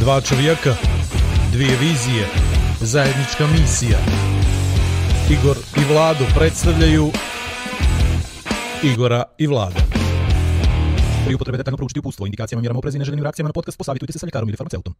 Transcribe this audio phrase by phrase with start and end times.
[0.00, 0.74] Dva čovjeka,
[1.52, 2.26] dvije vizije,
[2.80, 3.98] zajednička misija.
[5.30, 7.10] Igor i Vlado predstavljaju
[8.82, 9.80] Igora i Vlada.
[11.26, 14.18] Pri upotrebe detaljno proučiti upustvo, indikacijama, mjerama oprezi i neželjenim reakcijama na podcast, posavitujte se
[14.18, 14.94] sa ljekarom ili farmaceutom.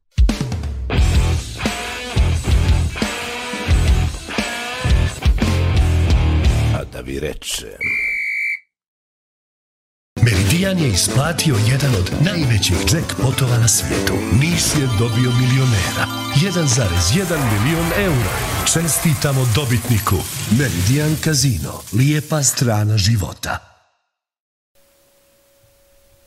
[6.74, 8.09] A da vi rečem...
[10.60, 14.12] Meridian je isplatio jedan od najvećih jackpotova na svijetu.
[14.40, 16.04] Nis je dobio milionera.
[16.34, 18.34] 1,1 milion eura.
[18.72, 20.16] Čestitamo dobitniku.
[20.58, 21.72] Meridian Casino.
[21.98, 23.58] Lijepa strana života.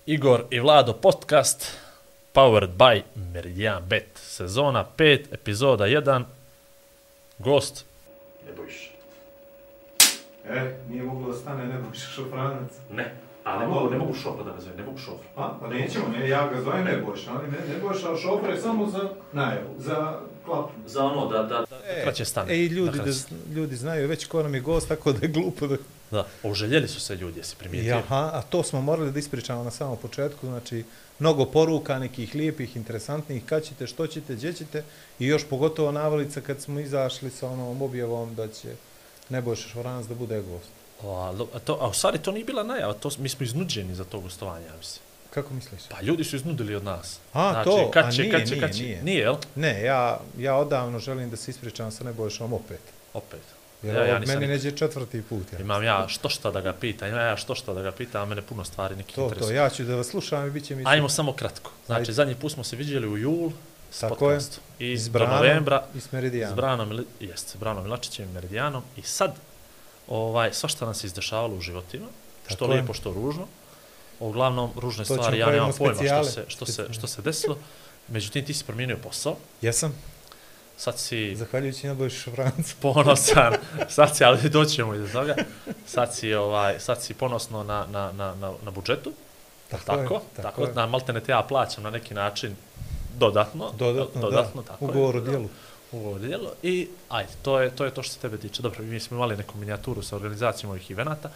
[0.05, 1.77] Igor i Vlado podcast
[2.33, 4.09] powered by Meridian Bet.
[4.15, 6.23] Sezona 5, epizoda 1.
[7.39, 7.85] Gost
[8.45, 8.91] ne bojiš.
[10.49, 12.71] E, nije moglo da stane Nebojša Šofranac.
[12.91, 15.29] Ne, a ne mogu, ne mogu šofra da nazove, ne mogu šofra.
[15.35, 18.89] A, pa nećemo, ne, ja ga zovem Nebojša, ali ne, Nebojša, a šofra je samo
[18.89, 20.71] za najavu, za klapu.
[20.87, 22.53] Za ono da, da, da E, kraće stane.
[22.53, 23.11] E, i ljudi, Da
[23.55, 25.77] ljudi znaju već ko nam je gost, tako da je glupo da...
[26.11, 27.97] Da, oželjeli su se ljudi, jesi primijetio?
[27.97, 30.83] Aha, a to smo morali da ispričamo na samom početku, znači,
[31.19, 34.83] mnogo poruka, nekih lijepih, interesantnih, kad ćete, što ćete, gdje ćete,
[35.19, 38.75] i još pogotovo navalica kad smo izašli sa onom objavom da će
[39.29, 40.82] Nebojša Šoranac da bude gost.
[41.05, 44.03] A, a, to, a u stvari to nije bila najava, to, mi smo iznuđeni za
[44.03, 45.03] to gostovanje, ja mislim.
[45.29, 45.81] Kako misliš?
[45.89, 47.19] Pa ljudi su iznudili od nas.
[47.33, 49.03] A, znači, to, kad a će, nije, kad će, nije, kad će, nije.
[49.03, 49.35] Nije, jel?
[49.55, 52.81] Ne, ja, ja odavno želim da se ispričam sa Nebojšom opet.
[53.13, 53.41] Opet.
[53.83, 55.53] Jer Ja- ja, nisam meni neđe četvrti put.
[55.53, 55.59] Ja.
[55.59, 58.25] Imam ja što šta da ga pitam, imam ja što šta da ga pitam, a
[58.25, 59.55] mene puno stvari neki To, to, interesuje.
[59.55, 60.83] ja ću da vas slušam i bit će mi...
[60.85, 61.71] Ajmo samo kratko.
[61.85, 62.13] Znači, Ajde.
[62.13, 63.51] zadnji put smo se vidjeli u jul
[63.91, 64.19] s Tako je.
[64.19, 64.63] podcastom.
[64.79, 66.53] I S do Branom novembra i s Meridijanom.
[66.53, 68.83] s Branom, Mili- jest, s Branom Milačićem i Meridijanom.
[68.97, 69.35] I sad,
[70.07, 72.07] ovaj, svašta nam se izdešavalo u životima,
[72.47, 72.71] što Tako je.
[72.71, 73.47] lijepo, što ružno.
[74.19, 77.57] Uglavnom, ružne To stvari, ja nemam pojma što se, što, se, što se desilo.
[78.07, 79.35] Međutim, ti si promijenio posao.
[79.61, 79.93] Jesam,
[80.77, 82.73] Sad si zahvaljujući Nebojša Šofranac.
[82.81, 83.53] ponosan,
[83.89, 85.35] sad si, ali doćemo i do toga,
[85.85, 89.11] sad si, ovaj, sad si ponosno na, na, na, na, na budžetu,
[89.69, 90.73] tako, tako, je, tako, tako je.
[90.73, 92.55] na maltene te ja plaćam na neki način
[93.17, 94.67] dodatno, Dodatno, dodatno da.
[94.67, 95.49] tako Ugovor o dijelu.
[95.93, 98.61] Ugovor o dijelu i ajde, to je, to je to što se tebe tiče.
[98.61, 101.29] Dobro, mi smo imali neku minijaturu sa organizacijom ovih evenata,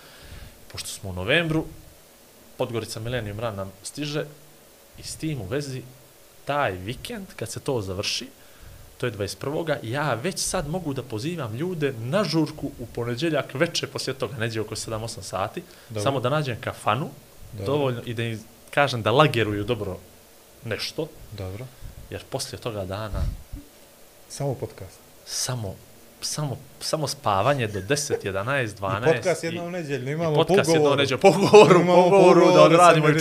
[0.71, 1.65] pošto smo u novembru,
[2.57, 4.25] Podgorica Millennium Run nam stiže
[4.97, 5.81] i s tim u vezi
[6.45, 8.27] taj vikend, kad se to završi,
[8.97, 9.77] to je 21.
[9.83, 14.61] Ja već sad mogu da pozivam ljude na žurku u poneđeljak veče poslije toga, neđe
[14.61, 16.03] oko 7-8 sati, Dobro.
[16.03, 17.09] samo da nađem kafanu,
[17.51, 17.65] Dobro.
[17.65, 18.39] dovoljno, i da im
[18.69, 19.97] kažem da lageruju dobro
[20.65, 21.65] nešto, Dobro.
[22.09, 23.21] jer poslije toga dana
[24.29, 24.99] Samo podcast.
[25.25, 25.75] samo
[26.21, 29.09] samo samo spavanje do 10, 11, 12.
[29.09, 30.99] I podcast jednom neđeljno, imamo podcast po jednom ugovoru.
[30.99, 33.13] neđe po ugovoru, Imamo po po ugovoru da ugovoru sa odradimo i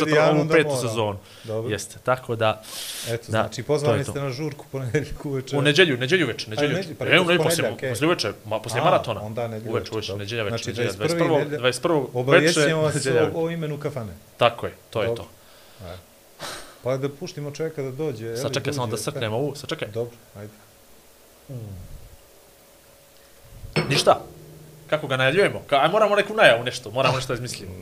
[0.45, 1.19] da petu sezonu.
[1.45, 1.71] Dobro.
[1.71, 2.63] Jeste, tako da
[3.09, 3.79] Eto, Da, znači, to.
[4.05, 5.57] ste na žurku ponedjeljku uveče.
[5.57, 6.95] u neđelju, neđelju veče, neđelju neđe- veče.
[6.95, 7.89] pa E, rekao ne, poslije, e.
[7.89, 9.21] poslije veče, ma, poslije A, maratona.
[9.23, 11.19] onda neđelju uveče, veče, uveče, neđelja veče, Znači, neđelja 21.
[11.19, 11.39] 21.
[11.39, 12.01] nedelja- 21.
[12.01, 14.13] veče, Obavijestimo vas neđelja o, imenu kafane.
[14.37, 15.29] Tako je, to je to.
[16.83, 18.27] Pa da puštimo čovjeka da dođe.
[18.27, 19.89] je Sad li, čekaj samo da srknemo ovu, sad čekaj.
[19.89, 20.53] Dobro, ajde.
[23.89, 24.21] Ništa.
[24.87, 25.63] Kako ga najavljujemo?
[25.67, 27.73] Ka, aj moramo neku najavu nešto, moramo nešto da izmislimo.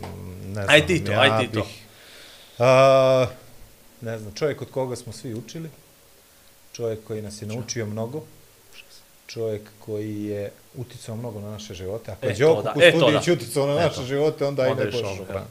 [0.47, 1.61] Ne znam, Aj ti to, ja aj ti to.
[1.61, 1.81] bih-
[2.59, 3.27] A,
[4.01, 5.71] ne znam, čovjek od koga smo svi učili,
[6.73, 8.23] čovjek koji nas je naučio mnogo,
[9.27, 12.13] čovjek koji je uticao mnogo na naše živote.
[12.13, 12.97] Ako E, je to Đoko da, e, to
[13.33, 14.05] uticao na E, naše to.
[14.05, 15.45] živote, onda, Onda i ne pošao.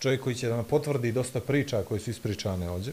[0.00, 2.92] Čovjek koji će da nam potvrdi dosta priča koje su ispričane ovdje,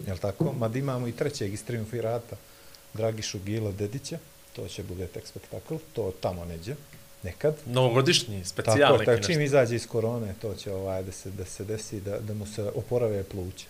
[0.00, 0.52] jel tako?
[0.52, 2.36] Mada imamo i trećeg iz Triumfirata,
[2.96, 4.18] Dragišu Gila Dedića,
[4.56, 6.74] to će bude tek spektakl, to tamo neđe,
[7.22, 7.56] nekad.
[7.66, 9.32] Novogodišnji, Tako, specijal neki tako, nešto.
[9.32, 12.46] čim izađe iz korone, to će ovaj, da, se, da se desi, da, da mu
[12.46, 13.66] se oporave pluće.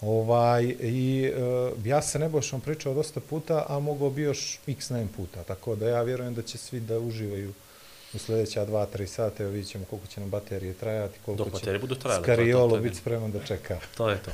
[0.00, 5.08] Ovaj, I e, ja se Nebojšom pričao dosta puta, a mogao bi još x nem
[5.08, 7.52] puta, tako da ja vjerujem da će svi da uživaju
[8.14, 11.78] u sljedeća 2-3 sata, evo vidjet ćemo koliko će nam baterije trajati, koliko Dok će
[11.78, 13.78] budu trajale, to je to, Skariolo to biti spreman da čeka.
[13.96, 14.30] To je to.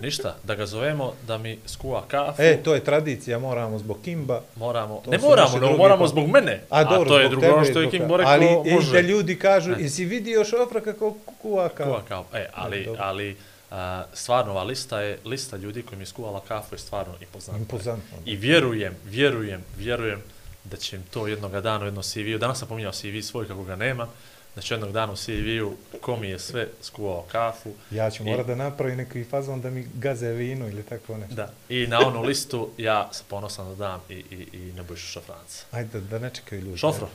[0.00, 2.42] Ništa, da ga zovemo, da mi skuva kafu.
[2.42, 4.42] E, to je tradicija, moramo zbog Kimba.
[4.56, 6.62] moramo, to ne moramo, no moramo pa- zbog mene.
[6.70, 8.92] A, dobro, to je drugo, ono što je King rekao, Ali može.
[8.92, 9.82] da ljudi kažu, Ne.
[9.82, 11.86] jesi vidio šofra kako kuva kao?
[11.86, 13.02] Kuva kao, e, ali, dobro.
[13.04, 13.36] ali
[13.70, 17.60] a, stvarno ova lista je, lista ljudi koji mi skuvala kafu je stvarno impozantna.
[17.60, 18.18] Impozantno.
[18.24, 20.22] I vjerujem, vjerujem, vjerujem
[20.66, 23.64] da će im to jednog dana u jednom CV-u, danas sam pominjao CV svoj kako
[23.64, 24.06] ga nema,
[24.54, 27.70] da će jednog dana u CV-u ko mi je sve skuvao kafu.
[27.90, 31.34] Ja ću I- morat da napravim neki fazon da mi gaze vino ili tako nešto.
[31.34, 31.50] Da.
[31.68, 35.64] I na onu listu ja sam ponosan da dam i, i, i Nebojšu Šafranca.
[35.70, 36.78] Ajde, da ne čekaju ljudi.
[36.78, 37.08] Šofro,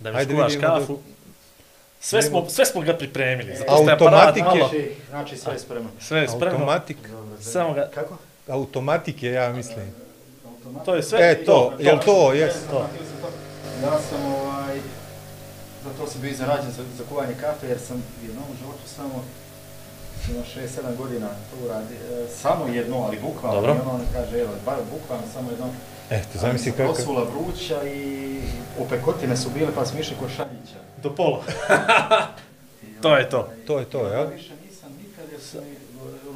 [0.00, 0.98] da mi Ajde, skuvaš vidimo da- kafu.
[2.00, 3.50] Sve smo, sve smo ga pripremili.
[3.50, 4.40] Zato što je Automatike.
[4.42, 5.90] aparat malo- Znači, znači sve je spremno.
[6.00, 6.50] Sve je spremno.
[6.50, 6.96] Automatik.
[7.02, 8.16] Dobro, Samo ga- Kako?
[8.48, 9.94] automatike, ja mislim.
[10.84, 11.30] To je sve.
[11.30, 12.54] E, to, jel to, jes.
[12.70, 12.88] To.
[13.82, 14.80] Ja sam ovaj,
[15.84, 19.24] zato sam bio izrađen za, za kuvanje kafe, jer sam jednom u životu samo
[20.30, 21.94] ima 6-7 godina to uradi.
[21.94, 23.60] E, samo jedno, ali bukvalno.
[23.60, 23.74] Dobro.
[23.74, 25.66] I ono on kaže, evo, bar bukvalno samo jedno.
[26.10, 26.82] Eto, zamisli kako...
[26.82, 26.94] kako...
[26.94, 28.40] Prosula vruća i
[28.80, 30.78] opekotine su bile, pa sam išao kod šaljića.
[31.02, 31.42] Do pola.
[32.82, 33.38] I, To je to.
[33.38, 35.60] ovaj, To je to, ja više nisam nikad, jer sam,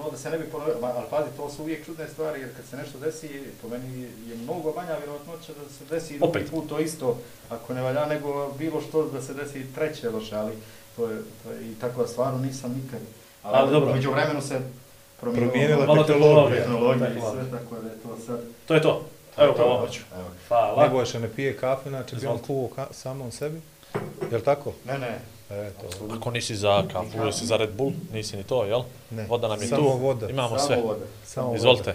[0.08, 2.64] ono da se ne bi ponovio, ali pazi, to su uvijek čudne stvari, jer kad
[2.70, 3.28] se nešto desi,
[3.62, 6.50] po meni je mnogo manja vjerojatnoća da se desi i drugi Opet.
[6.50, 7.18] put to isto,
[7.50, 10.52] ako ne valja, nego bilo što da se desi treće loše, ali
[10.96, 13.00] to je, to je i tako da stvarno nisam nikad.
[13.42, 13.94] Ali, Ali dobro.
[13.94, 14.60] Među vremenu se
[15.20, 16.60] promijenila, Promijenila Malo tehnologija.
[16.62, 18.40] tehnologija i sve, tako da je to sad...
[18.66, 19.04] To je to.
[19.38, 20.02] Evo, pomoć ću.
[20.16, 20.28] Evo.
[20.48, 20.82] Hvala.
[20.82, 23.60] Nebojša ne pije kafe, znači bi on kuvao ka, samom sebi.
[24.30, 24.72] Jel tako?
[24.84, 25.18] Ne, ne,
[25.50, 26.14] E, to.
[26.14, 28.82] Ako nisi za kafu, ili si za Red Bull, nisi ni to, jel?
[29.10, 29.26] Ne.
[29.26, 29.98] Voda nam je Samo tu.
[29.98, 30.28] voda.
[30.28, 30.76] Imamo samo sve.
[30.78, 31.04] voda.
[31.26, 31.94] Samo Izvolite.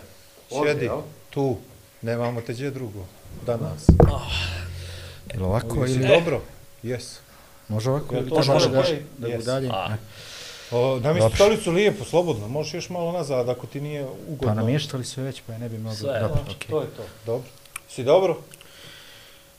[0.52, 1.02] Ovdje, Sjedi, jel?
[1.30, 1.58] tu.
[2.02, 3.06] Nemamo te gdje drugo.
[3.46, 3.86] Danas.
[5.34, 6.08] Ili ovako Jesi ili...
[6.08, 6.42] dobro?
[6.84, 7.20] Jes.
[7.68, 9.02] Može ovako Jel ili to može, može, može.
[9.18, 9.38] da Yes.
[9.38, 9.70] budalje?
[9.70, 9.96] A,
[10.72, 11.36] O, namjesti Dobro.
[11.36, 12.48] stolicu lijepo, slobodno.
[12.48, 14.48] Možeš još malo nazad ako ti nije ugodno.
[14.48, 15.98] Pa namještali sve već, pa je ne bi mogli.
[15.98, 16.70] Sve, Dobro, znači, okej.
[16.70, 17.04] To je to.
[17.26, 17.48] Dobro.
[17.90, 18.38] Si dobro?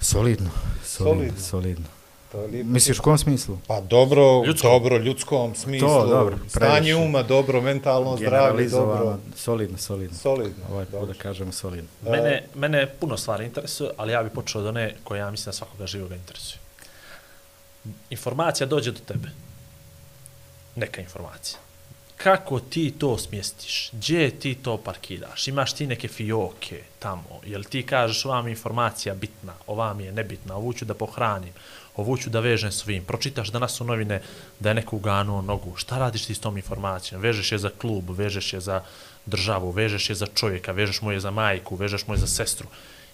[0.01, 0.51] Solidno,
[0.85, 1.41] solidno, Solidno.
[1.41, 1.85] solidno.
[2.65, 3.59] Misliš u kom smislu?
[3.67, 4.71] Pa dobro, Ljudskom.
[4.71, 5.89] dobro, ljudskom smislu.
[5.89, 9.19] To, dobro, Stanje uma, dobro, mentalno zdravlje, dobro.
[9.37, 10.19] solidno, solidno.
[10.19, 10.65] Solidno.
[10.71, 11.07] Ovaj put dobro.
[11.07, 11.89] da kažemo solidno.
[12.03, 15.53] Mene, mene puno stvari interesuje, ali ja bih počeo od one koje ja mislim da
[15.53, 16.59] svakoga živoga interesuje.
[18.11, 19.29] Informacija dođe do tebe.
[20.77, 21.59] Neka informacija.
[22.17, 23.91] Kako ti to smjestiš?
[23.93, 25.49] Gdje ti to parkiraš?
[25.49, 27.41] Imaš ti neke fioke tamo?
[27.47, 31.53] Jel ti kažeš ova mi informacija bitna, ova mi je nebitna, ovu ću da pohranim,
[31.97, 33.05] ovu ću da vežem s ovim.
[33.05, 34.23] Pročitaš danas u novine
[34.61, 35.77] da je neko uganuo nogu.
[35.77, 37.23] Šta radiš ti s tom informacijom?
[37.23, 38.83] Vežeš je za klub, vežeš je za
[39.27, 42.69] državu, vežeš je za čovjeka, vežeš mu je za majku, vežeš mu je za sestru.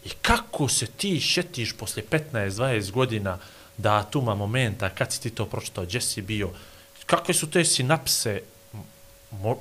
[0.05, 3.39] I kako se ti šetiš posle 15-20 godina
[3.77, 6.51] datuma, momenta, kad si ti to pročitao, gdje si bio,
[7.07, 8.41] kakve su te sinapse,
[9.31, 9.57] Mo,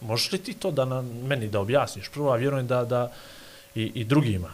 [0.00, 2.08] možeš li ti to da na meni da objasniš?
[2.08, 3.12] Prvo, a vjerujem da, da
[3.74, 4.50] i, i drugima.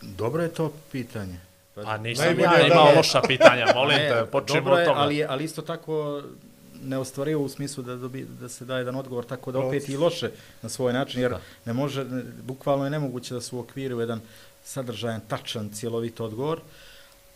[0.00, 1.40] Dobro je to pitanje.
[1.76, 4.86] A nisam ja da imao ne- loša pitanja, molim Ne, te, počnemo dobro od je,
[4.86, 5.00] toga.
[5.00, 6.22] ali, ali isto tako
[6.82, 10.30] neostvarivo u smislu da, dobi, da se daje jedan odgovor, tako da opet i loše
[10.62, 11.34] na svoj način, jer
[11.64, 14.20] ne može, ne, bukvalno je nemoguće da su u okviru jedan
[14.64, 16.60] sadržajan, tačan, cjelovit odgovor,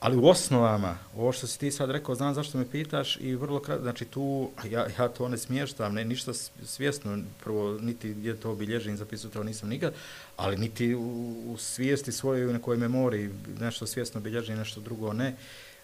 [0.07, 3.61] ali u osnovama, ovo što si ti sad rekao, znam zašto me pitaš i vrlo
[3.61, 6.33] kratko, znači tu, ja, ja to ne smještam, ne, ništa
[6.65, 9.95] svjesno, prvo, niti gdje to obilježim, zapisu to nisam nikad,
[10.37, 13.31] ali niti u, u svijesti svojoj, u nekoj memoriji,
[13.61, 15.35] nešto svjesno obilježim, nešto drugo ne,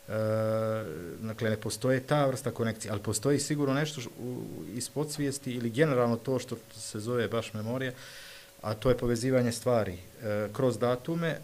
[0.09, 0.15] E,
[1.21, 4.43] dakle, ne postoje ta vrsta konekcije, ali postoji sigurno nešto š- u,
[4.75, 7.93] iz podsvijesti ili generalno to što se zove baš memorija,
[8.63, 11.39] a to je povezivanje stvari e, kroz datume,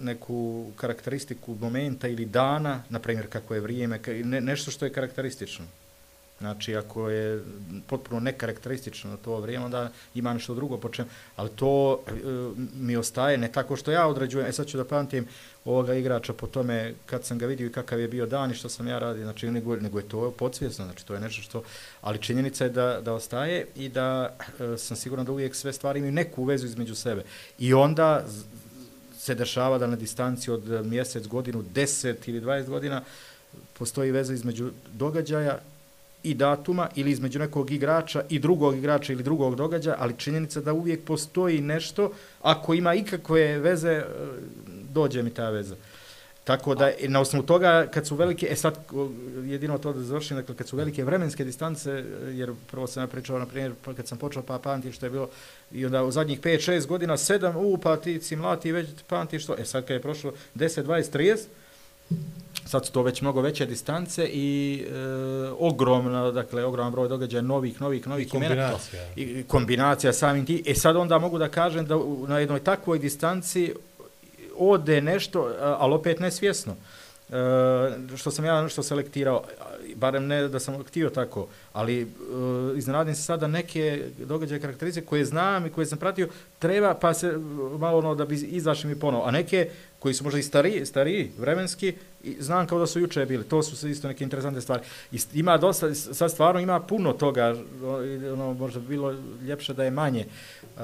[0.00, 5.64] neku karakteristiku momenta ili dana, na primjer kako je vrijeme, ne, nešto što je karakteristično.
[6.38, 7.44] Znači, ako je
[7.86, 11.06] potpuno nekarakteristično to vrijeme, onda ima nešto drugo po čem,
[11.36, 12.10] ali to e,
[12.74, 15.26] mi ostaje ne tako što ja određujem, e sad ću da pamtim
[15.64, 18.68] ovoga igrača po tome kad sam ga vidio i kakav je bio dan i što
[18.68, 21.62] sam ja radio, znači nego, nego je to podsvjesno, znači to je nešto što,
[22.00, 25.98] ali činjenica je da, da ostaje i da e, sam siguran da uvijek sve stvari
[25.98, 27.22] imaju neku vezu između sebe.
[27.58, 28.26] I onda
[29.28, 33.02] se dešava da na distanci od eh, mjesec, godinu, 10 ili 20 godina
[33.78, 35.58] postoji veza između događaja
[36.22, 40.72] i datuma ili između nekog igrača i drugog igrača ili drugog događaja, ali činjenica da
[40.72, 42.10] uvijek postoji nešto,
[42.42, 44.04] ako ima ikakve veze, eh,
[44.92, 45.76] dođe mi ta veza.
[46.48, 48.78] Tako da, na osnovu toga, kad su velike, e sad,
[49.44, 51.90] jedino to da završim, dakle, kad su velike vremenske distance,
[52.30, 55.10] jer prvo sam ja pričao, na primjer, pa kad sam počeo, pa pamtim što je
[55.10, 55.28] bilo,
[55.72, 59.54] i onda u zadnjih 5-6 godina, 7, u, pa ti si mlati, već pamtiš to,
[59.58, 61.38] e sad kad je prošlo 10, 20,
[62.10, 62.16] 30,
[62.66, 64.48] sad su to već mnogo veće distance i
[64.82, 64.94] e,
[65.58, 69.02] ogromno, dakle, ogroman broj događaja novih, novih, novih imena Kombinacija.
[69.16, 70.62] i kombinacija samim ti.
[70.66, 73.74] E sad onda mogu da kažem da u- na jednoj takvoj distanci
[74.58, 76.76] ode nešto, ali opet nesvjesno.
[77.32, 79.42] E, što sam ja nešto selektirao,
[79.94, 82.06] barem ne da sam htio tako, ali e,
[82.76, 87.32] iznenadim se sada neke događaje karakterize koje znam i koje sam pratio, treba pa se
[87.78, 91.30] malo ono da bi izašli mi ponovo, a neke koji su možda i stariji, stariji
[91.38, 91.94] vremenski,
[92.24, 93.44] i znam kao da su juče bili.
[93.44, 94.82] To su isto neke interesantne stvari.
[95.12, 97.56] I ima dosta, sad stvarno ima puno toga,
[98.32, 100.26] ono, možda bi bilo ljepše da je manje.
[100.76, 100.82] Uh,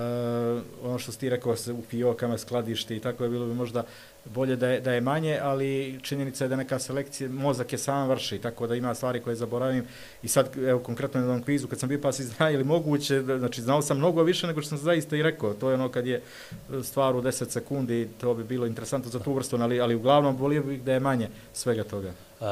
[0.83, 3.85] ono što si ti rekao se u fiokama skladišti i tako je bilo bi možda
[4.25, 8.09] bolje da je, da je manje, ali činjenica je da neka selekcija, mozak je sam
[8.09, 9.85] vrši, tako da ima stvari koje zaboravim.
[10.23, 13.63] I sad, evo, konkretno na ovom kvizu, kad sam bio pas si ili moguće, znači
[13.63, 15.55] znao sam mnogo više nego što sam zaista i rekao.
[15.55, 19.19] To je ono kad je e, stvar u 10 sekundi, to bi bilo interesantno za
[19.19, 22.13] tu vrstu, ali, ali uglavnom volio bih da je manje svega toga.
[22.41, 22.47] Uh,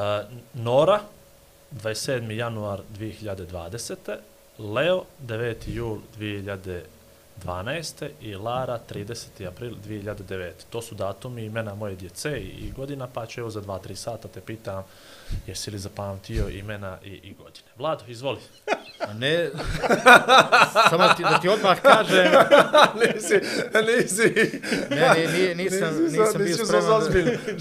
[0.55, 1.01] Nora,
[1.73, 2.31] 27.
[2.31, 4.17] januar 2020.
[4.59, 5.55] Leo, 9.
[5.67, 7.02] jul 2020.
[7.45, 8.09] 12.
[8.21, 9.49] i Lara 30.
[9.49, 10.51] april 2009.
[10.71, 14.41] To su datumi imena moje djece i godina, pa ću evo za 2-3 sata te
[14.41, 14.85] pitam
[15.47, 17.69] jesi li zapamtio imena i, i godine.
[17.79, 18.41] Vlado, izvoli.
[19.01, 19.51] A ne,
[20.91, 22.33] samo ti, da ti odmah kažem...
[23.01, 23.41] nisi,
[23.87, 24.61] nisi...
[24.91, 27.03] Ne, ne, nije, nisam, nisam, nisam bio spreman.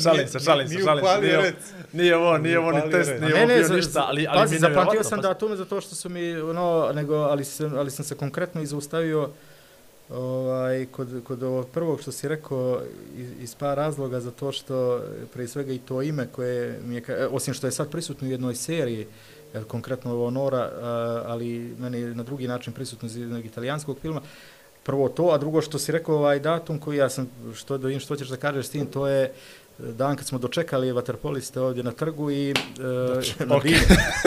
[0.04, 1.22] Šalim se, šalim se, šalim se.
[1.22, 1.54] Nije,
[1.92, 5.22] nije ovo, nije ovo ni test, nije ovo bio ništa, ali, ali pazi, zapamtio sam
[5.22, 9.30] datume zato što su mi, ono, nego, ali sam, ali sam se konkretno izaustavio
[10.14, 12.82] ovaj, kod, kod ovog prvog što si rekao
[13.18, 15.02] iz, iz par razloga za to što
[15.34, 18.32] pre svega i to ime koje mi je, e, osim što je sad prisutno u
[18.32, 19.08] jednoj seriji,
[19.68, 20.72] konkretno ovo Nora,
[21.26, 24.22] ali meni je na drugi način prisutno iz jednog italijanskog filma,
[24.84, 28.16] prvo to, a drugo što si rekao ovaj datum koji ja sam, što, do, što
[28.16, 31.92] ćeš da kažeš s tim, to je uh, dan kad smo dočekali vaterpoliste ovdje na
[31.92, 32.54] trgu i e,
[33.46, 33.78] na okay.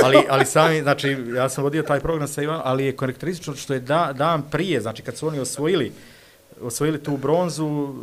[0.05, 3.75] ali, ali sami, znači, ja sam vodio taj program sa Ivan, ali je karakteristično što
[3.75, 5.93] je da, dan prije, znači kad su oni osvojili
[6.63, 7.95] osvojili tu bronzu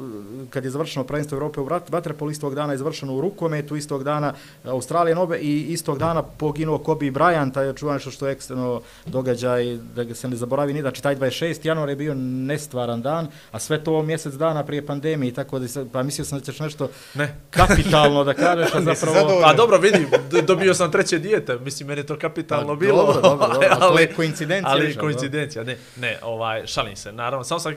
[0.49, 4.33] kad je završeno prvenstvo Evrope u vaterpolu istog dana je završeno u rukometu istog dana
[4.63, 9.77] Australija Nobe i istog dana poginuo Kobe Bryant taj čuvan što što je ekstremno događaj
[9.95, 11.67] da ga se ne zaboravi ni znači taj 26.
[11.67, 16.03] januar je bio nestvaran dan a sve to mjesec dana prije pandemije tako da pa
[16.03, 17.35] mislio sam da ćeš nešto ne.
[17.49, 20.07] kapitalno da kažeš a zapravo pa dobro vidi
[20.47, 23.67] dobio sam treće dijete mislim meni je to kapitalno pa, bilo dobro, dobro, dobro.
[23.81, 27.73] ali koincidencija ali koincidencija ne ne ovaj šalim se naravno samo sam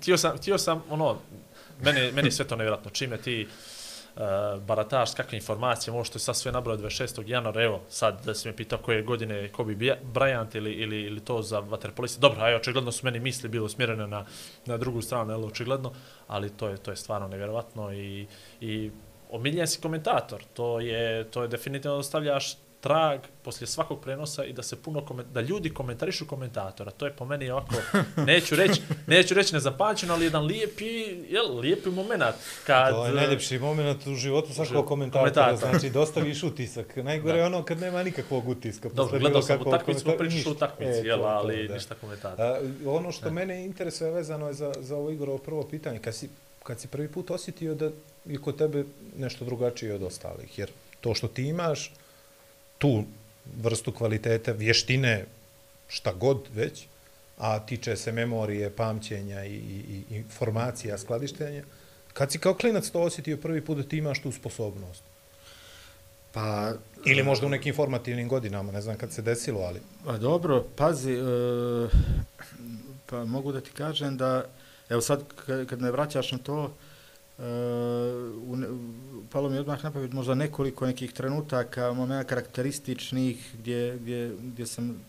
[0.00, 1.18] tio sam, tio sam, ono,
[1.82, 3.46] meni, meni sve to nevjerojatno, čime ti
[4.16, 4.22] uh,
[4.62, 7.22] barataš, kakve informacije, možeš to sad sve nabrao 26.
[7.26, 9.74] januara, evo, sad da si me pitao koje godine Kobe
[10.14, 14.06] Bryant ili, ili, ili to za vaterpoliste, dobro, aj, očigledno su meni misli bilo smjerene
[14.06, 14.24] na,
[14.66, 15.92] na drugu stranu, jel, očigledno,
[16.26, 18.26] ali to je, to je stvarno nevjerojatno i,
[18.60, 18.90] i
[19.30, 24.62] omiljen si komentator, to je, to je definitivno ostavljaš trag poslije svakog prenosa i da
[24.62, 26.90] se puno koment, da ljudi komentarišu komentatora.
[26.90, 27.74] To je po meni ovako,
[28.16, 30.84] neću reći, neću reći nezapačeno, ali jedan lijepi,
[31.28, 32.22] jel, lijepi moment.
[32.66, 35.70] Kad, to je najljepši moment u životu svakog komentatora, komentator.
[35.70, 36.96] znači dostaviš utisak.
[36.96, 38.88] Najgore je ono kad nema nikakvog utiska.
[38.88, 42.48] Dobro, gledao sam u takmicu, smo pričali u takmici, e, jel, ali to, ništa komentatora.
[42.48, 43.30] A, ono što ne.
[43.30, 46.28] mene interesuje vezano je za, za ovo igro prvo pitanje, kad si,
[46.62, 47.90] kad si prvi put osjetio da
[48.24, 48.84] je kod tebe
[49.16, 50.70] nešto drugačije od ostalih, jer
[51.00, 51.92] to što ti imaš,
[52.78, 53.04] tu
[53.62, 55.24] vrstu kvalitete, vještine,
[55.88, 56.86] šta god već,
[57.38, 61.62] a tiče se memorije, pamćenja i, i, i informacija, skladištenja,
[62.12, 65.02] kad si kao klinac to osjetio prvi put da ti imaš tu sposobnost?
[66.32, 66.72] Pa,
[67.04, 69.80] Ili možda u nekim formativnim godinama, ne znam kad se desilo, ali...
[70.04, 71.88] Pa dobro, pazi, e,
[73.06, 74.44] pa mogu da ti kažem da,
[74.88, 76.72] evo sad kad me vraćaš na to,
[77.38, 77.44] Eh,
[79.30, 85.00] palo mi odmah napraviti možda nekoliko nekih trenutaka, momena karakterističnih gdje, gdje, gdje sam,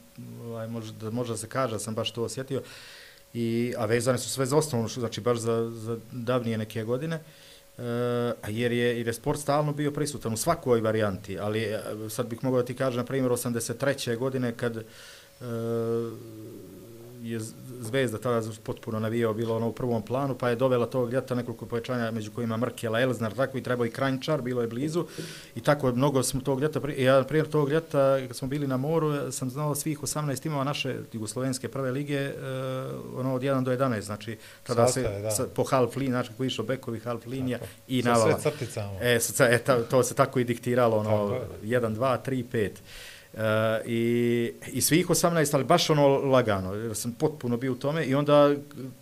[0.43, 2.61] ovaj, možda, možda se kaže, da sam baš to osjetio,
[3.33, 7.19] I, a vezane su sve za osnovno, znači baš za, za davnije neke godine,
[7.77, 7.83] uh,
[8.47, 12.43] jer, je, jer je sport stalno bio prisutan u svakoj varijanti, ali eh, sad bih
[12.43, 14.17] mogao da ti kažem, na primjer, 83.
[14.17, 14.83] godine kad uh,
[17.21, 17.39] je
[17.81, 21.65] Zvezda tada potpuno navijao bilo ono u prvom planu, pa je dovela tog ljeta nekoliko
[21.65, 25.05] povećanja među kojima Mrkela, Elznar, tako i trebao i Kranjčar, bilo je blizu.
[25.55, 29.31] I tako mnogo smo tog ljeta, ja primjer tog ljeta kad smo bili na moru,
[29.31, 34.01] sam znao svih 18 timova naše jugoslovenske prve lige, uh, ono od 1 do 11,
[34.01, 38.03] znači tada Sastaje, se sa, po half liniji, znači kako išlo bekovi half linija i
[38.03, 38.31] navala.
[38.31, 38.99] Sa sve crticama.
[39.01, 42.69] E, sa, e, ta, to se tako i diktiralo, ono, 1, 2, 3, 5.
[43.33, 43.39] Uh,
[43.85, 48.15] i, i svih 18, ali baš ono lagano, jer sam potpuno bio u tome i
[48.15, 48.55] onda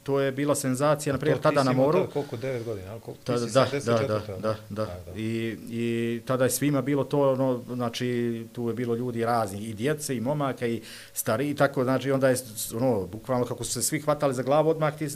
[0.03, 1.99] to je bila senzacija, na primjer, tada na moru.
[1.99, 3.23] Tada, koliko, 9 godina, koliko?
[3.23, 5.11] Tada, da, da, da, da, da, da, da.
[5.15, 9.73] I, I tada je svima bilo to, ono, znači, tu je bilo ljudi razni, i
[9.73, 10.81] djece, i momaka, i
[11.13, 12.35] stari, i tako, znači, onda je,
[12.75, 15.07] ono, bukvalno kako su se svi hvatali za glavu, odmah ti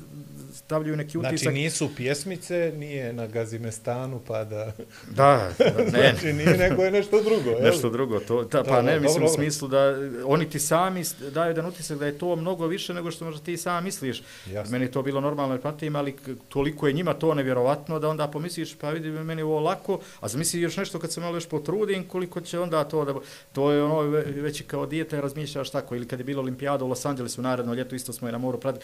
[0.53, 1.39] stavljaju neki utisak.
[1.39, 4.71] Znači nisu pjesmice, nije na Gazimestanu, pa da...
[5.09, 5.89] Da, da ne.
[5.91, 7.49] znači nije, nego je nešto drugo.
[7.49, 7.63] Jel?
[7.63, 11.03] Nešto drugo, to, ta, pa ne, mislim dobro, u smislu da oni ti sami
[11.33, 14.23] daju jedan utisak da je to mnogo više nego što možda ti sam misliš.
[14.51, 14.71] Jasne.
[14.71, 16.15] Meni je to bilo normalno, jer pratim, ali
[16.49, 20.61] toliko je njima to nevjerovatno da onda pomisliš, pa vidi meni ovo lako, a zamisli
[20.61, 23.13] još nešto kad se malo još potrudim, koliko će onda to da...
[23.51, 27.05] To je ono već kao dijete razmišljaš tako, ili kad je bilo olimpijada u Los
[27.05, 28.75] Angelesu naredno ljeto, isto smo i na moru pred,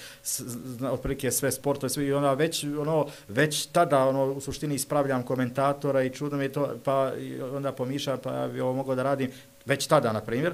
[0.92, 6.04] otprilike sve sportove, sve i ona već, ono, već tada ono, u suštini ispravljam komentatora
[6.04, 7.12] i čudno mi to, pa
[7.54, 9.32] onda pomišljam, pa bi ovo mogao da radim
[9.66, 10.54] već tada, na primjer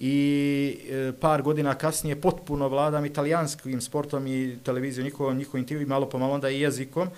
[0.00, 5.84] i e, par godina kasnije potpuno vladam italijanskim sportom i televizijom, njihovim, njihovim tim i
[5.84, 7.08] malo onda i jezikom.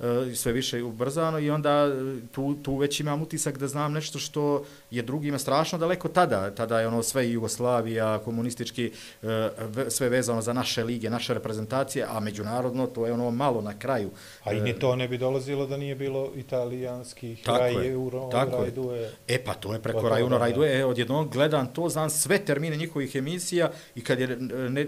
[0.00, 1.90] E, sve više ubrzano i onda e,
[2.32, 6.50] tu, tu već imam utisak da znam nešto što je drugima strašno daleko tada.
[6.50, 8.92] Tada je ono sve Jugoslavija, komunistički,
[9.22, 9.50] e,
[9.88, 14.10] sve vezano za naše lige, naše reprezentacije, a međunarodno to je ono malo na kraju.
[14.44, 19.10] A i ni to ne bi dolazilo da nije bilo italijanskih Raj Euro, tako Rajdue.
[19.28, 20.78] E pa to je preko Rajuno Rajdue.
[20.78, 24.36] E, odjednom gledam to, znam sve termine njihovih emisija i kad je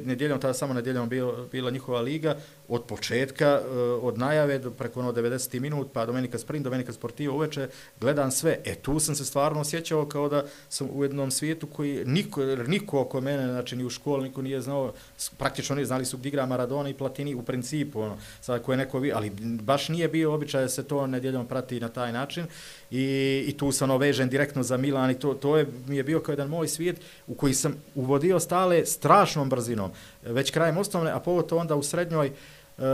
[0.05, 2.37] nedjeljom, tada samo nedjeljom bila, bila njihova liga,
[2.69, 3.61] od početka,
[4.03, 7.69] od najave do preko ono 90 minut, pa Domenika Sprint, Domenika Sportivo uveče,
[8.01, 8.59] gledam sve.
[8.65, 13.01] E, tu sam se stvarno osjećao kao da sam u jednom svijetu koji niko, niko
[13.01, 14.93] oko mene, znači ni u školi, niko nije znao,
[15.39, 18.77] praktično nije znali su gdje igra Maradona i Platini u principu, ono, sad ko je
[18.77, 22.47] neko, ali baš nije bio običaj da se to nedjeljom prati na taj način
[22.91, 26.05] i, i tu sam ono, ovežen direktno za Milan i to, to je, mi je
[26.05, 29.91] bio kao jedan moj svijet u koji sam uvodio stale strašnom brzinom,
[30.23, 32.85] već krajem osnovne, a pogotovo onda u srednjoj, Uh, E,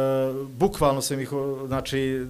[0.49, 1.31] bukvalno sam ih
[1.67, 2.27] znači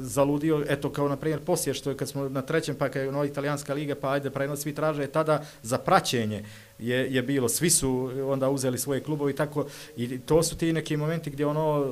[0.00, 0.64] zaludio.
[0.68, 3.26] Eto kao na primjer poslije što je kad smo na trećem pa kad je nova
[3.26, 6.44] italijanska liga pa ajde prenos svi traže tada za praćenje
[6.78, 7.48] je, je bilo.
[7.48, 9.66] Svi su onda uzeli svoje klubove i tako.
[9.96, 11.84] I to su ti neki momenti gdje ono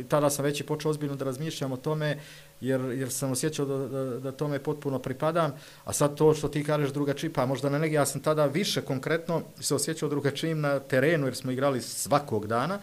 [0.00, 2.18] e, tada sam već i počeo ozbiljno da razmišljam o tome
[2.60, 5.52] jer, jer sam osjećao da, da, da tome potpuno pripadam.
[5.84, 8.80] A sad to što ti kažeš drugačije pa možda na neki ja sam tada više
[8.80, 12.74] konkretno se osjećao drugačijim na terenu jer smo igrali svakog dana.
[12.74, 12.82] uh,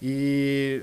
[0.00, 0.80] i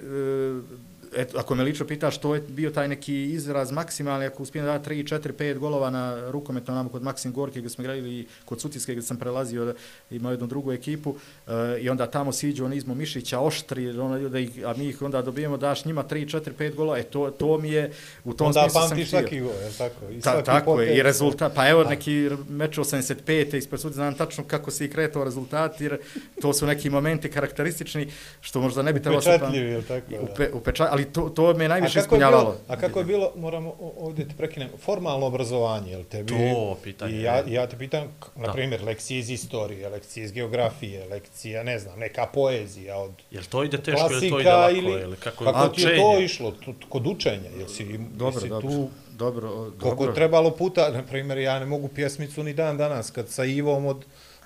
[1.16, 4.66] e, eto, ako me lično pita što je bio taj neki izraz maksimalni, ako uspijem
[4.66, 8.62] da 3, 4, 5 golova na rukometu onamo kod Maksim Gorke gdje smo igrali kod
[8.62, 9.74] Sutiske gdje sam prelazio da
[10.12, 14.40] imao jednu drugu ekipu uh, i onda tamo siđu on izmo Mišića oštri, ono, da
[14.40, 17.58] ih, a mi ih onda dobijemo daš njima 3, 4, 5 golova, e to, to
[17.58, 17.92] mi je
[18.24, 18.94] u tom onda smislu sam htio.
[18.94, 20.12] Onda pamtiš svaki gol, je tako?
[20.12, 23.58] I Ta, tako je, i rezultat, pa evo neki meč 85.
[23.58, 25.98] ispred Sutiske, znam tačno kako se i kretao rezultat, jer
[26.42, 28.08] to su neki momenti karakteristični,
[28.42, 29.30] što možda ne bi trebalo se...
[29.30, 30.06] Upečatljivi, je tako?
[30.22, 32.56] Upe, upečatljivi, ali to, to me najviše ispunjavalo.
[32.68, 37.14] A kako je bilo, moramo ovdje te prekinem, formalno obrazovanje, jel te To pitanje.
[37.14, 38.04] I ja, ja te pitam,
[38.36, 43.44] na primjer, lekcije iz istorije, lekcije iz geografije, lekcija, ne znam, neka poezija od Jel
[43.50, 44.76] to ide teško ili to ide lako?
[44.76, 47.50] Ili, ili kako, kako ti je to išlo tu, kod učenja?
[47.58, 48.70] Jel si, dobro, jel si dobro.
[48.70, 49.50] tu, dobro,
[49.82, 50.14] koliko dobro.
[50.14, 54.06] trebalo puta, na primjer, ja ne mogu pjesmicu ni dan danas, kad sa Ivom od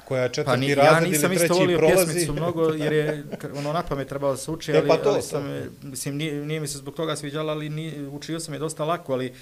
[0.09, 2.05] koja je četvrti pa ni, razred ja nisam ili treći isto volio prolazi.
[2.05, 3.23] pjesmicu mnogo, jer je
[3.55, 5.87] ono na pamet trebalo se uči, E, ali, pa to, ali sam, to.
[5.87, 9.13] mislim, nije, nije mi se zbog toga sviđala, ali ni, učio sam je dosta lako,
[9.13, 9.33] ali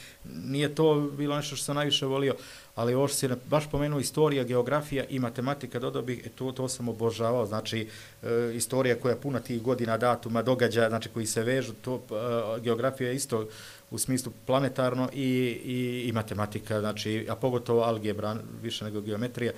[0.46, 2.36] nije to bilo nešto što sam najviše volio.
[2.76, 6.68] Ali ovo što si baš pomenuo, istorija, geografija i matematika, dodao bih, e, to, to
[6.68, 7.88] sam obožavao, znači,
[8.24, 12.62] e, istorija koja je puna tih godina, datuma, događaja, znači, koji se vežu, to, e,
[12.62, 13.48] geografija je isto
[13.92, 15.24] u smislu planetarno i,
[15.66, 19.52] i, i matematika, znači, a pogotovo algebra, više nego geometrija,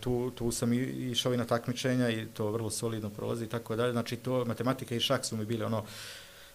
[0.00, 3.92] tu, tu sam išao i na takmičenja i to vrlo solidno prolazi i tako dalje.
[3.92, 5.84] Znači, to matematika i šak su mi bile ono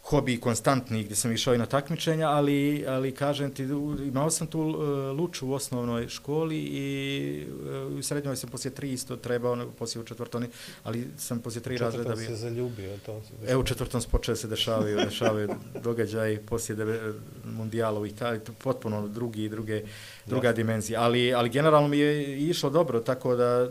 [0.05, 3.63] hobi konstantni gdje sam išao i na takmičenja, ali, ali kažem ti,
[4.07, 4.77] imao sam tu uh,
[5.19, 7.47] luču u osnovnoj školi i
[7.89, 10.47] uh, u srednjoj sam poslije tri isto trebao, poslije u četvrtoni,
[10.83, 12.15] ali sam poslije tri razreda bio.
[12.15, 13.51] Četvrtom se zaljubio, to se dešava.
[13.51, 15.49] Evo u četvrtom se počeo se dešavaju, dešavaju
[15.83, 17.13] događaj poslije deve,
[17.45, 19.83] mundijalov i taj, potpuno drugi i druge,
[20.25, 20.63] druga Jasne.
[20.63, 21.01] dimenzija.
[21.01, 23.69] Ali, ali generalno mi je išlo dobro, tako da uh,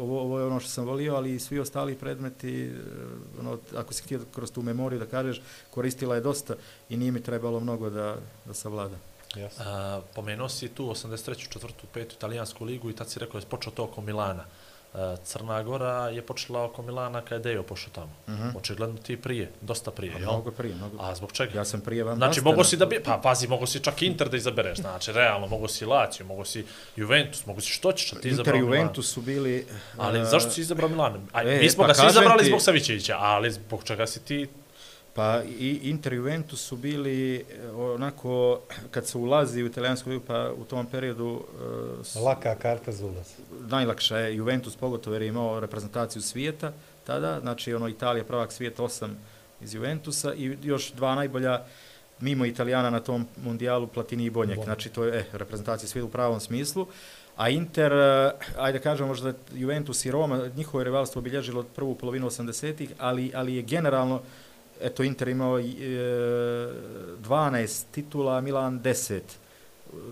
[0.00, 3.92] ovo, ovo je ono što sam volio, ali i svi ostali predmeti, uh, ono, ako
[3.92, 6.54] si htio kroz tu memoriju da kažeš, koristila je dosta
[6.88, 8.96] i nije mi trebalo mnogo da, da savlada.
[9.34, 9.50] Yes.
[9.58, 11.48] A, pomenuo si tu 83.
[11.52, 14.44] četvrtu, petu italijansku ligu i tad si rekao da je počeo to oko Milana.
[15.24, 18.12] Crna Gora je počela oko Milana kada je Dejo pošao tamo.
[18.26, 18.42] Uh Mhm.
[18.44, 18.56] -huh.
[18.56, 20.20] Očigledno ti prije, dosta prije, jel?
[20.22, 21.52] Mnogo prije, mnogo A zbog čega?
[21.54, 23.00] Ja sam prije vam Znači, mogo si da bi...
[23.00, 26.64] Pa, pazi, mogo si čak Inter da izabereš, znači, realno, mogo si Lazio, mogo si
[26.96, 28.78] Juventus, mogo si što ćeš, a ti izabrao Inter Milan.
[28.78, 29.66] Juventus su bili...
[29.98, 31.26] Ali uh, zašto si izabrao Milan?
[31.32, 34.20] A, e, mi smo pa ga svi izabrali ti- zbog Savićevića, ali zbog čega si
[34.20, 34.48] ti...
[35.14, 40.50] Pa i Inter Juventus su bili e, onako, kad se ulazi u italijansku ligu, pa
[40.52, 43.32] u tom periodu uh, s- Laka karta za ulaz.
[43.60, 46.72] najlakša je Juventus pogotovo jer je imao reprezentaciju svijeta
[47.06, 49.16] tada, znači ono Italija prvak svijeta osam
[49.60, 51.62] iz Juventusa i još dva najbolja
[52.20, 54.58] mimo Italijana na tom mundijalu Platini i Bonjek.
[54.64, 56.86] Znači to je eh, reprezentacija svijeta u pravom smislu.
[57.36, 62.92] A Inter, eh, ajde kažemo možda Juventus i Roma, njihovo rivalstvo obilježilo prvu polovinu 80-ih,
[62.98, 64.22] ali, ali je generalno,
[64.84, 66.68] eto Inter imao e, eh,
[67.20, 69.20] 12 titula, Milan 10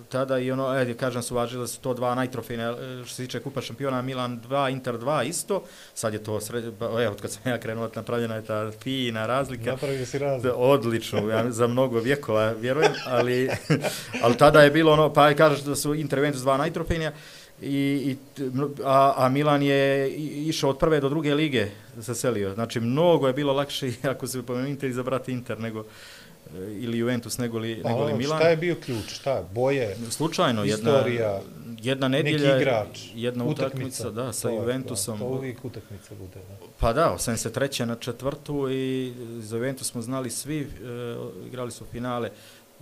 [0.08, 3.40] tada i ono, ajde, kažem, su važili su to dva najtrofejne, e, što se tiče
[3.40, 5.62] Kupa šampiona, Milan 2, Inter 2 isto,
[5.94, 9.70] sad je to, sred, evo, kad sam ja krenuo, napravljena je ta fina razlika.
[9.70, 10.56] Napravio si razlika.
[10.56, 13.50] Odlično, ja, za mnogo vjekova, vjerujem, ali,
[14.22, 17.12] ali tada je bilo ono, pa kažeš da su Inter Juventus dva najtrofejnija,
[17.62, 17.76] I,
[18.10, 18.16] i,
[18.84, 20.10] a, a Milan je
[20.48, 21.68] išao od prve do druge lige
[22.00, 22.54] se selio.
[22.54, 25.84] Znači, mnogo je bilo lakše, ako se pomenu Inter, izabrati Inter nego,
[26.58, 28.38] ili Juventus nego li, nego li Milan.
[28.38, 29.04] Šta je bio ključ?
[29.08, 29.42] Šta?
[29.54, 29.96] Boje?
[30.10, 31.40] Slučajno, istorija, jedna,
[31.82, 35.18] jedna nedjelja, neki igrač, jedna utakmica, da, sa to, Juventusom.
[35.18, 36.66] To, to uvijek utakmica bude, da.
[36.78, 40.66] Pa da, osam se treće na četvrtu i za Juventus smo znali svi, e,
[41.46, 42.30] igrali su finale,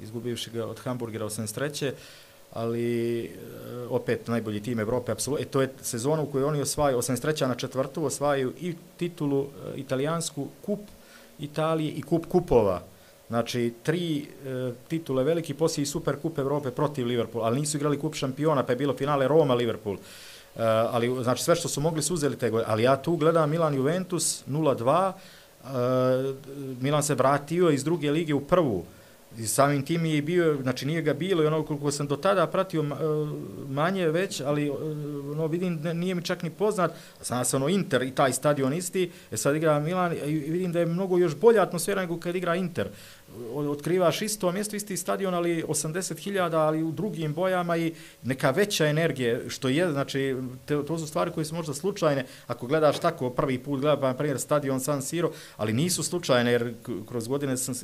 [0.03, 1.93] izgubivši ga od Hamburgera osam se treće,
[2.53, 3.31] ali eh,
[3.91, 5.43] opet najbolji tim Evrope, apsolutno.
[5.43, 8.75] E, to je sezona u kojoj oni osvajaju, osam se treća na četvrtu, osvajaju i
[8.97, 10.81] titulu eh, italijansku, kup
[11.41, 12.83] Italije i kup kupova.
[13.29, 17.99] Znači, tri e, titule veliki, poslije i Super Kup Evrope protiv Liverpoola, ali nisu igrali
[17.99, 19.97] Kup šampiona, pa je bilo finale Roma-Liverpool.
[19.97, 19.99] E,
[20.65, 22.73] ali, znači, sve što su mogli su uzeli te godine.
[22.73, 26.35] Ali ja tu gledam Milan-Juventus 0-2, e,
[26.81, 28.85] Milan se vratio iz druge lige u prvu.
[29.39, 32.47] I samim tim je bio, znači nije ga bilo i ono koliko sam do tada
[32.47, 32.87] pratio e,
[33.69, 34.71] manje već, ali e,
[35.31, 36.91] ono vidim nije mi čak ni poznat,
[37.23, 40.81] znam se ono Inter i taj stadion isti, e sad igra Milan i vidim da
[40.81, 42.89] je mnogo još bolja atmosfera nego kad igra Inter
[43.55, 49.39] otkrivaš isto mjesto, isti stadion, ali 80.000, ali u drugim bojama i neka veća energija,
[49.49, 53.59] što je, znači, te, to su stvari koje su možda slučajne, ako gledaš tako prvi
[53.59, 56.75] put, gleda, pa, na primjer, stadion San Siro, ali nisu slučajne, jer
[57.09, 57.75] kroz godine sam,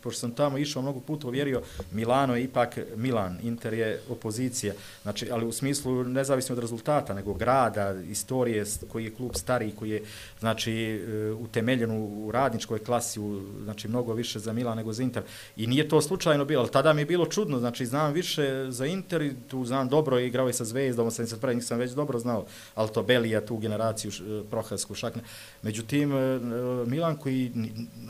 [0.00, 1.62] pošto sam tamo išao mnogo puta, uvjerio,
[1.92, 7.34] Milano je ipak Milan, Inter je opozicija, znači, ali u smislu nezavisno od rezultata, nego
[7.34, 10.02] grada, istorije, koji je klub stari, koji je,
[10.40, 15.22] znači, e, utemeljen u radničkoj klasi, u, znači, mnogo više za Milan nego za Inter.
[15.56, 18.86] I nije to slučajno bilo, ali tada mi je bilo čudno, znači znam više za
[18.86, 22.18] Inter i tu znam dobro, igrao je sa Zvezdom, sam se prvi, nisam već dobro
[22.18, 25.22] znao, ali to Belija, tu generaciju e, Prohasku, Šakne.
[25.62, 26.38] Međutim, e, e,
[26.86, 27.52] Milan koji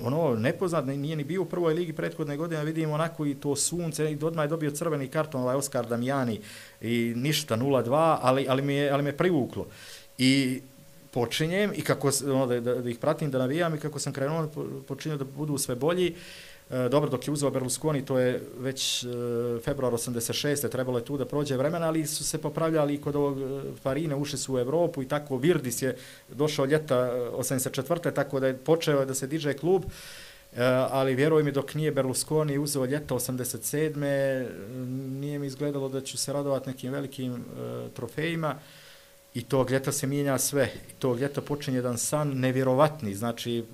[0.02, 4.12] ono nepoznat, nije ni bio u prvoj ligi prethodne godine, vidim onako i to sunce,
[4.12, 6.40] i odmah je dobio crveni karton, ovaj Oskar Damjani,
[6.80, 9.66] i ništa, 0-2, ali, ali, mi je, ali me privuklo.
[10.18, 10.60] I
[11.10, 14.48] počinjem i kako ono, da, da, da ih pratim, da navijam i kako sam krenuo,
[14.88, 16.14] počinio da budu sve bolji.
[16.74, 19.08] E, dobro, dok je uzeo Berlusconi, to je već e,
[19.64, 20.68] februar 86.
[20.68, 23.44] trebalo je tu da prođe vremena, ali su se popravljali kod ovog e,
[23.82, 25.96] Farine, ušli su u Evropu i tako Virdis je
[26.28, 28.12] došao ljeta e, 84.
[28.12, 32.58] tako da je počeo da se diže klub, e, ali vjeruj mi dok nije Berlusconi
[32.58, 34.46] uzeo ljeta 87.
[35.20, 37.44] nije mi izgledalo da ću se radovati nekim velikim
[37.94, 38.54] trofejima.
[39.34, 40.70] I tog ljeta se mijenja sve.
[40.90, 43.64] I tog ljeta počinje jedan san nevjerovatni, znači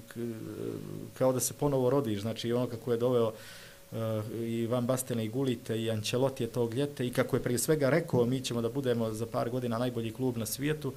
[1.18, 3.98] kao da se ponovo rodiš, znači ono kako je doveo uh,
[4.40, 7.90] i Van Bastene i Gulite i Ancelotti je tog ljeta i kako je prije svega
[7.90, 10.92] rekao mi ćemo da budemo za par godina najbolji klub na svijetu,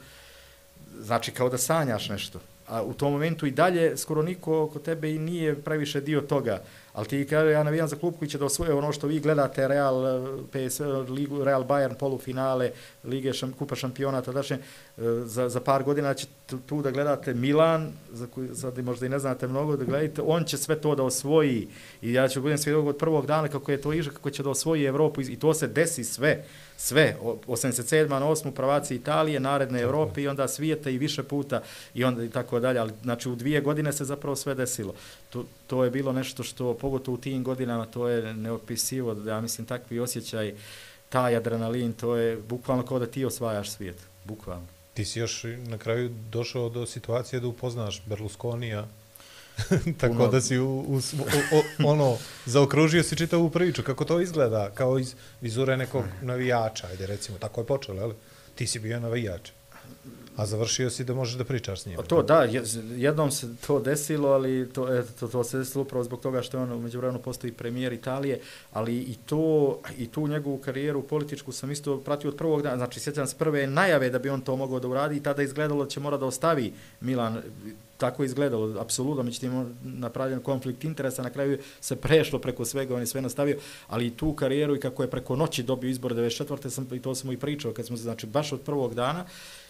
[0.99, 2.39] znači kao da sanjaš nešto.
[2.67, 6.61] A u tom momentu i dalje skoro niko oko tebe i nije previše dio toga.
[6.93, 9.67] Ali ti kaže, ja navijam za klub koji će da osvoje ono što vi gledate,
[9.67, 12.71] Real, eh, PSV, Ligu, Real Bayern, polufinale,
[13.03, 16.27] Lige šam, Kupa šampiona, tadašnje, eh, za, za par godina će
[16.65, 20.43] tu da gledate Milan, za koji sad možda i ne znate mnogo da gledate, on
[20.43, 21.67] će sve to da osvoji.
[22.01, 24.49] I ja ću budem svjedog od prvog dana kako je to iža, kako će da
[24.49, 26.43] osvoji Evropu i to se desi sve
[26.83, 28.09] sve, 87.
[28.09, 28.51] na 8.
[28.51, 29.89] pravaci Italije, naredne Tako.
[29.89, 31.61] Evrope i onda svijeta i više puta
[31.93, 34.93] i onda i tako dalje, ali znači u dvije godine se zapravo sve desilo.
[35.29, 39.67] To, to je bilo nešto što, pogotovo u tim godinama, to je neopisivo, ja mislim
[39.67, 40.53] takvi osjećaj,
[41.09, 44.67] taj adrenalin, to je bukvalno kao da ti osvajaš svijet, bukvalno.
[44.93, 48.87] Ti si još na kraju došao do situacije da upoznaš Berlusconija,
[49.99, 50.27] Tako Puno...
[50.27, 53.83] da si u, u, u, u, ono, zaokružio si čitavu priču.
[53.83, 54.71] Kako to izgleda?
[54.73, 57.37] Kao iz vizure nekog navijača, ajde recimo.
[57.37, 58.13] Tako je počelo, ali
[58.55, 59.49] ti si bio navijač.
[60.35, 61.97] A završio si da možeš da pričaš s njim.
[62.07, 62.47] To da,
[62.95, 66.57] jednom se to desilo, ali to, et, to, to se desilo upravo zbog toga što
[66.57, 68.39] je on umeđu vremenu postoji premijer Italije,
[68.71, 72.99] ali i to i tu njegovu karijeru političku sam isto pratio od prvog dana, znači
[72.99, 75.89] sjećam se prve najave da bi on to mogao da uradi i tada izgledalo da
[75.89, 77.41] će mora da ostavi Milan
[78.03, 83.07] tako izgledalo, apsolutno, međutim, napravljen konflikt interesa, na kraju se prešlo preko svega, on je
[83.07, 86.69] sve nastavio, ali i tu karijeru i kako je preko noći dobio izbor 94.
[86.69, 89.25] Sam, i to sam mu i pričao, kad smo se, znači, baš od prvog dana,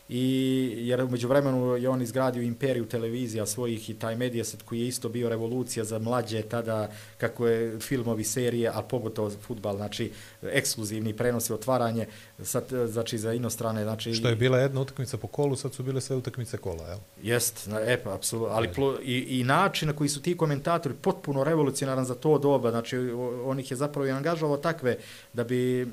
[0.10, 4.88] i jer umeđu vremenu je on izgradio imperiju televizija svojih i taj medijaset koji je
[4.88, 11.14] isto bio revolucija za mlađe tada kako je filmovi, serije, a pogotovo futbal, znači ekskluzivni
[11.14, 12.08] prenosi, otvaranje,
[12.44, 14.14] sad, znači za inostrane, znači...
[14.14, 16.98] Što je bila jedna utakmica po kolu, sad su bile sve utakmice kola, jel?
[17.22, 21.44] Jest, e pa, apsolutno, ali plo, i, i način na koji su ti komentatori potpuno
[21.44, 22.98] revolucionaran za to doba, znači
[23.46, 24.98] on ih je zapravo i angažovao takve
[25.34, 25.88] da bi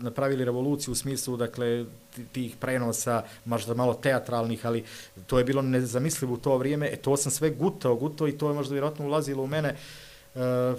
[0.00, 1.84] napravili revoluciju u smislu, dakle,
[2.32, 4.84] tih prenosa, možda malo teatralnih, ali
[5.26, 8.48] to je bilo nezamislivo u to vrijeme, e to sam sve gutao, gutao i to
[8.48, 10.01] je možda vjerojatno ulazilo u mene, Uh,
[10.34, 10.74] Eh,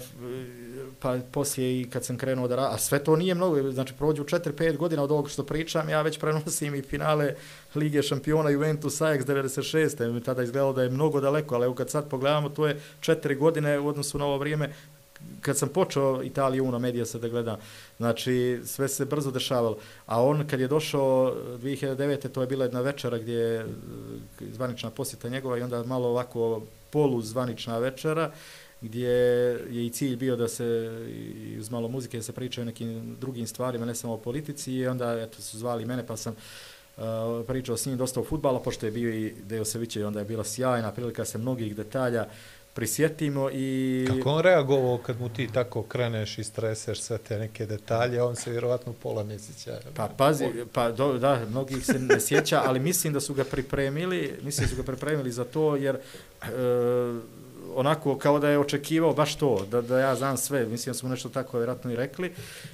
[1.00, 4.76] pa poslije i kad sam krenuo da a sve to nije mnogo, znači prođu 4-5
[4.76, 7.34] godina od ovog što pričam, ja već prenosim i finale
[7.74, 10.12] Lige šampiona Juventus Ajax 96.
[10.12, 13.38] Mi tada izgledalo da je mnogo daleko, ali evo kad sad pogledamo, to je 4
[13.38, 14.72] godine u odnosu na ovo vrijeme,
[15.40, 17.56] kad sam počeo Italiju Uno Media se da gledam,
[17.96, 19.78] znači sve se brzo dešavalo.
[20.06, 22.28] A on kad je došao 2009.
[22.28, 23.66] to je bila jedna večera gdje je
[24.40, 28.30] zvanična posjeta njegova i onda malo ovako polu zvanična večera
[28.80, 29.08] gdje
[29.70, 30.90] je i cilj bio da se
[31.60, 35.20] uz malo muzike se pričaju o nekim drugim stvarima, ne samo o politici i onda
[35.20, 36.34] eto, su zvali mene pa sam
[36.96, 37.02] uh,
[37.46, 40.24] pričao s njim dosta o futbala, pošto je bio i Deo Seviće i onda je
[40.24, 42.26] bila sjajna prilika se mnogih detalja
[42.74, 44.06] prisjetimo i...
[44.08, 48.36] Kako on reagovao kad mu ti tako kreneš i streseš sve te neke detalje, on
[48.36, 49.80] se vjerovatno pola ne sjeća.
[49.94, 54.38] Pa pazi, pa do, da, mnogih se ne sjeća, ali mislim da su ga pripremili,
[54.42, 56.46] mislim da su ga pripremili za to, jer e,
[57.76, 61.08] onako kao da je očekivao baš to, da, da ja znam sve, mislim da smo
[61.08, 62.32] nešto tako vjerojatno i rekli,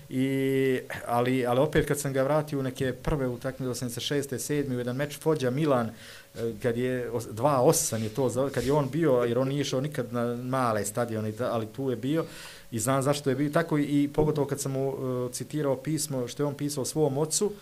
[0.08, 4.22] I, ali, ali opet kad sam ga vratio u neke prve utakmice 86.
[4.22, 4.74] 7.
[4.74, 5.90] u jedan meč Fođa Milan,
[6.34, 10.12] eh, kad je 2-8 je to, kad je on bio, jer on nije išao nikad
[10.12, 12.24] na male stadione, ali tu je bio
[12.70, 16.42] i znam zašto je bio tako i pogotovo kad sam mu uh, citirao pismo što
[16.42, 17.54] je on pisao svom ocu, uh,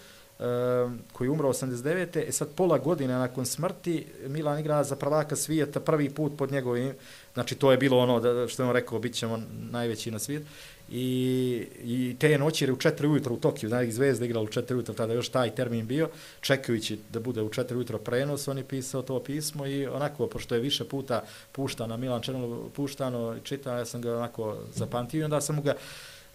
[1.13, 2.29] koji je umro 89.
[2.29, 6.93] E sad pola godine nakon smrti Milan igra za prvaka svijeta prvi put pod njegovim,
[7.39, 10.47] znači to je bilo ono da, što je on rekao, bit ćemo najveći na svijetu.
[10.91, 14.75] I, i te noći jer u četiri ujutro u Tokiju, znači Zvezda igrala u četiri
[14.75, 16.09] ujutro, tada još taj termin bio,
[16.41, 20.55] čekajući da bude u četiri ujutro prenos, on je pisao to pismo i onako, pošto
[20.55, 21.23] je više puta
[21.53, 25.63] puštano, Milan Černo puštano i čitao, ja sam ga onako zapamtio i onda sam mu
[25.63, 25.75] ga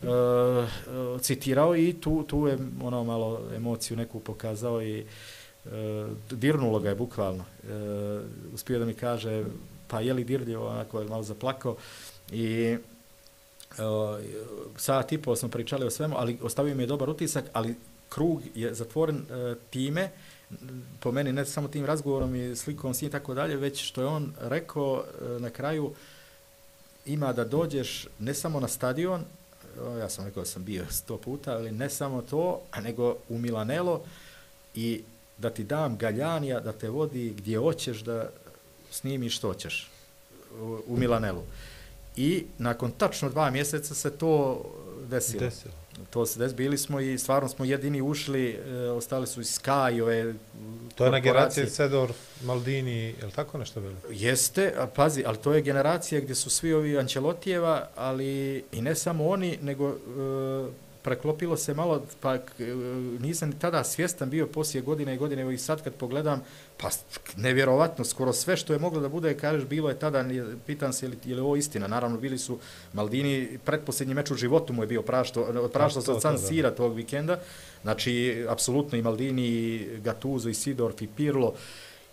[0.02, 5.06] uh, citirao i tu, tu je ono malo emociju neku pokazao i
[5.66, 5.72] uh,
[6.32, 7.44] dirnulo ga je bukvalno.
[7.64, 9.44] Uh, uspio da mi kaže,
[9.94, 11.76] pa je li dirljivo, onako je malo zaplako
[12.32, 12.78] i
[14.78, 17.76] sat i pol smo pričali o svemu, ali ostavio mi je dobar utisak, ali
[18.10, 20.10] krug je zatvoren uh, time,
[21.00, 24.08] po meni ne samo tim razgovorom i slikom s njim tako dalje, već što je
[24.08, 25.94] on rekao uh, na kraju,
[27.06, 29.22] ima da dođeš ne samo na stadion,
[30.00, 34.02] ja sam rekao da sam bio sto puta, ali ne samo to, nego u Milanelo
[34.76, 35.04] i
[35.38, 38.30] da ti dam galjanija da te vodi gdje hoćeš da
[38.94, 39.92] snimiš što hoćeš
[40.62, 41.44] u, u Milanelu.
[42.16, 44.62] I nakon tačno dva mjeseca se to
[45.10, 45.40] desilo.
[45.40, 45.74] desilo.
[46.10, 46.58] To se desilo.
[46.58, 50.34] Bili smo i stvarno smo jedini ušli, e, ostali su i Sky, ove
[50.96, 52.12] To je na generaciji Cedor,
[52.44, 53.96] Maldini, je li tako nešto bilo?
[54.10, 58.96] Jeste, a pazi, ali to je generacija gdje su svi ovi Ancelotijeva, ali i ne
[58.96, 59.94] samo oni, nego e,
[61.04, 62.38] preklopilo se malo, pa
[63.20, 66.42] nisam ni tada svjestan bio poslije godine i godine, evo i sad kad pogledam,
[66.78, 66.90] pa
[67.38, 70.26] nevjerovatno, skoro sve što je moglo da bude, kažeš, bilo je tada,
[70.66, 72.60] pitan se je li, je li ovo istina, naravno bili su
[72.94, 76.72] Maldini, predposljednji meč u životu mu je bio prašto, prašto pa, se od San Sira
[76.72, 77.40] tog vikenda,
[77.82, 81.54] znači, apsolutno i Maldini, i Gattuso, i Sidorf, i Pirlo,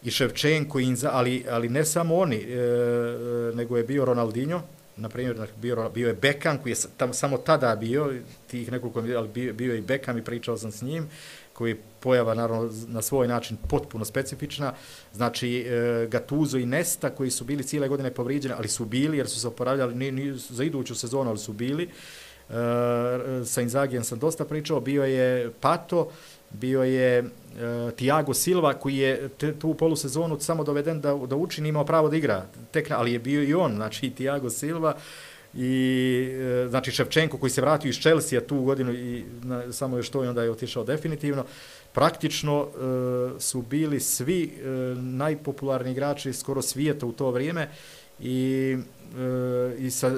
[0.02, 0.78] i Ševčenko,
[1.10, 4.62] ali, ali ne samo oni, e, e nego je bio Ronaldinho,
[4.96, 8.12] na primjer, bio, bio je Bekam, koji je tam, samo tada bio,
[8.46, 11.08] tih nekoliko, ali bio, bio je i Bekam i pričao sam s njim,
[11.52, 14.72] koji je pojava, naravno, na svoj način potpuno specifična.
[15.14, 19.28] Znači, e, Gatuzo i Nesta, koji su bili cijele godine povrijeđeni, ali su bili, jer
[19.28, 21.84] su se oporavljali ni, ni, za iduću sezonu, ali su bili.
[21.84, 22.54] E,
[23.44, 26.10] sa Inzagijem sam dosta pričao, bio je Pato,
[26.50, 27.24] bio je
[27.58, 31.84] E, uh, Tiago Silva koji je te, tu polusezonu samo doveden da, da učini imao
[31.84, 34.96] pravo da igra, tek, ali je bio i on, znači Tiago Silva
[35.54, 36.28] i
[36.64, 40.24] uh, znači Ševčenko koji se vratio iz Chelsea tu godinu i na, samo još to
[40.24, 41.44] i onda je otišao definitivno.
[41.92, 47.68] Praktično uh, su bili svi uh, najpopularni igrači skoro svijeta u to vrijeme
[48.20, 48.76] i
[49.18, 50.12] e, i sa,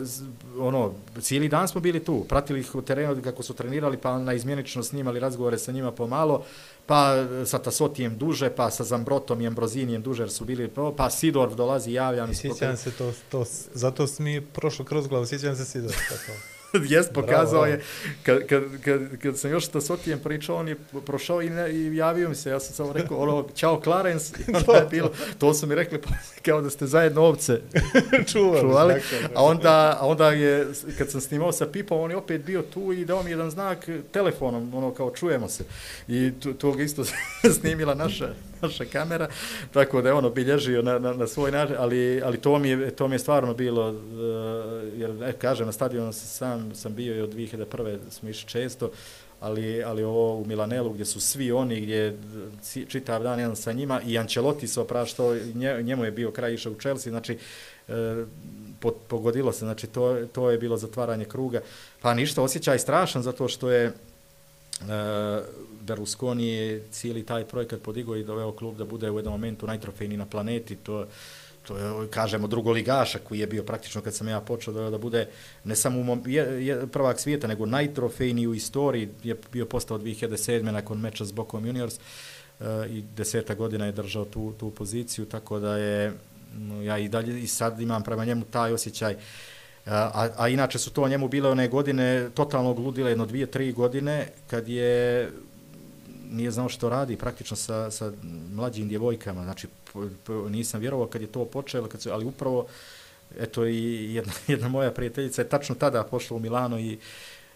[0.58, 4.32] ono, cijeli dan smo bili tu, pratili ih u terenu kako su trenirali, pa na
[4.32, 6.44] izmjenično snimali razgovore sa njima pomalo,
[6.86, 11.92] pa sa Tasotijem duže, pa sa Zambrotom i Ambrozinijem duže, su bili, pa Sidorf dolazi,
[11.92, 12.26] javlja.
[12.30, 16.51] I sjećam se to, to, zato mi prošlo kroz glavu, sjećam se Sidorf, tako.
[16.94, 17.80] jest, pokazao je,
[18.22, 21.96] kad, kad, kad, kad sam još sa Sokijem pričao, on je prošao i, ne, i
[21.96, 25.54] javio mi se, ja sam samo rekao, ono, čao Clarence, i onda je bilo, to
[25.54, 26.10] su mi rekli, pa,
[26.44, 27.60] kao da ste zajedno ovce
[28.32, 28.60] čuvali.
[28.60, 28.94] čuvali.
[29.34, 30.66] A onda, a onda je,
[30.98, 33.88] kad sam snimao sa Pipom, on je opet bio tu i dao mi jedan znak
[34.12, 35.64] telefonom, ono, kao čujemo se.
[36.08, 37.04] I to, to isto
[37.60, 39.28] snimila naša, naša kamera,
[39.72, 42.90] tako da je ono bilježio na, na, na svoj način, ali, ali to, mi je,
[42.90, 43.96] to mi je stvarno bilo, uh,
[44.96, 47.98] jer, e, kažem, na stadionu sam sam bio i od 2001.
[48.10, 48.90] smo išli često,
[49.42, 52.16] ali, ali ovo u Milanelu gdje su svi oni, gdje
[52.88, 55.36] čitav dan jedan sa njima i Ancelotti se opraštao,
[55.82, 57.38] njemu je bio kraj išao u Chelsea, znači
[57.88, 58.24] e,
[59.08, 61.60] pogodilo se, znači to, to je bilo zatvaranje kruga.
[62.00, 63.92] Pa ništa, osjećaj strašan zato što je e,
[65.86, 70.18] Berlusconi je cijeli taj projekat podigao i doveo klub da bude u jednom momentu najtrofejniji
[70.18, 71.06] na planeti, to
[71.66, 75.28] to je, kažemo, drugoligaša koji je bio praktično kad sam ja počeo da, da bude
[75.64, 79.98] ne samo u mom, je, je, prvak svijeta, nego najtrofejniji u istoriji, je bio postao
[79.98, 80.62] 2007.
[80.62, 85.58] nakon meča s Bokom Juniors uh, i deseta godina je držao tu, tu poziciju, tako
[85.58, 86.12] da je,
[86.58, 89.18] no, ja i dalje i sad imam prema njemu taj osjećaj, eh,
[89.86, 94.28] A, a inače su to njemu bile one godine totalno gludile, jedno dvije, tri godine,
[94.46, 95.30] kad je
[96.32, 98.12] nije znao što radi praktično sa, sa
[98.54, 99.68] mlađim djevojkama, znači
[100.50, 102.66] nisam vjerovao kad je to počelo, kad su, ali upravo
[103.38, 106.98] eto i jedna, jedna moja prijateljica je tačno tada pošla u Milano i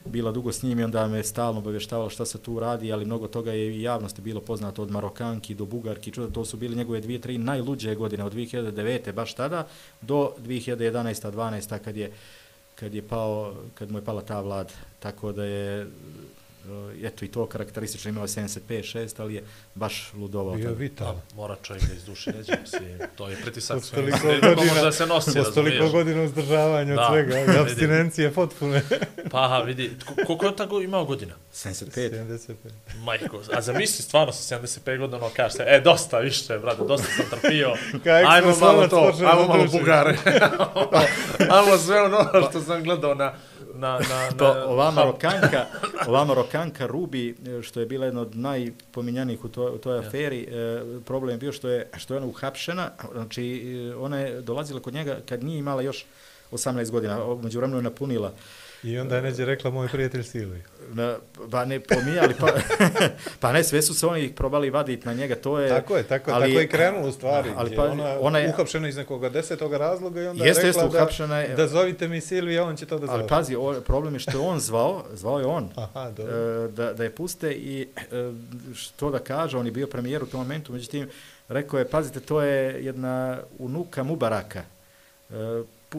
[0.05, 3.29] bila dugo s njim i onda me stalno obavještavala šta se tu radi, ali mnogo
[3.29, 7.01] toga je i javnosti bilo poznato od Marokanki do Bugarki, čuda, to su bili njegove
[7.01, 9.13] dvije, tri najluđe godine od 2009.
[9.13, 9.67] baš tada
[10.01, 11.31] do 2011.
[11.31, 11.79] 12.
[11.79, 12.13] kad je
[12.75, 14.73] kad je pao, kad mu je pala ta vlada.
[15.01, 15.87] Tako da je
[17.03, 21.57] eto i to karakteristično imao 75 6 ali je baš ludovao bio vital pa, mora
[21.63, 22.83] čovjek da iz duše neđe mislim
[23.17, 24.03] to je pritisak sve
[24.41, 28.83] godina da se nosi razumiješ toliko godina uzdržavanja od svega abstinencije potpune.
[29.31, 29.91] Pa vidi
[30.27, 31.35] koliko je tako imao godina?
[31.55, 32.55] 75 75
[33.05, 37.41] majko a zamisli stvarno sa 75 godina ono kaže e dosta više brate dosta sam
[37.41, 37.75] trpio.
[38.27, 40.17] Ajmo malo to ajmo malo bugare.
[41.57, 43.35] Ajmo sve ono što sam gledao na
[43.79, 45.67] na, na, na, to, ova Marokanka,
[46.09, 50.41] ova Marokanka Rubi, e, što je bila jedna od najpominjanijih u, to, u toj aferi,
[50.41, 54.81] e, problem je bio što je, što je ona uhapšena, znači e, ona je dolazila
[54.81, 56.07] kod njega kad nije imala još
[56.53, 58.33] 18 godina, među vremenu je napunila.
[58.87, 60.63] I onda je neđe rekla moj prijatelj Silvi.
[60.93, 61.17] Na,
[61.51, 62.47] pa ne pomijali, pa,
[63.41, 65.69] pa ne, sve su se oni probali vaditi na njega, to je...
[65.69, 67.51] Tako je, tako, ali, tako je krenulo u stvari.
[67.57, 70.83] Ali pa, ona, ona je uhapšena iz nekoga desetoga razloga i onda jeste, je rekla
[70.83, 73.19] jeste, da, je, da zovite mi Silvi, a on će to da zove.
[73.19, 76.93] Ali pazi, o, problem je što je on zvao, zvao je on, Aha, e, da,
[76.93, 78.33] da je puste i e,
[78.75, 81.09] što da kaže, on je bio premijer u tom momentu, međutim,
[81.49, 84.63] rekao je, pazite, to je jedna unuka Mubaraka,
[85.31, 85.35] e,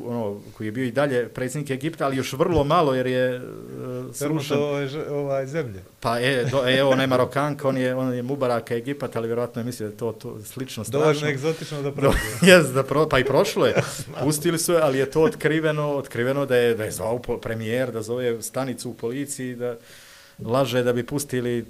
[0.06, 4.16] ono, koji je bio i dalje predsjednik Egipta, ali još vrlo malo jer je uh,
[4.16, 4.58] srušen.
[4.58, 5.84] Ove, ovaj zemlje.
[6.00, 9.62] Pa e, do, e, evo, ne Marokanka, on je, on je Mubaraka Egipat, ali vjerojatno
[9.62, 11.00] je mislio da je to, to slično strašno.
[11.00, 12.18] Dovoljno egzotično da prođe.
[12.52, 13.76] Jes, da pro, pa i prošlo je.
[14.24, 18.02] Pustili su je, ali je to otkriveno, otkriveno da je, da je zvao premijer, da
[18.02, 19.76] zove stanicu u policiji, da
[20.46, 21.66] laže da bi pustili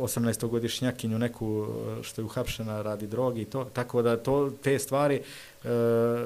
[0.00, 1.66] 18-godišnjakinju neku
[2.02, 5.22] što je uhapšena radi drogi i to, tako da to te stvari e,
[5.64, 6.24] E,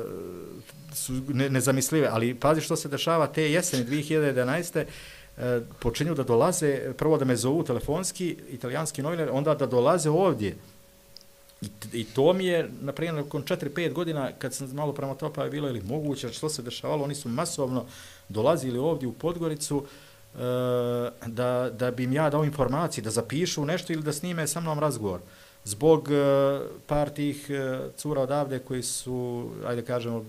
[0.95, 4.85] su ne, nezamislive, ali pazi što se dešava te jeseni 2011.
[5.39, 10.57] E, počinju da dolaze, prvo da me zovu telefonski, italijanski novinar, onda da dolaze ovdje.
[11.61, 15.33] I, I to mi je, na primjer, nakon 4-5 godina, kad sam malo prema to
[15.33, 17.85] pa je bilo ili moguće, što se dešavalo, oni su masovno
[18.29, 19.85] dolazili ovdje u Podgoricu,
[20.35, 20.39] e,
[21.27, 24.79] da, da bi im ja dao informacije, da zapišu nešto ili da snime sa mnom
[24.79, 25.21] razgovor
[25.69, 30.25] zbog uh, par tih uh, cura odavde koji su, ajde kažemo,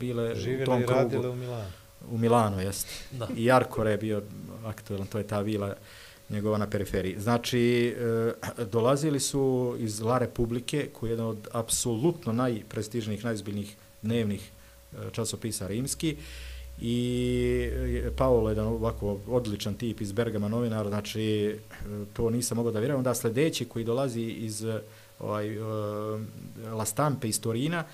[0.00, 0.92] bile Živjeli u tom krugu.
[0.92, 1.70] Živjeli i radile u Milanu.
[2.10, 2.86] U Milanu, jest.
[3.10, 3.28] Da.
[3.36, 4.22] I Arkore je bio
[4.64, 5.74] aktualan, to je ta vila
[6.30, 7.20] njegova na periferiji.
[7.20, 7.94] Znači,
[8.58, 14.50] uh, dolazili su iz La Republike, koji je jedan od apsolutno najprestižnijih, najzbiljnijih dnevnih
[15.12, 16.16] časopisa rimski,
[16.80, 17.70] i
[18.04, 21.58] e, Paolo je jedan ovako odličan tip iz Bergama novinar, znači e,
[22.12, 22.98] to nisam mogao da vjerujem.
[22.98, 24.80] Onda sljedeći koji dolazi iz e,
[25.18, 25.58] ovaj,
[26.72, 27.84] La Stampe iz Torina,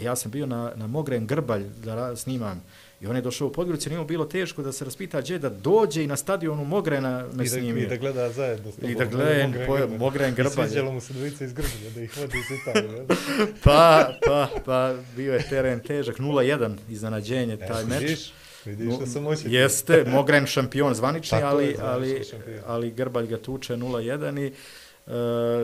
[0.00, 2.62] ja sam bio na, na Mogren Grbalj da snimam
[3.00, 6.04] I on je došao u Podgoricu, nije bilo teško da se raspita gdje da dođe
[6.04, 7.84] i na stadionu Mogrena me snimio.
[7.84, 8.72] I da gleda zajedno.
[8.82, 10.66] I da gleda Mogren, Mogren Grbalj.
[10.66, 13.06] I sviđalo mu se dvojice iz Grbalja da ih vodi iz Italije.
[13.64, 18.00] pa, pa, pa, bio je teren težak, 0-1 iznenađenje taj meč.
[18.00, 18.32] Vidiš,
[18.64, 19.60] vidiš da sam očetio.
[19.60, 22.22] Jeste, Mogren šampion zvanični, ali, ali,
[22.66, 24.52] ali Grbalj ga tuče 0-1 i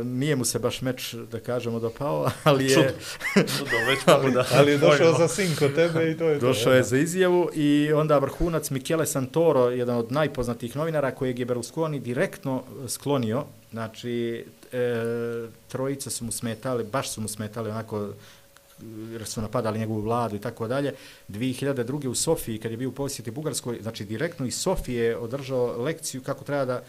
[0.05, 2.95] nije mu se baš meč, da kažemo, dopao, ali je...
[3.35, 4.47] Čudo, već mogu da...
[4.53, 7.93] ali je došao za sin kod tebe i to je Došao je za izjavu i
[7.93, 15.03] onda vrhunac Michele Santoro, jedan od najpoznatijih novinara kojeg je Berlusconi direktno sklonio, znači e,
[15.69, 18.09] trojice su mu smetali, baš su mu smetali onako
[19.13, 20.95] jer su napadali njegovu vladu i tako dalje.
[21.29, 22.09] 2002.
[22.09, 26.45] u Sofiji, kad je bio u posjeti Bugarskoj, znači direktno iz Sofije održao lekciju kako
[26.45, 26.83] treba da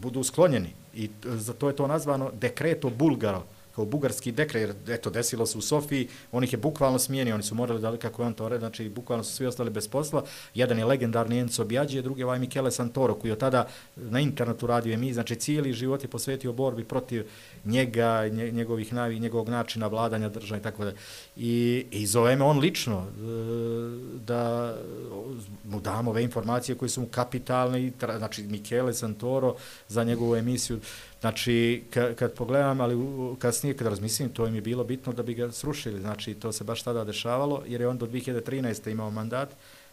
[0.00, 0.68] budu sklonjeni.
[0.94, 3.42] I za to je to nazvano dekreto Bulgaro,
[3.76, 7.42] kao bugarski dekret, jer eto, desilo se u Sofiji, on ih je bukvalno smijenio, oni
[7.42, 10.24] su morali da, kako je on to red, znači bukvalno su svi ostali bez posla.
[10.54, 13.66] Jedan je legendarni Enzo Biaggi, drugi je ovaj Michele Santoro, koji je tada
[13.96, 17.26] na internetu radio mi, znači cijeli život je posvetio borbi protiv
[17.64, 20.92] njega, njegovih navi, njegovog načina vladanja država i tako da.
[21.36, 23.10] I, i zove me on lično e,
[24.26, 24.74] da
[25.64, 29.56] mu damo ove informacije koje su mu kapitalne, znači Michele Santoro
[29.88, 30.80] za njegovu emisiju,
[31.20, 32.96] Znači, kad, kad pogledam, ali
[33.38, 36.00] kasnije kad razmislim, to im je bilo bitno da bi ga srušili.
[36.00, 38.90] Znači, to se baš tada dešavalo, jer je on do 2013.
[38.90, 39.48] imao mandat,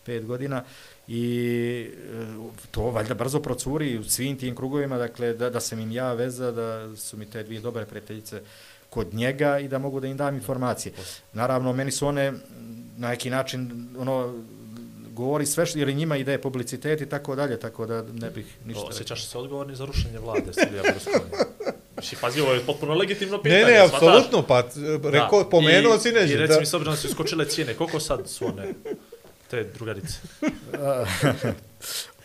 [0.05, 0.63] pet godina,
[1.07, 2.26] i e,
[2.71, 6.51] to valjda brzo procuri u svim tim krugovima, dakle, da, da se im ja veza,
[6.51, 8.41] da su mi te dvije dobre prijateljice
[8.89, 10.93] kod njega i da mogu da im dam informacije.
[11.34, 12.34] Naravno, meni su one
[12.97, 14.43] na neki način, ono,
[15.14, 18.45] govori sve što, jer i njima ide publicitet i tako dalje, tako da ne bih
[18.66, 18.84] ništa...
[18.84, 21.18] Osjećaš se odgovorni za rušenje vlade, Silija Berlusconi?
[22.22, 23.64] Pazi, ovo je potpuno legitimno pitanje.
[23.64, 24.64] Ne, ne, apsolutno, pa
[25.03, 26.34] reko, pomenuo si neđe.
[26.34, 28.74] I reci mi, s obzirom da su iskočile cijene, koliko sad su one,
[29.49, 30.18] te drugarice?
[30.72, 31.05] pa,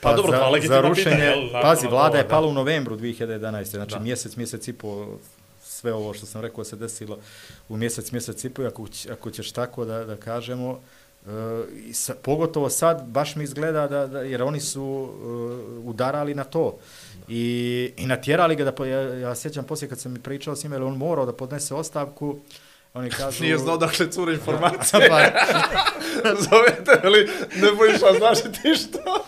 [0.00, 3.64] pa dobro, za, pa legitimno za rušenje, pitanje, pazi, vlada je pala u novembru 2011.
[3.64, 4.00] Znači, da.
[4.00, 5.18] mjesec, mjesec i po
[5.62, 7.18] sve ovo što sam rekao se desilo
[7.68, 10.80] u mjesec, mjesec i po, ako, ako ćeš tako da, da kažemo,
[11.86, 16.44] i sa, pogotovo sad baš mi izgleda da, da jer oni su uh, udarali na
[16.44, 16.78] to
[17.28, 20.72] i, i natjerali ga da ja, ja sjećam poslije kad sam mi pričao s njim
[20.72, 22.38] on morao da podnese ostavku
[22.94, 25.20] oni kažu nije znao dakle cure informacije pa
[26.50, 29.24] zovete ali ne bojiš a znaš ti što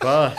[0.00, 0.30] pa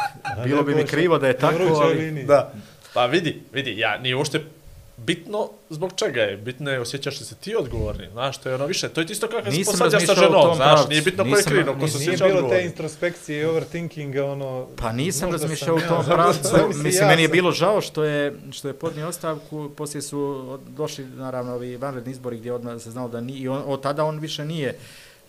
[0.44, 2.54] bilo bi mi krivo da je tako ali da
[2.94, 4.57] pa vidi vidi ja nije uopšte
[4.98, 8.90] bitno zbog čega je, bitno je osjećaš se ti odgovorni, znaš, to je ono više,
[8.90, 11.88] to je isto kako se posađaš sa ženom, znaš, nije bitno ko je krivo, ko
[11.88, 12.34] se osjeća odgovorni.
[12.34, 14.68] Nije bilo te introspekcije i overthinkinga, ono...
[14.76, 18.74] Pa nisam razmišljao u tom pravcu, mislim, meni je bilo žao što je, što je
[18.74, 23.40] podnio ostavku, poslije su došli, naravno, ovi vanredni izbori gdje odmah se znao da nije,
[23.40, 24.78] i on, od tada on više nije,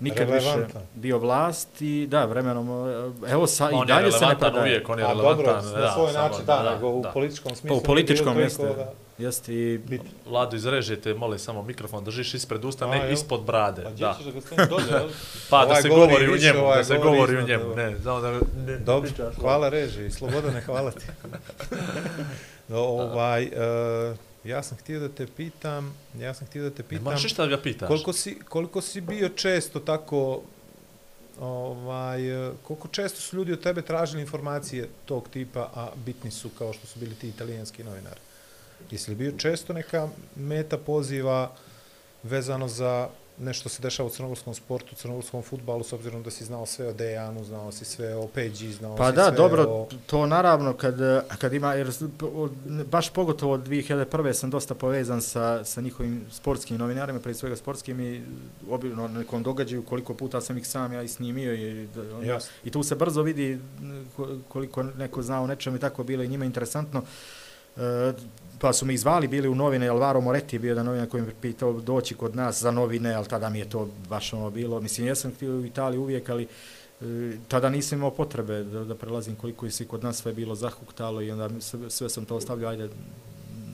[0.00, 2.68] nikad više bio vlast i da, vremenom,
[3.28, 4.62] evo sa, i dalje se ne predaje.
[4.62, 7.76] Uvijek, on je relevantan, dobro, na svoj način, da, da, nego u političkom smislu.
[7.76, 8.74] Pa u političkom jeste.
[9.18, 9.80] Jeste i...
[10.26, 13.82] Vlado, izrežete, moli samo mikrofon, držiš ispred usta, ne A, ispod brade.
[13.82, 14.14] Pa da.
[14.18, 15.08] ćeš da ga stavim dolje, jel?
[15.50, 17.74] Pa da se govori u njemu, da se govori u njemu.
[17.76, 18.40] Ne, znamo da...
[18.66, 19.10] Ne, Dobro,
[19.40, 21.06] hvala reži, sloboda ne hvala ti.
[22.68, 27.04] no, ovaj, uh, ja sam htio da te pitam, ja sam htio da te pitam...
[27.04, 27.88] Ne možeš šta da ga pitaš?
[27.88, 30.42] Koliko si, koliko si bio često tako
[31.40, 32.20] ovaj,
[32.62, 36.86] koliko često su ljudi od tebe tražili informacije tog tipa, a bitni su kao što
[36.86, 38.20] su bili ti italijanski novinari?
[38.90, 41.52] Jesi li bio često neka meta poziva
[42.22, 43.08] vezano za
[43.40, 46.88] nešto se dešava u crnogorskom sportu, u crnogorskom futbalu, s obzirom da si znao sve
[46.88, 49.88] o Dejanu, znao si sve o Peđi, znao pa si da, sve dobro, o...
[50.06, 50.94] to naravno, kad,
[51.38, 51.90] kad ima, jer
[52.90, 54.32] baš pogotovo od 2001.
[54.32, 58.22] sam dosta povezan sa, sa njihovim sportskim novinarima, pre svega sportskim i
[58.70, 62.82] obilno nekom događaju koliko puta sam ih sam ja i snimio i, onda, i tu
[62.82, 63.58] se brzo vidi
[64.48, 67.02] koliko neko zna o nečem i tako bilo i njima interesantno.
[67.76, 68.12] E,
[68.60, 71.32] pa su mi izvali, bili u novine, Alvaro Moretti je bio jedan novina koji mi
[71.40, 74.80] pitao doći kod nas za novine, ali tada mi je to baš ono bilo.
[74.80, 76.42] Mislim, ja sam htio u Italiji uvijek, ali
[77.00, 80.54] e, tada nisam imao potrebe da, da prelazim koliko je svi kod nas sve bilo
[80.54, 82.88] zahuktalo i onda sve, sve sam to ostavljao, ajde,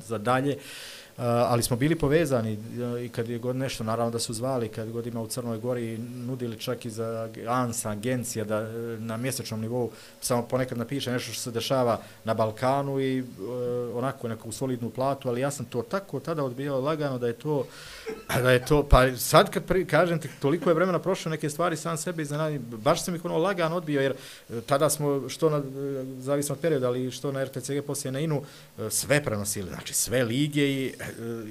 [0.07, 0.57] za dalje.
[0.57, 0.62] Uh,
[1.19, 4.69] Eh, ali smo bili povezani eh, i kad je god nešto, naravno da su zvali,
[4.69, 8.67] kad god ima u Crnoj Gori, nudili čak i za ANSA, agencija, da eh,
[8.99, 9.91] na mjesečnom nivou
[10.21, 13.25] samo ponekad napiše nešto što se dešava na Balkanu i
[13.95, 17.67] onako neku solidnu platu, ali ja sam to tako tada odbijao lagano da je to,
[18.43, 21.77] da je to, pa sad kad pri, kažem te, toliko je vremena prošlo neke stvari
[21.77, 25.57] sam sebe iznenadim, baš sam ih ono lagano odbio, jer e, tada smo, što na,
[25.57, 25.63] e,
[26.19, 28.43] zavisno od perioda, ali što na RTCG poslije na INU,
[28.79, 30.93] e, sve prenosili, znači sve lige i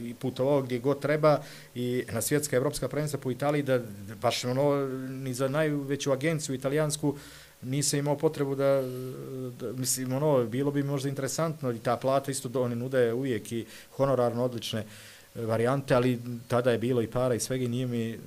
[0.04, 1.39] i putovao gdje god treba
[1.76, 3.80] i na svjetska evropska prvenstva po Italiji da
[4.22, 7.16] baš ono ni za najveću agenciju italijansku
[7.62, 8.82] nisam imao potrebu da,
[9.60, 13.51] da mislim ono bilo bi možda interesantno i ta plata isto do oni nude uvijek
[13.51, 14.86] i honorarno odlične
[15.36, 18.19] varijante, ali tada je bilo i para i svega i nije mi,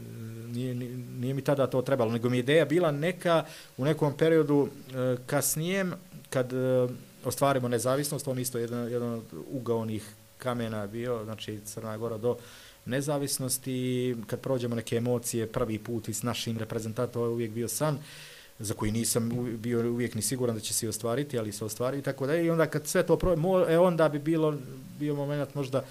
[0.49, 0.75] nije,
[1.21, 3.45] nije mi tada to trebalo, nego mi ideja bila neka
[3.77, 5.93] u nekom periodu e, kasnijem
[6.31, 6.89] kad e,
[7.25, 12.37] ostvarimo nezavisnost, on isto jedan, jedan od ugaonih kamena bio, znači Crna Gora do
[12.85, 17.69] nezavisnosti, kad prođemo neke emocije, prvi put i s našim reprezentatom, ovaj je uvijek bio
[17.69, 17.99] san,
[18.59, 22.03] za koji nisam bio uvijek ni siguran da će se ostvariti, ali se ostvari i
[22.03, 24.55] tako da i onda kad sve to prođe, e, onda bi bilo,
[24.99, 25.85] bio moment možda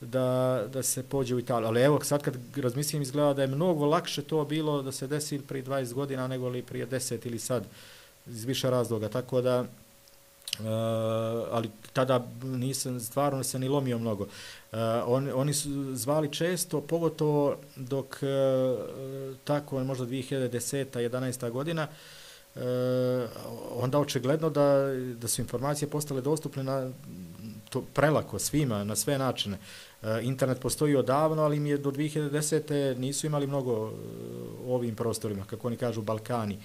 [0.00, 1.68] da, da se pođe u Italiju.
[1.68, 5.38] Ali evo, sad kad razmislim, izgleda da je mnogo lakše to bilo da se desi
[5.38, 7.64] prije 20 godina nego li prije 10 ili sad
[8.26, 9.08] iz više razloga.
[9.08, 9.64] Tako da,
[10.58, 10.66] Uh,
[11.50, 14.24] ali tada nisam, stvarno se ni lomio mnogo.
[14.24, 20.86] Uh, on, oni su zvali često, pogotovo dok uh, tako, možda 2010.
[21.10, 21.50] 11.
[21.50, 21.88] godina,
[22.54, 22.62] uh,
[23.72, 26.90] onda očigledno da, da su informacije postale dostupne na
[27.68, 29.56] to prelako svima, na sve načine.
[29.56, 32.98] Uh, Eh, internet postoji odavno, ali mi je do 2010.
[32.98, 33.92] nisu imali mnogo eh,
[34.66, 36.58] ovim prostorima, kako oni kažu, Balkani.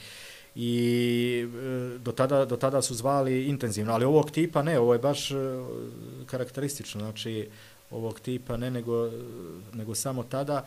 [0.56, 5.00] I eh, do tada, do tada su zvali intenzivno, ali ovog tipa ne, ovo je
[5.00, 5.32] baš
[6.26, 7.50] karakteristično, znači
[7.92, 9.12] ovog tipa ne, nego,
[9.74, 10.66] nego samo tada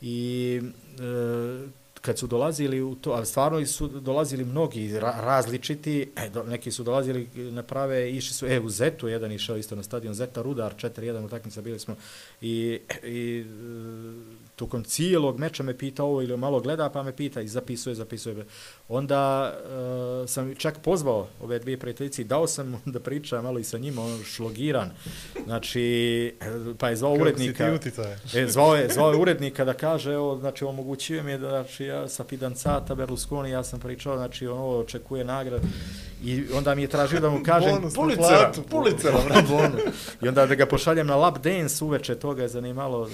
[0.00, 0.60] i
[1.00, 6.42] e, kad su dolazili u to, ali stvarno su dolazili mnogi ra, različiti, e, do,
[6.42, 10.14] neki su dolazili na prave, išli su, e, u Zetu, jedan išao isto na stadion
[10.14, 11.96] Zeta Rudar, 4-1 utakmica bili smo
[12.40, 13.44] i, i
[14.56, 18.46] tokom cijelog meča me pita ovo ili malo gleda, pa me pita i zapisuje, zapisuje.
[18.88, 19.52] Onda
[20.22, 23.78] uh, sam čak pozvao ove dvije prijateljice i dao sam da priča malo i sa
[23.78, 24.90] njima, on šlogiran.
[25.44, 26.34] Znači,
[26.78, 27.78] pa je zvao urednika.
[28.32, 31.84] Je, zvao, je, zvao je urednika da kaže, evo, znači, omogućio mi je da, znači,
[31.84, 35.62] ja sa Fidancata, Berlusconi, ja sam pričao, znači, ono, očekuje nagrad.
[36.24, 39.18] I onda mi je tražio da mu kažem, bonus pulicera, pulicera,
[39.48, 39.82] bonus.
[40.22, 43.08] I onda da ga pošaljem na lap dance uveče, toga je zanimalo, uh,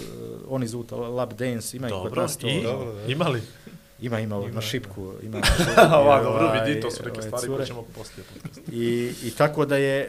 [0.49, 2.49] oni zuta lap dance, ima dobro, i kod nas to.
[2.49, 3.13] I, dobro, da.
[3.13, 3.43] imali?
[4.01, 5.13] Ima, ima, ima na šipku.
[5.23, 5.41] Ima,
[6.01, 8.25] Ova, dobro, vidi, to su neke stvari koje ćemo poslije
[8.73, 10.09] I, I tako da je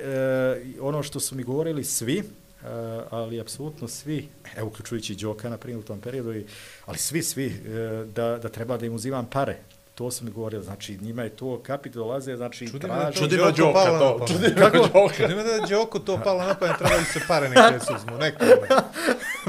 [0.80, 2.68] uh, ono što su mi govorili svi, uh,
[3.10, 4.28] ali apsolutno svi,
[4.58, 6.46] evo uključujući Đoka na primjer u tom periodu, i,
[6.86, 9.58] ali svi, svi, uh, da, da treba da im uzimam pare
[10.00, 13.18] to sam mi govorio, znači njima je to kapit dolaze, znači čudim traži.
[13.18, 15.10] Čudim da Đoko to, čudim da Đoko.
[15.18, 18.46] Čudim da Đoko to palo na pamet, trebali se pare neke se uzmu, neke.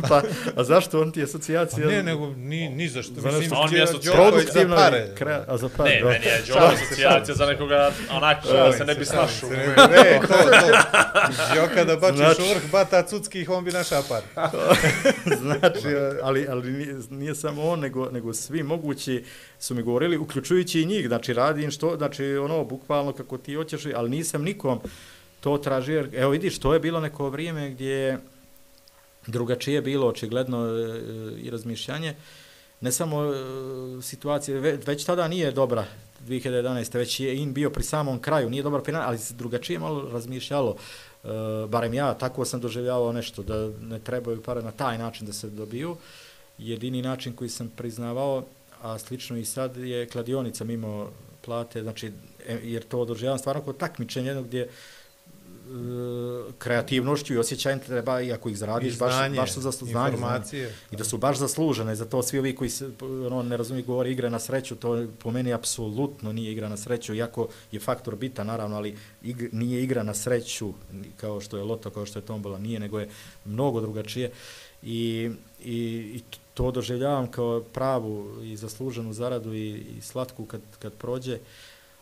[0.08, 0.22] pa,
[0.56, 1.86] a zašto on ti je asocijacija?
[1.86, 3.20] Pa ne, nego ni, ni zašto.
[3.20, 5.14] Za Mislim, on mi je asocijacija za pare.
[5.14, 5.90] Kre, a za pare.
[5.90, 9.50] Ne, meni je Đoko asocijacija za nekoga onako, da se ne bi snašao.
[9.50, 11.54] Ne, to, to.
[11.54, 14.22] Đoka da bačiš znači, vrh bata cuckih, on bi našao par.
[15.42, 19.24] znači, ali, ali nije, nije samo on, nego, nego svi mogući
[19.60, 23.82] su mi govorili, uključujući i njih, znači radim što, znači ono, bukvalno kako ti hoćeš,
[23.94, 24.80] ali nisam nikom
[25.40, 28.18] to tražio, jer, evo vidiš, to je bilo neko vrijeme gdje
[29.26, 32.14] drugačije bilo očigledno e, e, i razmišljanje,
[32.80, 33.32] ne samo e,
[34.02, 35.84] situacije, već tada nije dobra
[36.26, 36.96] 2011.
[36.96, 40.76] već je in bio pri samom kraju, nije dobar final, ali se drugačije malo razmišljalo,
[41.24, 41.28] e,
[41.68, 45.50] barem ja, tako sam doživljavao nešto, da ne trebaju pare na taj način da se
[45.50, 45.96] dobiju,
[46.58, 48.44] jedini način koji sam priznavao,
[48.82, 51.10] a slično i sad je kladionica mimo
[51.44, 52.12] plate, znači,
[52.46, 54.68] e, jer to održavam stvarno kod takmičenja jednog gdje e,
[56.58, 59.98] kreativnošću i osjećajem treba, i ako ih zaradiš, baš, baš su zaslužene.
[60.90, 64.12] I da su baš zaslužene, za to svi ovi koji se, ono, ne razumiju, govori
[64.12, 68.46] igra na sreću, to po meni apsolutno nije igra na sreću, iako je faktor bitan,
[68.46, 70.72] naravno, ali ig, nije igra na sreću,
[71.16, 73.08] kao što je loto, kao što je tombola, nije, nego je
[73.44, 74.30] mnogo drugačije.
[74.82, 75.30] I,
[75.64, 75.74] i,
[76.14, 76.22] i
[76.60, 81.38] to doživljavam kao pravu i zasluženu zaradu i, i slatku kad, kad prođe.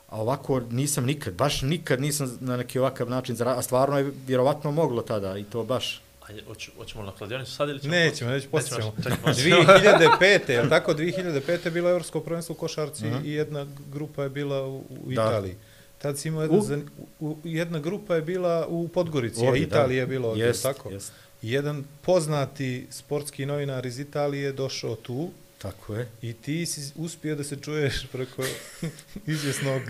[0.08, 3.58] A ovako nisam nikad, baš nikad nisam na neki ovakav način zaradio.
[3.58, 6.02] A stvarno je vjerovatno moglo tada i to baš.
[6.28, 7.94] Ajde, hoć, hoćemo na kladionicu sad ili ćemo?
[7.94, 8.92] Nećemo, nećemo, poslije ćemo.
[8.96, 10.50] 2005.
[10.50, 10.94] je tako?
[10.94, 11.64] 2005.
[11.64, 13.26] je bilo Evropsko prvenstvo u Košarci uh -huh.
[13.26, 15.56] i jedna grupa je bila u, u Italiji.
[15.98, 16.78] Tad si imao jedna,
[17.20, 17.28] u?
[17.28, 20.90] u, jedna grupa je bila u Podgorici, ovdje, a Italija je bilo ovdje, jest, tako?
[20.90, 21.12] Jest
[21.42, 25.30] jedan poznati sportski novinar iz Italije došao tu.
[25.58, 26.08] Tako je.
[26.22, 28.42] I ti si uspio da se čuješ preko
[29.26, 29.82] izvjesnog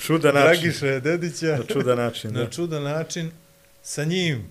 [0.00, 0.60] čuda način.
[0.62, 1.56] Dragiše Dedića.
[1.56, 3.30] Na čuda način, Na čuda način
[3.82, 4.48] sa njim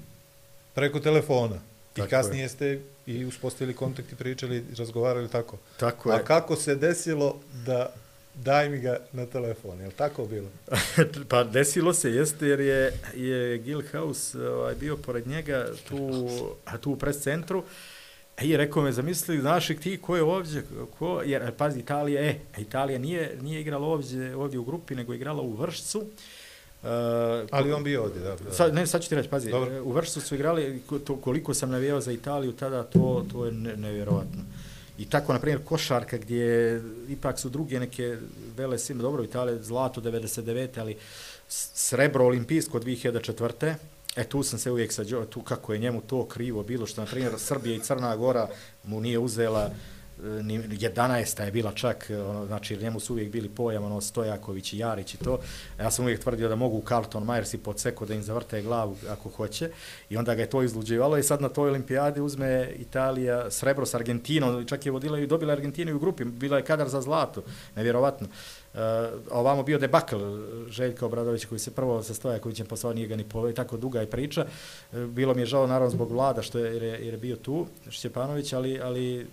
[0.74, 1.60] preko telefona.
[1.94, 2.50] Tako I kasnije je.
[2.50, 5.58] ste i uspostavili kontakt i pričali, razgovarali tako.
[5.78, 6.16] Tako je.
[6.16, 7.94] A kako se desilo da
[8.36, 10.48] daj mi ga na telefon, je li tako bilo?
[11.30, 16.30] pa desilo se, jeste, jer je, je Gil House ovaj, bio pored njega tu,
[16.82, 17.64] tu u pres centru
[18.42, 20.64] i rekao me, zamisli, znaš ti ko je ovdje,
[21.00, 25.42] ko, jer, pazi, Italija, e, Italija nije, nije igrala ovdje, ovdje u grupi, nego igrala
[25.42, 26.06] u Vršcu,
[26.84, 26.90] Uh,
[27.52, 28.36] Ali on bio ovdje, da.
[28.36, 28.52] da.
[28.52, 29.84] Sad, ne, sad ću ti reći, pazi, Dobro.
[29.84, 33.78] u Vršcu su igrali, to, koliko sam navijao za Italiju tada, to, to je ne,
[33.78, 34.42] nevjerovatno.
[34.98, 38.18] I tako, na primjer, košarka gdje ipak su druge neke
[38.58, 40.80] vele sile, dobro, Italije, zlato 99.
[40.80, 40.98] ali
[41.48, 43.74] srebro olimpijsko 2004.
[44.16, 47.08] E, tu sam se uvijek sa tu kako je njemu to krivo bilo, što, na
[47.08, 48.48] primjer, Srbija i Crna Gora
[48.84, 49.72] mu nije uzela
[50.20, 51.44] E, 11.
[51.44, 55.14] je bila čak, e, ono, znači njemu su uvijek bili pojam, ono, Stojaković i Jarić
[55.14, 55.40] i to.
[55.80, 59.30] Ja sam uvijek tvrdio da mogu Carlton Myers i Podseko da im zavrte glavu ako
[59.30, 59.70] hoće
[60.10, 63.96] i onda ga je to izluđivalo i sad na toj olimpijadi uzme Italija srebro s
[63.96, 67.44] Argentinom, čak je vodila i dobila Argentinu u grupi, bila je kadar za zlato,
[67.76, 68.28] nevjerovatno.
[68.74, 68.80] Uh,
[69.32, 70.18] ovamo bio debakl
[70.70, 74.10] Željka Obradovića koji se prvo sa Stojakovićem posao nije ga ni poveo, tako duga je
[74.10, 74.46] priča.
[74.92, 77.68] Bilo mi je žao naravno zbog vlada što je, jer je, jer je bio tu,
[77.90, 79.28] Šćepanović, ali, ali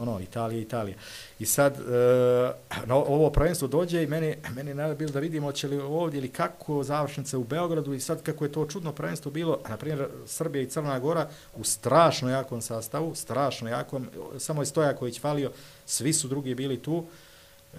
[0.00, 0.96] ono, Italija, Italija.
[1.38, 2.52] I sad, e,
[2.86, 6.28] no, ovo prvenstvo dođe i meni, meni je bilo da vidimo će li ovdje ili
[6.28, 10.62] kako završnice u Beogradu i sad kako je to čudno prvenstvo bilo, na primjer, Srbija
[10.62, 15.50] i Crna Gora u strašno jakom sastavu, strašno jakom, samo je Stojaković falio,
[15.86, 17.04] svi su drugi bili tu,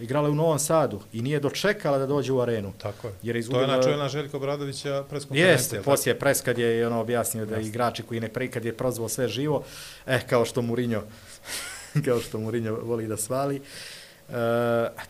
[0.01, 2.74] igrala u Novom Sadu i nije dočekala da dođe u arenu.
[2.78, 3.13] Tako je.
[3.24, 3.66] Jer izgubila...
[3.66, 5.51] To je na čujena Željko Bradovića preskonferencija.
[5.51, 9.09] Jeste, poslije pres kad je ono objasnio da igrači koji ne pri, kad je prozvao
[9.09, 9.63] sve živo,
[10.05, 11.03] eh, kao što Murinjo
[12.06, 13.62] kao što Mourinho voli da svali.
[14.30, 14.34] E,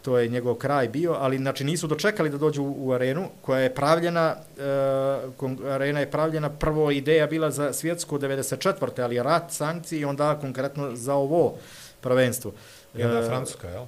[0.01, 3.59] to je njegov kraj bio, ali znači nisu dočekali da dođu u, u arenu koja
[3.59, 9.01] je pravljena, e, arena je pravljena, prvo ideja bila za svjetsko 94.
[9.03, 11.55] ali rat, sankcije i onda konkretno za ovo
[12.01, 12.51] prvenstvo.
[12.93, 13.85] Je da e, Francuska, jel?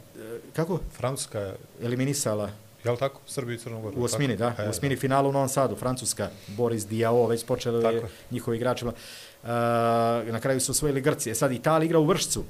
[0.53, 0.79] Kako?
[0.97, 2.49] Francuska je eliminisala
[2.83, 3.21] Je tako?
[3.25, 4.01] Srbi i Crnogoru.
[4.01, 4.53] U osmini, da.
[4.57, 5.75] E, u osmini finalu u Novom Sadu.
[5.75, 8.85] Francuska, Boris Diao, već počeli njihovi igrači.
[8.85, 8.93] Uh,
[10.31, 11.31] na kraju su osvojili Grci.
[11.31, 12.43] E sad Italija igra u Vršcu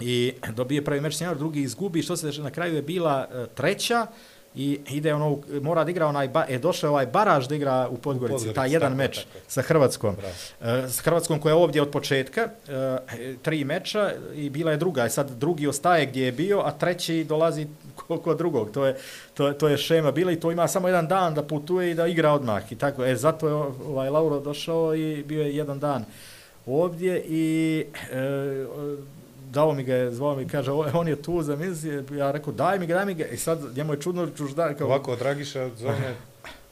[0.00, 4.06] i dobije prvi meč senior, drugi izgubi, što se na kraju je bila e, treća
[4.54, 7.96] i ide ono, mora da igra onaj, ba, je došao ovaj baraž da igra u
[7.96, 9.38] Podgorici, Podgorici taj jedan tako, meč tako.
[9.48, 10.16] sa Hrvatskom.
[10.16, 10.88] Bravo.
[10.88, 12.98] S Hrvatskom koja je ovdje od početka, e,
[13.42, 17.24] tri meča i bila je druga, i sad drugi ostaje gdje je bio, a treći
[17.24, 17.66] dolazi
[18.06, 18.70] kod drugog.
[18.70, 18.96] To je,
[19.34, 22.06] to, to je šema bila i to ima samo jedan dan da putuje i da
[22.06, 22.72] igra odmah.
[22.72, 26.04] I tako, e, zato je ovaj Lauro došao i bio je jedan dan
[26.66, 28.56] ovdje i e,
[29.50, 32.78] dao mi ga je, zvao mi kaže, on je tu za misije, ja rekao, daj
[32.78, 34.74] mi ga, daj mi ga, i sad njemu je čudno čužda.
[34.74, 34.86] Kao...
[34.86, 36.14] Ovako, Dragiša zove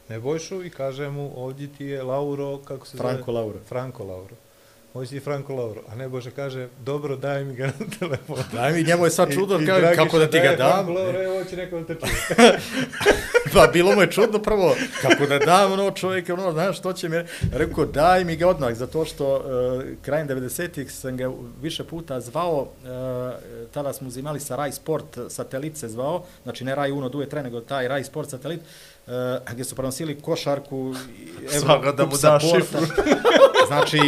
[0.09, 3.39] Nebojšu i kaže mu, ovdje ti je Lauro, kako se Franco zove?
[3.39, 3.59] Lauro.
[3.69, 4.35] Franco Lauro
[4.99, 5.81] hoće i Franko Lauro.
[5.89, 8.37] A ne Bože kaže, dobro, daj mi ga na telefon.
[8.53, 10.85] Daj mi, njemu je sad čudno, I, kao, kako da ti ga dam.
[10.85, 11.97] Franko Lauro, evo će neko da te
[13.55, 17.09] pa bilo mu je čudno prvo, kako da dam ono čovjek, ono, znaš, što će
[17.09, 17.17] mi,
[17.53, 19.43] rekao, daj mi ga odmah, zato što uh,
[20.03, 21.31] krajem 90-ih sam ga
[21.63, 26.75] više puta zvao, uh, tada smo uzimali sa Rai Sport satelit se zvao, znači ne
[26.75, 28.98] Rai Uno Due Tre, nego taj Rai Sport satelit, uh,
[29.51, 30.95] gdje su prenosili košarku,
[31.61, 32.81] Svaga da mu da šifru.
[33.69, 33.99] znači,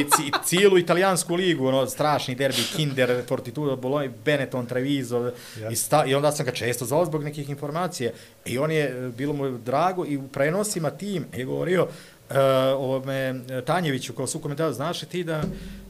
[0.44, 5.32] cijelu italijansku ligu, ono, strašni derbi, Kinder, Fortitudo, Bologna, Benetton, Treviso,
[5.70, 8.11] i, sta, i onda sam ga često zvao zbog nekih informacija.
[8.44, 12.36] I on je, bilo mu drago, i u prenosima tim je govorio, uh,
[12.76, 15.42] ovome Tanjeviću, kao su komentari, znaš ti da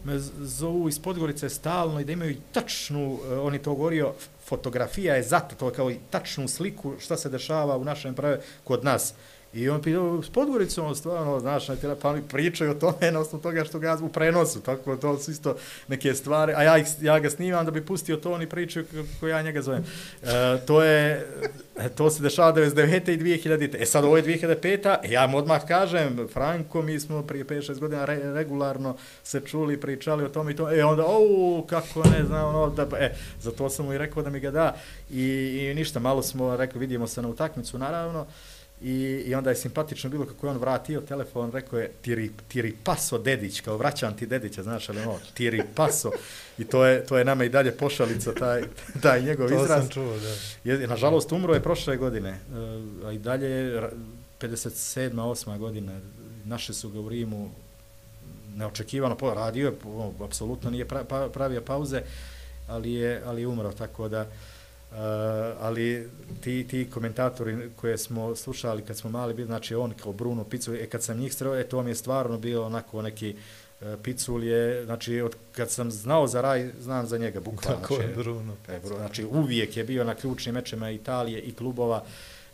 [0.05, 4.13] me zovu iz Podgorice stalno i da imaju tačnu, uh, on je to govorio,
[4.51, 8.85] fotografija je zato, to kao i tačnu sliku šta se dešava u našem prave kod
[8.85, 9.15] nas.
[9.53, 11.67] I on pitao, s Podgoricom, stvarno, znaš,
[12.03, 15.31] pa oni pričaju o tome na osnovu toga što ga u prenosu, tako to su
[15.31, 15.57] isto
[15.89, 19.29] neke stvari, a ja, ih, ja ga snimam da bi pustio to, oni pričaju kako
[19.29, 19.85] ja njega zovem.
[20.23, 20.27] E,
[20.67, 21.27] to je,
[21.79, 23.11] e, to se dešava 99.
[23.11, 23.77] i 2000.
[23.79, 24.97] E sad ovo je 2005.
[25.03, 29.81] E, ja mu odmah kažem, Franko, mi smo prije 5-6 godina re, regularno se čuli,
[29.81, 33.15] pričali o tome i to, e onda, o, kako ne znam, ono, da, pa, e,
[33.41, 34.77] za to sam mu i rekao da mi ga da.
[35.11, 38.27] I, i ništa, malo smo rekli, vidimo se na utakmicu, naravno.
[38.83, 42.77] I, I onda je simpatično bilo kako je on vratio telefon, rekao je tiri, tiri
[42.85, 46.11] paso dedić, kao vraćam ti dedića, znaš, ali ono, tiri paso.
[46.59, 48.63] I to je, to je nama i dalje pošalica, taj,
[49.03, 49.69] taj njegov to izraz.
[49.69, 50.71] To sam čuo, da.
[50.71, 53.83] Je, nažalost, umro je prošle godine, uh, a i dalje
[54.41, 55.11] 57.
[55.11, 55.59] 8.
[55.59, 56.01] godine,
[56.45, 57.51] naše su ga u Rimu
[58.57, 59.75] neočekivano, radio je,
[60.25, 60.87] apsolutno nije
[61.33, 62.03] pravio pauze,
[62.69, 64.21] ali je, ali je umro, tako da...
[64.21, 64.27] Uh,
[65.61, 66.09] ali
[66.41, 70.75] ti, ti komentatori koje smo slušali kad smo mali bili, znači on kao Bruno Picul,
[70.75, 74.45] e kad sam njih sreo, e to mi je stvarno bio onako neki uh, Picul
[74.45, 77.81] je, znači od, kad sam znao za raj, znam za njega bukvalno.
[77.81, 78.57] Tako znači, je Bruno.
[78.69, 78.97] E, Bruno.
[78.97, 82.05] Znači uvijek je bio na ključnim mečima Italije i klubova,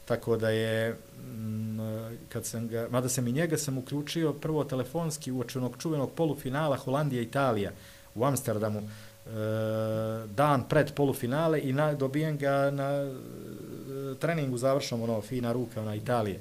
[0.04, 4.64] tako da je m, mm, kad sam ga, mada sam i njega sam uključio prvo
[4.64, 7.70] telefonski u onog čuvenog polufinala Holandija-Italija
[8.14, 15.02] u Amsterdamu, Eh, Eh, dan pred polufinale i na, dobijem ga na eh, treningu završnom,
[15.02, 16.40] ono, fina ruka, ona, Italije.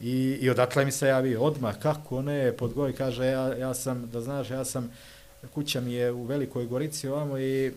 [0.00, 4.10] I, I odatle mi se javio odmah, kako ne, pod goj, kaže, ja, ja sam,
[4.12, 4.90] da znaš, ja sam,
[5.54, 7.72] kuća mi je u Velikoj Gorici ovamo i e,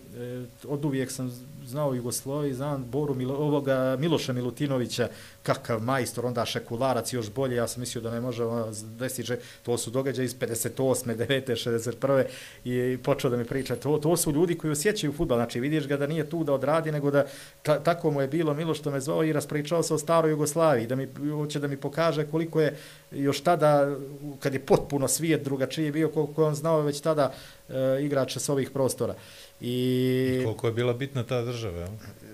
[0.68, 1.32] od uvijek sam
[1.72, 5.08] znao Jugoslovi, znam Boru Milo, ovoga Miloša Milutinovića,
[5.42, 9.78] kakav majstor, onda šekularac još bolje, ja sam mislio da ne može ono desiti, to
[9.78, 11.16] su događaje iz 58.
[11.16, 11.94] 9.
[11.96, 12.24] 61.
[12.64, 15.96] i počeo da mi priča, to, to su ljudi koji osjećaju futbal, znači vidiš ga
[15.96, 17.24] da nije tu da odradi, nego da
[17.62, 20.86] ta, tako mu je bilo Miloš što me zvao i raspričao se o staroj Jugoslaviji,
[20.86, 22.76] da mi hoće da mi pokaže koliko je
[23.10, 23.96] još tada,
[24.40, 27.32] kad je potpuno svijet drugačiji bio, koliko on znao već tada
[27.68, 29.14] e, igrača s ovih prostora.
[29.62, 31.88] I, I koliko je bila bitna ta država, ja?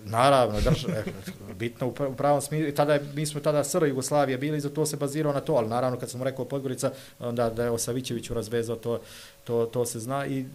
[0.04, 1.04] Naravno, država, e,
[1.54, 2.72] bitno u pravom smislu.
[2.72, 5.68] Tada je, mi smo tada SR Jugoslavije bili, za to se bazirao na to, ali
[5.68, 9.00] naravno kad sam rekao Podgorica, onda da je Osavićeviću razvezao, to,
[9.44, 10.46] to, to se zna i e,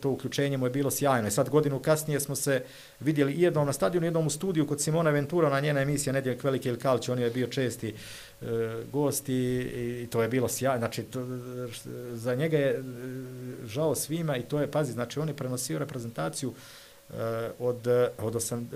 [0.00, 1.28] to uključenje mu je bilo sjajno.
[1.28, 2.62] I sad godinu kasnije smo se
[3.00, 6.44] vidjeli i jednom na stadionu, jednom u studiju kod Simona Ventura, na njena emisija Nedjeljak
[6.44, 7.94] Velike ili Kalči, on je bio česti
[8.42, 9.34] E, gosti
[10.02, 10.78] i, to je bilo sjajno.
[10.78, 11.26] Znači, to,
[12.12, 12.82] za njega je e,
[13.66, 17.16] žao svima i to je, pazi, znači on je prenosio reprezentaciju uh,
[17.58, 17.86] od,
[18.18, 18.68] od osam, uh,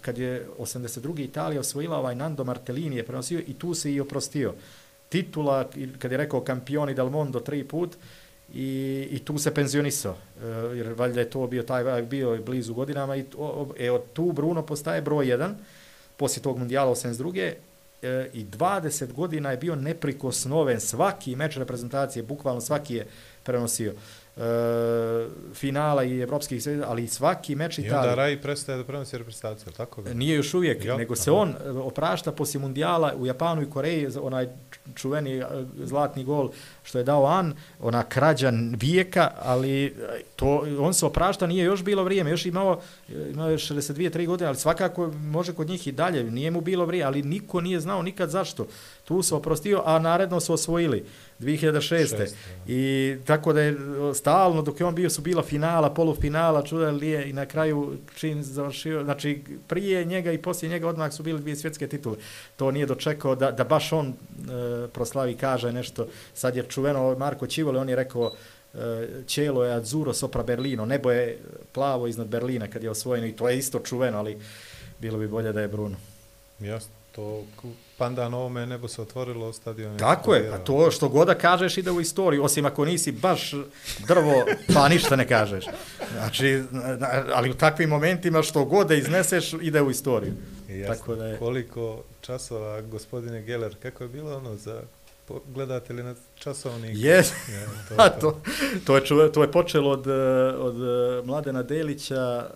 [0.00, 1.20] kad je 82.
[1.20, 4.54] Italija osvojila ovaj Nando Martellini je prenosio i tu se i oprostio.
[5.08, 7.96] Titula, kad je rekao kampioni del mondo tri put,
[8.54, 13.16] i, i tu se penzionisao, uh, jer valjda je to bio taj bio blizu godinama
[13.16, 15.56] i to, e, od tu Bruno postaje broj jedan,
[16.16, 17.52] poslije tog mundijala 82.
[18.02, 23.06] E, i 20 godina je bio neprikosnoven, svaki meč reprezentacije, bukvalno svaki je
[23.42, 23.94] prenosio
[24.36, 24.42] uh,
[25.54, 27.90] finala i evropskih sveta, ali svaki meč Italije.
[27.90, 30.14] I onda Rai prestaje da prenosi reprezentaciju, tako da?
[30.14, 31.40] Nije još uvijek, jo, nego se aha.
[31.40, 34.48] on e, oprašta poslije mundijala u Japanu i Koreji, onaj
[34.94, 35.46] čuveni e,
[35.82, 36.50] zlatni gol
[36.82, 39.96] što je dao An, ona krađa vijeka, ali
[40.36, 44.56] to, on se oprašta, nije još bilo vrijeme, još imao, imao je 62-3 godine, ali
[44.56, 48.30] svakako može kod njih i dalje, nije mu bilo vrijeme, ali niko nije znao nikad
[48.30, 48.66] zašto.
[49.04, 51.04] Tu se oprostio, a naredno su osvojili.
[51.40, 52.32] 2006.
[52.68, 53.76] I tako da je
[54.14, 57.96] stalno, dok je on bio, su bila finala, polufinala, čuda li je i na kraju
[58.14, 62.16] čin završio, znači prije njega i poslije njega odmah su bili dvije svjetske titule.
[62.56, 64.12] To nije dočekao da, da baš on e,
[64.88, 66.06] proslavi kaže nešto.
[66.34, 68.32] Sad je čuveno Marko Čivole, on je rekao
[68.74, 71.38] e, Čelo je Azzurro sopra Berlino, nebo je
[71.72, 74.38] plavo iznad Berlina kad je osvojeno i to je isto čuveno, ali
[75.00, 75.96] bilo bi bolje da je Bruno.
[76.60, 77.44] Jasno, to
[77.98, 79.98] pandan ovome nebo se otvorilo stadion.
[79.98, 83.54] Tako je, pa to što goda kažeš ide u istoriju, osim ako nisi baš
[84.08, 84.44] drvo,
[84.74, 85.64] pa ništa ne kažeš.
[86.12, 86.62] Znači,
[87.34, 90.32] ali u takvim momentima što god da izneseš ide u istoriju.
[90.68, 91.38] Jasno, Tako da je...
[91.38, 94.82] koliko časova, gospodine Geller, kako je bilo ono za
[95.46, 96.96] gledate li na časovnik?
[96.96, 97.32] Yes.
[97.98, 98.40] Ja, to, to.
[98.84, 100.06] to, je čuve, to je počelo od,
[100.58, 100.76] od
[101.26, 102.50] Mladena Delića,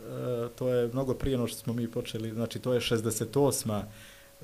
[0.55, 3.83] to je mnogo prije no što smo mi počeli, znači to je 68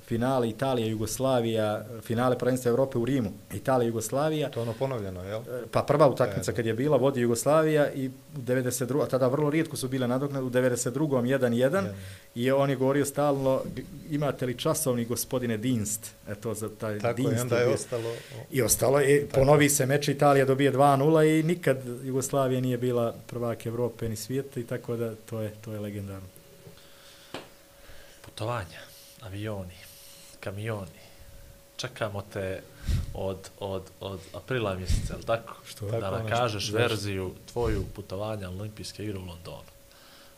[0.05, 4.51] finale Italija Jugoslavija, finale prvenstva Evrope u Rimu, Italija Jugoslavija.
[4.51, 8.39] To ono ponovljeno, je l' Pa prva utakmica kad je bila vodi Jugoslavija i u
[8.39, 9.03] 92.
[9.03, 11.39] a tada vrlo rijetko su bile nadoknade u 92.
[11.39, 11.85] 1-1
[12.35, 13.63] i on je govorio stalno
[14.11, 17.33] imate li časovni gospodine Dinst, eto za taj Tako Dinst.
[17.33, 18.13] Tako je, onda je ostalo.
[18.51, 23.67] I ostalo i ponovi se meč Italija dobije 2-0 i nikad Jugoslavija nije bila prvak
[23.67, 26.29] Evrope ni svijeta i tako da to je to je legendarno.
[28.25, 28.81] Putovanja,
[29.21, 29.86] avioni
[30.47, 31.01] kamioni.
[31.77, 32.63] Čekamo te
[33.15, 35.55] od, od, od aprila mjeseca, je tako?
[35.67, 39.71] Što da nam kažeš verziju tvoju putovanja olimpijske igre u Londonu.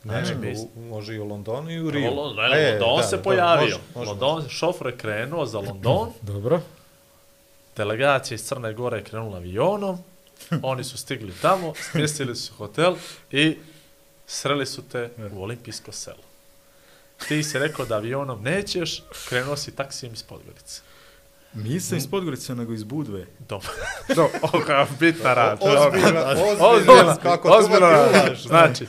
[0.03, 2.15] Znači, ne, ne, može i u Londonu i u Riju.
[2.15, 3.65] Lo, ne, e, London da, se da, pojavio.
[3.65, 4.49] Može, može, London, može.
[4.49, 6.13] šofor je krenuo za London.
[6.33, 6.61] Dobro.
[7.77, 9.99] Delegacija iz Crne Gore je krenula avionom.
[10.63, 12.97] Oni su stigli tamo, smjestili su hotel
[13.31, 13.57] i
[14.27, 16.28] sreli su te u olimpijsko selo
[17.29, 20.81] ti si rekao da avionom nećeš, krenuo si taksijem iz Podgorice.
[21.55, 23.27] Nisam iz Podgorice, nego iz Budve.
[23.49, 23.69] Dobro.
[24.17, 25.59] Do, oka, bitna rad.
[25.61, 26.25] Ozbiljno,
[26.61, 28.09] ozbiljno, kako ozbiljno,
[28.47, 28.87] Znači,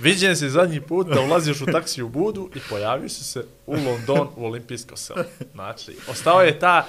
[0.00, 3.72] viđen si zadnji put da ulaziš u taksiju u Budu i pojavio si se u
[3.72, 5.24] London u olimpijsko selo.
[5.54, 6.86] Znači, ostao je ta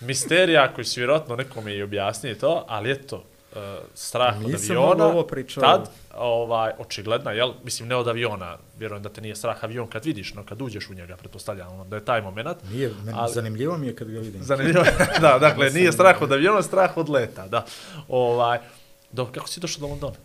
[0.00, 3.60] misterija koju si vjerojatno nekome i objasnije to, ali eto, uh,
[3.94, 5.06] strah Nisam od aviona.
[5.06, 5.28] Ovo
[5.60, 7.52] tad, ovaj, očigledna, jel?
[7.64, 10.90] Mislim, ne od aviona, vjerujem da te nije strah avion kad vidiš, no kad uđeš
[10.90, 12.58] u njega, pretpostavljam, ono, da je taj moment.
[12.70, 14.42] Nije, meni, ali, zanimljivo mi je kad ga vidim.
[14.42, 14.84] Zanimljivo,
[15.20, 17.64] da, dakle, nije strah od aviona, strah od leta, da.
[18.08, 18.58] Ovaj,
[19.12, 20.16] do, kako si došao do Londona?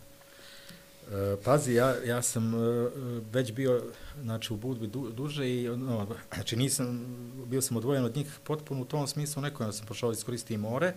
[1.12, 2.90] E, pazi, ja, ja sam e,
[3.32, 3.82] već bio
[4.22, 7.06] znači, u Budvi du, duže i no, znači nisam,
[7.46, 10.92] bio sam odvojen od njih potpuno u tom smislu, neko ja sam pošao iskoristiti more,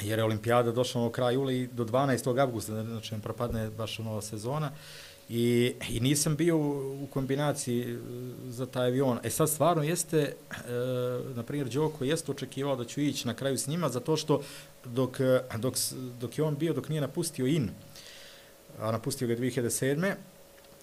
[0.00, 2.40] jer je olimpijada došla na kraj i do 12.
[2.40, 4.70] augusta, znači propadne baš ono nova sezona.
[5.28, 7.96] I, I nisam bio u kombinaciji e,
[8.48, 9.18] za taj avion.
[9.22, 10.34] E sad stvarno jeste, e,
[11.34, 14.42] na primjer, Đoko jeste očekivao da ću ići na kraju s njima, zato što
[14.84, 15.18] dok,
[15.56, 15.74] dok,
[16.20, 17.70] dok je on bio, dok nije napustio IN,
[18.78, 20.14] a napustio ga 2007.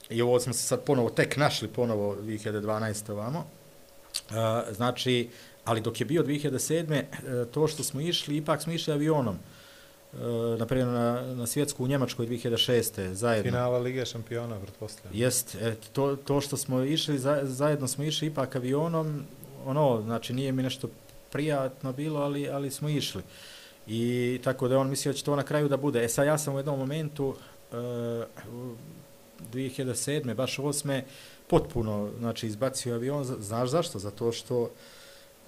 [0.09, 3.11] I ovo smo se sad ponovo tek našli ponovo 2012.
[3.11, 3.45] ovamo.
[4.29, 5.29] E, znači,
[5.65, 6.93] ali dok je bio 2007.
[6.93, 7.05] E,
[7.51, 9.35] to što smo išli, ipak smo išli avionom.
[9.35, 10.17] E,
[10.57, 13.13] naprimjer na, na svjetsku u Njemačkoj 2006.
[13.13, 13.51] zajedno.
[13.51, 15.21] Finala Lige šampiona, pretpostavljam.
[15.21, 19.23] Jest, et, to, to što smo išli, za, zajedno smo išli ipak avionom,
[19.65, 20.89] ono, znači nije mi nešto
[21.31, 23.21] prijatno bilo, ali, ali smo išli.
[23.87, 26.03] I tako da on mislio da će to na kraju da bude.
[26.03, 27.35] E sad ja sam u jednom momentu,
[27.71, 27.77] uh,
[29.53, 30.33] 2007.
[30.33, 31.01] baš 8.
[31.47, 33.99] potpuno, znači izbacio avion, znaš zašto?
[33.99, 34.69] Zato što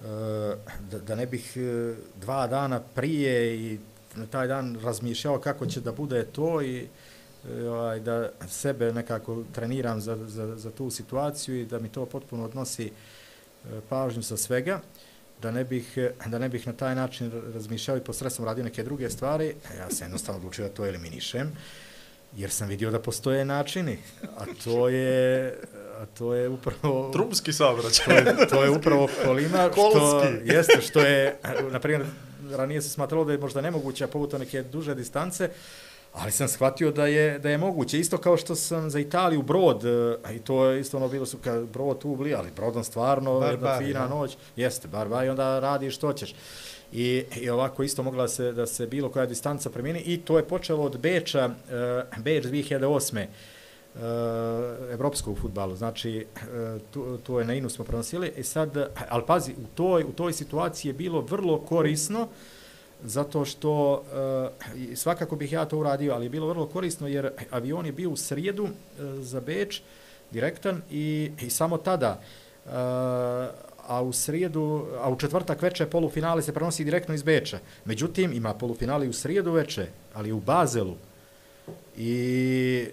[0.02, 0.56] Eh,
[0.90, 3.78] da, da ne bih eh, dva dana prije i
[4.16, 6.88] na taj dan razmišljao kako će da bude to i
[7.48, 12.06] eh, ovaj, da sebe nekako treniram za, za, za tu situaciju i da mi to
[12.06, 12.92] potpuno odnosi
[13.88, 14.80] pažnju sa svega.
[15.42, 19.10] Da ne bih, da ne bih na taj način razmišljao i posredstvom radio neke druge
[19.10, 21.52] stvari, ja sam jednostavno odlučio da to eliminišem,
[22.36, 23.98] jer sam vidio da postoje načini,
[24.36, 25.54] a to je,
[26.04, 27.10] a to je upravo...
[27.12, 28.24] Trumski saobraćaj.
[28.24, 31.36] To je, to je upravo kolima, što, jeste, što je,
[31.70, 32.06] na primjer,
[32.50, 35.48] ranije se smatralo da je možda nemoguće povuta neke duže distance,
[36.14, 37.98] Ali sam shvatio da je, da je moguće.
[37.98, 41.38] Isto kao što sam za Italiju brod, e, i to je isto ono bilo su
[41.44, 44.08] kad brod tu ubli, ali brodom stvarno bar, jedna bar, fina ja.
[44.08, 44.36] noć.
[44.56, 46.34] Jeste, bar, bar, i onda radi što ćeš.
[46.92, 50.44] I, I ovako isto mogla se da se bilo koja distanca premini i to je
[50.44, 53.26] počelo od Beča, uh, Beč 2008.
[53.94, 54.00] Uh,
[54.92, 59.52] evropskog futbalu, znači uh, tu, tu je na Inu smo prenosili i sad, ali pazi,
[59.52, 62.28] u toj, u toj situaciji je bilo vrlo korisno
[63.04, 67.86] zato što uh, svakako bih ja to uradio, ali je bilo vrlo korisno jer avion
[67.86, 68.70] je bio u srijedu uh,
[69.20, 69.82] za Beč,
[70.30, 72.20] direktan, i, i samo tada,
[72.64, 72.72] uh,
[73.86, 77.58] a u srijedu, a u četvrtak veče polufinale se prenosi direktno iz Beča.
[77.84, 80.96] Međutim, ima polufinali u srijedu veče, ali u Bazelu.
[81.96, 82.86] I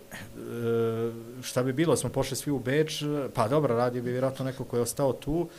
[1.43, 3.03] šta bi bilo, smo pošli svi u Beč,
[3.33, 5.49] pa dobro, radio bi vjerojatno neko ko je ostao tu,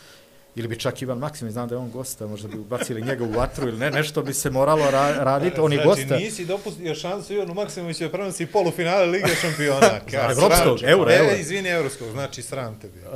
[0.57, 3.31] ili bi čak Ivan Maksim, znam da je on gosta, možda bi ubacili njega u
[3.31, 6.07] vatru ili ne, nešto bi se moralo ra raditi, on je znači, gosta.
[6.07, 9.91] Znači nisi dopustio šansu Ivanu Maksimoviću da prenosi polufinale Lige šampiona.
[10.33, 11.37] Evropskog, euro, e, euro.
[11.37, 12.99] izvini, Evropskog, znači sram tebi.
[12.99, 13.09] Uh,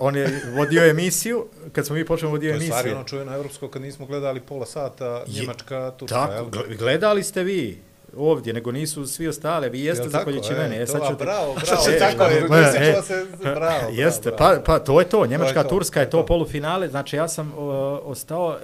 [0.00, 2.70] on je vodio emisiju, kad smo mi počeli vodio emisiju.
[2.70, 6.26] To je stvari ono čuje na Evropskog kad nismo gledali pola sata, Njemačka, Turska.
[6.26, 7.78] Tako, gledali ste vi
[8.16, 9.68] ovdje, nego nisu svi ostale.
[9.68, 10.82] Vi jeste zahvaljujući e, mene.
[10.82, 12.64] E, sad ću bravo, bravo, e, tako je.
[12.76, 14.54] E, e, se, bravo, jeste, bravo.
[14.54, 15.26] Pa, pa to je to.
[15.26, 16.88] Njemačka, to je to, Turska je to, to polufinale.
[16.88, 18.58] Znači ja sam o, ostao,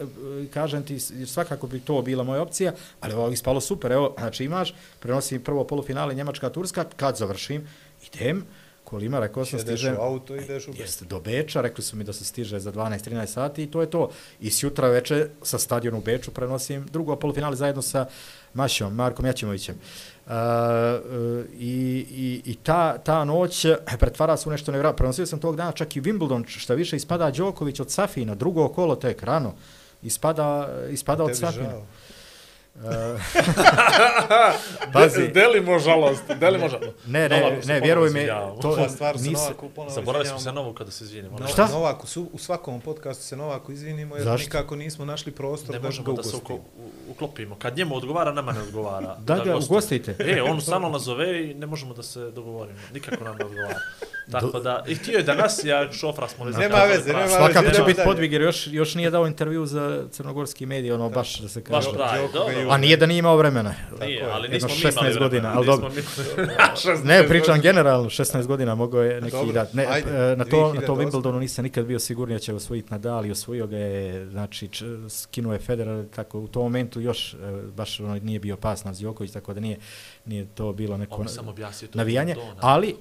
[0.55, 3.93] kažem ti, svakako bi to bila moja opcija, ali ovo ispalo super.
[3.93, 7.69] Evo, znači imaš, prenosim prvo polufinale Njemačka, Turska, kad završim,
[8.13, 8.45] idem,
[8.91, 9.95] kolima, rekao sam, stižem...
[9.95, 13.27] u auto, ideš u Jeste, do Beča, rekli su mi da se stiže za 12-13
[13.27, 14.11] sati i to je to.
[14.41, 18.07] I sjutra veče sa stadionu u Beču prenosim drugo polufinale zajedno sa
[18.55, 19.75] Mašom, Markom Jačimovićem.
[20.27, 23.67] Uh, uh, i, i, I ta, ta noć
[23.99, 24.97] pretvara se u nešto nevjerojatno.
[24.97, 28.97] Prenosio sam tog dana čak i Wimbledon, što više ispada Đoković od Safina, drugo kolo
[28.97, 29.55] tek, rano.
[30.03, 31.71] Ispada, ispada od Safina.
[31.71, 31.87] Žao.
[34.93, 35.29] Pazi.
[35.29, 36.93] Delimo žalost, delimo žalost.
[37.07, 38.27] Ne, ne, ne, ne vjeruj mi,
[38.63, 41.39] to je stvar sa Novaku ponovo Zaboravili smo se Novaku kada se izvinimo.
[41.39, 41.69] No, Šta?
[41.73, 44.45] Novaku, su, u svakom podcastu se Novaku izvinimo jer Zašto?
[44.45, 46.37] nikako nismo našli prostor ne da možemo da se
[47.09, 47.57] uklopimo.
[47.59, 49.17] Kad njemu odgovara, nama ne odgovara.
[49.19, 50.17] da, da ga ugostite.
[50.19, 52.79] E, on stalno nazove i ne možemo da se dogovorimo.
[52.93, 53.79] Nikako nam ne odgovara.
[54.31, 57.37] Tako da, i htio je danas, ja šofra smo ne Nema veze, nema veze.
[57.37, 61.39] Svakako će biti podvig jer još, još nije dao intervju za crnogorski medij, ono baš
[61.39, 61.89] da se kaže.
[61.89, 62.60] Baš pravi, dobro.
[62.69, 63.75] A nije da nije imao vremena.
[64.01, 65.91] Nije, ali nismo 16 godina, ali dobro.
[67.05, 69.75] ne, pričam generalno, 16 godina mogo je neki dat.
[69.75, 72.91] Ne, ajde, e, na to, na to Wimbledonu nisam nikad bio sigurniji da će osvojiti
[72.91, 74.69] Nadal i osvojio ga je, znači,
[75.09, 77.37] skinuo je Federer, tako u tom momentu još e,
[77.77, 79.79] baš ono, nije bio pas na Zjoković, tako da nije,
[80.25, 81.25] nije to bilo neko
[81.95, 82.97] navijanje, ali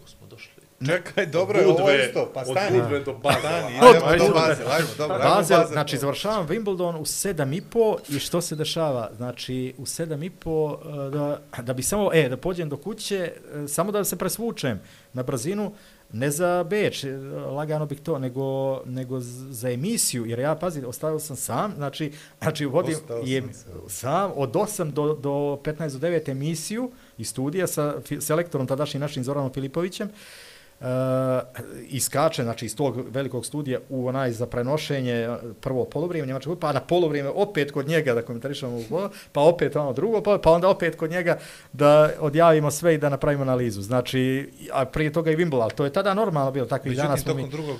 [0.86, 2.77] Čekaj, dobro je ovo isto, pa stani.
[2.77, 3.39] Od Budve do Bazel.
[3.39, 5.17] Stani, idemo do Bazel, ajmo, dobro.
[5.17, 9.09] Bazel, znači, završavam Wimbledon u sedam i po i što se dešava?
[9.17, 13.32] Znači, u sedam i po, e, da, da bi samo, e, da pođem do kuće,
[13.63, 14.80] e, samo da se presvučem
[15.13, 15.71] na brzinu,
[16.13, 17.17] ne za Beč, e,
[17.55, 19.19] lagano bih to, nego, nego
[19.49, 22.11] za emisiju, jer ja, pazi, ostavio sam sam, znači,
[22.41, 23.43] znači vodim je,
[23.88, 25.30] sam od 8 do, do
[25.63, 30.49] 15 do 9 emisiju i studija sa selektorom tadašnjim našim Zoranom Filipovićem, uh,
[31.88, 35.30] iskače znači iz tog velikog studija u onaj za prenošenje
[35.61, 38.82] prvo polovrijeme njemačkog pa na polovrijeme opet kod njega da komentarišemo
[39.32, 41.38] pa opet ono drugo pa, pa onda opet kod njega
[41.73, 43.82] da odjavimo sve i da napravimo analizu.
[43.82, 47.34] Znači a prije toga i Wimbledon to je tada normalno bilo tako i danas smo
[47.34, 47.77] mi drugog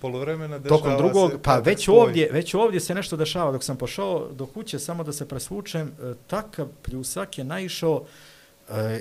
[0.00, 3.76] polovremena dešava tokom drugog, se, pa već ovdje, već ovdje se nešto dešava dok sam
[3.76, 8.04] pošao do kuće samo da se presvučem, e, takav pljusak je naišao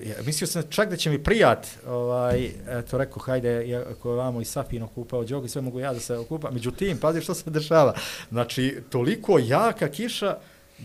[0.03, 4.15] ja, mislio sam čak da će mi prijat, ovaj, eto rekao, hajde, ja, ako je
[4.15, 6.51] vamo i Safin okupao džog i sve mogu ja da se okupa.
[6.51, 7.93] Međutim, pazi što se dešava.
[8.29, 10.37] Znači, toliko jaka kiša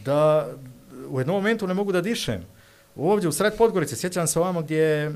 [0.04, 0.48] da
[1.08, 2.46] u jednom momentu ne mogu da dišem.
[2.96, 5.14] Ovdje u sred Podgorice, sjećam se ovamo gdje je uh,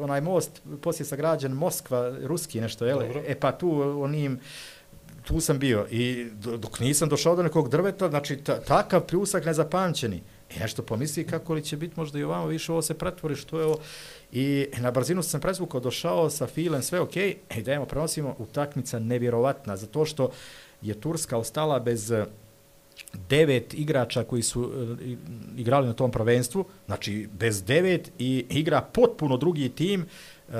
[0.00, 3.02] onaj most poslije sagrađen Moskva, ruski nešto, jel?
[3.26, 4.40] E pa tu onim,
[5.22, 6.26] tu sam bio i
[6.58, 10.22] dok nisam došao do nekog drveta, znači takav pljusak nezapamćeni.
[10.50, 13.36] E, I nešto pomisli kako li će biti možda i ovamo više ovo se pretvori
[13.36, 13.78] što je ovo.
[14.32, 18.98] I na brzinu sam presvukao, došao sa filem, sve ok, i e, dajemo, prenosimo, utakmica
[18.98, 20.30] nevjerovatna, zato što
[20.82, 22.26] je Turska ostala bez e,
[23.28, 24.72] devet igrača koji su
[25.56, 30.06] igrali na tom prvenstvu, znači bez devet i igra potpuno drugi tim,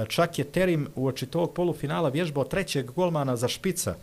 [0.09, 3.95] čak je Terim u oči tog polufinala vježbao trećeg golmana za špica,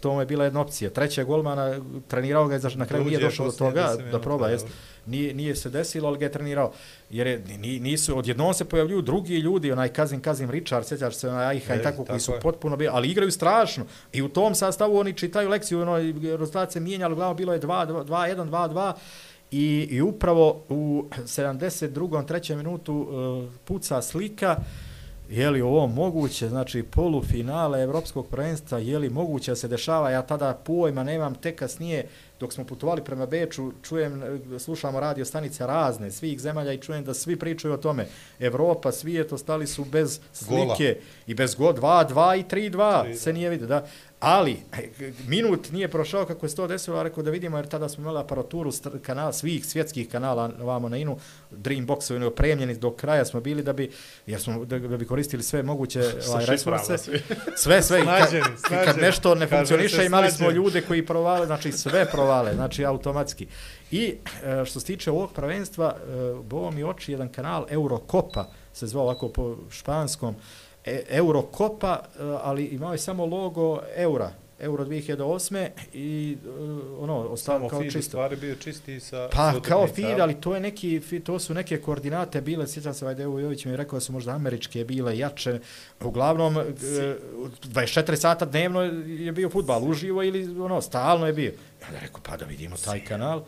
[0.00, 0.90] to mu je bila jedna opcija.
[0.90, 4.48] Trećeg golmana trenirao ga, na kraju nije došao do toga da proba.
[4.48, 4.66] Jest.
[5.06, 6.72] Nije, nije se desilo, ali ga je trenirao.
[7.10, 7.42] Jer je,
[7.80, 11.82] nisu, odjednom se pojavljuju drugi ljudi, onaj Kazim Kazim Richard, sjećaš se, onaj Ajha i
[11.82, 12.40] tako, koji su je.
[12.40, 13.84] potpuno bili, ali igraju strašno.
[14.12, 17.60] I u tom sastavu oni čitaju lekciju, ono, rezultat se mijenja, ali glavno bilo je
[17.60, 18.92] 2-1, 2-2.
[19.50, 22.26] I, I upravo u 72.
[22.26, 24.56] trećem minutu uh, puca slika,
[25.30, 30.22] je li ovo moguće, znači polufinale Evropskog prvenstva, je li moguće da se dešava, ja
[30.22, 32.08] tada pojma nemam, tek kasnije,
[32.40, 37.14] dok smo putovali prema Beču, čujem, slušamo radio stanice razne, svih zemalja i čujem da
[37.14, 38.06] svi pričaju o tome.
[38.40, 40.94] Evropa, svijet, ostali su bez slike Gola.
[41.26, 43.86] i bez go, 2, 2 i 3, 2, se nije vidio, da.
[44.20, 44.56] Ali,
[45.26, 48.18] minut nije prošao kako je to desilo, a rekao da vidimo, jer tada smo imali
[48.18, 51.16] aparaturu kanala, svih svjetskih kanala ovamo na inu,
[51.50, 53.90] Dreamboxovi opremljeni, do kraja smo bili da bi,
[54.26, 56.98] jer smo, da, da bi koristili sve moguće ovaj, resurse.
[57.56, 58.02] Sve, sve.
[58.02, 58.86] Snađeni, snađeni.
[58.86, 63.46] Kad nešto ne funkcioniše, imali smo ljude koji provale, znači sve provale, znači automatski.
[63.90, 64.14] I
[64.44, 69.04] e, što se tiče ovog prvenstva, e, bovo mi oči jedan kanal Eurocopa, se zvao
[69.04, 70.34] ovako po španskom,
[70.84, 75.68] E, Eurokopa, e, ali imao je samo logo Eura, Euro 2008.
[75.92, 78.02] i uh, ono, ostalo kao čisto.
[78.02, 82.40] stvari bio čisti sa Pa, kao feed, ali to je neki, to su neke koordinate
[82.40, 85.60] bile, sjećam se, Vajde Jović mi je rekao da su možda američke bile jače.
[86.04, 91.52] Uglavnom, uh, 24 sata dnevno je bio futbal, uživo ili ono, stalno je bio.
[91.82, 93.42] Ja da rekao, pa da vidimo taj kanal,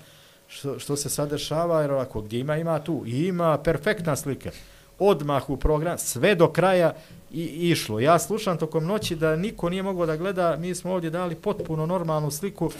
[0.48, 4.50] što, što se sad dešava, jer ovako, gdje ima, ima tu, ima perfektna slika
[4.98, 6.94] odmah u program, sve do kraja
[7.32, 8.00] i išlo.
[8.00, 11.86] Ja slušam tokom noći da niko nije mogao da gleda, mi smo ovdje dali potpuno
[11.86, 12.70] normalnu sliku,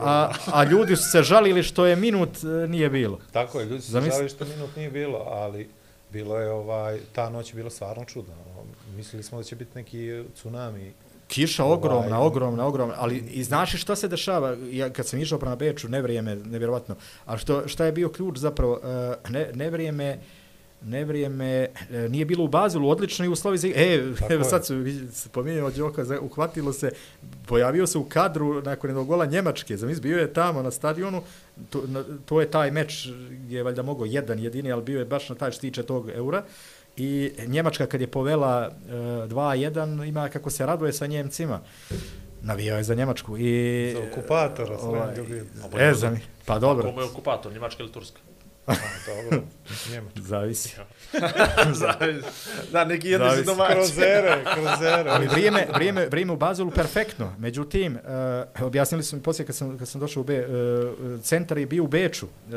[0.00, 3.18] a, a ljudi su se žalili što je minut e, nije bilo.
[3.32, 5.68] Tako je, ljudi su se žalili što minut nije bilo, ali
[6.12, 8.34] bilo je ovaj, ta noć je bilo stvarno čudno.
[8.96, 10.92] Mislili smo da će biti neki tsunami.
[11.28, 15.38] Kiša ogromna, ovaj, ogromna, ogromna, ali i znaš što se dešava, ja kad sam išao
[15.38, 20.18] prema Beču, nevrijeme, nevjerovatno, a što, šta je bio ključ zapravo, e, ne, nevrijeme,
[20.86, 21.46] nevrijeme,
[21.90, 24.74] e, nije bilo u Bazilu, odlično i u Slovi E, evo sad su
[25.12, 26.90] spominjeno Đoka, uhvatilo se,
[27.46, 31.22] pojavio se u kadru nakon jednog gola Njemačke, zamisli, bio je tamo na stadionu,
[31.70, 35.04] to, na, to je taj meč gdje je valjda mogo jedan jedini, ali bio je
[35.04, 36.42] baš na taj što tiče tog eura.
[36.96, 41.60] I Njemačka kad je povela e, 2-1, ima kako se raduje sa Njemcima.
[42.42, 43.36] Navijao je za Njemačku.
[43.38, 46.18] I, za okupatora, sve ovaj, E, za mi.
[46.44, 46.88] Pa dobro.
[46.88, 48.20] Kako je okupator, Njemačka ili Turska?
[49.06, 49.46] Dobro,
[50.14, 50.76] Zavisi.
[51.80, 52.28] Zavisi.
[52.72, 53.72] Da, neki jedni su domaći.
[53.72, 55.10] Krozere, krozere.
[55.10, 57.32] Ali vrijeme, vrijeme, vrijeme u Bazelu perfektno.
[57.38, 57.98] Međutim,
[58.56, 61.66] uh, objasnili su mi poslije kad sam, kad sam došao u Be, uh, centar je
[61.66, 62.52] bio u Beču, uh,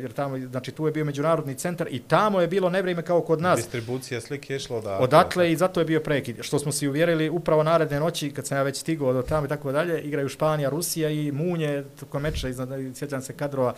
[0.00, 3.40] jer tamo, znači tu je bio međunarodni centar i tamo je bilo nevrijeme kao kod
[3.40, 3.56] nas.
[3.56, 5.04] Distribucija slike je išla odatle.
[5.04, 6.36] Odatle i zato je bio prekid.
[6.40, 9.48] Što smo se uvjerili upravo naredne noći, kad sam ja već stigao do tamo i
[9.48, 13.74] tako dalje, igraju Španija, Rusija i Munje, toko meča, iznad, sjećam se kadrova,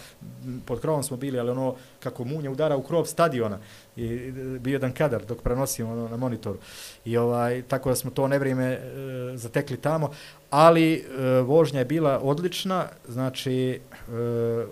[0.67, 3.59] pod krovom smo bili, ali ono, kako munja udara u krov stadiona.
[3.97, 6.59] I bio jedan kadar dok prenosimo ono na monitoru.
[7.05, 8.81] I ovaj tako da smo to nevrijeme e,
[9.35, 10.11] zatekli tamo.
[10.51, 12.87] Ali e, vožnja je bila odlična.
[13.09, 13.81] Znači e,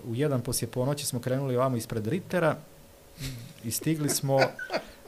[0.05, 2.55] u jedan poslije ponoći smo krenuli ovamo ispred Ritera
[3.63, 4.39] i stigli smo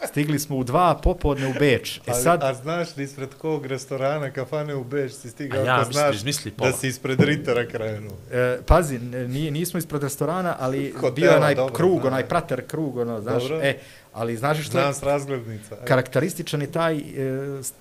[0.03, 1.99] Stigli smo u dva popodne u Beč.
[2.07, 2.43] E sad...
[2.43, 5.65] A, a znaš li ispred kog restorana, kafane u Beč si stigao?
[5.65, 8.17] Ja, znaš misli, da si ispred Ritera krenuo.
[8.31, 12.67] E, pazi, nije, nismo ispred restorana, ali Hotela, bio je onaj dobro, krug, onaj prater
[12.67, 13.43] krug, ono, znaš.
[13.43, 13.59] Dobro.
[13.61, 13.77] E,
[14.13, 15.75] ali znaš što Znam s razglednica.
[15.85, 17.01] Karakterističan je taj, e,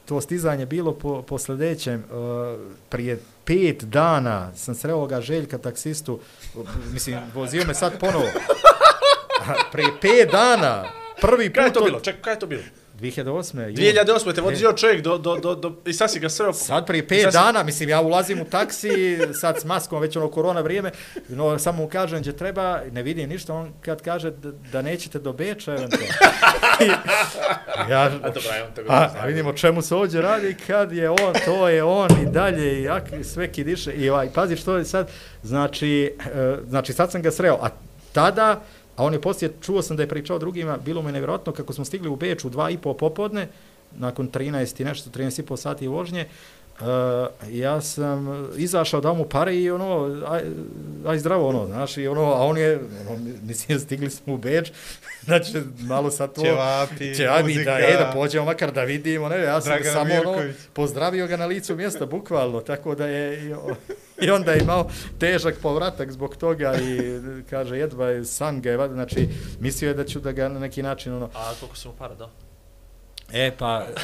[0.05, 2.05] to stizanje bilo po, po sljedećem, e,
[2.89, 6.21] prije pet dana sam sreo ovoga Željka taksistu,
[6.93, 8.27] mislim, vozio me sad ponovo.
[9.73, 10.85] Prije pet dana,
[11.27, 11.55] prvi put...
[11.55, 12.01] Kaj je to bilo?
[12.01, 12.63] Čekaj, kaj je to bilo?
[13.01, 13.59] 2008.
[13.59, 13.77] jul.
[13.77, 14.35] 2008.
[14.35, 16.53] te vozio čovjek do, do, do, do, i sad si ga sreo.
[16.53, 20.01] Sad prije I pet sad si- dana, mislim, ja ulazim u taksi, sad s maskom,
[20.01, 20.91] već ono korona vrijeme,
[21.29, 25.19] no, samo mu kažem gdje treba, ne vidim ništa, on kad kaže da, da nećete
[25.19, 26.07] do Beča, eventualno.
[27.91, 28.09] ja, A
[28.67, 32.09] on te A, a vidimo čemu se ovdje radi, kad je on, to je on
[32.23, 33.93] i dalje, i jak, sve kidiše.
[33.93, 35.11] I ovaj, pazi što je sad,
[35.43, 37.69] znači, e, znači sad sam ga sreo, a
[38.13, 38.61] tada,
[38.97, 41.73] a on je poslije, čuo sam da je pričao drugima, bilo mu je nevjerojatno kako
[41.73, 43.49] smo stigli u Beč u dva i po popodne,
[43.97, 46.27] nakon 13 i nešto, 13 i po sati vožnje,
[46.75, 46.87] Uh,
[47.51, 50.41] ja sam izašao da mu pare i ono, aj,
[51.07, 54.73] aj zdravo ono, znaš, i ono, a on je, ono, mislim, stigli smo u Beč,
[55.25, 56.41] znači, malo sad to...
[56.41, 57.65] Ćevapi, Ćevapi, muzika.
[57.65, 60.57] da, e, da pođemo makar da vidimo, ne, ja sam Dragan samo ono, Mirković.
[60.73, 63.75] pozdravio ga na licu mjesta, bukvalno, tako da je, i, o-
[64.21, 67.01] i onda je imao težak povratak zbog toga i
[67.51, 69.29] kaže, jedva je san ga je, vada, znači,
[69.61, 72.15] mislio je da ću da ga na neki način, ono, A koliko si mu para
[72.15, 72.31] dao?
[73.33, 73.95] E, pa, e,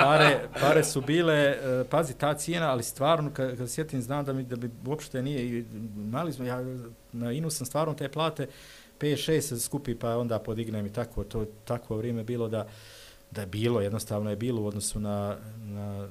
[0.00, 4.32] pare, pare su bile, e, pazi, ta cijena, ali stvarno, kad, kad sjetim, znam da
[4.32, 5.64] mi, da bi uopšte nije, i
[5.96, 6.60] mali smo, ja
[7.12, 8.46] na Inu sam stvarno te plate,
[9.00, 12.66] 5-6 se skupi, pa onda podignem i tako, to takvo vrijeme bilo da,
[13.30, 16.08] da je bilo, jednostavno je bilo u odnosu na, na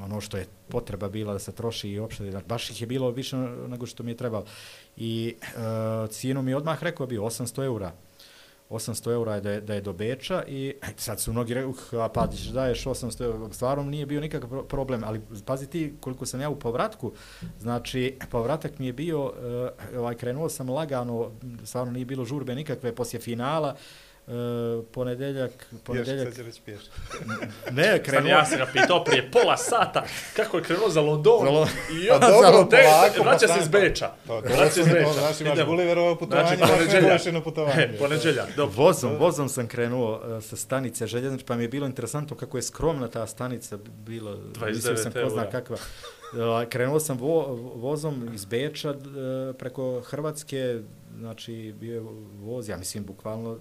[0.00, 3.36] ono što je potreba bila da se troši i uopšte, baš ih je bilo više
[3.68, 4.44] nego što mi je trebalo.
[4.96, 7.92] I e, cijenu mi je odmah rekao bio 800 eura.
[8.70, 12.04] 800 eura je da je, da je do Beča i sad su mnogi rekli, uh,
[12.04, 16.26] a pa ti daješ 800 eura, stvarno nije bio nikakav problem, ali pazi ti koliko
[16.26, 17.12] sam ja u povratku,
[17.60, 21.30] znači povratak mi je bio, uh, ovaj, krenuo sam lagano,
[21.64, 24.07] stvarno nije bilo žurbe nikakve, poslije finala, uh,
[24.92, 26.80] ponedeljak, Još ponedeljak, reći pješ.
[27.70, 30.04] ne, krenuo, ja sam ga pitao prije pola sata
[30.36, 31.40] kako je krenuo za London.
[31.44, 34.10] Za Lo- I Pa on dobro, za London, polako, vraća pa se iz Beča.
[34.26, 35.12] Pa, Vraća se iz Beča.
[35.12, 35.66] Znači, imaš.
[35.66, 37.00] Gulliverovo putovanje, Znači, poneđelja.
[37.00, 37.82] nedovršeno putovanje.
[37.82, 38.74] E, poneđelja, dobro.
[38.76, 42.62] Vozom, vozom sam krenuo uh, sa stanice željezničke, pa mi je bilo interesantno kako je
[42.62, 44.32] skromna ta stanica bila.
[44.32, 45.76] 29 mislio sam ko zna kakva.
[45.76, 48.94] Uh, krenuo sam vo, vozom iz Beča
[49.58, 50.80] preko Hrvatske,
[51.18, 52.02] znači bio je
[52.34, 53.58] voz, ja mislim bukvalno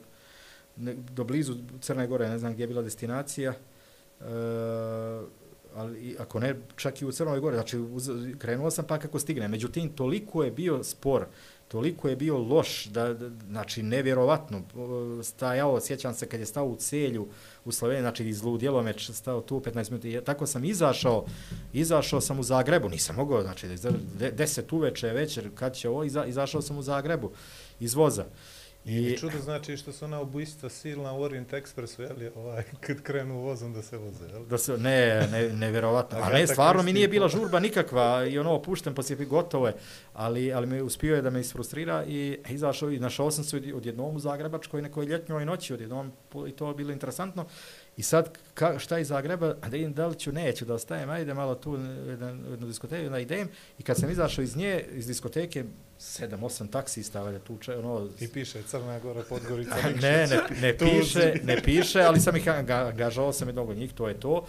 [0.78, 3.54] ne, do blizu Crne Gore, ne znam gdje je bila destinacija,
[4.22, 4.26] e,
[5.76, 9.48] ali ako ne, čak i u Crnoj Gore, znači uz, krenuo sam pa kako stigne.
[9.48, 11.26] Međutim, toliko je bio spor,
[11.68, 16.66] toliko je bio loš, da, da znači nevjerovatno, eh, stajao, sjećam se kad je stao
[16.66, 17.28] u celju
[17.66, 21.26] u Sloveniji, znači iz Ludjelomeć, stao tu 15 minuta, i tako sam izašao,
[21.74, 26.04] izašao sam u Zagrebu, nisam mogao, znači, da- de- deset uveče večer, kad će ovo,
[26.04, 27.32] iza, izašao sam u Zagrebu,
[27.80, 28.26] iz voza.
[28.88, 33.38] I čudo znači što su ona ubojstva silna u Orient Expressu, jel, ovaj, kad krenu
[33.38, 34.46] vozom da se voze, jel?
[34.46, 36.18] Da se, ne, ne, nevjerovatno.
[36.20, 39.74] A ne, stvarno mi nije bila žurba nikakva i ono, opušten poslije gotovo je.
[40.14, 43.72] Ali, ali me uspio je da me isfrustrira i izašao i našao sam se od-
[43.76, 46.12] odjednom u Zagrebačkoj nekoj ljetnjoj noći, odjednom
[46.48, 47.46] i to je bilo interesantno.
[47.98, 51.34] I sad, ka, šta iz Zagreba, da idem, da li ću, neću da ostajem, ajde
[51.34, 51.78] malo tu
[52.08, 53.50] jedan- jednu diskoteku, da idem.
[53.80, 55.64] I kad sam izašao iz nje, iz diskoteke,
[56.00, 60.02] sedam, osam taksista, valjda tu, če, ono, I piše Crna Gora, Podgorica, Nikšić.
[60.02, 63.94] ne, ne, ne piše, ne piše, ali sam ih anga- angažao sam jednog od njih,
[63.94, 64.46] to je to.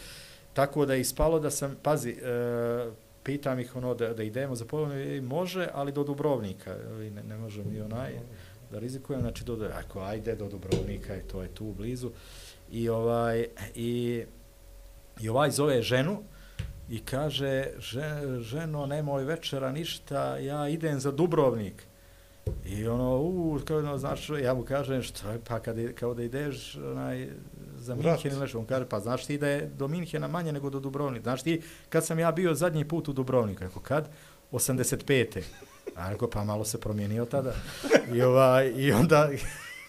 [0.52, 2.90] Tako da je ispalo da sam, pazi, e,
[3.24, 7.22] pitam ih ono da, da idemo za polovno, i može, ali do Dubrovnika, i ne,
[7.22, 8.12] ne može mi onaj
[8.70, 12.10] da rizikujem, znači do, ako ajde do Dubrovnika i to je tu blizu.
[12.72, 14.24] I ovaj, i,
[15.20, 16.22] i ovaj zove ženu,
[16.90, 21.86] i kaže, že, ženo, nemoj večera ništa, ja idem za Dubrovnik.
[22.66, 26.22] I ono, u, kao ono, znaš, ja mu kažem, što je, pa kad, kao da
[26.22, 27.28] ideš onaj,
[27.76, 27.94] za.
[27.94, 30.80] Minhen ili nešto, on kaže, pa znaš ti da je do Minhena manje nego do
[30.80, 31.22] Dubrovnika.
[31.22, 34.08] Znaš ti, kad sam ja bio zadnji put u Dubrovniku, rekao, kad?
[34.52, 35.42] 85.
[35.96, 37.54] A rekao, pa malo se promijenio tada.
[38.14, 39.30] I, ovaj, i onda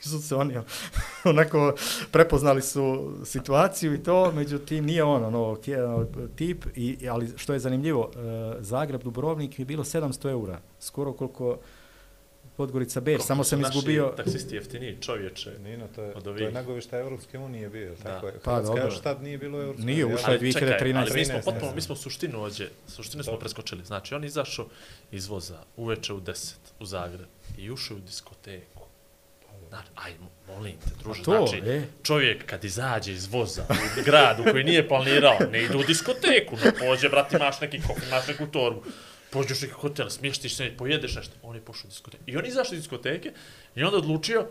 [0.02, 0.54] su se oni
[1.26, 1.74] onako
[2.12, 7.60] prepoznali su situaciju i to, međutim nije on ono, ono, tip, i, ali što je
[7.60, 8.20] zanimljivo, e,
[8.60, 11.58] Zagreb, Dubrovnik je bilo 700 eura, skoro koliko
[12.58, 14.14] Podgorica Beč, samo sam Naši izgubio...
[14.18, 15.52] Taksisti jeftiniji, čovječe.
[15.60, 16.42] Nino, to je, Od to ovih.
[16.42, 18.04] je nagovišta Evropske unije bio, Da.
[18.04, 18.34] tako je.
[18.34, 18.84] Pa, Hrvatska dobro.
[18.86, 20.96] još tad nije bilo Evropske Nije, unije, ušla je ali- čekaj, 2013.
[21.02, 23.86] ali mi smo 13, potpuno, mi smo suštinu ođe, suštinu smo preskočili.
[23.86, 24.66] Znači, on izašao
[25.12, 27.28] iz voza uveče u 10 u Zagreb
[27.58, 28.79] i ušao u diskoteku.
[29.70, 31.82] Znači, aj, mo- molim te, druže, to, znači, e.
[32.04, 33.66] čovjek kad izađe iz voza
[34.00, 37.82] u grad u koji nije planirao, ne ide u diskoteku, no pođe, brati, imaš neki
[37.88, 38.84] kof, imaš neku torbu,
[39.30, 42.24] pođeš neki hotel, smještiš se, pojedeš nešto, on je pošao u diskoteku.
[42.28, 43.32] I on izašao iz diskoteke
[43.76, 44.48] i onda odlučio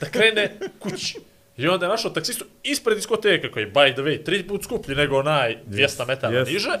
[0.00, 1.18] da krene kući.
[1.56, 4.94] I onda je našao taksistu ispred diskoteke, koji je, by the way, tri put skuplji
[4.94, 6.52] nego onaj 200 metara yes.
[6.52, 6.78] niže,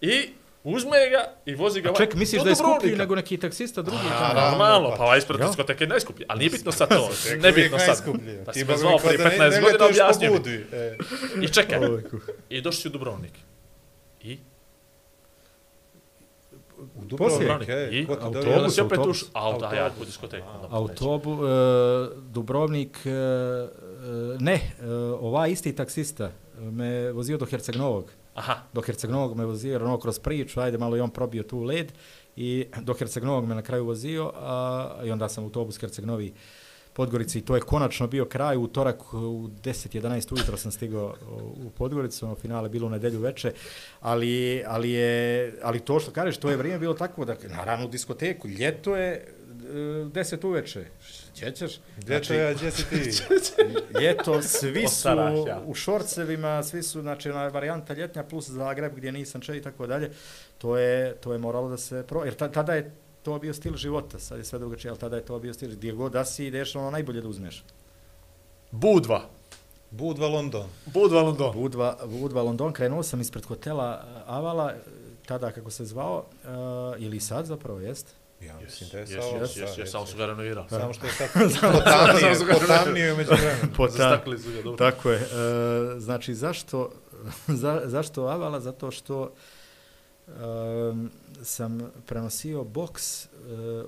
[0.00, 0.28] i
[0.64, 3.98] uzme ga i vozi ga A ček, misliš da je skuplji nego neki taksista drugi?
[4.10, 4.40] A, tamo?
[4.40, 8.04] normalno, pa- pa ovaj ispred diskoteke je najskuplji, ali nije bitno sad to, nebitno sad.
[8.46, 10.38] Pa Ti si me zvao prije da ne- 15 ne godina, objasnio mi.
[10.72, 10.96] E.
[11.42, 11.78] I čekaj,
[12.48, 13.32] i došli si u Dubrovnik.
[14.22, 14.38] I?
[16.94, 17.04] U?
[17.04, 18.06] Dubrovnik, e, I?
[18.10, 19.24] Autobus, opet autobus.
[19.32, 20.02] auto, ja Autobus.
[20.02, 20.46] u diskoteku.
[20.54, 21.48] onda Autobu, e,
[22.22, 22.98] Dubrovnik,
[24.38, 24.86] ne, e,
[25.20, 26.30] ova isti taksista
[26.60, 28.10] me vozio do Herceg Novog.
[28.34, 31.42] Aha, Do Herceg Novog me vozio, jer ono kroz priču, ajde malo i on probio
[31.42, 31.92] tu led
[32.36, 36.34] i do Herceg Novog me na kraju vozio a, i onda sam autobus Herceg Novi
[36.92, 37.38] Podgorici.
[37.38, 41.14] I to je konačno bio kraj, u utorak u 10-11 ujutro sam stigao
[41.66, 43.52] u Podgoricu, ono finale bilo u nedelju veče,
[44.00, 47.88] ali, ali, je, ali to što kažeš, to je vrijeme bilo tako da na ranu
[47.88, 49.24] diskoteku, ljeto je e,
[49.72, 50.86] 10 uveče,
[51.36, 51.80] gdje ćeš?
[51.96, 53.22] Gdje to ja, gdje si ti?
[54.00, 55.08] Ljeto, svi su
[55.46, 55.62] ja.
[55.66, 59.86] u šorcevima, svi su, znači, ona varijanta ljetnja plus Zagreb gdje nisam če i tako
[59.86, 60.10] dalje.
[60.58, 62.24] To je, to je moralo da se pro...
[62.24, 65.24] Jer ta, tada je to bio stil života, sad je sve drugačije, ali tada je
[65.24, 67.64] to bio stil, gdje god da si ideš, ono najbolje da uzmeš.
[68.70, 69.28] Budva.
[69.90, 70.66] Budva London.
[70.86, 71.52] Budva London.
[71.54, 74.72] Budva, Budva London, krenuo sam ispred hotela Avala,
[75.26, 78.14] tada kako se zvao, uh, ili sad zapravo, jest?
[78.46, 80.68] Ja Jes, mislim da je jes, sa jes, jes, samo su ga renovirali.
[80.68, 81.28] Samo što je sad
[81.72, 83.72] potamnije, potamnije umeđu vremenu.
[83.76, 84.90] Po ta- Zastakli su ga, dobro.
[84.90, 85.18] Tako je.
[85.18, 86.92] E, znači, zašto,
[87.62, 88.60] za, zašto Avala?
[88.60, 89.32] Zato što
[90.28, 90.32] e,
[91.42, 93.28] sam prenosio boks e,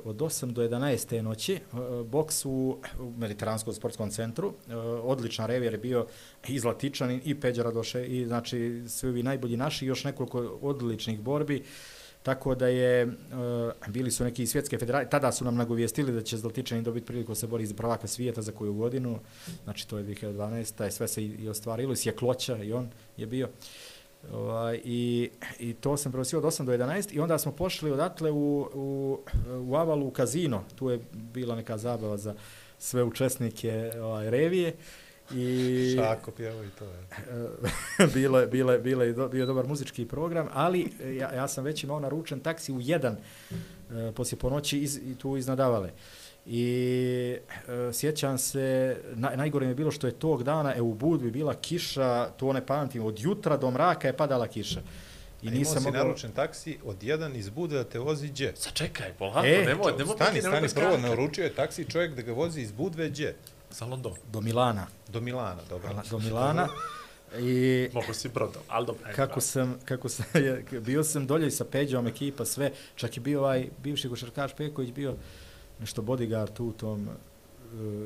[0.04, 1.54] od 8 do 11 te noći.
[1.54, 1.60] E,
[2.04, 4.54] boks u, u Mediteranskom sportskom centru.
[4.68, 6.06] E, odličan revijer je bio
[6.48, 11.20] i Zlatičanin i Peđa Radoše i znači svi ovi najbolji naši i još nekoliko odličnih
[11.20, 11.64] borbi.
[12.26, 13.08] Tako da je, e,
[13.88, 17.34] bili su neki svjetske federacije, tada su nam nagovijestili da će Zlatičani dobiti priliku da
[17.34, 19.18] se bori za prvaka svijeta za koju godinu,
[19.64, 20.88] znači to je 2012.
[20.88, 23.48] i sve se i, i ostvarilo, i Sjekloća i on je bio.
[24.32, 28.30] Ovaj, i, I to sam prenosio od 8 do 11 i onda smo pošli odatle
[28.30, 29.18] u, u,
[29.60, 32.34] u Avalu u kazino, tu je bila neka zabava za
[32.78, 34.74] sve učesnike ovaj, revije.
[35.34, 38.08] I, Šako pjeva i to je.
[38.14, 41.34] bilo je, bilo je, bilo je do, bio je dobar muzički program, ali e, ja,
[41.34, 43.16] ja sam već imao naručen taksi u jedan
[43.90, 45.90] e, poslije ponoći iz, i tu iznadavale.
[46.46, 47.36] I
[47.68, 51.30] e, sjećam se, na, najgore mi je bilo što je tog dana, e, u Budvi
[51.30, 54.80] bila kiša, to ne pamtim, od jutra do mraka je padala kiša.
[55.42, 56.04] I nisam si mogao...
[56.04, 58.52] naručen taksi od jedan iz Bude da te vozi gdje?
[58.56, 62.22] Sačekaj, polako, E, nemoj, nemoj Stani, biti, stani nemoj prvo, naručio je taksi čovjek da
[62.22, 63.36] ga vozi iz Budve gdje?
[63.76, 64.12] Za London.
[64.32, 64.86] Do Milana.
[65.08, 65.90] Do Milana, dobro.
[66.10, 66.68] Do Milana.
[67.38, 69.02] I Mogu si brodom, ali dobro.
[69.16, 69.40] kako bravo.
[69.40, 70.26] sam, kako sam,
[70.86, 75.14] bio sam dolje sa Peđom, ekipa, sve, čak je bio ovaj bivši košarkaš Peković bio
[75.80, 77.08] nešto bodyguard tu u tom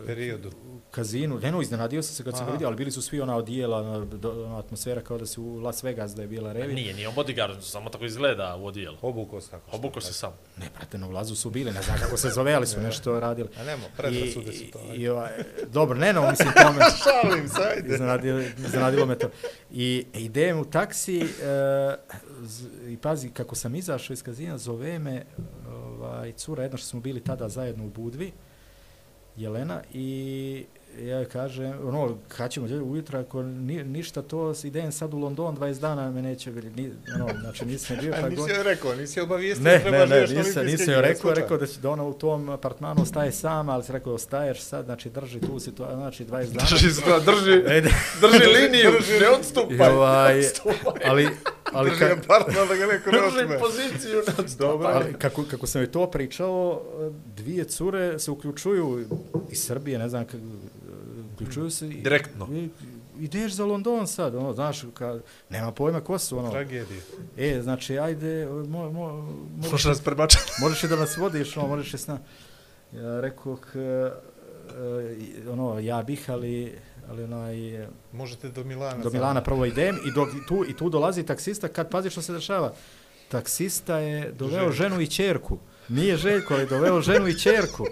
[0.06, 0.48] Periodu.
[0.48, 1.38] u kazinu.
[1.38, 3.76] Ne, no, iznenadio sam se kad sam ga vidio, ali bili su svi ona odijela,
[3.76, 6.74] ona, atmosfera kao da su u Las Vegas da je bila revi.
[6.74, 8.96] Nije, nije on bodyguard, samo tako izgleda u odijelu.
[9.02, 9.76] Obuko se tako.
[9.76, 10.32] Obuko se sam.
[10.56, 13.48] Ne, brate, na ulazu su bili, ne znam kako se zove, ali su nešto radili.
[13.60, 14.78] A nemo, predrasude su to.
[14.94, 15.30] i, i, ovaj,
[15.72, 17.94] dobro, ne, no, mislim, tome, Šalim se, ajde.
[17.94, 19.30] iznenadilo, iznenadilo me to.
[19.70, 21.26] I idem u taksi e,
[22.42, 25.24] z, i pazi, kako sam izašao iz kazina, zove me
[25.68, 28.32] ovaj, cura, jedna što smo bili tada zajedno u Budvi,
[29.36, 30.66] Jelena, i
[30.98, 35.80] ja kažem, ono, kad ćemo ujutro, ako ni, ništa to, idem sad u London, 20
[35.80, 39.64] dana me neće, ni, ono, znači nisam bio, pa nisi joj rekao, nisi joj obavijestio,
[39.64, 42.12] Ne, treba ne, ne, na nisam, nisam joj rekao, rekao da, će, da ona u
[42.12, 46.28] tom apartmanu ostaje sama, ali sam rekao, ostaješ sad, znači drži tu situaciju, znači 20
[46.28, 46.66] dana.
[46.70, 47.62] Drži, se, drži,
[48.22, 48.90] drži liniju,
[49.20, 49.90] ne odstupaj.
[49.90, 51.02] ovaj, Odstupaj.
[51.06, 51.28] ali,
[51.72, 54.92] ali, Drži ka, apartman da ga neko ne Drži poziciju, ne odstupaj.
[54.94, 56.82] ali kako, kako sam joj to pričao,
[57.36, 59.04] dvije cure se uključuju
[59.50, 60.38] iz Srbije, ne znam, kako,
[61.42, 62.48] uključuju se i, Direktno.
[62.52, 62.68] i,
[63.20, 65.18] ideš za London sad, ono, znaš, ka,
[65.50, 67.00] nema pojma ko su, ono, Tragedija.
[67.36, 69.12] e, znači, ajde, mo, mo,
[69.56, 70.52] možeš, Možeš nas prebačati.
[70.62, 72.20] možeš da nas vodiš, ono, možeš s nama.
[72.92, 74.10] Ja rekao, k, e,
[75.50, 76.72] ono, ja bih, ali,
[77.08, 79.02] ali onaj, Možete do Milana.
[79.02, 79.10] do.
[79.10, 82.72] Milana prvo idem i, do, tu, i tu dolazi taksista, kad pazi što se dešava.
[83.28, 84.72] Taksista je doveo Željko.
[84.72, 85.58] ženu i čerku.
[85.88, 87.86] Nije Željko, ali je doveo ženu i čerku.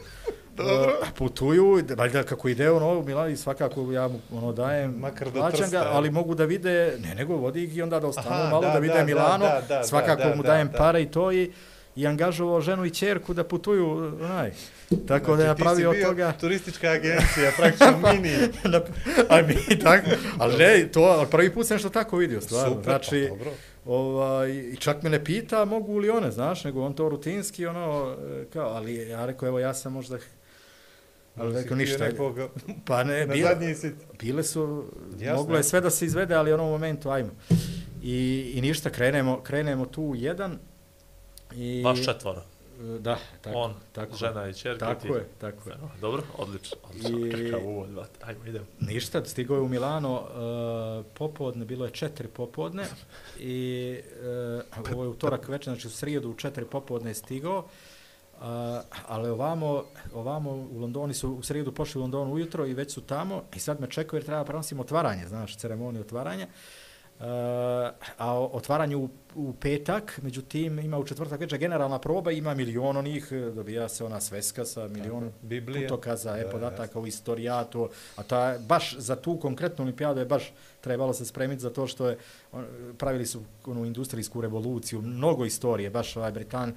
[0.58, 0.92] Dobro.
[1.18, 5.40] putuju, valjda kako ide ono u Milan i svakako ja mu ono dajem, Makar do
[5.40, 8.50] plaćam ga, ali mogu da vide, ne nego vodi ih i onda da ostanu Aha,
[8.50, 10.78] malo da, da, vide da, Milano, da, da, svakako da, mu da, dajem da.
[10.78, 11.52] pare i to i
[11.98, 13.90] i angažovao ženu i čerku da putuju,
[14.22, 14.52] onaj.
[15.08, 16.32] Tako da ja Znači, ti si pravio od toga...
[16.40, 18.36] Turistička agencija, praktično mini.
[18.64, 18.80] Na,
[19.28, 22.68] a mi tako, ali ne, to, ali prvi put sam nešto tako vidio, stvarno.
[22.68, 23.50] Super, znači, pa dobro.
[23.86, 28.16] ovaj, i čak me ne pita mogu li one, znaš, nego on to rutinski, ono,
[28.40, 30.18] e, kao, ali ja rekao, evo, ja sam možda,
[31.38, 32.48] ali rekao, ništa, Nekoga,
[32.86, 33.94] pa ne, na bile, zadnji sit.
[34.20, 34.84] bile su,
[35.18, 37.30] Jasno moglo je sve da se izvede, ali u onom momentu, ajmo.
[38.02, 40.58] I, i ništa, krenemo, krenemo tu u jedan.
[41.54, 42.42] I, Baš četvora.
[43.00, 44.86] Da, tako, On, tako, žena i čerka.
[44.86, 45.08] Tako ti.
[45.08, 45.76] je, tako je.
[46.00, 46.76] Dobro, odlično.
[46.90, 47.26] odlično.
[47.26, 47.88] I- Kakav uvod.
[48.22, 48.66] Ajmo, idemo.
[48.80, 52.84] Ništa, stigao je u Milano uh, popodne, bilo je četiri popodne
[53.38, 53.98] i
[54.80, 57.64] uh, ovo je utorak večer, znači u srijedu u četiri popodne je stigao, uh,
[59.06, 59.84] ali ovamo,
[60.14, 63.58] ovamo u Londoni su u srijedu pošli u London ujutro i već su tamo i
[63.58, 66.46] sad me čekaju jer treba prenosim otvaranje, znaš, ceremoniju otvaranja.
[67.18, 67.24] Uh,
[68.18, 73.32] a otvaranje u, u petak, međutim ima u četvrtak večer generalna proba, ima milion onih,
[73.54, 75.88] dobija se ona sveska sa milion Biblija.
[75.88, 81.12] putokaza, Da, podataka u istorijatu, a je baš za tu konkretnu olimpijadu je baš trebalo
[81.12, 82.18] se spremiti za to što je,
[82.52, 82.66] on,
[82.98, 86.74] pravili su onu industrijsku revoluciju, mnogo istorije, baš ovaj Britan,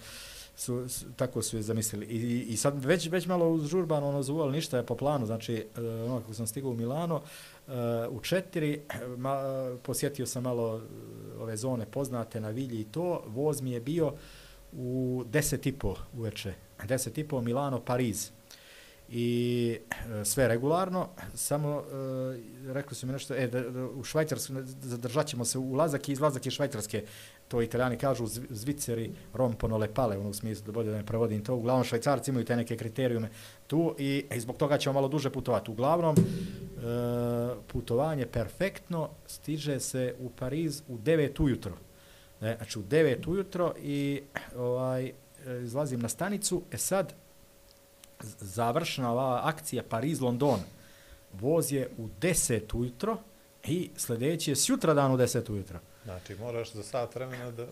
[0.61, 2.05] su, su, tako su je zamislili.
[2.05, 5.55] I, i sad već, već malo uz žurban ono ali ništa je po planu, znači
[5.55, 7.21] e, ono kako sam stigao u Milano,
[7.67, 7.71] e,
[8.09, 8.81] u četiri,
[9.17, 9.41] ma,
[9.83, 10.81] posjetio sam malo e,
[11.41, 14.13] ove zone poznate na Vilji i to, voz mi je bio
[14.73, 16.53] u deset i po uveče,
[16.88, 18.29] deset i po Milano, Pariz.
[19.09, 19.77] I
[20.21, 21.83] e, sve regularno, samo
[22.67, 26.11] e, rekli su mi nešto, e, da, da, u Švajcarsku zadržat ćemo se ulazak i
[26.11, 27.03] izlazak iz Švajcarske,
[27.52, 31.56] to italijani kažu zviceri rompono lepale, ono u smislu da bolje da ne prevodim to,
[31.56, 33.30] uglavnom švajcarci imaju te neke kriterijume
[33.68, 35.72] tu i, i zbog toga ćemo malo duže putovati.
[35.72, 36.22] Uglavnom, e,
[37.68, 41.73] putovanje perfektno, stiže se u Pariz u 9 ujutro.
[42.41, 44.22] E, znači u 9 ujutro i
[44.57, 45.14] ovaj, e,
[45.64, 47.14] izlazim na stanicu, e sad
[48.23, 50.57] završna završena ova akcija Pariz-London.
[51.34, 53.18] Voz je u 10 ujutro
[53.64, 55.80] i sljedeći je sutra dan u 10 ujutro.
[56.03, 57.65] Znači, moraš za sat vremena da...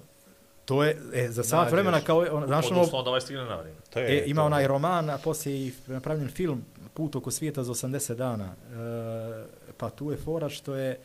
[0.66, 1.72] To je e, za sat Nađeš.
[1.72, 3.80] vremena kao, on, znaš ono, Odnosno, da ovaj stigne na vrijeme.
[3.90, 4.46] To je, E, ima to.
[4.46, 8.46] onaj roman, a poslije i napravljen film Put oko svijeta za 80 dana.
[8.46, 9.44] E,
[9.78, 11.00] pa tu je fora što je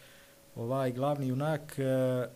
[0.57, 2.27] ovaj glavni junak e, e,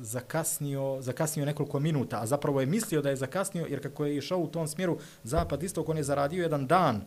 [0.00, 4.38] zakasnio, zakasnio nekoliko minuta, a zapravo je mislio da je zakasnio, jer kako je išao
[4.38, 7.02] u tom smjeru zapad istok, on je zaradio jedan dan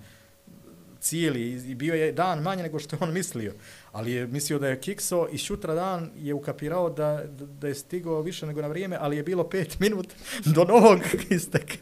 [0.99, 3.53] cijeli i bio je dan manje nego što je on mislio.
[3.95, 7.23] Ali je mislio da je kikso i šutra dan je ukapirao da,
[7.59, 10.07] da je stigao više nego na vrijeme, ali je bilo pet minut
[10.45, 10.99] do novog
[11.29, 11.73] isteka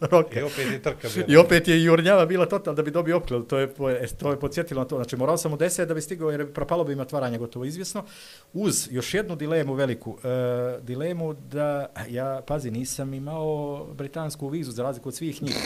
[0.00, 0.40] roka.
[0.40, 1.26] I opet je trka bila.
[1.28, 4.40] I opet je jurnjava bila total da bi dobio opklad, to je, e, to je
[4.40, 4.96] podsjetilo na to.
[4.96, 8.04] Znači morao sam u 10 da bi stigao jer propalo bi im otvaranje gotovo izvjesno.
[8.52, 14.82] Uz još jednu dilemu veliku, e, dilemu da ja, pazi, nisam imao britansku vizu za
[14.82, 15.56] razliku od svih njih.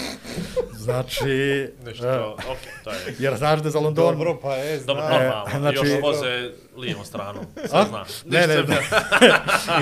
[0.72, 3.14] Znači, Ništa, e, to, okej, to je...
[3.18, 4.04] jer znaš da za London...
[4.04, 5.18] Dobro, pa je, Dobro, zna.
[5.18, 5.60] normalno.
[5.60, 7.44] znači- Još voze lijevom stranom.
[7.56, 7.68] A?
[7.68, 8.04] Sve zna.
[8.24, 8.78] Ne, ne, ne.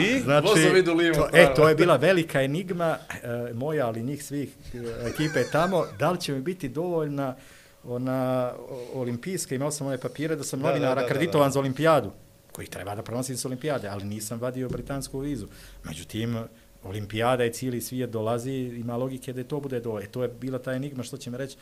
[0.07, 0.21] I?
[0.21, 4.25] Znači, Vozovi idu lijevo, to, e, to je bila velika enigma e, moja, ali njih
[4.25, 7.37] svih e, ekipe tamo, da li će mi biti dovoljna
[7.85, 8.53] ona
[8.95, 11.53] olimpijska, imao sam one papire da sam Da, novinar da, da, da, akreditovan da.
[11.53, 12.11] za olimpijadu,
[12.53, 15.47] koji treba da prenosim s olimpijade, ali nisam vadio britansku vizu.
[15.85, 16.39] Međutim,
[16.85, 19.99] olimpijada je cijeli svijet dolazi, ima logike da je to bude do.
[19.99, 21.57] E, to je bila ta enigma, što će me reći,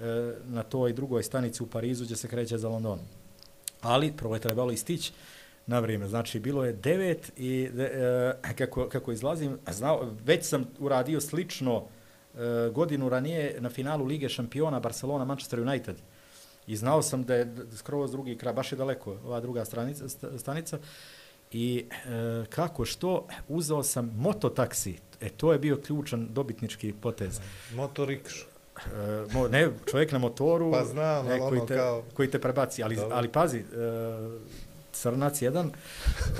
[0.00, 2.98] e, na toj drugoj stanici u Parizu gdje se kreće za London.
[3.82, 5.12] Ali prvo je trebalo istići
[5.66, 6.08] na vrijeme.
[6.08, 11.84] Znači, bilo je devet i e, e, kako, kako izlazim, znao, već sam uradio slično
[12.34, 15.96] e, godinu ranije na finalu Lige šampiona Barcelona Manchester United.
[16.66, 20.78] I znao sam da je skroz drugi kraj, baš je daleko ova druga stranica, stanica.
[21.52, 24.98] I e, kako što, uzeo sam mototaksi.
[25.20, 27.40] E, to je bio ključan dobitnički potez.
[27.74, 28.51] Motorikšu.
[28.86, 32.40] E, mo, ne, čovjek na motoru, Pa znam, ali koji, ono te, kao- koji te
[32.40, 33.16] prebaci, ali, Dobro.
[33.16, 33.62] ali pazi, e,
[34.92, 35.70] crnac jedan,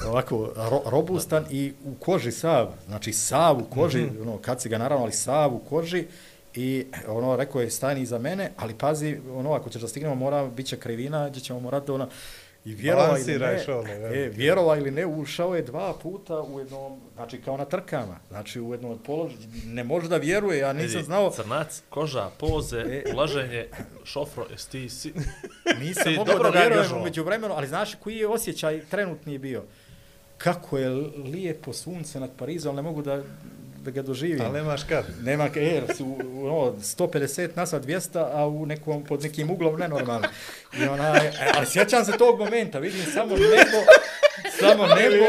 [0.07, 4.11] ovako ro, robustan i u koži sav, znači sav u koži, mm.
[4.11, 4.23] -hmm.
[4.23, 6.07] ono, kad si ga naravno, ali sav u koži,
[6.55, 10.47] i ono, rekao je, stani iza mene, ali pazi, ono, ako ćeš da stignemo, mora,
[10.47, 12.09] bit će krivina, gdje ćemo morati, ono,
[12.65, 17.01] I vjerova ili ne, šole, e, vjerova ili ne, ušao je dva puta u jednom,
[17.15, 20.97] znači kao na trkama, znači u jednom od položaja, ne može da vjeruje, ja nisam
[20.97, 23.05] Vidi, znao, Crnac, koža, poze, E.
[23.15, 23.67] ulaženje,
[24.05, 25.13] šofro, jesi ti si...
[25.83, 29.63] Nisam mogao da ga vjerujem umeđu vremenu, ali znaš koji je osjećaj trenutni bio?
[30.39, 30.91] Kako je
[31.25, 33.23] lijepo sunce nad Parizom, ne mogu da,
[33.83, 34.41] da ga doživim.
[34.41, 35.05] Ali nemaš kad.
[35.21, 36.05] Nema, ka- jer su
[36.35, 40.29] ono, 150 na sat 200, a u nekom, pod nekim uglom nenormalno.
[40.75, 43.79] I onaj, e, ali sjećam se tog momenta, vidim samo nebo,
[44.61, 45.25] samo nebo.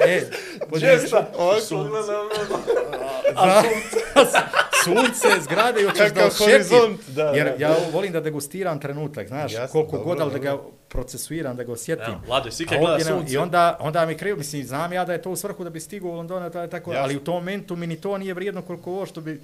[0.00, 0.22] E,
[0.70, 3.05] pod Česta, ovako gledam.
[4.32, 4.42] Za,
[4.84, 6.52] sunce, zgrade i hoćeš da osjetim.
[6.52, 7.64] horizont, da, Jer da.
[7.64, 10.58] ja volim da degustiram trenutak, znaš, Jasno, koliko dobro, god, ali da ga
[10.88, 12.14] procesuiram, da ga osjetim.
[12.14, 15.04] Evo, Vlado, si A kad gleda sunce, I onda, onda mi krivo, mislim, znam ja
[15.04, 17.04] da je to u svrhu da bi stigao u Londona, taj, tako, Jasno.
[17.04, 19.40] ali u tom momentu mi ni to nije vrijedno koliko ovo što bi,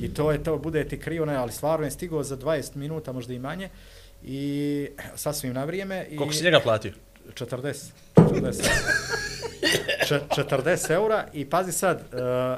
[0.00, 3.12] i to je to, bude ti krivo, ne, ali stvarno je stigao za 20 minuta,
[3.12, 3.68] možda i manje,
[4.24, 6.06] i sasvim na vrijeme.
[6.10, 6.92] I koliko si njega platio?
[7.34, 7.90] 40.
[8.16, 9.06] 40.
[10.06, 12.00] Č 40 eura i pazi sad,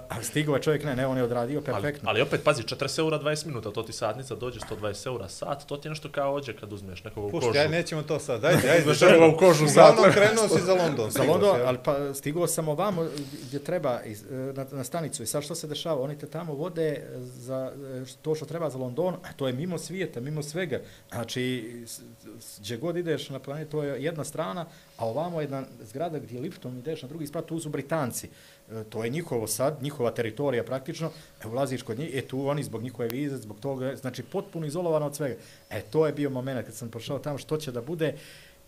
[0.08, 2.08] uh, stigao je čovjek, ne, ne, on je odradio perfektno.
[2.08, 5.66] Ali, ali opet, pazi, 40 eura 20 minuta, to ti satnica dođe 120 eura sat,
[5.66, 7.46] to ti je nešto kao ođe kad uzmeš nekoga u kožu.
[7.46, 8.80] Pušti, aj nećemo to sad, ajde, ajde.
[8.80, 9.92] Uzmeš nekoga u kožu sat.
[9.92, 11.10] Uglavnom krenuo si za London.
[11.10, 13.06] Za London, ali pa stigao sam ovamo
[13.46, 17.06] gdje treba iz, na, na stanicu i sad što se dešava, oni te tamo vode
[17.16, 17.72] za
[18.22, 20.80] to što treba za London, to je mimo svijeta, mimo svega.
[21.12, 21.72] Znači,
[22.58, 24.66] gdje god ideš na planetu, to je jedna strana,
[24.98, 28.28] a ovamo je jedna zgrada gdje liftom ideš na drugi sprat, tu su Britanci.
[28.70, 31.10] E, to je njihovo sad, njihova teritorija praktično,
[31.44, 35.06] e, ulaziš kod njih, e tu oni zbog njihove vize, zbog toga, znači potpuno izolovano
[35.06, 35.34] od svega.
[35.70, 38.14] E, to je bio moment kad sam pošao tamo, što će da bude,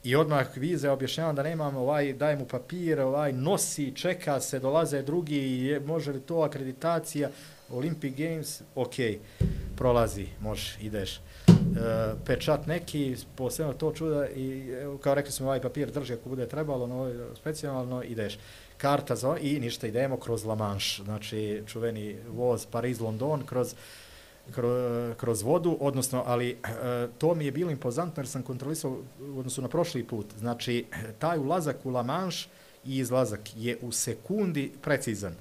[0.04, 5.02] I odmah vize objašnjavam da nemam ovaj, daj mu papir, ovaj, nosi, čeka se, dolaze
[5.02, 7.28] drugi, je, može li to akreditacija,
[7.70, 8.94] Olympic Games, ok,
[9.76, 11.20] prolazi, može, ideš.
[11.50, 16.48] E, pečat neki, posebno to čuda i kao rekli smo ovaj papir drži ako bude
[16.48, 18.38] trebalo, no, ovaj specijalno ideš.
[18.76, 23.74] Karta za, i ništa, idemo kroz La Manche, znači čuveni voz Pariz-London, kroz
[24.54, 26.56] kroz, kroz vodu, odnosno, ali e,
[27.18, 28.90] to mi je bilo impozantno jer sam kontrolisao
[29.20, 30.26] u odnosu na prošli put.
[30.38, 30.86] Znači,
[31.18, 32.48] taj ulazak u La Manche
[32.84, 35.34] i izlazak je u sekundi precizan.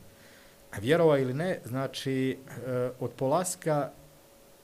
[0.82, 2.38] Vjerova ili ne, znači,
[2.68, 3.90] e, od polaska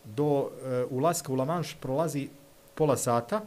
[0.05, 2.29] do e, ulaska u La Manche prolazi
[2.75, 3.41] pola sata,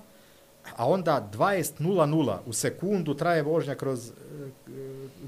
[0.76, 4.10] a onda 20.00 u sekundu traje vožnja kroz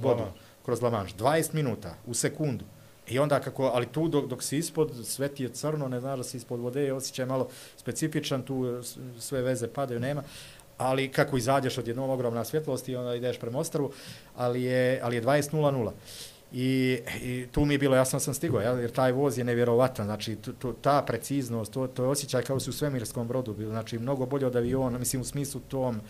[0.01, 0.23] vodu,
[0.65, 1.15] kroz La Manche.
[1.19, 2.65] 20 minuta u sekundu.
[3.09, 6.19] I onda kako, ali tu dok, dok si ispod, sve ti je crno, ne znaš
[6.19, 8.83] da si ispod vode, osjećaj malo specifičan, tu
[9.19, 10.23] sve veze padaju, nema.
[10.79, 13.93] Ali kako izađeš od jednog ogromna svjetlosti, onda ideš prema ostravu,
[14.37, 15.91] ali je, ali je 20.00.
[16.53, 20.37] I, I tu mi je bilo, jasno sam stigao, jer taj voz je nevjerovatan, znači
[20.37, 23.99] to, to, ta preciznost, to, to je osjećaj kao si u svemirskom brodu bilo, znači
[23.99, 26.01] mnogo bolje od aviona, mislim u smislu tom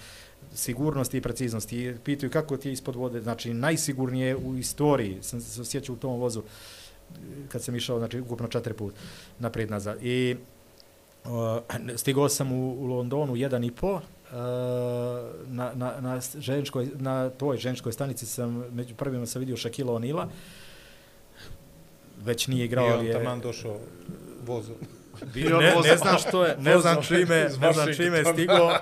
[0.55, 1.95] sigurnosti i preciznosti.
[2.05, 6.21] Pitaju kako ti je ispod vode, znači najsigurnije u istoriji, sam se osjećao u tom
[6.21, 6.43] vozu
[7.49, 8.95] kad sam išao, znači, ukupno četiri put
[9.39, 9.99] naprijed nazad.
[10.03, 10.37] I
[11.25, 11.31] uh,
[11.97, 14.01] stigao sam u, u Londonu jedan i po, uh,
[15.47, 20.27] na, na, na, ženičkoj, na toj ženičkoj stanici sam, među prvima sam vidio Shaquille O'Neala,
[22.25, 23.13] već nije igrao, ali je...
[23.13, 23.79] I on taman došao
[24.47, 24.73] vozu.
[25.35, 28.73] Bio ne, ne znam što je, ne znam čime, ne znam čime je stigo,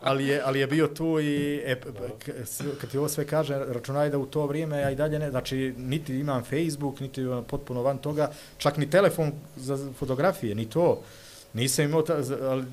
[0.00, 1.80] ali je, ali je bio tu i e,
[2.80, 5.74] kad ti ovo sve kaže, računaj da u to vrijeme ja i dalje ne, znači
[5.78, 11.02] niti imam Facebook, niti imam potpuno van toga, čak ni telefon za fotografije, ni to.
[11.54, 12.64] Nisam imao, ta, ali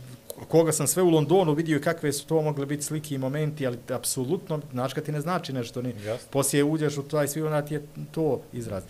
[0.48, 3.68] koga sam sve u Londonu vidio i kakve su to mogli biti slike i momenti,
[3.68, 5.94] ali apsolutno, znaš kad ti ne znači nešto, ni,
[6.30, 8.84] poslije uđeš u taj svi, onda ti je to izraz.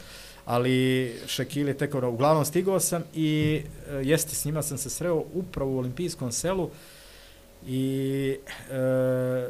[0.45, 4.89] Ali Šekil je tek ono, uglavnom stigao sam i e, jeste s njima sam se
[4.89, 6.69] sreo upravo u olimpijskom selu
[7.67, 8.37] i
[8.71, 9.47] e,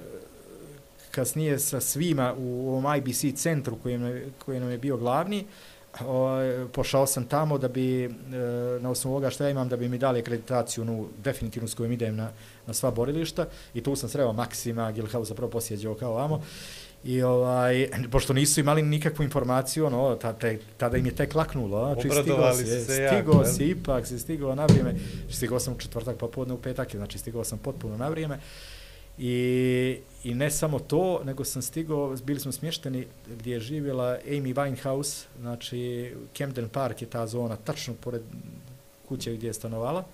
[1.12, 5.46] kasnije sa svima u ovom IBC centru koji nam, koji nam je bio glavni,
[6.02, 6.38] o,
[6.74, 8.10] pošao sam tamo da bi, e,
[8.80, 11.92] na osnovu ovoga što ja imam, da bi mi dali akreditaciju, nu, definitivno s kojom
[11.92, 12.30] idem na,
[12.68, 16.42] na sva borilišta i tu sam sreo Maksima, Gilhausa, prvo posjeđao kao vamo.
[17.04, 22.10] I ovaj, pošto nisu imali nikakvu informaciju, ono, tada, tada im je tek laknulo, znači
[22.10, 24.96] stigao si, se stigao jak, si, ipak si stigao na vrijeme,
[25.30, 28.40] stigao sam u četvrtak popodne u petak, znači stigao sam potpuno na vrijeme.
[29.18, 34.54] I, I ne samo to, nego sam stigao, bili smo smješteni gdje je živjela Amy
[34.54, 38.22] Winehouse, znači Camden Park je ta zona, tačno pored
[39.08, 40.06] kuće gdje je stanovala,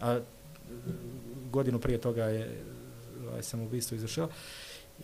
[0.00, 0.18] a
[1.50, 2.60] godinu prije toga je
[3.28, 4.28] ovaj, sam ubistvo izvršila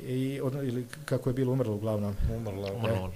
[0.01, 2.15] i od, ili kako je bilo umrlo uglavnom.
[2.37, 2.73] Umrla.
[2.73, 3.13] Umrlo.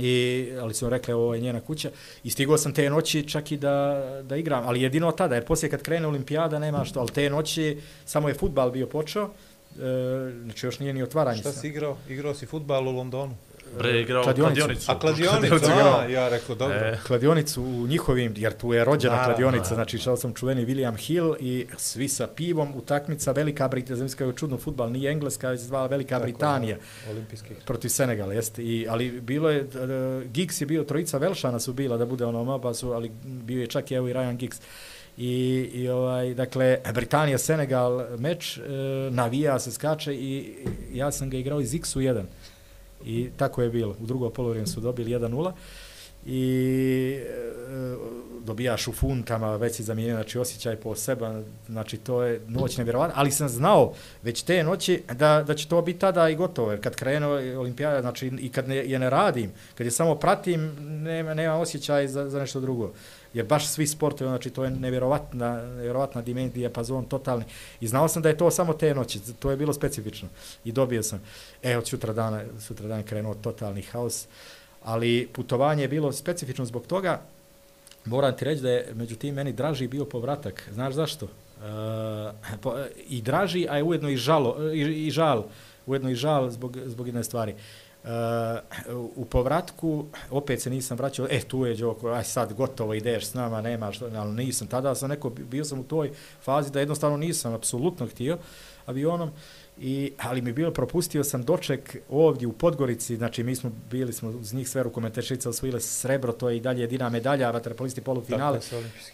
[0.00, 1.90] I, ali su rekli, ovo je njena kuća.
[2.24, 5.70] I stigao sam te noći čak i da, da igram, ali jedino tada, jer poslije
[5.70, 9.30] kad krene olimpijada nema što, ali te noći samo je futbal bio počeo, e,
[10.44, 11.40] znači još nije ni otvaranje.
[11.40, 11.96] Šta si igrao?
[12.08, 13.34] Igrao si futbal u Londonu?
[13.78, 14.60] Bre, igrao kladionicu.
[14.60, 14.92] kladionicu.
[14.92, 16.76] A kladionicu, a, ja rekao, dobro.
[16.76, 16.98] E.
[17.06, 19.74] Kladionicu u njihovim, jer tu je rođena da, kladionica, da.
[19.74, 24.32] znači šao sam čuveni William Hill i svi sa pivom, utakmica Velika Britanija, znam kao
[24.32, 26.76] čudno futbal, nije Engleska, već zvala Velika Tako, Britanija.
[27.10, 27.54] Olimpijski.
[27.66, 28.62] Protiv Senegala, jeste.
[28.62, 32.44] I, ali bilo je, uh, Giggs je bio, trojica Velšana su bila da bude ono
[32.44, 34.60] maba su, ali bio je čak i evo i Ryan Giggs.
[35.16, 38.64] I, i ovaj, dakle, Britanija, Senegal meč, uh,
[39.14, 40.54] navija se, skače i
[40.92, 42.22] ja sam ga igrao iz X-u 1.
[43.04, 43.96] I tako je bilo.
[44.00, 45.52] U drugo polovrijem su dobili 1-0.
[46.26, 47.96] i e,
[48.44, 53.14] dobijaš u funtama, već si zamijenio, znači osjećaj po seba, znači to je noć nevjerovatna,
[53.16, 56.80] ali sam znao već te noći da, da će to biti tada i gotovo, jer
[56.80, 57.28] kad krenu
[57.58, 62.08] olimpijada, znači i kad ne, je ne radim, kad je samo pratim, nema, nema osjećaj
[62.08, 62.92] za, za nešto drugo.
[63.34, 67.44] Jer baš svi sportovi, znači to je nevjerovatna, nevjerovatna dimenzija, pa zon totalni.
[67.80, 70.28] I znao sam da je to samo te noći, to je bilo specifično.
[70.64, 71.22] I dobio sam,
[71.62, 74.26] e, od sutra dana, sutra dana krenuo totalni haos,
[74.82, 77.20] ali putovanje je bilo specifično zbog toga,
[78.04, 80.68] moram ti reći da je međutim meni draži bio povratak.
[80.72, 81.26] Znaš zašto?
[81.26, 82.74] E, po,
[83.08, 85.44] I draži, a je ujedno i, žalo, i, i žal,
[85.86, 87.52] ujedno i žal zbog, zbog jedne stvari.
[87.52, 88.10] Uh, Uh,
[89.16, 93.34] u povratku opet se nisam vraćao, e tu je Đoko, aj sad gotovo ideš s
[93.34, 96.10] nama, nema što, ali nisam, tada sam neko, bio sam u toj
[96.42, 98.38] fazi da jednostavno nisam apsolutno htio
[98.86, 99.34] avionom, uh,
[99.82, 104.28] I, ali mi bilo, propustio sam doček ovdje u Podgorici, znači mi smo bili smo
[104.28, 108.60] uz njih sve rukometešice osvojile srebro, to je i dalje jedina medalja, vaterpolisti polufinale.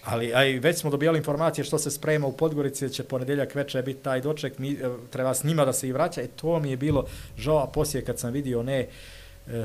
[0.04, 4.02] Ali aj, već smo dobijali informacije što se sprema u Podgorici, će ponedeljak večer biti
[4.02, 4.76] taj doček, mi, e,
[5.10, 6.22] treba s njima da se i vraća.
[6.22, 7.04] E to mi je bilo
[7.36, 9.15] žao, a poslije kad sam vidio ne, uh,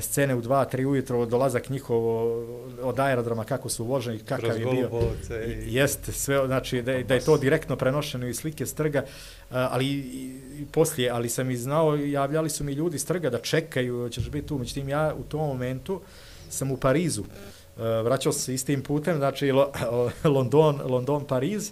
[0.02, 2.44] scene u 2-3 ujutro, dolazak njihovo
[2.82, 4.90] od aerodroma, kako su voženi, kakav je bio.
[5.48, 5.76] I...
[5.76, 9.04] Jeste, sve, znači da, da je to direktno prenošeno iz slike strga,
[9.50, 10.00] ali i,
[10.60, 14.48] i poslije, ali sam i znao, javljali su mi ljudi strga da čekaju, ćeš biti
[14.48, 16.02] tu, međutim ja u tom momentu
[16.50, 19.52] sam u Parizu, e, vraćao se istim putem, znači
[20.36, 21.72] London, London, Pariz,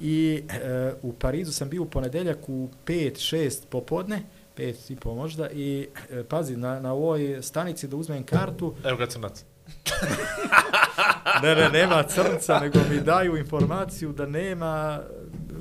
[0.00, 4.22] i e, u Parizu sam bio u ponedeljak u 5-6 popodne,
[4.54, 8.96] pet i po možda i e, pazi na, na ovoj stanici da uzmem kartu evo
[8.96, 9.44] ga crnac.
[11.42, 15.00] Ne ne nema crnca nego mi daju informaciju da nema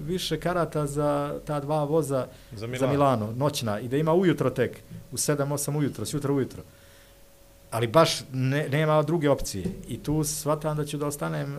[0.05, 3.33] više karata za ta dva voza za Milano, za Milano.
[3.37, 4.77] Noćna i da ima ujutro tek
[5.11, 6.63] u 7-8 ujutro, sutra ujutro
[7.71, 9.65] ali baš ne, nema druge opcije.
[9.87, 11.57] I tu shvatam da ću da ostanem,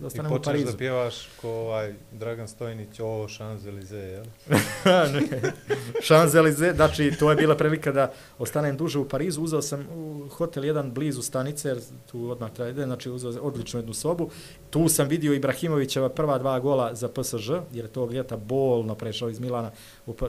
[0.00, 0.50] da ostanem u Parizu.
[0.50, 4.24] I počneš da pjevaš ko ovaj Dragan Stojnić, o Champs-Élysées, jel?
[6.08, 9.42] Champs-Élysées, znači to je bila prilika da ostanem duže u Parizu.
[9.42, 9.86] Uzao sam
[10.30, 11.78] hotel jedan blizu stanice, jer
[12.10, 14.30] tu odmah treba ide, znači uzao odličnu jednu sobu.
[14.70, 19.28] Tu sam vidio Ibrahimovićeva prva dva gola za PSG, jer je to ljeta bolno prešao
[19.28, 19.70] iz Milana,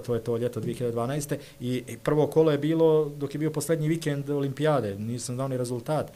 [0.06, 1.36] to je to ljeto 2012.
[1.60, 6.12] I prvo kolo je bilo dok je bio posljednji vikend olimpijade, nisam znao ni rezultat.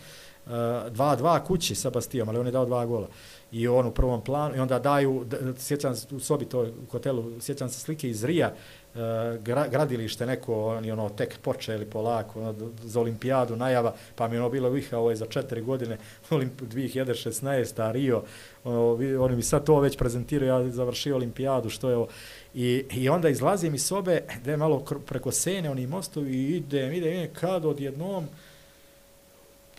[0.47, 3.07] E, 2-2 kući sa Bastijom, ali on je dao dva gola.
[3.51, 5.25] I on u prvom planu, i onda daju,
[5.57, 9.67] sjećam se u sobi, to u hotelu, sjećam se slike iz Rija, uh, Eh, gra,
[9.67, 14.69] gradilište neko, oni ono tek počeli polako, ono, za olimpijadu najava, pa mi ono bilo
[14.69, 15.97] viha, ovo je za četiri godine,
[16.29, 18.23] Olimp 2016, a Rio,
[18.63, 18.91] ono,
[19.23, 22.07] oni mi sad to već prezentiraju, ja završio olimpijadu, što je ovo.
[22.53, 27.33] I, I onda izlazim iz sobe, gde malo preko sene, oni mostovi, idem, idem, idem,
[27.33, 28.27] kad odjednom,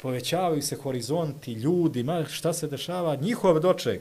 [0.03, 4.01] povećavaju se horizonti, ljudi, ma šta se dešava, njihov doček.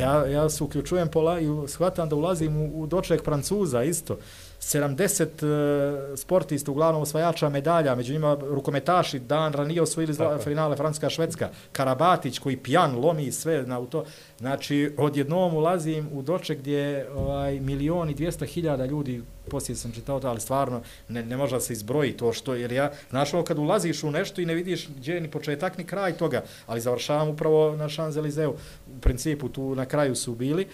[0.00, 4.18] Ja, ja se uključujem pola i shvatam da ulazim u, u doček Francuza isto.
[4.60, 11.48] 70 uh, sportista, uglavnom osvajača medalja, među njima rukometaši, dan ranije osvojili zla, finale Francuska-Švedska,
[11.72, 14.04] Karabatić koji pijan lomi sve na to.
[14.38, 20.28] Znači, odjednom ulazim u doček gdje ovaj, milioni, dvijesta hiljada ljudi, poslije sam čitao to,
[20.28, 24.02] ali stvarno ne, ne može se izbroji to što, jer ja, znaš ovo kad ulaziš
[24.02, 27.76] u nešto i ne vidiš gdje je ni početak ni kraj toga, ali završavam upravo
[27.76, 28.50] na Šanzelizeu,
[28.96, 30.66] u principu tu na kraju su bili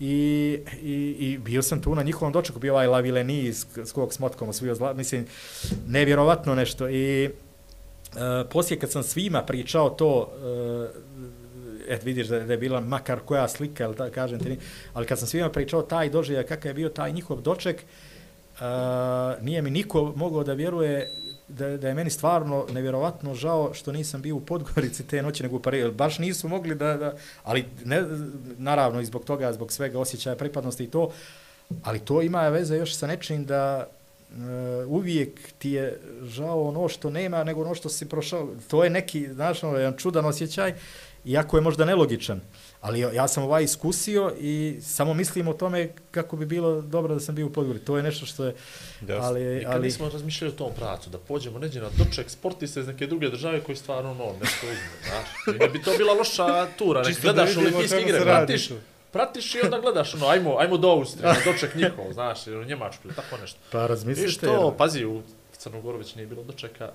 [0.00, 4.48] i, i, i bio sam tu na njihovom dočeku, bio ovaj Lavileni s kog smotkom
[4.48, 5.26] osvio zla, mislim,
[5.86, 6.88] nevjerovatno nešto.
[6.88, 7.30] I e,
[8.50, 10.32] poslije kad sam svima pričao to,
[11.88, 14.58] e, et vidiš da, da je bila makar koja slika, ali da kažem ti,
[14.92, 18.09] ali kad sam svima pričao taj doživljaj, kakav je bio taj njihov doček, uh,
[18.60, 21.10] Eh, nije mi niko mogao da vjeruje
[21.48, 25.56] da, da je meni stvarno nevjerovatno žao što nisam bio u Podgorici te noći nego
[25.56, 25.92] u Parizu.
[25.92, 28.04] Baš nisu mogli da, da ali ne,
[28.58, 31.10] naravno i zbog toga, zbog svega osjećaja pripadnosti i to,
[31.82, 33.86] ali to ima veze još sa nečim da
[34.30, 34.36] uh,
[34.86, 38.48] uvijek ti je žao ono što nema nego ono što si prošao.
[38.68, 40.74] To je neki, znaš, ono, jedan čudan osjećaj
[41.24, 42.40] iako je možda nelogičan,
[42.80, 47.20] ali ja sam ovaj iskusio i samo mislim o tome kako bi bilo dobro da
[47.20, 47.78] sam bio u Podgori.
[47.78, 48.54] To je nešto što je...
[49.02, 49.18] Yes.
[49.20, 49.82] Ali, Nikad ali...
[49.82, 53.60] nismo razmišljali o tom pracu, da pođemo neđe na doček sportiste iz neke druge države
[53.60, 55.58] koji stvarno no, nešto uzme, znaš.
[55.60, 58.70] Ne bi to bila loša tura, nek gledaš olimpijske igre, pratiš,
[59.12, 63.02] pratiš i onda gledaš, ono, ajmo, ajmo do Austrije, na doček njihov, znaš, u Njemačku
[63.04, 63.58] ili tako nešto.
[63.72, 64.28] Pa razmislite.
[64.28, 64.76] I što, jer...
[64.78, 66.90] pazi, u Crnogoru već nije bilo dočeka,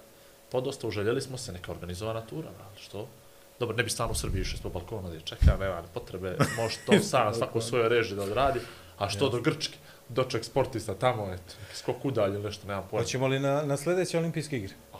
[0.51, 3.07] podosta uželjeli smo se, neka organizovana tura, ali što?
[3.59, 6.77] Dobro, ne bi stano u Srbiji išli ispod balkona da je čeka, nema potrebe, može
[6.85, 8.59] to sam svako svoje reži da odradi,
[8.97, 9.77] a što do Grčke,
[10.09, 13.03] doček sportista tamo, eto, skok udalje, nešto, nema pojma.
[13.03, 14.73] Hoćemo li na, na sljedeće olimpijske igre?
[14.93, 14.99] Oh.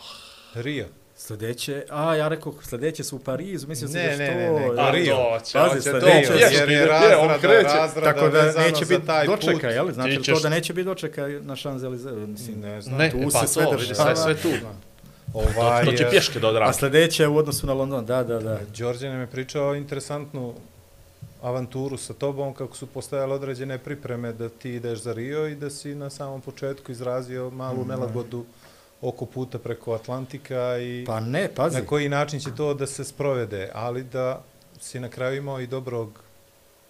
[0.54, 0.86] Rio.
[1.18, 4.34] Sljedeće, a ja rekao, sljedeće su u Parizu, mislim se Ne, da ne, što...
[4.60, 5.16] ne, ne, A, Rio.
[5.16, 7.64] doće, Pazi, sljedeće, doće, jer je razrada, on kreće.
[7.64, 9.92] razrada Tako da neće biti taj dočeka, jel?
[9.92, 12.60] Znači, Ti to da neće biti dočeka na Šanzelize, mislim.
[12.60, 12.98] Ne znam.
[12.98, 14.16] Ne, Tu pa se to, sve vidi, dešava.
[14.16, 14.58] sve, sve tu.
[15.36, 16.74] Ovaj, To će pješke da A odradi.
[16.74, 18.60] sljedeće u odnosu na London, da, da, da.
[18.70, 20.54] Đorđe nam je pričao interesantnu
[21.42, 25.70] avanturu sa tobom, kako su postojale određene pripreme da ti ideš za Rio i da
[25.70, 27.90] si na samom početku izrazio malu Mhm.
[27.90, 28.46] nelagodu
[29.02, 31.76] oko puta preko Atlantika i Pa ne, pazi.
[31.76, 34.42] na koji način će to da se sprovede, ali da
[34.80, 36.20] si na kraju imao i dobrog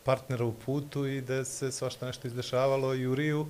[0.03, 3.47] partnera u putu i da se svašta nešto izdešavalo i u Riju,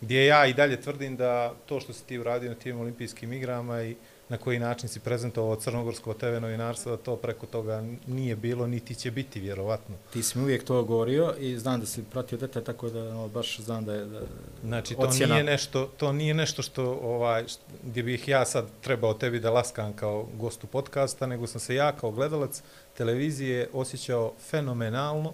[0.00, 3.82] gdje ja i dalje tvrdim da to što si ti uradio na tim olimpijskim igrama
[3.82, 3.96] i
[4.28, 8.94] na koji način si prezentovao crnogorsko TV novinarstvo, da to preko toga nije bilo, niti
[8.94, 9.96] će biti, vjerovatno.
[10.12, 13.28] Ti si mi uvijek to govorio i znam da si pratio dete, tako da no,
[13.28, 14.04] baš znam da je...
[14.04, 14.20] Da,
[14.64, 15.34] Znači, to Ocjena.
[15.34, 17.44] nije nešto, to nije nešto što, ovaj,
[17.82, 21.92] gdje bih ja sad trebao tebi da laskam kao gostu podcasta, nego sam se ja
[21.92, 22.62] kao gledalac
[22.96, 25.32] televizije osjećao fenomenalno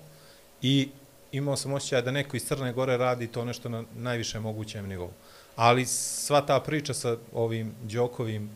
[0.62, 0.88] i
[1.32, 5.10] imao sam osjećaj da neko iz Crne Gore radi to nešto na najvišem mogućem nivou.
[5.56, 8.50] Ali sva ta priča sa ovim Đokovim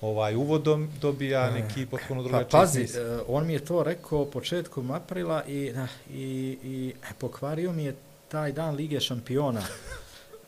[0.00, 3.02] ovaj uvodom dobija neki potpuno Pa drugačiji pazi, smisao.
[3.02, 5.72] e, on mi je to rekao početkom aprila i,
[6.10, 7.96] i, i e, pokvario mi je
[8.28, 9.62] taj dan Lige šampiona.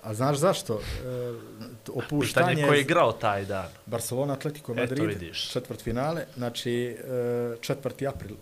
[0.02, 0.74] A znaš zašto?
[0.74, 1.32] E,
[1.94, 2.46] opuštanje...
[2.48, 3.66] Pitanje ko je igrao taj dan.
[3.86, 5.50] Barcelona, Atletico Eto Madrid, vidiš.
[5.50, 7.06] četvrt finale, znači e,
[7.60, 8.08] 4.
[8.08, 8.36] april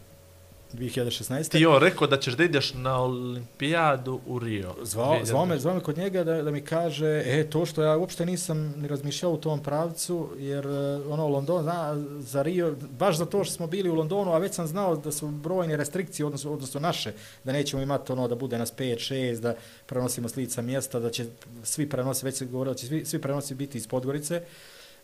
[0.72, 1.50] 2016.
[1.50, 4.74] Ti on rekao da ćeš da ideš na olimpijadu u Rio.
[4.82, 5.24] Zvao, 2000.
[5.24, 8.26] zvao, me, zvao me kod njega da, da mi kaže, e, to što ja uopšte
[8.26, 10.70] nisam ni razmišljao u tom pravcu, jer e,
[11.08, 14.54] ono, London, zna, za Rio, baš za to što smo bili u Londonu, a već
[14.54, 17.12] sam znao da su brojne restrikcije, odnosno, odnosno naše,
[17.44, 19.54] da nećemo imati ono, da bude nas 5-6, da
[19.86, 21.26] prenosimo s lica mjesta, da će
[21.62, 24.42] svi prenosi, već se govorilo, da će svi, svi prenosi biti iz Podgorice,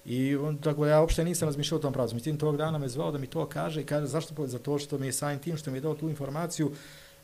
[0.04, 2.14] I on, tako da ja uopšte nisam razmišljao o tom pravcu.
[2.14, 4.34] Mislim, tog dana me zvao da mi to kaže i kaže zašto?
[4.46, 6.72] za Zato što mi je sajn tim što mi je dao tu informaciju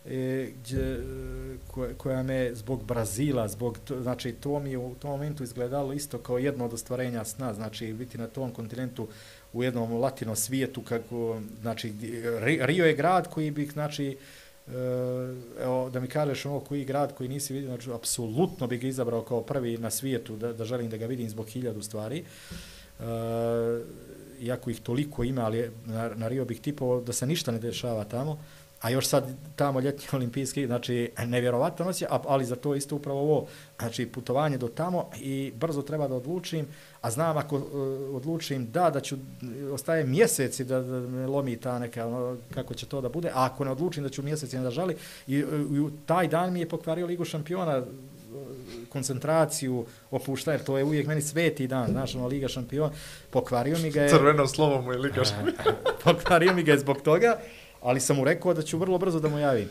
[0.06, 1.00] e, gdje,
[1.66, 5.92] koja, koja me zbog Brazila, zbog, to, znači to mi je u tom momentu izgledalo
[5.92, 9.08] isto kao jedno od ostvarenja sna, znači biti na tom kontinentu
[9.52, 11.92] u jednom latino svijetu, kako, znači
[12.60, 14.16] Rio je grad koji bi, znači,
[14.68, 18.88] Eh, evo, da mi kažeš ono koji grad koji nisi vidio, znači, apsolutno bih ga
[18.88, 22.24] izabrao kao prvi na svijetu, da, da želim da ga vidim zbog hiljadu stvari.
[23.00, 23.04] E,
[24.40, 28.04] iako ih toliko ima, ali na, na Rio bih tipovao da se ništa ne dešava
[28.04, 28.38] tamo,
[28.80, 32.96] a još sad tamo ljetni olimpijski, znači nevjerovatno noć, je, a- ali za to isto
[32.96, 33.46] upravo ovo,
[33.78, 36.66] znači putovanje do tamo i brzo treba da odlučim,
[37.00, 37.62] a znam ako uh,
[38.16, 39.16] odlučim da, da ću,
[39.72, 43.44] ostaje mjeseci da, da me lomi ta neka, ono, kako će to da bude, a
[43.44, 44.96] ako ne odlučim da ću mjeseci da žali,
[45.26, 47.82] i, i, i taj dan mi je pokvario Ligu šampiona,
[48.88, 52.92] koncentraciju, opušta, jer to je uvijek meni sveti dan, znaš, ono, Liga šampiona,
[53.30, 54.08] pokvario mi ga je...
[54.08, 55.28] Crveno slovo mu je likaš.
[56.04, 57.38] pokvario mi ga je zbog toga,
[57.82, 59.68] ali sam mu rekao da ću vrlo brzo da mu javim.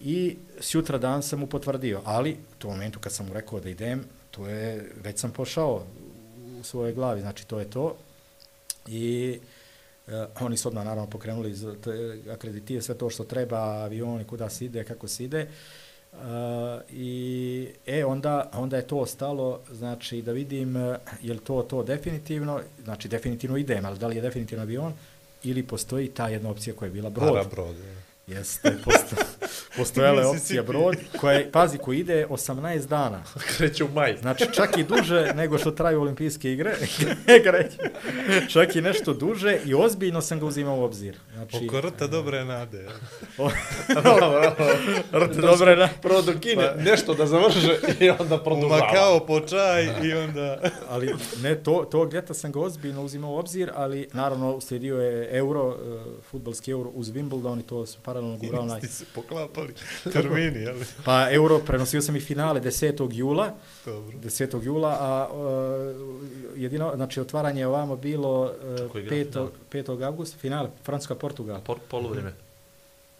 [0.00, 3.70] I sutra dan sam mu potvrdio, ali u tom momentu kad sam mu rekao da
[3.70, 5.82] idem, to je, već sam pošao
[6.60, 7.96] u svojoj glavi, znači to je to.
[8.86, 9.38] I
[10.08, 11.54] e, oni su odmah naravno pokrenuli
[11.84, 15.48] te akreditije, sve to što treba, avioni, kuda se ide, kako se ide.
[16.12, 16.22] Uh,
[16.90, 21.82] I e onda onda je to ostalo znači da vidim eh, je li to to
[21.82, 24.92] definitivno znači definitivno idem ali da li je definitivno avion
[25.46, 27.76] ili postoji ta jedna opcija koja je bila brod Para brod.
[27.76, 27.95] je.
[28.26, 29.16] Jeste posto,
[29.76, 33.22] postojala je opcija brod koja je, pazi koji ide 18 dana
[33.56, 34.16] Kreće u maj.
[34.16, 36.74] Znači čak i duže nego što traju olimpijske igre,
[37.44, 37.78] Kreće.
[38.48, 41.16] čak i nešto duže i ozbiljno sam ga uzimao u obzir.
[41.34, 42.78] Znači, Oko rta dobre nade.
[42.78, 42.88] je.
[45.40, 45.88] dobro, da.
[46.02, 48.86] Prvo dokine nešto da završe i onda produžava.
[48.86, 50.58] Makao po čaj i onda...
[50.88, 55.38] ali ne, to, tog ljeta sam ga ozbiljno uzimao u obzir, ali naravno uslijedio je
[55.38, 55.74] euro, uh,
[56.30, 58.80] futbalski euro uz Wimbledon i to su paralelno gurali na...
[58.80, 59.74] Ti se poklapali
[60.12, 60.76] termini, jel?
[61.04, 63.08] Pa euro, prenosio sam i finale 10.
[63.12, 64.18] jula, Dobro.
[64.18, 64.64] 10.
[64.64, 69.32] jula, a uh, jedino, znači otvaranje je ovamo bilo uh, Kako igra 5.
[69.32, 69.48] finale?
[69.72, 70.04] 5.
[70.04, 71.60] augusta, finale, Francuska-Portugal.
[71.64, 72.32] Por, polovrime.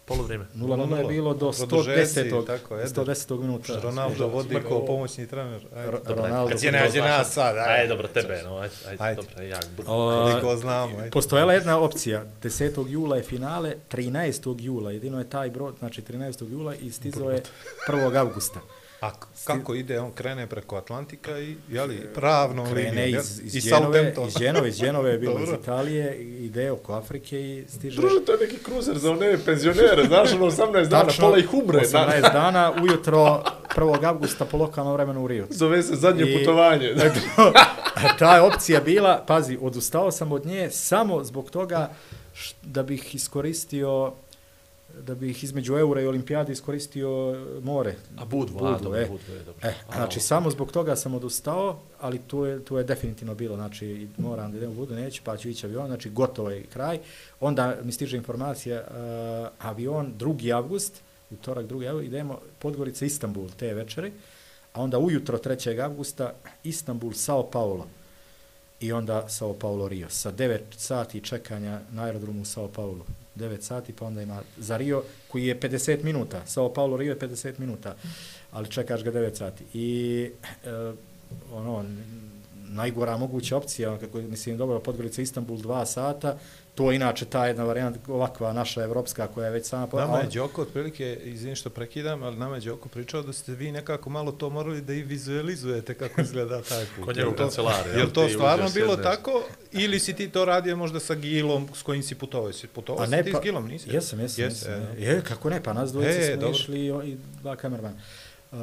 [0.07, 0.47] Polovrime.
[0.55, 2.47] 0-0 je bilo do Produžeci, 110.
[2.47, 2.87] tako je.
[2.87, 3.41] 110.
[3.41, 3.81] minuta.
[3.81, 5.67] Ronaldo vodi kao pomoćni trener.
[5.77, 5.91] Ajde.
[5.91, 6.51] Ro- Ronaldo.
[6.51, 7.71] Kad je nađe nas sad, ajde.
[7.71, 9.23] Ajde, dobro, tebe, no, ajde, ajde, Ajde.
[9.23, 11.11] dobro, ja, Koliko znamo, ajde.
[11.11, 12.89] Postojala je jedna opcija, 10.
[12.89, 14.57] jula je finale, 13.
[14.59, 16.51] jula, jedino je taj brod, znači 13.
[16.51, 17.43] jula i stizao je
[17.89, 18.17] 1.
[18.17, 18.61] augusta.
[19.01, 19.11] A
[19.45, 20.01] kako ide?
[20.01, 23.21] On krene preko Atlantika i, jeli, pravno Krene linijom, jel?
[23.21, 25.49] iz, iz, Genove, iz Genove, iz Genove je bilo iz.
[25.53, 27.97] Italije, ide oko Afrike i stiže...
[27.97, 31.55] Druže, to je neki kruzer za one penzionere, znaš, ono 18 dana, Tačno, pola ih
[31.55, 31.79] umre.
[31.81, 34.05] 18 dana, ujutro 1.
[34.05, 35.47] augusta po lokalnom vremenu u Rio.
[35.51, 36.95] Zove se zadnje I- putovanje.
[38.19, 41.91] Ta je opcija bila, pazi, odustao sam od nje samo zbog toga
[42.35, 44.13] š- da bih iskoristio
[45.03, 47.09] da bih između eura i olimpijade iskoristio
[47.63, 47.95] more.
[48.17, 49.07] A Budvu, Budvu, a, dobro, e.
[49.07, 49.69] Budvu je dobro.
[49.69, 54.09] E, znači, samo zbog toga sam odustao, ali tu je, tu je definitivno bilo, znači,
[54.19, 56.99] moram da idem u Budu, neću, pa ću ići avion, znači, gotovo je kraj.
[57.41, 60.57] Onda mi stiže informacija, uh, avion 2.
[60.57, 61.01] avgust,
[61.31, 61.89] utorak 2.
[61.89, 64.13] avgust, idemo Podgorica, Istanbul, te večeri,
[64.73, 65.81] a onda ujutro 3.
[65.81, 66.33] avgusta,
[66.65, 67.87] Istanbul, Sao Paulo.
[68.81, 70.09] I onda Sao Paulo, Rio.
[70.11, 73.05] Sa 9 sati čekanja na aerodromu u Sao Paulo.
[73.37, 76.47] 9 sati, pa onda ima za Rio, koji je 50 minuta.
[76.47, 77.97] Sao Paulo, Rio je 50 minuta
[78.57, 79.65] ali čekaš ga 9 sati.
[79.75, 80.31] I
[80.65, 80.93] e,
[81.53, 81.85] ono,
[82.69, 86.39] najgora moguća opcija, ono, kako mislim, dobro, Podgorica Istanbul 2 sata,
[86.77, 89.87] to je inače ta jedna varijanta, ovakva naša evropska koja je već sama...
[89.87, 93.53] po- Nama je Đoko, otprilike, izvini što prekidam, ali nama je Đoko pričao da ste
[93.53, 97.05] vi nekako malo to morali da i vizualizujete kako izgleda taj put.
[97.05, 99.05] Kod njega u kancelariji, Je jel, li to stvarno bilo sjedneš.
[99.07, 99.43] tako
[99.73, 102.53] ili si ti to radio možda sa Gilom s kojim si putovao?
[102.53, 103.91] Si putovao A si ti pa, s Gilom, nisi?
[103.91, 104.83] Jesam, jesam, Jesi, jesam.
[104.91, 104.95] e.
[104.99, 106.51] Je, kako ne, pa nas dvojice E, smo dobro.
[106.51, 107.97] išli i dva kamermana.
[108.57, 108.63] Uh,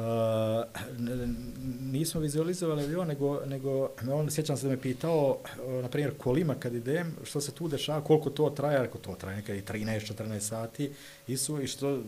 [1.80, 6.54] nismo vizualizovali avion, nego, nego on, sjećam se da me pitao, eh, na primjer, kolima
[6.54, 10.40] kad idem, što se tu dešava, koliko to traje, ako to traje nekada i 13-14
[10.40, 10.90] sati,
[11.28, 12.02] i su, i što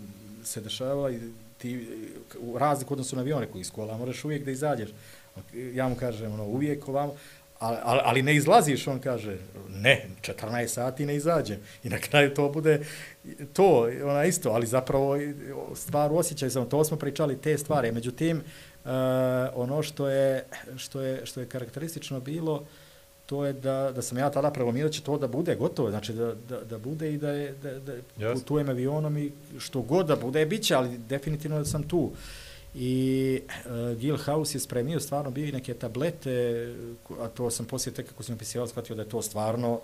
[0.45, 1.21] se dešava, i
[1.59, 1.89] ti,
[2.41, 4.91] u razliku odnosu na avione koji iz kola, moraš uvijek da izađeš.
[5.55, 7.15] Ja mu kažem, ono, uvijek ovamo,
[7.59, 9.39] ali, ali, ali ne izlaziš, on kaže,
[9.69, 11.59] ne, 14 sati ne izađem.
[11.85, 12.81] I na kraju to bude
[13.53, 15.19] to, ona isto, ali zapravo
[15.75, 17.93] stvar u osjećaju samo, to smo pričali, te stvari.
[17.93, 18.91] Međutim, uh,
[19.55, 20.45] ono što je,
[20.77, 22.65] što, je, što je karakteristično bilo,
[23.27, 26.13] to je da, da sam ja tada prelomio da će to da bude gotovo, znači
[26.13, 28.41] da, da, da bude i da, je, da, da Jasno.
[28.41, 32.11] putujem avionom i što god da bude, bit će, ali definitivno da sam tu.
[32.75, 36.75] I uh, Gil House je spremio stvarno bio i neke tablete,
[37.21, 39.81] a to sam poslije tek kako sam opisivao, shvatio da je to stvarno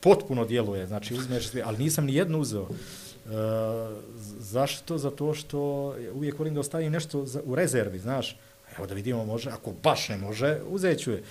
[0.00, 2.62] potpuno djeluje, znači uzmeš sve, ali nisam ni jednu uzeo.
[2.62, 2.70] Uh,
[4.38, 4.98] zašto?
[4.98, 5.58] Zato što
[6.14, 8.36] uvijek volim da ostavim nešto za, u rezervi, znaš.
[8.78, 11.22] Evo da vidimo, može, ako baš ne može, uzet ću je.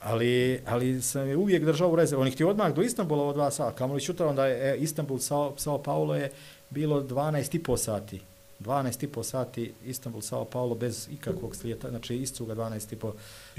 [0.00, 2.20] Ali, ali sam je uvijek držao u rezervi.
[2.20, 4.76] On je htio odmah do Istanbula od dva sata, kamo li šutar, onda je e,
[4.76, 6.30] Istanbul, Sao, Sao Paulo je
[6.70, 8.20] bilo 12 i sati.
[8.60, 12.96] 12 i sati Istanbul, Sao Paulo bez ikakvog slijeta, znači iscuga 12 i.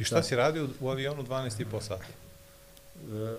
[0.02, 0.24] I šta Da.
[0.24, 2.04] si radio u avionu 12,5 sata?
[2.04, 3.36] E,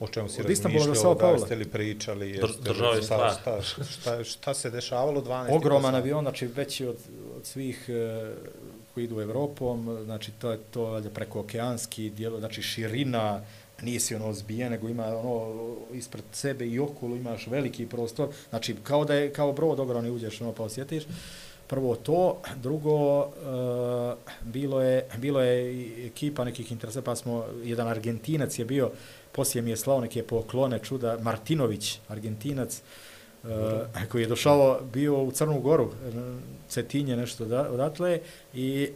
[0.00, 3.62] O čemu si razmišljao, da ste li pričali, jeste šta, stvar.
[3.62, 6.96] šta, šta, šta, se dešavalo 12 ogroman avion, znači veći od,
[7.36, 8.32] od svih e,
[8.94, 13.42] koji idu Evropom, znači to je to valjda preko okeanski dijelo, znači širina,
[13.82, 19.04] nisi ono zbijen, nego ima ono ispred sebe i okolo imaš veliki prostor, znači kao
[19.04, 21.04] da je kao brod ogromni uđeš ono pa osjetiš.
[21.70, 27.88] Prvo to, drugo, e, bilo, je, bilo je i ekipa nekih interesa, pa smo, jedan
[27.88, 28.90] Argentinac je bio,
[29.32, 32.82] poslije mi je slao neke poklone, čuda, Martinović, Argentinac,
[33.44, 36.12] e, koji je došao, bio u Crnu Goru, eh,
[36.68, 38.20] Cetinje nešto da, odatle,
[38.54, 38.90] i e,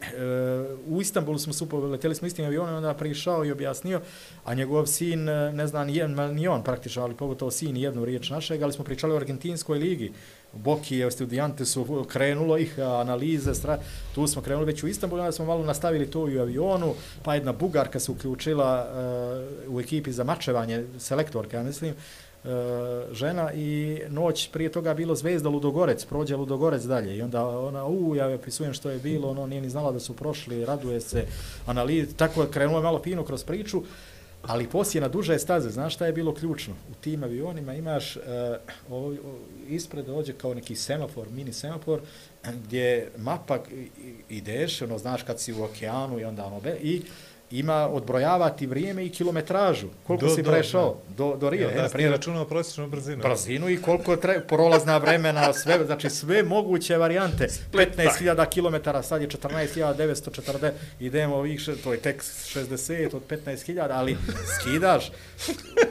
[0.87, 4.01] u Istanbulu smo supo, leteli smo istim avionom, onda prišao i objasnio,
[4.45, 5.23] a njegov sin,
[5.53, 8.85] ne zna ni, jedan, ni on praktično, ali pogotovo sin jednu riječ našeg, ali smo
[8.85, 10.11] pričali o Argentinskoj ligi,
[10.53, 13.79] Boki je studijante su krenulo ih analize, stra,
[14.15, 16.93] tu smo krenuli već u Istanbulu, onda smo malo nastavili to i u avionu,
[17.23, 18.87] pa jedna Bugarka se uključila
[19.67, 21.97] uh, u ekipi za mačevanje, selektorka, ja mislim, uh,
[22.45, 27.85] E, žena i noć prije toga bilo Zvezda Ludogorec, prođe Ludogorec dalje i onda ona,
[27.85, 31.01] u, ja joj opisujem što je bilo, ono nije ni znala da su prošli, raduje
[31.01, 31.25] se,
[31.65, 33.83] analiz, tako je krenuo malo fino kroz priču,
[34.47, 36.73] Ali poslije na duže staze, znaš šta je bilo ključno?
[36.91, 38.19] U tim avionima imaš e,
[38.89, 39.13] uh, o, o,
[39.69, 42.01] ispred dođe kao neki semafor, mini semafor,
[42.63, 43.59] gdje mapa
[44.29, 47.01] ideš, ono, znaš kad si u okeanu i onda ono, i
[47.51, 49.87] ima odbrojavati vrijeme i kilometražu.
[50.03, 51.61] Koliko Do- si do, prešao do, do Rio.
[51.61, 53.23] Ja, e, da, primjer, računao prosječnu brzinu.
[53.23, 57.47] brzinu i koliko tre, prolazna vremena, sve, znači sve moguće varijante.
[57.73, 60.69] 15.000 km, sad je 14.940,
[60.99, 62.75] idemo ovih, še- to je tek 60
[63.13, 64.17] od 15.000, ali
[64.51, 65.11] skidaš,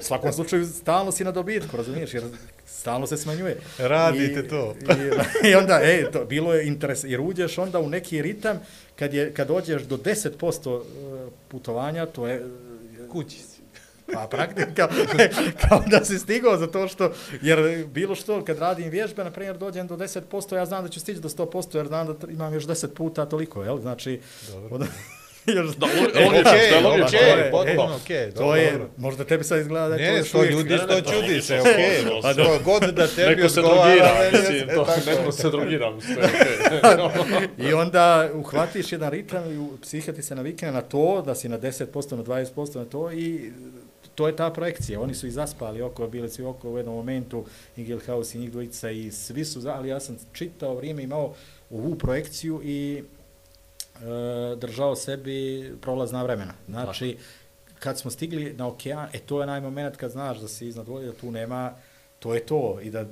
[0.00, 2.24] u svakom slučaju stalno si na dobitku, razumiješ, jer
[2.66, 3.56] stalno se smanjuje.
[3.78, 4.74] Radite I, to.
[5.44, 8.60] I, I onda, ej, to bilo je interes, jer uđeš onda u neki ritam,
[8.96, 10.82] kad, je, kad dođeš do 10%
[11.48, 12.46] putovanja, to je
[13.12, 13.54] Kući si.
[14.12, 14.88] Pa praktika,
[15.68, 17.12] kao da si stigao za to što,
[17.42, 21.00] jer bilo što, kad radim vježbe, na primjer, dođem do 10%, ja znam da ću
[21.00, 23.80] stići do 100%, jer znam da imam još 10 puta toliko, jel?
[23.80, 24.20] Znači,
[24.52, 24.74] Dobro.
[24.74, 24.86] od,
[25.56, 28.72] Još, Da, E, logično, okej, što je okej, to je- potpuno e, okej, to je,
[28.96, 32.04] možda tebi sad izgleda da je to Ne, uvijek- ljudi, sto čudi se, okej.
[32.04, 35.50] to- Pa što god da tebi Neko se drogira, je- mislim, e, to, neko se
[35.50, 37.48] drogira, mislim, okej.
[37.68, 38.04] I onda
[38.34, 42.22] uhvatiš jedan ritam i psiha ti se navikne na to, da si na 10%, na
[42.24, 42.44] 20%
[42.76, 43.50] na to i
[44.14, 45.00] to je ta projekcija.
[45.00, 47.44] Oni su i zaspali oko, bili su i oko u jednom momentu,
[47.76, 51.34] i Gilhaus i njih dvojica i svi su, za- ali ja sam čitao vrijeme, imao
[51.70, 53.02] ovu projekciju i e,
[54.56, 56.54] držao sebi prolazna vremena.
[56.68, 57.16] Znači,
[57.78, 60.88] kad smo stigli na okean, e to je onaj moment kad znaš da si iznad
[60.88, 61.72] vode, da tu nema,
[62.18, 63.04] to je to i da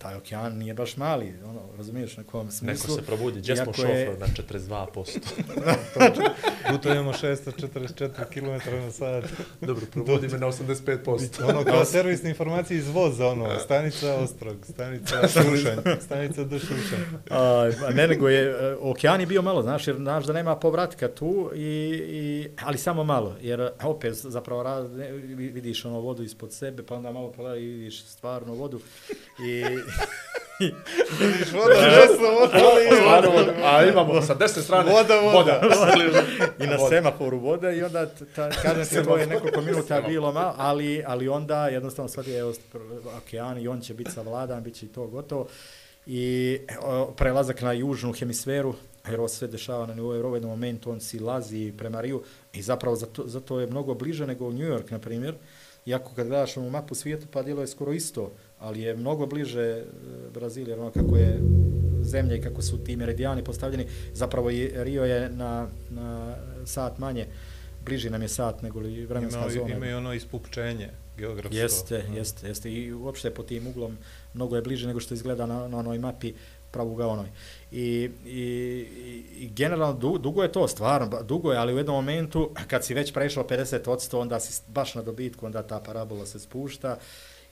[0.00, 2.66] taj okean nije baš mali, ono, razumiješ, na kom smislu.
[2.86, 5.18] Neko se probudi, gdje smo je- šofer na 42%.
[6.68, 8.46] Putujemo 644 km
[8.76, 9.24] na sat.
[9.60, 11.44] Dobro, probudi me na 85%.
[11.44, 17.04] Ono kao servisne informacije iz voza, ono, stanica Ostrog, stanica Šušanj, stanica do Šušanj.
[17.30, 21.08] A, ne, nego je, e, okean je bio malo, znaš, jer znaš da nema povratka
[21.08, 21.60] tu, i,
[22.06, 26.82] i, ali samo malo, jer opet zapravo raz, ne, vi- vidiš ono vodu ispod sebe,
[26.82, 28.80] pa onda malo pogledaj i vidiš stvarnu vodu.
[29.40, 29.62] I,
[31.20, 32.58] Vidiš, voda, desno, voda,
[32.96, 33.54] Stvarno, voda.
[33.64, 35.60] a imamo sa desne strane Voda, voda.
[36.64, 38.06] I na semaforu vode i onda,
[38.36, 42.38] ta, kažem se, to je nekoliko minuta bilo malo, ali, ali onda jednostavno sad je
[42.38, 42.52] evo,
[43.16, 45.46] okean i on će biti savladan, bit će i to gotovo.
[46.06, 48.74] I o, prelazak na južnu hemisferu,
[49.08, 52.22] jer ovo sve dešava na nivou Evrope, u jednom momentu on si lazi prema Riju
[52.52, 55.34] i zapravo zato, zato je mnogo bliže nego New York, na primjer.
[55.86, 59.60] Iako kad gledaš ovu mapu svijeta, pa djelo je skoro isto, ali je mnogo bliže
[59.60, 59.84] e,
[60.34, 61.40] Brazil, jer ono kako je
[62.02, 67.26] zemlja i kako su ti meridijani postavljeni, zapravo i Rio je na, na sat manje,
[67.84, 69.74] bliži nam je sat nego li vremenska Ima, zona.
[69.74, 71.56] ima i ono ispupčenje geografsko.
[71.56, 72.72] Jeste, jeste, jeste.
[72.72, 73.98] I uopšte po tim uglom
[74.34, 76.34] mnogo je bliže nego što izgleda na, na onoj mapi
[76.70, 77.26] pravugaonoj.
[77.72, 81.96] I, i, i, i generalno du, dugo je to, stvarno, dugo je, ali u jednom
[81.96, 86.38] momentu, kad si već prešao 50%, onda si baš na dobitku, onda ta parabola se
[86.38, 86.98] spušta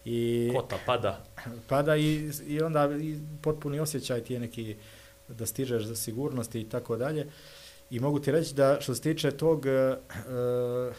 [0.04, 1.24] i Kota pada.
[1.68, 2.14] pada i,
[2.46, 4.76] i onda i potpuni osjećaj ti je neki
[5.28, 7.26] da stižeš za sigurnosti i tako dalje.
[7.90, 9.96] I mogu ti reći da što se tiče tog, e,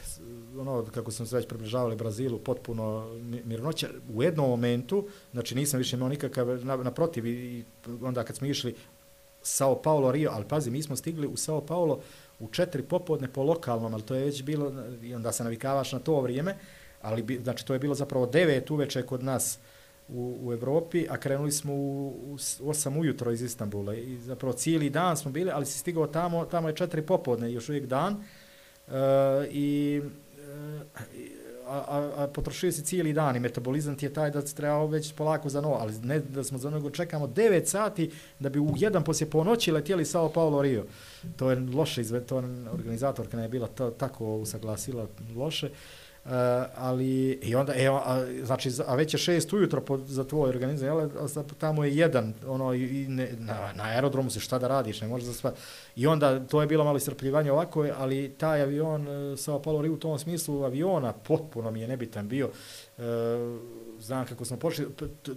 [0.03, 0.19] s-
[0.57, 5.77] ono, kako smo se već približavali Brazilu, potpuno mi- mirnoća, u jednom momentu, znači nisam
[5.77, 7.63] više imao nikakav, na, naprotiv, i, i
[8.01, 8.75] onda kad smo išli
[9.41, 11.99] Sao Paulo, Rio, ali pazi, mi smo stigli u Sao Paulo
[12.39, 14.71] u četiri popodne po lokalnom, ali to je već bilo,
[15.03, 16.55] i onda se navikavaš na to vrijeme,
[17.01, 19.59] ali bi, znači to je bilo zapravo devet uveče kod nas
[20.09, 22.07] u, u Evropi, a krenuli smo u,
[22.61, 23.95] u osam ujutro iz Istanbula.
[23.95, 27.69] i zapravo cijeli dan smo bili, ali si stigao tamo, tamo je četiri popodne, još
[27.69, 28.23] uvijek dan,
[28.87, 28.91] e,
[29.51, 30.89] i e,
[31.67, 34.87] a, a, a potrošio si cijeli dan i metabolizam ti je taj da se trebao
[34.87, 38.59] već polako za novo, ali ne da smo za nego čekamo 9 sati da bi
[38.59, 40.85] u jedan poslije ponoći letjeli Sao Paulo Rio.
[41.37, 42.43] To je loše izve, to je
[42.73, 45.67] organizatorka ne je bila to, tako usaglasila loše.
[45.67, 45.73] Uh,
[46.29, 50.49] Eh, ali i onda e, a, znači a već je šest ujutro po, za tvoj
[50.49, 51.09] organizam jel,
[51.57, 55.27] tamo je jedan ono i, ne, na, na aerodromu se šta da radiš ne možeš
[55.27, 55.53] za sva
[55.95, 59.81] i onda to je bilo malo iscrpljivanje ovako ali taj avion eh, e, Sao Paulo
[59.81, 62.49] Rio u tom smislu aviona potpuno mi je nebitan bio.
[62.97, 63.01] E,
[63.99, 64.87] znam kako smo pošli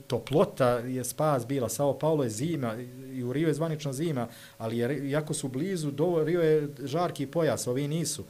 [0.07, 2.77] toplota je spas bila Sao Paulo je zima
[3.13, 4.29] i u Rio je zvanično zima
[4.59, 8.25] ali je, jako su blizu do Rio je žarki pojas ovi nisu.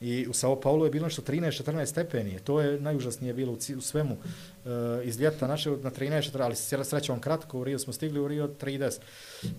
[0.00, 2.38] I u Sao Paulo je bilo nešto 13-14 stepeni.
[2.44, 4.16] To je najužasnije bilo u, u svemu.
[4.16, 4.68] E,
[5.04, 8.48] iz ljeta naše na 13-14, ali se srećom kratko, u Rio smo stigli, u Rio
[8.60, 8.98] 30.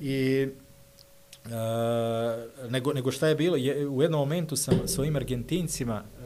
[0.02, 0.48] I
[1.45, 1.49] e,
[2.70, 6.22] nego, nego šta je bilo, je, u jednom momentu sam s ovim Argentincima e,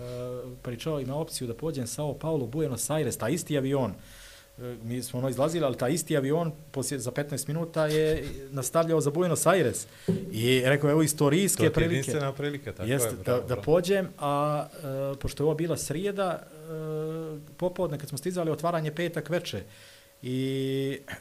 [0.61, 3.93] pričao, ima opciju da pođem Sao Paulo, Buenos Aires, ta isti avion,
[4.57, 9.11] mi smo ono izlazili, ali ta isti avion poslije, za 15 minuta je nastavljao za
[9.11, 9.87] Buenos Aires.
[10.31, 11.95] I rekao, evo, To istorijske je prilike.
[11.95, 13.13] jedinstvena prilika, tako Jeste, je.
[13.13, 13.61] da, bravo, da bravo.
[13.61, 14.65] pođem, a
[15.13, 16.65] e, pošto je ovo bila srijeda, e,
[17.57, 19.63] popodne kad smo stizali otvaranje petak veče,
[20.21, 20.37] i
[21.07, 21.13] e,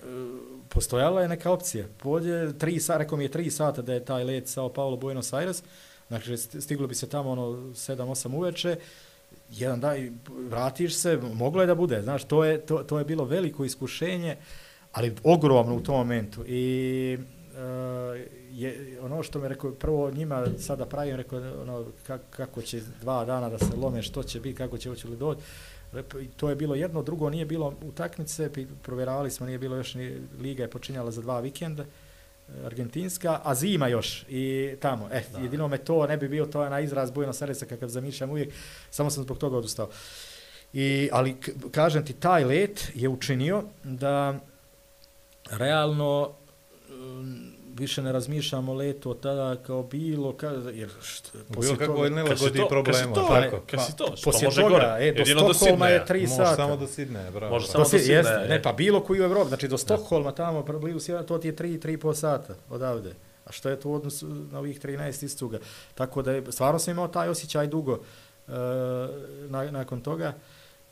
[0.69, 1.85] postojala je neka opcija.
[1.99, 5.33] Pođe, tri sata, rekao mi je tri sata da je taj let Sao Paulo Buenos
[5.33, 5.63] Aires,
[6.09, 8.77] znači st- stiglo bi se tamo ono 7-8 uveče,
[9.53, 10.13] jedan da i
[10.49, 14.37] vratiš se, moglo je da bude, znaš, to je, to, to je bilo veliko iskušenje,
[14.93, 16.45] ali ogromno u tom momentu.
[16.47, 17.19] I
[17.57, 22.81] e, je ono što me rekao prvo njima sada pravim rekao ono kak, kako će
[23.01, 25.41] dva dana da se lome što će biti kako će hoće li doći
[26.37, 28.51] to je bilo jedno drugo nije bilo utakmice
[28.83, 31.89] provjeravali smo nije bilo još ni liga je počinjala za dva vikenda uh,
[32.65, 35.09] argentinska, a zima još i tamo.
[35.13, 35.39] E, da.
[35.39, 38.53] jedino me to ne bi bio to na izraz Buenos Airesa kakav zamišljam uvijek,
[38.91, 39.89] samo sam zbog toga odustao.
[40.73, 41.37] I, ali
[41.71, 44.39] kažem ti, taj let je učinio da
[45.51, 46.31] realno
[46.91, 52.11] um, više ne razmišljamo leto od tada kao bilo, ka, jer što, Bilo kako je
[52.11, 52.99] Kad si nelagodi to, kad problema.
[52.99, 53.61] si to, tako.
[53.71, 55.09] kad si to, što poslije može toga, gore.
[55.09, 55.25] e, do
[55.55, 56.05] Stokholma je Sidneja.
[56.05, 56.57] tri Može sata.
[56.57, 57.53] samo do Sidneja, bravo.
[57.53, 61.01] Može samo do Sidneja, ne, pa bilo koji u Evropi, znači do Stokholma tamo, blizu
[61.01, 63.15] sjevera, to ti je 3, 3,5 sata odavde.
[63.45, 65.59] A što je to u odnosu na ovih 13 istuga?
[65.95, 67.99] Tako da je, stvarno sam imao taj osjećaj dugo
[68.49, 68.53] e,
[69.49, 70.33] na, nakon toga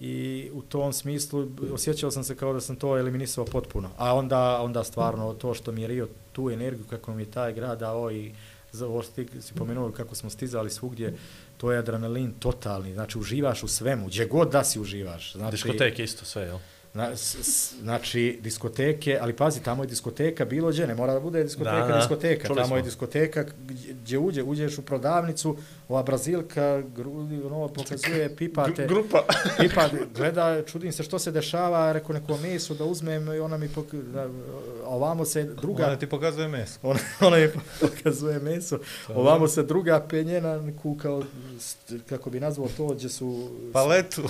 [0.00, 3.90] i u tom smislu osjećao sam se kao da sam to eliminisao potpuno.
[3.96, 7.52] A onda, onda stvarno to što mi je Rio tu energiju kako mi je taj
[7.52, 8.32] grad dao i
[8.72, 11.14] za ovo što si pomenuo kako smo stizali svugdje,
[11.56, 15.32] to je adrenalin totalni, znači uživaš u svemu, gdje god da si uživaš.
[15.32, 16.58] Znači, Diskoteke isto sve, jel?
[16.94, 21.20] Na, s, s, znači, diskoteke, ali pazi, tamo je diskoteka bilo gdje, ne mora da
[21.20, 22.46] bude diskoteka, Da, da, diskoteka.
[22.46, 22.76] čuli Tamo smo.
[22.76, 23.44] je diskoteka
[23.90, 25.56] gdje uđe, uđeš u prodavnicu,
[25.90, 29.24] ova brazilka, grudi, ono, pokazuje, pipate, Grupa.
[29.60, 29.82] pipa,
[30.14, 33.86] gleda, čudim se što se dešava, rekao neko meso da uzmem i ona mi pok,
[33.94, 34.28] da, a
[34.86, 36.78] ovamo se druga, Ona ti pokazuje meso.
[36.88, 41.22] ona, ona je pokazuje meso, ovamo se druga penjena, neku kao,
[41.58, 44.22] st- kako bi nazvao to, gdje su Paletu.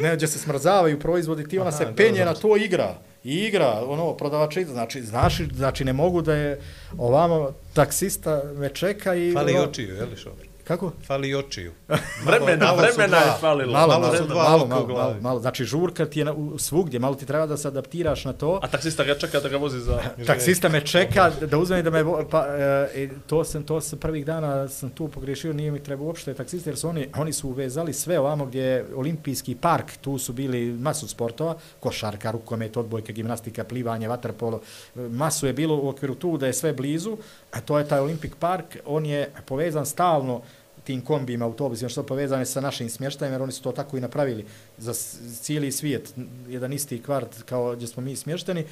[0.00, 2.24] ne, gdje se smrzavaju proizvodi, ti ona Aha, se da, penje da.
[2.24, 2.94] na to igra.
[3.24, 6.60] I igra, ono, prodavačica, znači, znaš, znači ne mogu da je
[6.98, 9.32] ovamo taksista me čeka i...
[9.32, 10.53] Fali ono, očiju, je li šofer?
[10.64, 10.92] Kako?
[11.06, 11.72] Fali očiju.
[12.26, 13.72] Vremena, malo vremena je falilo.
[13.72, 16.58] Malo, Malo malo, su malo, malo, malo, malo, malo, znači žurka ti je na, u,
[16.58, 18.60] svugdje, malo ti treba da se adaptiraš na to.
[18.62, 20.00] A taksista ga čeka da ga vozi za...
[20.26, 23.80] Taksista me čeka da uzme i da me vo- pa e, i to sam to
[23.80, 27.32] sam prvih dana sam tu pogrešio nije mi treba uopšte taksista jer su oni oni
[27.32, 32.76] su uvezali sve ovamo gdje je olimpijski park tu su bili masu sportova košarka rukomet
[32.76, 34.60] odbojka gimnastika plivanje vaterpolo
[34.94, 37.16] masu je bilo u okviru tu da je sve blizu
[37.52, 40.42] a to je taj olimpik park on je povezan stalno
[40.84, 44.00] tim kombijima, autobusima, što je povezane sa našim smještajem, jer oni su to tako i
[44.00, 44.44] napravili
[44.78, 44.92] za
[45.40, 46.14] cijeli svijet,
[46.48, 48.66] jedan isti kvart kao gdje smo mi smješteni, e,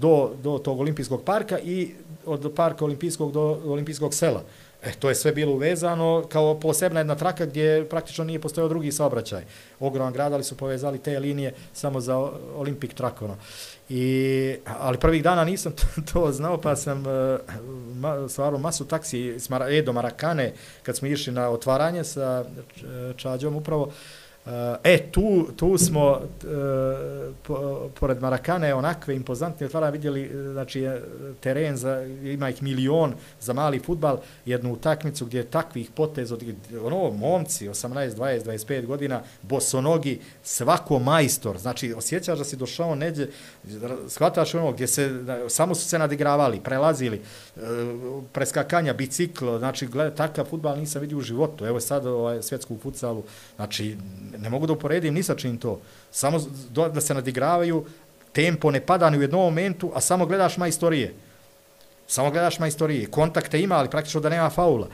[0.00, 1.94] do, do tog olimpijskog parka i
[2.26, 4.42] od parka olimpijskog do olimpijskog sela.
[4.84, 8.92] E, to je sve bilo uvezano kao posebna jedna traka gdje praktično nije postojao drugi
[8.92, 9.44] saobraćaj.
[9.80, 12.18] Ogroman grad, ali su povezali te linije samo za
[12.56, 13.24] Olimpik Olympic.
[13.24, 13.36] Ono.
[13.88, 17.38] I, ali prvih dana nisam to, to znao, pa sam e,
[17.94, 20.52] ma, stvarno masu taksi s Mara, e, do Marakane,
[20.82, 24.23] kad smo išli na otvaranje sa e, Čađom upravo, Uh,
[24.84, 26.46] e, tu, tu smo, e,
[27.42, 30.88] po, pored Marakane, onakve impozantne otvara vidjeli, e, znači,
[31.40, 36.44] teren, za, ima ih milion za mali futbal, jednu utakmicu gdje je takvih potez, od,
[36.84, 43.26] ono, momci, 18, 20, 25 godina, bosonogi, svako majstor, znači, osjećaš da si došao neđe,
[44.08, 47.24] shvataš ono, gdje se, samo su se nadigravali, prelazili, uh,
[48.32, 53.22] preskakanja, biciklo, znači, gleda, takav futbal nisam vidio u životu, evo sad ovaj, svjetsku futsalu,
[53.56, 53.96] znači,
[54.38, 56.40] ne mogu da uporedim ni sa čim to, samo
[56.70, 57.84] do, da se nadigravaju,
[58.32, 61.14] tempo ne pada ni u jednom momentu, a samo gledaš majstorije.
[62.06, 63.06] Samo gledaš majstorije.
[63.06, 64.88] Kontakte ima, ali praktično da nema faula.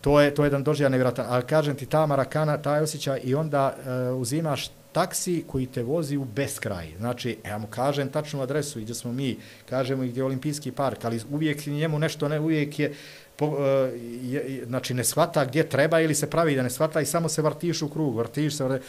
[0.00, 1.26] To je, to je jedan doživljaj nevjerojatan.
[1.28, 6.16] Ali kažem ti, ta Marakana, taj osjećaj i onda e, uzimaš taksi koji te vozi
[6.16, 6.92] u beskraj.
[6.98, 9.36] Znači, ja mu kažem tačnu adresu i gdje smo mi,
[9.68, 12.94] kažemo i gdje je olimpijski park, ali uvijek njemu nešto ne, uvijek je,
[13.36, 17.06] po, e, je, znači ne shvata gdje treba ili se pravi da ne shvata i
[17.06, 18.80] samo se vrtiš u krug, vrtiš se, vrde.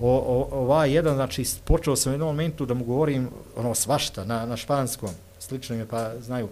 [0.00, 4.24] o, o, ovaj jedan, znači počeo sam u jednom momentu da mu govorim ono svašta
[4.24, 6.48] na, na španskom, slično je pa znaju,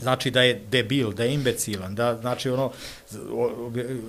[0.00, 2.70] znači da je debil, da je imbecilan, da znači ono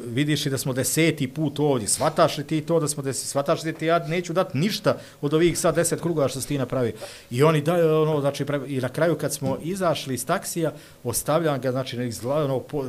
[0.05, 3.63] vidiš i da smo deseti put ovdje, svataš li ti to da smo deseti, svataš
[3.63, 6.93] li ti ja neću dati ništa od ovih sad deset kruga što si ti napravi.
[7.29, 10.73] I oni daju ono, znači pre, i na kraju kad smo izašli iz taksija,
[11.03, 12.85] ostavljam ga, znači ne izgleda, ono, po,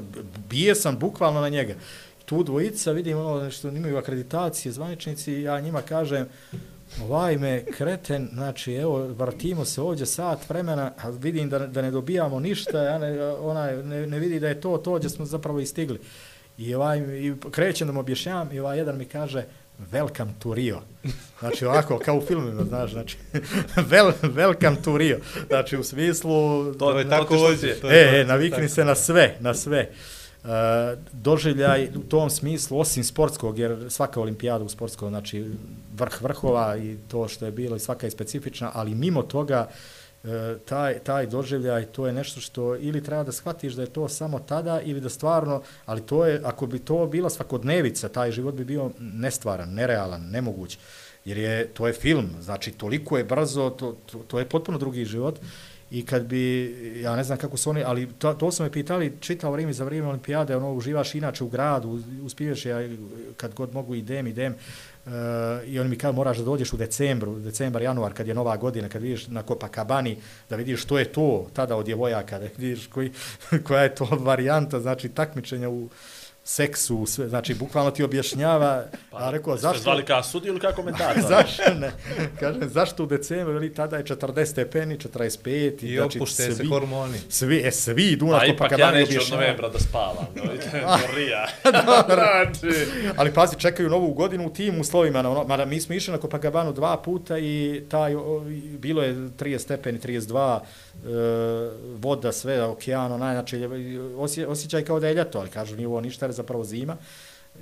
[0.51, 1.75] bije sam bukvalno na njega.
[2.25, 6.27] Tu dvojica, vidim ono što imaju akreditacije, zvaničnici, ja njima kažem,
[7.01, 11.91] ovaj me kreten, znači evo, vrtimo se ovdje sat vremena, a vidim da, da ne
[11.91, 15.61] dobijamo ništa, ja ne, onaj, ne, ne vidi da je to to gdje smo zapravo
[15.61, 16.01] i stigli.
[16.59, 19.45] I, ovaj, i krećem da mu objašnjavam i ovaj jedan mi kaže,
[19.93, 20.81] welcome to Rio.
[21.41, 23.17] Znači ovako, kao u filmima, znaš, znači,
[23.91, 25.19] wel, welcome to Rio.
[25.49, 26.75] Znači u smislu...
[26.75, 27.61] To je tako otišlo vozi.
[27.61, 27.81] ti je.
[27.81, 28.69] to je E, e, navikni tako.
[28.75, 29.91] se na sve, na sve.
[30.45, 35.45] Eh, doživljaj u tom smislu, osim sportskog, jer svaka olimpijada u sportskom, znači
[35.97, 39.69] vrh vrhova i to što je bilo i svaka je specifična, ali mimo toga
[40.25, 44.09] eh, taj, taj doživljaj, to je nešto što ili treba da shvatiš da je to
[44.09, 48.55] samo tada ili da stvarno, ali to je, ako bi to bila svakodnevica, taj život
[48.55, 50.79] bi bio nestvaran, nerealan, nemoguć.
[51.25, 55.05] Jer je, to je film, znači toliko je brzo, to, to, to je potpuno drugi
[55.05, 55.39] život
[55.93, 59.13] I kad bi, ja ne znam kako su oni, ali to, to su me pitali
[59.21, 62.77] čitao vrijeme za vrijeme olimpijade, ono, uživaš inače u gradu, uspiješ ja
[63.37, 64.55] kad god mogu idem, idem.
[65.07, 65.11] Eh,
[65.67, 68.89] i oni mi kažu moraš da dođeš u decembru, decembar, januar, kad je nova godina,
[68.89, 70.17] kad vidiš na Copacabani,
[70.51, 73.13] da vidiš što je to tada od djevojaka, da vidiš koji,
[73.67, 75.89] koja je to varijanta, znači takmičenja u,
[76.45, 79.79] seksu, sve, znači bukvalno ti objašnjava, pa, a rekao, zašto...
[79.79, 81.23] Ste zvali kao sudi ili kao komentator?
[81.35, 81.93] zašto ne?
[82.41, 86.65] Kažem, zašto u decembru, ili tada je 40 stepeni, 45, i, i znači, opušte se
[86.69, 87.19] hormoni.
[87.29, 90.43] Svi, e, svi idu na to pa kada ja neću od novembra da spavam, no,
[91.17, 91.47] rija.
[92.15, 92.87] znači.
[93.17, 96.73] Ali pazi, čekaju novu godinu u tim uslovima, no, mada mi smo išli na Copacabanu
[96.73, 98.45] dva puta i taj, o,
[98.79, 100.63] bilo je 30 stepeni, 32, e,
[101.99, 103.69] voda, sve, okeano, najnače,
[104.49, 106.97] osjećaj kao da je ljeto, ali kažu, nije ovo ništa, je zapravo zima,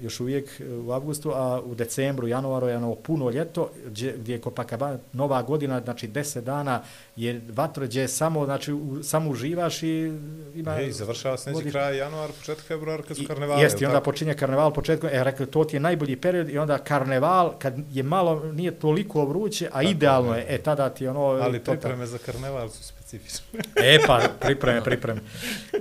[0.01, 4.40] još uvijek u avgustu, a u decembru, januaru je ono puno ljeto, gdje, gdje je
[4.40, 6.82] Copacabana, nova godina, znači 10 dana
[7.16, 10.12] je vatro, gdje samo, znači, u, samo uživaš i
[10.55, 10.81] ima...
[10.81, 13.62] Ej, završava se neći kraj januar, početak februar, kad su karnevali.
[13.62, 16.78] Jeste, i onda počinje karneval, početkom, e, rekao, to ti je najbolji period i onda
[16.78, 21.20] karneval, kad je malo, nije toliko vruće, a Tako idealno je, e, tada ti ono...
[21.20, 23.47] Ali pripreme za karneval su specifično.
[23.95, 25.20] e pa, pripreme, pripreme.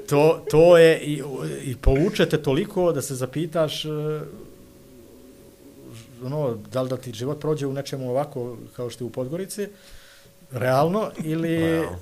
[0.09, 1.21] To, to je, i,
[1.63, 3.89] i povučete toliko da se zapitaš e,
[6.23, 9.67] ono, da li da ti život prođe u nečemu ovako kao što je u Podgorici,
[10.51, 11.57] realno, ili...
[11.57, 11.97] Realno.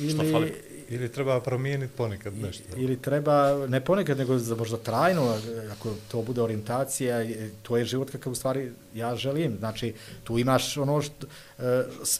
[0.00, 0.54] Ili,
[0.88, 2.62] Ili treba promijeniti ponekad nešto.
[2.76, 5.36] Ili treba, ne ponekad, nego za možda trajno,
[5.72, 7.16] ako to bude orijentacija,
[7.62, 9.56] to je život kakav u stvari ja želim.
[9.58, 9.94] Znači,
[10.24, 11.26] tu imaš ono što,
[11.58, 11.64] uh,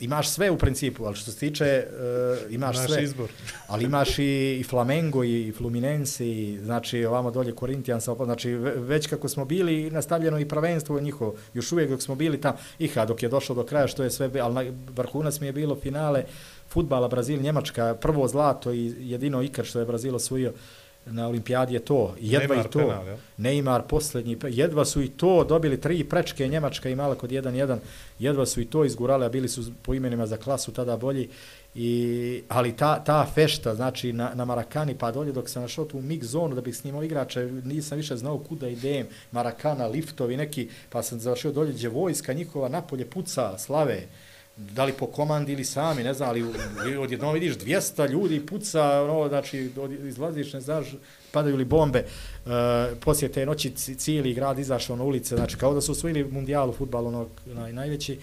[0.00, 3.02] imaš sve u principu, ali što se tiče, uh, imaš Naš sve.
[3.02, 3.30] izbor.
[3.68, 9.28] ali imaš i, i Flamengo, i Fluminense, i, znači, ovamo dolje Korintijan, znači, već kako
[9.28, 13.28] smo bili, nastavljeno i prvenstvo njihovo, još uvijek dok smo bili tam, i dok je
[13.28, 16.24] došlo do kraja, što je sve, ali na vrhunac mi je bilo finale,
[16.68, 20.52] futbala Brazil Njemačka prvo zlato i jedino ikar što je Brazil osvojio
[21.10, 22.14] na olimpijadi je to.
[22.20, 22.78] Jedva Neymar i to.
[22.78, 23.04] penal,
[23.38, 27.76] Neymar posljednji jedva su i to dobili tri prečke Njemačka imala kod 1-1
[28.18, 31.28] jedva su i to izgurali a bili su po imenima za klasu tada bolji.
[31.74, 35.98] I ali ta ta fešta znači na na Marakani pa dolje dok sam našao tu
[35.98, 41.02] mix zonu da bih snimao igrače nisam više znao kuda idem Marakana liftovi neki pa
[41.02, 44.02] sam završio dolje gdje vojska njihova napolje puca slave
[44.58, 46.44] da li po komandi ili sami, ne znam, ali
[46.98, 49.70] odjednom vidiš 200 ljudi puca, ono, znači,
[50.04, 50.86] izlaziš, ne znaš,
[51.32, 52.04] padaju li bombe,
[52.48, 56.72] E, poslije te noći cijeli grad izašao na ulice, znači, kao da su osvojili mundijalu
[56.72, 58.18] futbalu, ono, naj, najveći, E,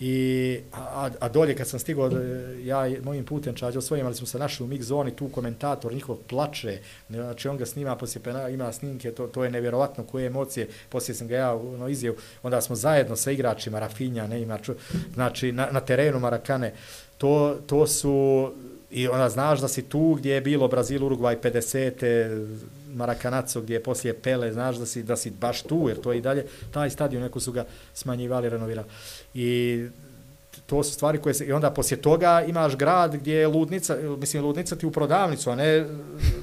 [0.00, 4.26] I, a, a dolje kad sam stigao, e, ja mojim putem čađao svojim, ali smo
[4.26, 6.78] se našli u mix zoni, tu komentator, njihov plače,
[7.08, 11.14] znači on ga snima, poslije pena, ima snimke, to, to je nevjerovatno koje emocije, poslije
[11.14, 14.74] sam ga ja ono, izjev, onda smo zajedno sa igračima, Rafinja, ne ima, ču,
[15.14, 16.72] znači na, na terenu Marakane,
[17.18, 18.52] to, to su,
[18.90, 22.58] i onda znaš da si tu gdje je bilo Brazil, Uruguay 50.
[22.94, 26.18] Marakanaco gdje je poslije Pele, znaš da si, da si baš tu, jer to je
[26.18, 27.64] i dalje, taj stadion neko su ga
[27.94, 28.88] smanjivali, renovirali.
[29.34, 29.84] I
[30.66, 34.44] to su stvari koje se, i onda poslije toga imaš grad gdje je ludnica, mislim
[34.44, 35.86] ludnica ti u prodavnicu, a ne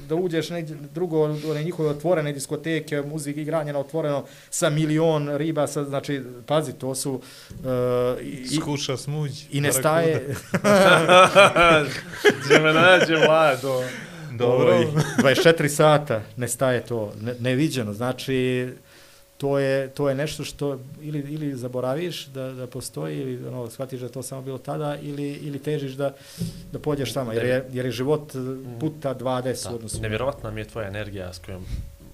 [0.08, 0.62] da uđeš ne,
[0.94, 6.72] drugo, one njihove otvorene diskoteke, muzik igranje na otvoreno sa milion riba, sa, znači, pazi,
[6.72, 7.12] to su...
[7.14, 9.30] Uh, i, Skuša smuđ.
[9.50, 10.26] I ne staje...
[12.44, 13.82] Gdje me nađe mlado.
[14.32, 14.72] Dobro.
[15.18, 18.68] 24 sata ne staje to, ne, neviđeno, znači
[19.38, 24.00] to je, to je nešto što ili, ili zaboraviš da, da postoji ili ono, shvatiš
[24.00, 26.14] da to samo bilo tada ili, ili težiš da,
[26.72, 28.32] da pođeš tamo jer je, jer je život
[28.80, 30.00] puta 20 u odnosu.
[30.00, 31.64] Nevjerovatna mi je tvoja energija s kojom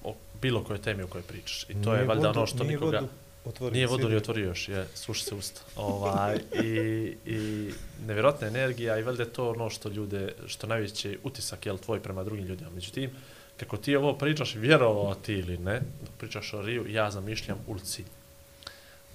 [0.03, 2.99] o bilo koje temi u kojoj pričaš i to nije je valjda ono što nikoga...
[2.99, 3.24] Vodu.
[3.45, 5.61] Otvori nije vodu ni otvorio još, je, suši se usta.
[5.75, 7.71] Ovaj, i, I
[8.07, 12.45] nevjerojatna energija i valjda to ono što ljude, što najveći utisak je tvoj prema drugim
[12.45, 12.69] ljudima.
[12.69, 13.11] Međutim,
[13.57, 15.81] kako ti ovo pričaš, vjerovao ti ili ne,
[16.17, 18.05] pričaš o Riju, ja zamišljam Ulcinj.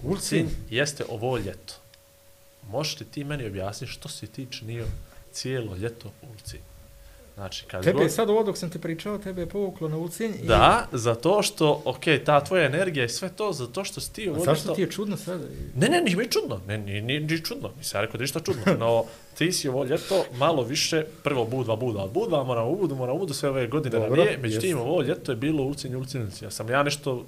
[0.03, 1.75] Ulcinj jeste ovo ljeto.
[2.69, 4.87] Možeš li ti meni objasniti što si ti činio
[5.33, 6.70] cijelo ljeto u Ulcinj?
[7.35, 8.13] Znači, kad tebe god...
[8.13, 10.33] sad ovo dok sam ti pričao, tebe je povuklo na Ulcinj.
[10.43, 10.47] I...
[10.47, 14.45] Da, zato što, ok, ta tvoja energija i sve to, zato što si ti ljeto...
[14.45, 15.45] Zašto ti je čudno sada?
[15.75, 16.61] Ne, ne, nije mi čudno.
[16.67, 17.71] Ne, nije, nije, nije čudno.
[17.79, 18.63] Nisam ja rekao da ništa čudno.
[18.79, 19.05] No,
[19.39, 23.19] ti si ovo ljeto malo više, prvo budva, budva, budva, moram u budu, moram u
[23.19, 24.39] budu sve ove godine Dobro, na nije.
[24.39, 26.23] Međutim, ovo ljeto je bilo ulcinj, ulcinj.
[26.43, 27.25] Ja sam ja nešto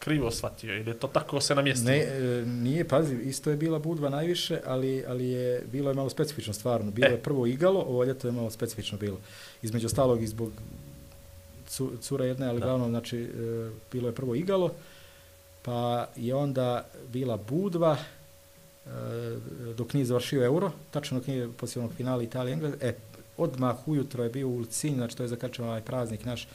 [0.00, 1.90] krivo shvatio ili to tako se namjestilo?
[1.90, 6.10] Ne, e, nije, pazi, isto je bila budva najviše, ali, ali je bilo je malo
[6.10, 6.90] specifično stvarno.
[6.90, 7.12] Bilo e.
[7.12, 9.18] je prvo igalo, ovo ljeto je malo specifično bilo.
[9.62, 10.52] Između ostalog i zbog
[12.00, 14.72] cura jedne, ali glavno, znači, e, bilo je prvo igalo,
[15.62, 17.96] pa je onda bila budva,
[19.76, 22.94] dok nije završio euro, tačno dok nije poslije onog finala Italije Engleska, e,
[23.36, 26.48] odmah ujutro je bio u Ulcinj, znači to je zakačao ovaj praznik naš,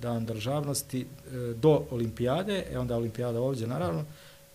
[0.00, 1.06] dan državnosti, e,
[1.54, 4.04] do olimpijade, e onda olimpijada ovdje naravno,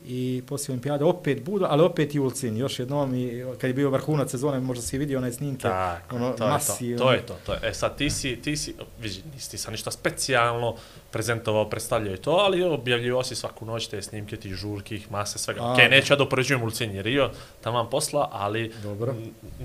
[0.05, 3.89] i poslije olimpijade opet Budva, ali opet i Ulcin, još jednom i kad je bio
[3.89, 7.15] vrhunac sezone, možda si vidio onaj snimke, Tak, ono, to, masi, je to, ono- to
[7.15, 7.59] je to, to je.
[7.63, 10.75] E sad ti si, ti si, vidi, nisi ti sad ništa specijalno
[11.11, 15.71] prezentovao, predstavljao i to, ali objavljivo si svaku noć te snimke, ti žurkih, mase, svega.
[15.73, 15.95] Okej, da.
[15.95, 17.29] neću ja da upoređujem Ulcin jer Rio,
[17.61, 19.15] tamo posla, ali Dobro.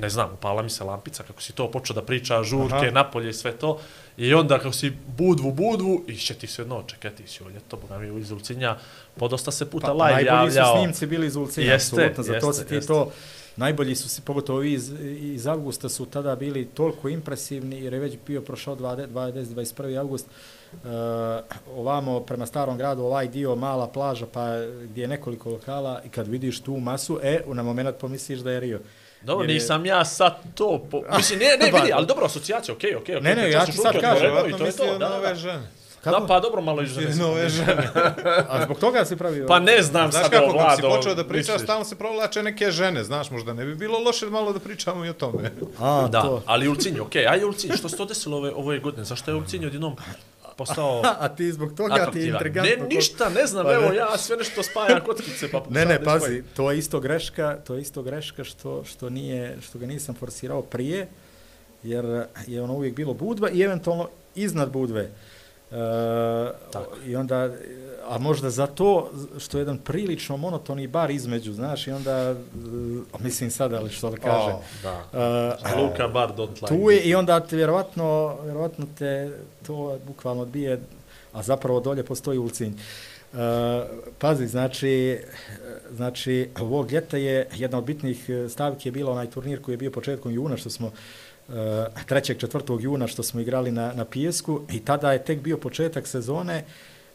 [0.01, 2.91] ne znam, upala mi se lampica kako si to počeo da priča, žurke, Aha.
[2.91, 3.79] napolje i sve to.
[4.17, 7.77] I onda kako si budvu, budvu, išće ti se jedno, čekaj, ti si ovdje to,
[7.77, 8.77] boga mi iz Ulcinja,
[9.17, 10.77] podosta se puta Pa, live najbolji su javljao.
[10.77, 12.89] snimci bili iz Ulcinja, Jeste, apsolutno, zato jeste, si ti jeste.
[12.89, 13.11] to,
[13.57, 17.99] najbolji su, si, pogotovo ovi iz, iz avgusta su tada bili toliko impresivni, jer je
[17.99, 19.99] već bio prošao 20, 20 21.
[19.99, 20.64] avgust, uh,
[21.69, 24.47] ovamo prema starom gradu, ovaj dio, mala plaža, pa
[24.83, 28.61] gdje je nekoliko lokala, i kad vidiš tu masu, e, na moment pomisliš da je
[28.61, 28.81] Rio.
[29.23, 31.03] Dobro, Jer je- nisam ja sad to, po...
[31.17, 33.25] mislim, ne, ne, Pa- vidi, ali dobro, asocijacija, okej, okej, okej.
[33.25, 35.09] Ne, ne, pričao ja si ti sad kažem, Vjerojatno to je mislio to, da, na
[35.09, 35.35] da, ove da.
[35.35, 35.63] žene.
[36.05, 37.07] Da, pa dobro, malo i žene.
[37.07, 37.89] Mislio na ove žene.
[38.49, 39.47] A zbog toga si pravio...
[39.47, 41.97] Pa ne znam Znaš sad, kako, evo, kako si Vlado, počeo da pričaš, stalno se
[41.97, 45.51] provlače neke žene, znaš, možda ne bi bilo loše malo da pričamo i o tome.
[45.81, 46.43] A, Da, to.
[46.47, 49.05] ali Ulcinj, okej, aj Ulcinj, što se to desilo ove, ove godine?
[49.05, 49.97] Zašto je Ulcinj odjednom
[50.57, 52.77] postao A ti zbog toga ti je intrigantno.
[52.89, 53.77] Ne, ništa, ne znam, Pa ne.
[53.77, 56.45] evo ja sve nešto spajam kockice, pa Ne, ne, pazi, spojim.
[56.57, 60.63] to je isto greška, to je isto greška što, što, nije, što ga nisam forsirao
[60.63, 61.07] prije,
[61.83, 65.11] jer je ono uvijek bilo budva i eventualno iznad budve.
[65.71, 65.77] E,
[66.73, 66.97] Tako.
[67.07, 67.51] I onda,
[68.09, 72.35] a možda za to što je jedan prilično monotoni bar između, znaš, i onda, e,
[73.19, 75.05] mislim sada, ali što da kažem, O, Da.
[75.13, 80.43] e, Luka bar don't like tu je i onda te vjerovatno, vjerovatno te to bukvalno
[80.43, 80.81] odbije,
[81.33, 82.73] a zapravo dolje postoji ulcinj.
[83.33, 83.41] Uh,
[84.19, 85.19] pazi, znači,
[85.93, 89.91] znači, ovog ljeta je jedna od bitnih stavki je bila onaj turnir koji je bio
[89.91, 90.93] početkom juna, što smo uh,
[91.49, 91.55] 3.
[92.47, 92.81] 4.
[92.81, 96.65] juna što smo igrali na, na pijesku i tada je tek bio početak sezone,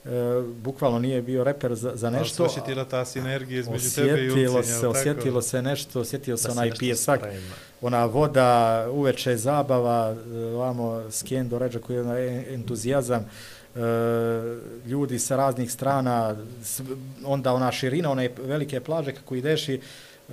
[0.06, 0.12] uh,
[0.46, 2.20] bukvalno nije bio reper za, za Nešto.
[2.24, 2.44] nešto.
[2.44, 4.90] Nešto osjetila ta sinergija između tebe i Ulcinja, Osjetilo se, tako?
[4.92, 7.56] osjetilo se nešto, osjetio se Da se onaj pijesak, sprema.
[7.82, 13.26] ona voda, uveče zabava, e, ovamo skendo ređa koji je onaj entuzijazam,
[13.76, 13.80] e,
[14.86, 16.36] ljudi sa raznih strana,
[17.26, 19.80] onda ona širina, one velike plaže kako ideš i e,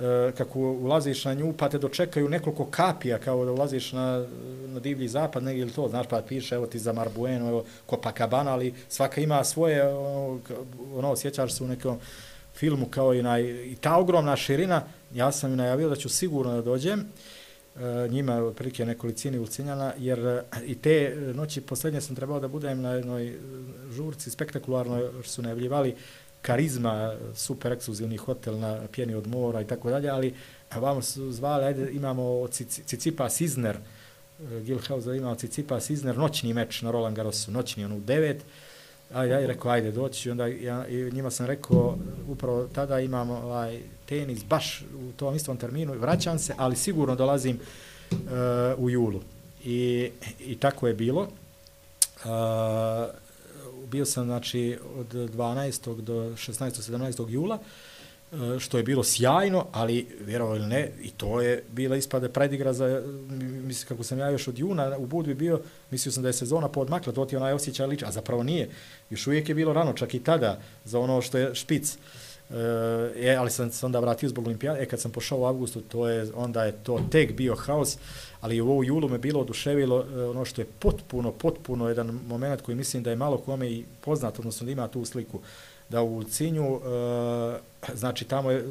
[0.01, 4.25] Eh, kako ulaziš na nju, pa te dočekaju nekoliko kapija kao da ulaziš na,
[4.67, 8.51] na divlji zapad, negdje ili to, znaš, pa piše, evo ti za Marbueno, evo Copacabana,
[8.51, 10.39] ali svaka ima svoje, ono,
[10.93, 11.97] ono sjećaš se u nekom
[12.55, 14.83] filmu kao i, na, i ta ogromna širina,
[15.13, 20.19] ja sam im najavio da ću sigurno da dođem, e, njima otprilike nekolicini Ulcinjana, jer
[20.19, 23.37] eh, i te noći posljednje sam trebao da budem na jednoj
[23.91, 25.95] žurci spektakularno što su najavljivali
[26.47, 30.33] karizma, super ekskluzivni hotel na pjeni od mora i tako dalje, ali
[30.75, 32.47] vamo su zvali, ajde, imamo
[32.85, 37.99] Cicipa Sizner, e, Gilhauser imao Cicipa Sizner, noćni meč na Roland Garrosu, noćni, ono u
[37.99, 38.45] devet,
[39.13, 40.31] Ajde, ajde, rekao, ajde, doći.
[40.31, 41.97] Onda ja, i njima sam rekao,
[42.27, 47.59] upravo tada imam ovaj, tenis baš u tom istom terminu, vraćam se, ali sigurno dolazim
[48.11, 48.17] uh,
[48.77, 49.21] u julu.
[49.63, 51.21] I, I tako je bilo.
[51.21, 52.29] Uh,
[53.91, 56.01] bio sam, znači, od 12.
[56.01, 56.91] do 16.
[56.91, 57.29] 17.
[57.29, 57.59] jula,
[58.31, 62.73] e, što je bilo sjajno, ali vjerovali ili ne, i to je bila ispada predigra
[62.73, 63.03] za,
[63.39, 65.61] mislim, kako sam ja još od juna u Budvi bio,
[65.91, 68.69] mislio sam da je sezona podmakla, to ti onaj osjećaj liči, a zapravo nije.
[69.09, 71.97] Još uvijek je bilo rano, čak i tada, za ono što je špic.
[72.49, 75.81] E, e, ali sam se onda vratio zbog olimpijade, e, kad sam pošao u avgustu,
[75.81, 77.97] to je, onda je to tek bio haos,
[78.41, 82.61] ali u ovu julu me bilo oduševilo e, ono što je potpuno, potpuno jedan moment
[82.61, 85.39] koji mislim da je malo kome i poznat, odnosno da ima tu sliku,
[85.89, 87.59] da u Cinju, e,
[87.93, 88.65] znači tamo je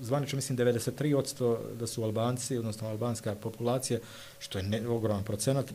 [0.00, 3.98] zvanično mislim 93% da su Albanci, odnosno albanska populacija,
[4.38, 5.74] što je ne, ogroman procenat, E,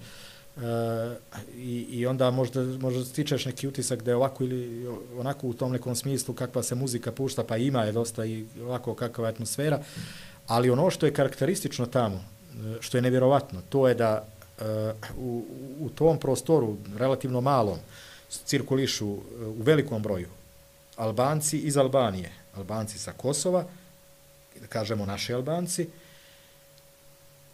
[0.57, 1.15] Eh,
[1.57, 4.88] i, i onda možda, možda stičeš neki utisak da je ovako ili
[5.18, 8.94] onako u tom nekom smislu kakva se muzika pušta, pa ima je dosta i ovako
[8.94, 9.80] kakva je atmosfera,
[10.48, 14.26] ali ono što je karakteristično tamo, eh, što je nevjerovatno, to je da
[14.60, 15.44] e, u,
[15.80, 17.77] u tom prostoru, relativno malom,
[18.30, 20.27] cirkulišu u velikom broju
[20.95, 23.65] Albanci iz Albanije, Albanci sa Kosova,
[24.61, 25.88] da kažemo naši Albanci,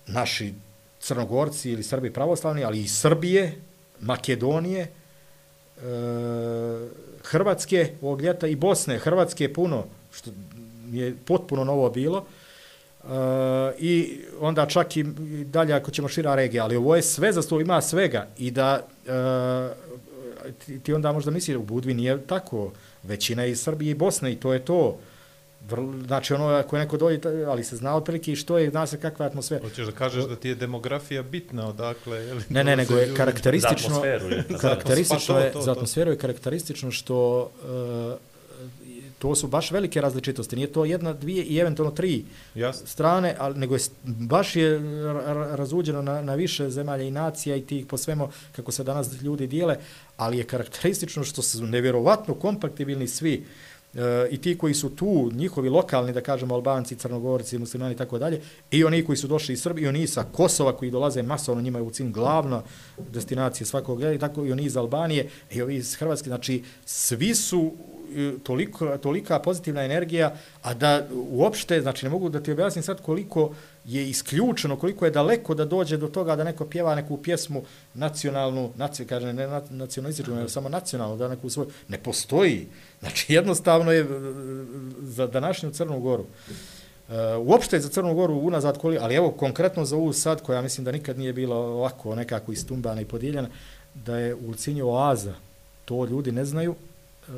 [0.07, 0.53] naši
[1.01, 3.55] Crnogorci ili Srbi pravoslavni, ali i Srbije,
[3.99, 4.89] Makedonije, e,
[7.23, 10.31] Hrvatske ovog ljeta i Bosne, Hrvatske je puno, što
[10.91, 12.25] je potpuno novo bilo,
[13.03, 13.07] e,
[13.79, 15.03] i onda čak i
[15.43, 18.27] dalje ako ćemo šira regija, ali ovo je sve za sto, ima svega.
[18.37, 19.11] I da e,
[20.65, 22.71] ti, ti onda možda misliš u Budvi nije tako,
[23.03, 24.97] većina je iz Srbije i Bosne i to je to.
[25.69, 28.87] Vrlo, znači ono ako je neko dođe, ali se zna otprilike i što je, zna
[28.87, 29.61] se kakva je atmosfera.
[29.63, 32.43] Hoćeš da kažeš da ti je demografija bitna odakle, je li?
[32.49, 34.45] Ne, ne, nego je Za karakteristično, atmosferu je.
[34.61, 38.19] karakteristično to, je, to, za atmosferu je karakteristično što uh,
[39.19, 40.55] to su baš velike različitosti.
[40.55, 42.25] Nije to jedna, dvije i eventualno tri
[42.55, 42.87] Jasno.
[42.87, 47.55] strane, ali nego je baš je ra- ra- razuđeno na, na više zemalja i nacija
[47.55, 49.77] i tih po svemu kako se danas ljudi dijele,
[50.17, 53.45] ali je karakteristično što su nevjerovatno kompatibilni svi
[53.95, 58.19] e, i ti koji su tu, njihovi lokalni, da kažemo, Albanci, Crnogorci, muslimani i tako
[58.19, 58.41] dalje,
[58.71, 61.79] i oni koji su došli iz Srbije, i oni sa Kosova koji dolaze masovno, njima
[61.79, 62.61] je u cilj glavna
[63.11, 67.35] destinacija svakog gleda, i tako i oni iz Albanije, i ovi iz Hrvatske, znači svi
[67.35, 67.71] su
[68.15, 73.01] e, toliko, tolika pozitivna energija, a da uopšte, znači ne mogu da ti objasnim sad
[73.01, 73.51] koliko
[73.85, 77.63] je isključeno, koliko je daleko da dođe do toga da neko pjeva neku pjesmu
[77.93, 82.67] nacionalnu, naci, kaže ne na- nacionalističku, nego samo nacionalnu, da neku svoju, ne postoji.
[83.01, 84.07] Znači jednostavno je
[85.01, 86.23] za današnju Crnu Goru.
[86.23, 87.15] Uh,
[87.47, 90.85] uopšte je za Crnu Goru unazad koli, ali evo konkretno za ovu sad, koja mislim
[90.85, 93.49] da nikad nije bila ovako nekako istumbana i podijeljena,
[93.93, 95.33] da je u Lucinju oaza.
[95.85, 97.31] To ljudi ne znaju, e,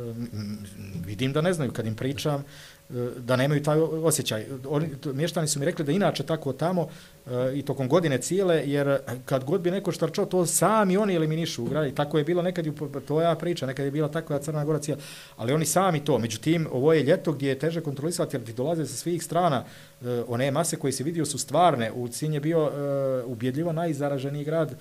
[1.05, 2.43] vidim da ne znaju kad im pričam,
[2.89, 4.45] E, da nemaju taj osjećaj.
[4.69, 6.87] Oni, mještani su mi rekli da inače tako tamo
[7.27, 11.63] e, i tokom godine cijele, jer kad god bi neko štarčao, to sami oni eliminišu
[11.63, 11.95] u gradi.
[11.95, 12.65] Tako je bilo nekad,
[13.07, 15.01] to ja priča, nekad je bila takva Crna Gora cijela,
[15.37, 16.19] ali oni sami to.
[16.19, 19.63] Međutim, ovo je ljeto gdje je teže kontrolisati, jer ti dolaze sa svih strana.
[20.01, 21.91] E, one mase koje se vidio su stvarne.
[21.91, 24.75] U Cinj je bio e, ubjedljivo najzaraženiji grad e,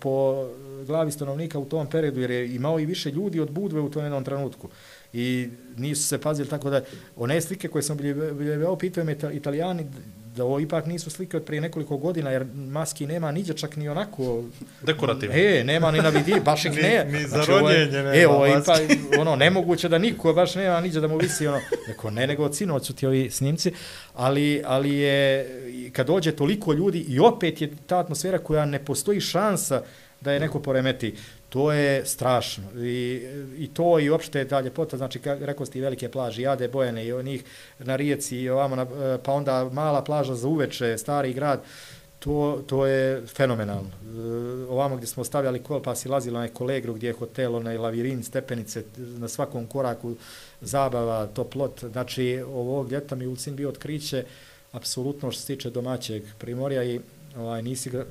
[0.00, 0.44] po
[0.80, 3.90] e, glavi stanovnika u tom periodu, jer je imao i više ljudi od Budve u
[3.90, 4.68] tom jednom trenutku.
[5.14, 6.80] I nisu se pazili tako da
[7.16, 7.96] one slike koje sam
[8.30, 9.86] obiljevao, pitaju me Ita- italijani
[10.36, 13.88] da ovo ipak nisu slike od prije nekoliko godina, jer maski nema niđe čak ni
[13.88, 14.44] onako
[14.82, 15.34] Dekorativno.
[15.36, 17.04] E, nema ni na vidi, baš ih Ni- ne.
[17.04, 18.80] ni za ovo je- ronjenje nema E, ovo ipak,
[19.18, 21.58] ono, nemoguće da niko baš nema niđe da mu visi, ono,
[21.88, 23.72] neko ne, nego od sinoć su ti ovi snimci,
[24.14, 25.46] ali, ali je,
[25.92, 29.82] kad dođe toliko ljudi i opet je ta atmosfera koja ne postoji šansa
[30.20, 31.14] da je neko poremeti,
[31.52, 32.64] to je strašno.
[32.76, 33.22] I,
[33.58, 37.12] i to i uopšte ta ljepota, znači, rekao ste i velike plaže, Jade, Bojene i
[37.12, 37.44] onih
[37.78, 41.60] na Rijeci i ovamo, na, e, pa onda mala plaža za uveče, stari grad,
[42.18, 43.90] to, to je fenomenalno.
[43.90, 44.18] E,
[44.68, 48.22] ovamo gdje smo stavljali kol, pa si lazila na kolegru gdje je hotel, onaj lavirin,
[48.22, 50.14] stepenice, na svakom koraku
[50.60, 51.84] zabava, toplot.
[51.92, 54.24] Znači, ovog ljeta mi Ulcin bio otkriće,
[54.72, 57.00] apsolutno što se tiče domaćeg primorja i
[57.36, 58.04] ovaj, nisi ga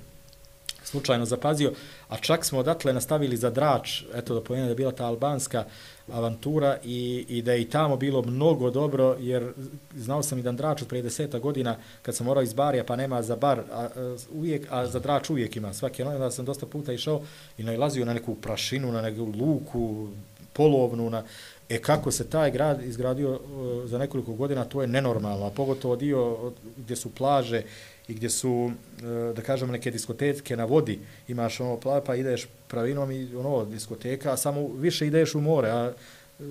[0.91, 1.71] slučajno zapazio,
[2.09, 5.65] a čak smo odatle nastavili za Drač, eto da pomenem da je bila ta albanska
[6.11, 9.53] avantura i, i da je i tamo bilo mnogo dobro, jer
[9.95, 12.95] znao sam i da Drač od prije deseta godina, kad sam morao iz Barija, pa
[12.95, 16.45] nema za bar, a, a, uvijek, a za Drač uvijek ima, svaki noć, da sam
[16.45, 17.21] dosta puta išao
[17.57, 20.09] i nalazio na neku prašinu, na neku luku,
[20.53, 21.23] polovnu, na,
[21.71, 25.95] E kako se taj grad izgradio uh, za nekoliko godina, to je nenormalno, a pogotovo
[25.95, 27.61] dio gdje su plaže
[28.07, 32.47] i gdje su, e, da kažem, neke diskoteke na vodi, imaš ono pla, pa ideš
[32.67, 36.43] pravinom i ono, diskoteka, a samo više ideš u more, a e,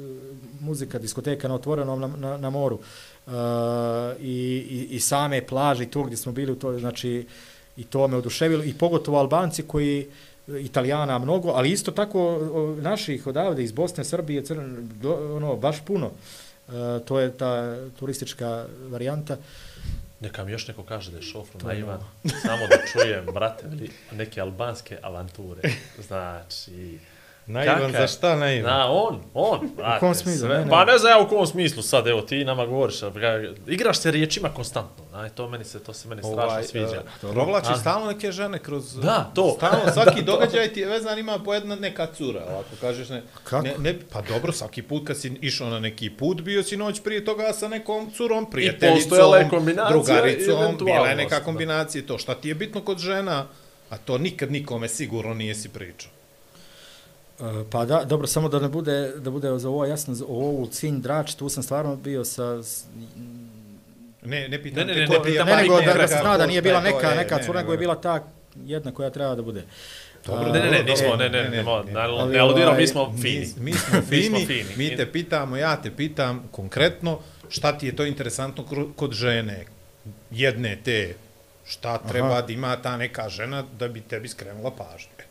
[0.60, 2.78] muzika, diskoteka na otvorenom na, na, na moru.
[3.26, 3.30] e,
[4.20, 7.26] i, i, I same plaže i to gdje smo bili, to, znači,
[7.76, 10.06] i to me oduševilo, i pogotovo Albanci koji
[10.58, 15.84] Italijana mnogo, ali isto tako o, naših odavde iz Bosne, Srbije, Crne, do, ono, baš
[15.84, 16.10] puno.
[16.68, 19.36] E, to je ta turistička varijanta.
[20.20, 22.00] Neka mi još neko kaže da je šofru To naivan.
[22.42, 23.66] Samo da čujem, brate,
[24.12, 25.62] neke albanske avanture.
[26.08, 26.98] Znači,
[27.46, 28.72] Naivan, za šta naivan?
[28.72, 30.00] Na, on, on, brate.
[30.00, 30.40] kom smislu?
[30.40, 30.70] sve- Ne, ne.
[30.70, 32.96] Pa ne znam ja u kom smislu sad, evo ti nama govoriš,
[33.66, 37.02] igraš se riječima konstantno, aj, to meni se, to se meni strašno Ovaj, sviđa.
[37.22, 38.94] e, Provlači A- stalno neke žene kroz...
[38.96, 39.54] Da, to.
[39.56, 43.62] Stalno, svaki događaj ti je vezan, ima po jedna neka cura, ovako kažeš ne, Kako?
[43.62, 47.00] ne, ne, pa dobro, svaki put kad si išao na neki put, bio si noć
[47.02, 49.18] prije toga sa nekom curom, prijateljicom,
[49.88, 51.44] drugaricom, bila je neka da.
[51.44, 52.18] kombinacija to.
[52.18, 53.46] Šta ti je bitno kod žena,
[53.90, 56.10] a to nikad nikome sigurno nije si pričao.
[57.40, 60.66] E, Pa da, dobro, samo da ne bude, da bude za ovo jasno, za ovo
[60.66, 62.84] Cinj, Drač, tu sam stvarno bio sa, s-
[64.22, 66.62] Ne, ne pitam Ne, ne, te ne, pitam, ne, nego da, se zna da nije
[66.62, 68.24] bila neka, neka ne, cura, nego je bila ta
[68.56, 69.64] jedna koja treba da bude.
[70.26, 72.86] Dobro, Ne, ne, ne, nismo, ne, ne, ne, ne, ne, Ali ne aludiramo, ovaj, mi
[72.86, 73.48] smo fini.
[73.58, 74.00] Mi, smo
[74.46, 77.18] fini, mi te pitamo, ja te pitam konkretno
[77.48, 78.64] šta ti je to interesantno
[78.96, 79.64] kod žene
[80.30, 81.14] jedne te,
[81.64, 85.10] šta treba da ima ta neka žena da bi tebi skrenula pažnju.
[85.18, 85.24] Eto,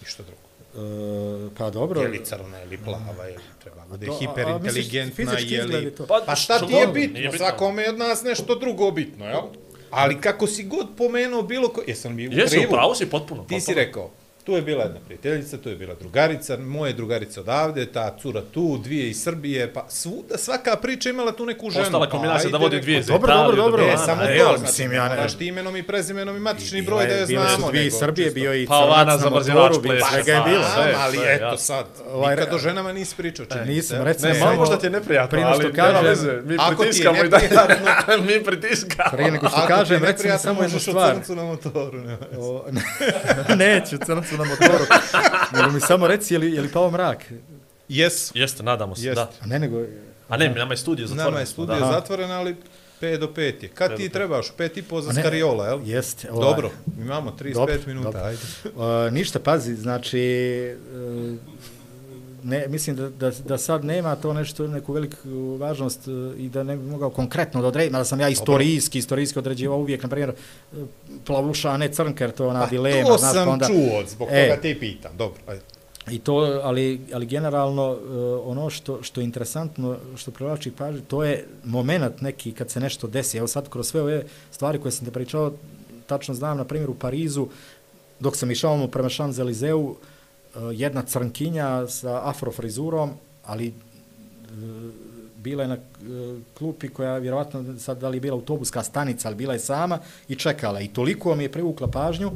[0.00, 0.49] ništa drugo.
[0.74, 2.00] E, pa dobro.
[2.00, 5.94] Je li crna ili plava, je li treba da bude a hiperinteligentna, je li...
[5.94, 6.06] to?
[6.26, 7.18] Pa šta ti je bitno?
[7.18, 7.46] nije bitno.
[7.46, 9.42] Svakome je od nas nešto drugo bitno, jel?
[9.90, 11.82] Ali kako si god pomenuo bilo ko...
[11.86, 12.72] Jesam bi u Jesi, krivu?
[12.72, 13.44] upravo si potpuno.
[13.44, 13.84] Ti si potpuno.
[13.84, 14.10] rekao,
[14.42, 18.78] Tu je bila jedna prijateljica, tu je bila drugarica, moje drugarice odavde, ta cura tu,
[18.78, 21.84] dvije iz Srbije, pa svuda, svaka priča imala tu neku ženu.
[21.84, 23.82] Ostala pa kombinacija da ajde, vodi dvije za Dobro, dobro, dobro.
[23.82, 26.40] E, Dubrovana, samo e, to, znači, mislim, ja ne- moraš ti imenom i prezimenom i
[26.40, 27.56] matični broj da je bile znamo.
[27.58, 28.34] su dvije iz Srbije, čisto.
[28.34, 30.64] bio i Pa crnac za na motoru, pleša, svega je pa, bilo.
[30.96, 31.56] ali sve, eto ja.
[31.58, 33.64] sad, Ovaj, nikad o ženama nisi pričao, se.
[33.64, 36.82] nisam, recimo, Ne, samo možda ti je neprijatno, ali nema kažem- veze, mi Ako ti
[36.82, 37.42] je pritiskamo i dalje.
[37.44, 39.10] neprijatno- mi pritiskamo.
[39.12, 41.14] Prije nego što Ako ti je kažem, recimo neprijatno, samo jednu možeš u stvar.
[41.14, 41.98] crncu na motoru.
[43.56, 44.84] neću crncu na motoru.
[45.52, 47.24] nego mi samo reci, je li, je li pao mrak?
[47.88, 48.32] Jesu.
[48.38, 49.24] Jeste, nadamo se, Jeste.
[49.24, 49.30] da.
[49.40, 49.82] A ne, nego...
[50.28, 51.30] A ne, nama je studio zatvoreno.
[51.30, 51.92] Nama je studio da.
[51.92, 52.56] zatvoren, ali
[53.00, 53.68] 5 do 5 je.
[53.68, 54.46] Kad ti trebaš?
[54.58, 55.80] 5 i po za ne, skariola, jel?
[55.84, 56.30] Jeste.
[56.30, 56.48] ovaj.
[56.48, 58.20] Dobro, imamo 35 Dobro, minuta, dobro.
[58.24, 58.40] ajde.
[59.06, 60.20] Uh, ništa, pazi, znači,
[60.94, 61.34] uh,
[62.42, 66.62] ne, mislim da, da, da sad nema to nešto, neku veliku važnost uh, i da
[66.62, 70.32] ne bi mogao konkretno da odredim, da sam ja istorijski, istorijski određivao uvijek, na primjer,
[70.72, 70.78] uh,
[71.24, 73.08] plavuša, a ne crnka, jer to je ona Pa dilema.
[73.08, 74.48] to znaš, sam pa onda, čuo, zbog E.
[74.48, 75.16] toga te pitam.
[75.16, 75.62] Dobro, ajde.
[76.10, 77.98] I to, ali, ali generalno, uh,
[78.50, 83.06] ono što, što je interesantno, što privlači pažnju, to je moment neki kad se nešto
[83.06, 83.38] desi.
[83.38, 85.52] Evo sad, kroz sve ove stvari koje sam te pričao,
[86.06, 87.46] tačno znam, na primjer, u Parizu,
[88.20, 89.96] dok sam išao mu prema Champs-Élysées, uh,
[90.56, 93.10] Eh, jedna crnkinja sa afrofrizurom,
[93.46, 93.72] ali eh,
[95.36, 99.36] bila je na eh, klupi koja vjerovatno sad da li je bila autobuska stanica, ali
[99.36, 99.98] bila je sama
[100.28, 100.80] i čekala.
[100.80, 102.30] I toliko mi je privukla pažnju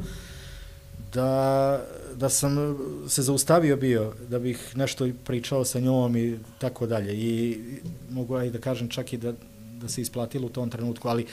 [1.13, 1.81] da,
[2.15, 2.77] da sam
[3.07, 7.13] se zaustavio bio, da bih nešto pričao sa njom i tako dalje.
[7.15, 7.59] I
[8.09, 9.33] mogu aj da kažem čak i da,
[9.81, 11.25] da se isplatilo u tom trenutku, ali,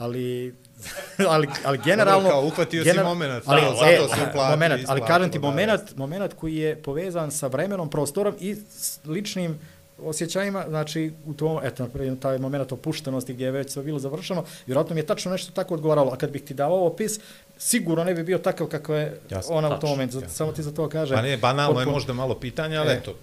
[0.00, 0.54] ali,
[1.32, 2.22] ali, ali generalno...
[2.22, 5.38] Dobro, kao uhvatio si momenat, ali, da, zato e, se uplatio, momenat, ali kažem ti,
[5.38, 9.58] da, moment, moment koji je povezan sa vremenom, prostorom i s ličnim
[10.02, 14.44] osjećajima, znači u tom, eto, naprimjer, taj moment opuštenosti gdje je već sve bilo završeno,
[14.66, 17.20] vjerojatno mi je tačno nešto tako odgovaralo, a kad bih ti dao opis,
[17.58, 20.62] sigurno ne bi bio takav kako je Jasno, ona u tačno, tom momentu, samo ti
[20.62, 21.16] za to kažem.
[21.16, 22.94] Pa ne, banalno je potpuno- možda malo pitanje, ali E.
[22.94, 23.14] eto,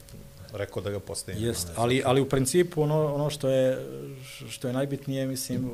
[0.54, 1.44] rekao da ga postavim.
[1.44, 3.86] Jest, ali, ali u principu ono, ono što je
[4.50, 5.70] što je najbitnije, mislim,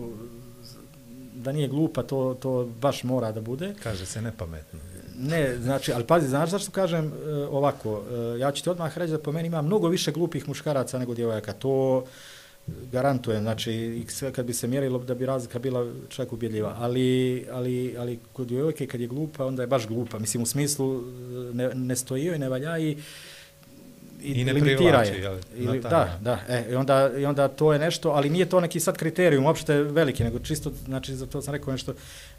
[1.36, 3.74] da nije glupa, to, to baš mora da bude.
[3.84, 4.80] Kaže se nepametno.
[5.18, 8.04] Ne, znači, ali pazi, znaš zašto kažem e, ovako,
[8.36, 11.14] e, ja ću ti odmah reći da po meni ima mnogo više glupih muškaraca nego
[11.14, 12.06] djevojaka, to
[12.92, 17.96] garantujem, znači, sve kad bi se mjerilo da bi razlika bila čak ubjedljiva, ali, ali,
[17.98, 21.02] ali kod djevojke kad je glupa, onda je baš glupa, mislim, u smislu e,
[21.54, 22.98] ne, ne stoji joj, ne valja i
[24.24, 25.22] i, I ne limitira je.
[25.22, 26.24] jel, Ili, taj da, način.
[26.24, 29.46] da, e, i onda, i onda to je nešto, ali nije to neki sad kriterijum
[29.46, 31.94] uopšte veliki, nego čisto, znači, za to sam rekao nešto,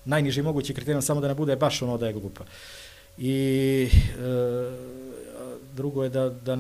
[0.05, 2.45] najniži mogući kriterijum, samo da ne bude baš ono da je glupa.
[3.19, 4.73] I e,
[5.75, 6.59] drugo je da, da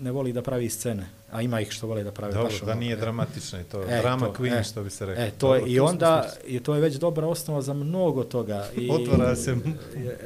[0.00, 2.70] ne voli da pravi scene, a ima ih što vole da prave Dobro, baš da
[2.72, 2.96] ono, nije e.
[2.96, 4.64] dramatično i to, E, drama to, queen, e.
[4.64, 5.24] što bi se rekao.
[5.24, 7.72] E, to je, Dobro, i tu smo onda, i to je već dobra osnova za
[7.74, 8.68] mnogo toga.
[8.76, 9.56] I, Otvara se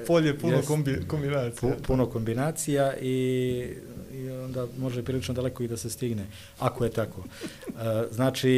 [0.06, 0.68] polje puno Jest.
[0.68, 1.72] kombi, kombinacija.
[1.72, 3.68] pu, puno kombinacija i,
[4.12, 6.26] i onda može prilično daleko i da se stigne,
[6.58, 7.24] ako je tako.
[7.68, 7.70] E,
[8.10, 8.50] znači,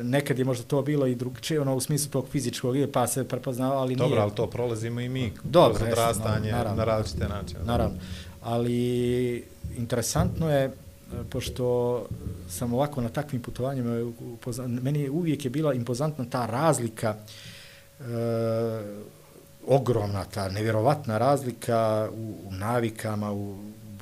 [0.00, 3.28] e, nekad je možda to bilo i drugčije, ono u smislu tog fizičkog, pa se
[3.28, 4.22] prepoznao, ali Dobro, nije.
[4.22, 6.76] ali to prolazimo i mi Dobro, kroz odrastanje naravno.
[6.76, 7.60] na različite načine.
[7.64, 7.96] Naravno.
[8.42, 9.44] Ali
[9.76, 10.70] interesantno je,
[11.12, 12.06] E, pošto
[12.48, 14.04] sam ovako na takvim putovanjima, e,
[14.58, 17.16] meni meni uvijek je bila impozantna ta razlika,
[18.00, 18.04] e,
[19.66, 23.50] ogromna ta nevjerovatna razlika u, u navikama, u,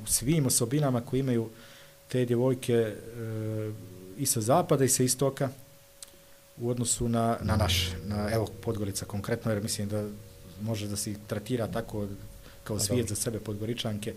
[0.02, 1.48] u svim osobinama koje imaju
[2.08, 2.94] te djevojke e,
[4.18, 5.48] i sa zapada i sa istoka
[6.58, 10.04] u odnosu na, na naš, na, evo, Podgorica konkretno, jer mislim da
[10.62, 12.06] može da se tretira tako
[12.64, 14.14] kao svijet za sebe Podgoričanke,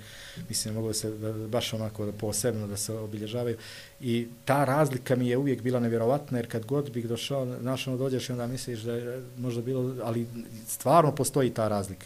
[0.49, 3.57] mislim mogu se da, baš onako da posebno da se obilježavaju.
[4.01, 7.97] I ta razlika mi je uvijek bila nevjerovatna jer kad god bih došao, znaš ono
[7.97, 10.27] dođeš i onda misliš da je možda bilo, ali
[10.67, 12.05] stvarno postoji ta razlika.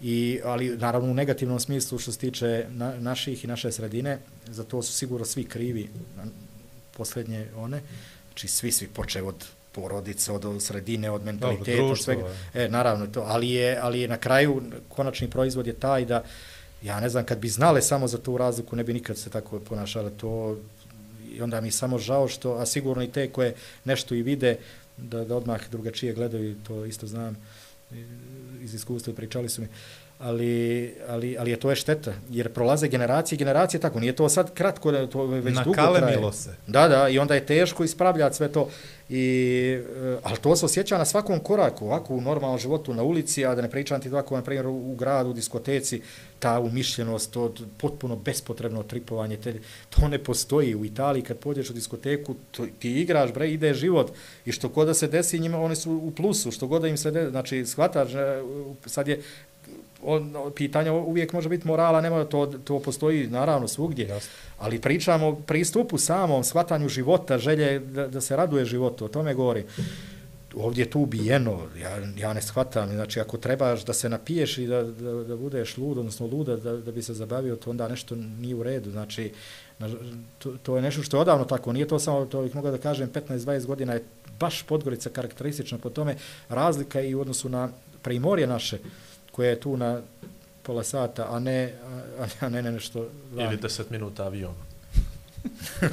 [0.00, 4.64] I, ali naravno u negativnom smislu što se tiče na, naših i naše sredine, za
[4.64, 5.88] to su sigurno svi krivi,
[6.96, 7.82] posljednje one,
[8.26, 9.46] znači svi, svi počeo od
[9.76, 12.28] porodice, od sredine, od mentaliteta, društvo, svega.
[12.54, 16.22] E, naravno to, ali je, ali je na kraju konačni proizvod je taj da
[16.82, 19.60] ja ne znam kad bi znale samo za tu razliku ne bi nikad se tako
[19.60, 20.10] ponašale.
[20.16, 20.56] To
[21.32, 23.54] i onda mi samo žao što a sigurno i te koje
[23.84, 24.56] nešto i vide
[24.96, 27.36] da, da odmah drugačije gledaju to isto znam.
[27.92, 28.04] I-
[28.62, 29.68] iz iskustva pričali su mi
[30.18, 34.28] ali, ali, ali je to je šteta, jer prolaze generacije i generacije tako, nije to
[34.28, 35.92] sad kratko, to već dugo traje.
[35.92, 36.54] Nakalemilo se.
[36.66, 38.68] Da, da, i onda je teško ispravljati sve to.
[39.08, 43.46] I, e, ali to se osjeća na svakom koraku, ovako u normalnom životu na ulici,
[43.46, 46.02] a da ne pričam ti ovako, na primjer, u gradu, u diskoteci,
[46.38, 49.54] ta umišljenost, to potpuno bespotrebno tripovanje, te,
[49.90, 50.74] to ne postoji.
[50.74, 54.12] U Italiji kad pođeš u diskoteku, to, ti igraš, bre, ide život
[54.44, 56.96] i što god da se desi njima, oni su u plusu, što god da im
[56.96, 58.42] se desi, znači, shvataš, e,
[58.86, 59.22] sad je
[60.02, 64.30] on, pitanje uvijek može biti morala, nema to, to postoji naravno svugdje, Jasno.
[64.58, 69.34] ali pričamo o pristupu samom, shvatanju života, želje da, da se raduje životu, o tome
[69.34, 69.64] govori.
[70.56, 74.66] Ovdje je tu ubijeno, ja, ja ne shvatam, znači ako trebaš da se napiješ i
[74.66, 78.14] da, da, da budeš lud, odnosno luda, da, da bi se zabavio, to onda nešto
[78.14, 79.32] nije u redu, znači
[79.78, 79.90] na-
[80.38, 82.78] to, to je nešto što je odavno tako, nije to samo, to bih mogao da
[82.78, 84.04] kažem, 15-20 godina je
[84.40, 86.16] baš Podgorica karakteristična po tome,
[86.48, 87.68] razlika i u odnosu na
[88.02, 88.78] primorje naše,
[89.36, 90.00] koje je tu na
[90.62, 91.72] pola sata, a ne,
[92.18, 93.48] a, a ne, ne nešto vani.
[93.48, 94.54] Ili 10 minuta avion.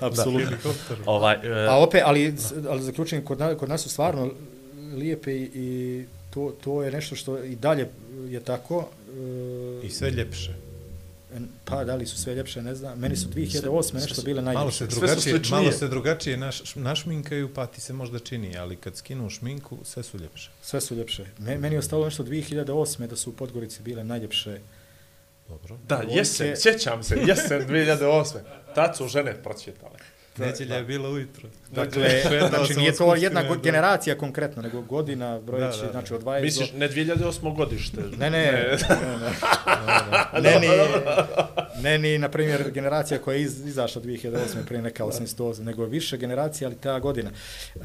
[0.00, 0.56] Apsolutno.
[1.06, 2.34] Ovaj, e, A opet, ali,
[2.68, 4.30] ali zaključujem, kod, na, kod nas su stvarno
[4.94, 7.88] lijepe i, i to, to je nešto što i dalje
[8.28, 8.88] je tako.
[9.82, 10.54] e, I sve ljepše.
[11.64, 12.98] Pa, da li su sve ljepše, ne znam.
[12.98, 13.94] Meni su 2008.
[13.94, 14.78] nešto bile Malo najljepše.
[14.78, 18.76] se Sve su drugačije, malo se drugačije naš, našminkaju, pa ti se možda čini, ali
[18.76, 20.50] kad skinu šminku, sve su ljepše.
[20.62, 21.24] Sve su ljepše.
[21.38, 23.06] Me, meni je ostalo nešto 2008.
[23.06, 24.58] da su u Podgorici bile najljepše.
[25.48, 25.78] Dobro.
[25.88, 28.38] da, jesen, je- sjećam se, jesen 2008.
[28.74, 29.98] Tad su žene pročitale.
[30.38, 31.48] Neđelja je bila ujutro.
[31.70, 35.92] Dakle, Šetao znači nije to jedna go- generacija konkretno, nego godina brojeći, Da, da, da.
[35.92, 36.78] znači od 20 Misliš, do...
[36.78, 37.56] ne 2008.
[37.56, 38.00] godište.
[38.18, 38.78] Ne, ne, ne,
[40.42, 40.68] ne, ne, ni,
[41.82, 44.64] ne, ni, na primjer, generacija koja je iz, izašla 2008.
[44.66, 47.30] prije neka 88, nego više generacija, ali ta godina.
[47.74, 47.82] Uh,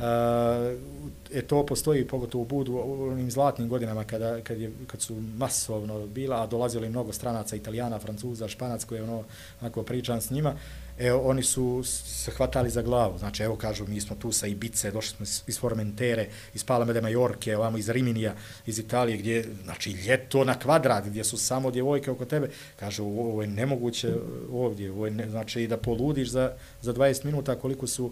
[1.34, 5.16] e, to postoji pogotovo u Budu u onim zlatnim godinama kada, kad, je, kad su
[5.38, 9.24] masovno bila, a dolazili mnogo stranaca, italijana, francuza, španac, koje ono,
[9.62, 10.56] onako pričam s njima,
[11.00, 13.18] Evo, oni su se hvatali za glavu.
[13.18, 17.02] Znači, evo kažu, mi smo tu sa Ibice, došli smo iz, Formentere, iz Palme de
[17.02, 18.36] Majorke, ovamo iz Riminija,
[18.66, 22.50] iz Italije, gdje, znači, ljeto na kvadrat, gdje su samo djevojke oko tebe.
[22.80, 24.14] Kažu, ovo je nemoguće
[24.52, 26.52] ovdje, ovo je ne, znači, da poludiš za,
[26.82, 28.12] za 20 minuta koliko su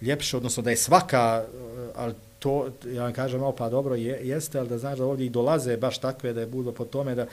[0.00, 1.44] ljepše, odnosno da je svaka,
[1.94, 5.26] ali to, ja vam kažem, o, pa dobro, je, jeste, ali da znaš da ovdje
[5.26, 7.28] i dolaze baš takve, da je budo po tome da e,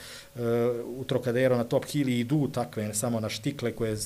[0.96, 3.96] u Trocadero na Top Hill idu takve, ne samo na štikle koje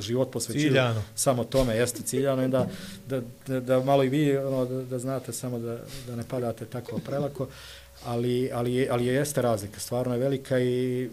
[0.00, 1.02] život posvećuju Ciljano.
[1.14, 2.68] samo tome, jeste ciljano i da,
[3.06, 6.64] da, da, da malo i vi ono, da, da znate samo da, da ne padate
[6.64, 7.48] tako prelako,
[8.04, 11.08] ali, ali, ali je jeste razlika, stvarno je velika i e,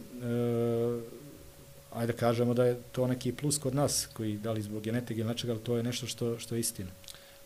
[1.94, 5.30] ajde kažemo da je to neki plus kod nas, koji da li zbog genetike ili
[5.30, 6.90] nečega, ali to je nešto što, što je istina.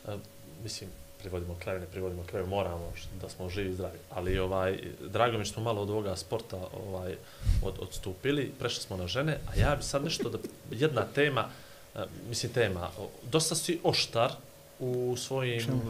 [0.08, 0.18] E,
[0.64, 0.90] mislim,
[1.28, 3.98] privodimo kraju, ne privodimo kraju, moramo da smo živi i zdravi.
[4.10, 4.80] Ali ovaj,
[5.10, 7.16] drago mi što malo od ovoga sporta ovaj,
[7.64, 10.38] od, odstupili, prešli smo na žene, a ja bi sad nešto da,
[10.72, 11.50] jedna tema,
[11.96, 12.00] e,
[12.30, 12.90] mislim tema,
[13.32, 14.32] dosta si oštar
[14.80, 15.82] u svojim Čemu?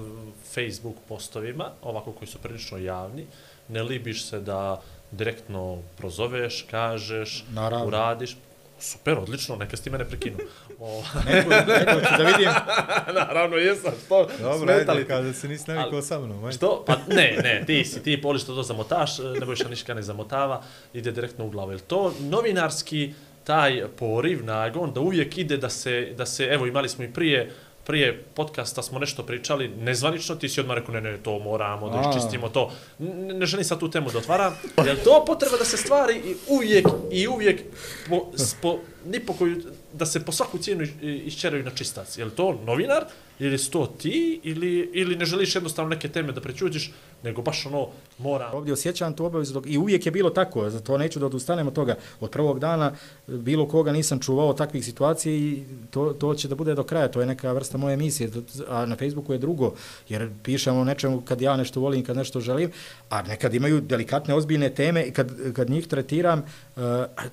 [0.54, 3.26] Facebook postovima, ovako koji su prilično javni,
[3.68, 4.82] ne libiš se da
[5.12, 7.86] direktno prozoveš, kažeš, Naravno.
[7.86, 8.38] uradiš,
[8.80, 10.38] super, odlično, neka ti mene prekinu.
[10.80, 12.52] O, Neko, neko ću da vidim,
[13.28, 16.44] naravno jesam, što Dobro, smetali ajde, kada se nisi navikao sa mnom.
[16.44, 16.58] Ajde.
[16.58, 16.84] Što?
[16.88, 20.64] Pa ne, ne, ti si, ti poliš to zamotaš, ne bojiš ništa ne zamotava,
[20.94, 21.72] ide direktno u glavu.
[21.72, 23.14] Je li to novinarski
[23.44, 27.54] taj poriv, nagon, da uvijek ide da se, da se evo imali smo i prije,
[27.88, 32.10] prije podcasta smo nešto pričali, nezvanično, ti si odmah rekao, ne, ne, to moramo, da
[32.10, 32.72] iščistimo to.
[33.00, 34.56] Ne, ne želim sad tu temu da otvaram.
[34.86, 37.62] Je li to potreba da se stvari i uvijek i uvijek
[38.10, 39.62] po, spo, ni po koju,
[39.94, 42.18] da se po svaku cijenu iš- iščeraju na čistac?
[42.18, 43.06] Je to novinar,
[43.40, 46.92] ili sto ti, ili, ili ne želiš jednostavno neke teme da prećuđiš,
[47.24, 47.88] nego baš ono,
[48.18, 48.52] mora...
[48.54, 51.74] ovdje osjećam tu obavezu dok, i uvijek je bilo tako, zato neću da odustanem od
[51.74, 51.96] toga.
[52.20, 56.56] Od prvog dana eh, bilo koga nisam čuvao takvih situacija i to, to će da
[56.56, 58.30] bude do kraja, to je neka vrsta moje emisije,
[58.70, 59.74] a na Facebooku je drugo,
[60.10, 62.72] jer pišemo nečemu kad ja nešto volim, kad nešto želim,
[63.10, 66.82] a nekad imaju delikatne, ozbiljne teme i kad, kad njih tretiram, eh,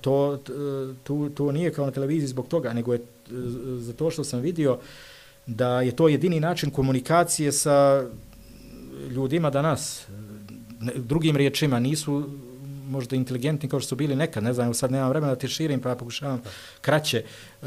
[0.01, 0.39] to,
[1.03, 3.01] to, eh, to nije kao na televiziji zbog toga, nego je
[3.79, 4.79] za to što sam vidio
[5.47, 8.05] da je to jedini način komunikacije sa
[9.11, 10.07] ljudima danas,
[10.81, 12.29] ne, drugim riječima, nisu
[12.89, 15.81] možda inteligentni kao što su bili nekad, ne znam, sad nemam vremena da ti širim,
[15.81, 16.43] pa ja pokušavam
[16.81, 17.19] kraće.
[17.19, 17.67] E,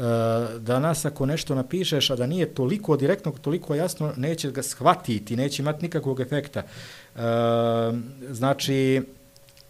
[0.58, 5.62] danas ako nešto napišeš, a da nije toliko direktno, toliko jasno, neće ga shvatiti, neće
[5.62, 6.60] imati nikakvog efekta.
[6.60, 7.20] E,
[8.30, 9.02] znači,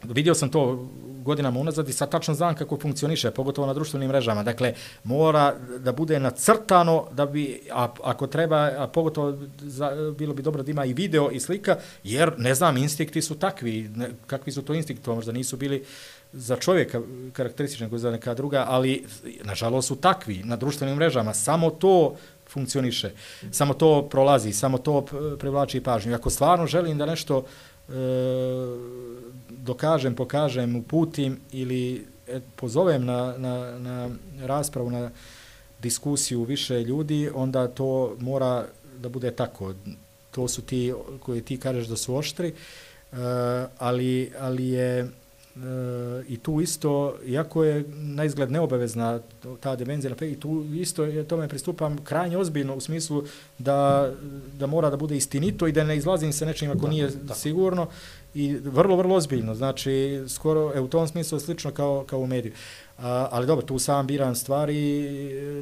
[0.02, 0.88] vidio sam to
[1.22, 4.42] godinama unazad i sad tačno znam kako funkcioniše, pogotovo na društvenim mrežama.
[4.42, 10.42] Dakle, mora da bude nacrtano, da bi, a, ako treba, a pogotovo za, bilo bi
[10.42, 13.90] dobro da ima i video i slika, jer, ne znam, instinkti su takvi.
[13.96, 15.04] Ne, kakvi su to instinkti?
[15.04, 15.84] To možda nisu bili
[16.32, 17.00] za čovjeka
[17.32, 19.04] karakteristični, nego za neka druga, ali,
[19.44, 21.34] nažalost, su takvi na društvenim mrežama.
[21.34, 22.16] Samo to
[22.48, 23.10] funkcioniše.
[23.52, 25.04] Samo to prolazi, samo to
[25.38, 26.14] privlači pažnju.
[26.14, 27.44] Ako stvarno želim da nešto
[27.88, 27.92] e,
[29.48, 34.10] dokažem, pokažem, uputim ili e, pozovem na, na, na
[34.42, 35.10] raspravu, na
[35.82, 38.66] diskusiju više ljudi, onda to mora
[38.98, 39.74] da bude tako.
[40.30, 40.92] To su ti
[41.22, 42.54] koji ti kažeš da su oštri, e,
[43.78, 45.08] ali, ali je
[46.28, 49.20] i tu isto, iako je na izgled neobavezna
[49.60, 53.24] ta dimenzija i tu isto je tome pristupam krajnje ozbiljno u smislu
[53.58, 54.10] da,
[54.58, 57.34] da mora da bude istinito i da ne izlazim sa nečim ako nije da.
[57.34, 57.88] sigurno
[58.34, 59.54] i vrlo, vrlo ozbiljno.
[59.54, 62.52] Znači, skoro, e, u tom smislu slično kao, kao u mediju.
[62.98, 65.10] A, ali dobro, tu sam biram stvari,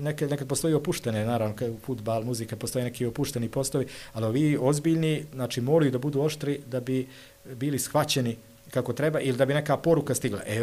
[0.00, 5.24] nekad, nekad postoji opuštene, naravno, kao futbal, muzika, postoji neki opušteni postovi, ali ovi ozbiljni,
[5.34, 7.08] znači, moraju da budu oštri da bi
[7.54, 8.36] bili shvaćeni
[8.70, 10.40] kako treba ili da bi neka poruka stigla.
[10.46, 10.60] E,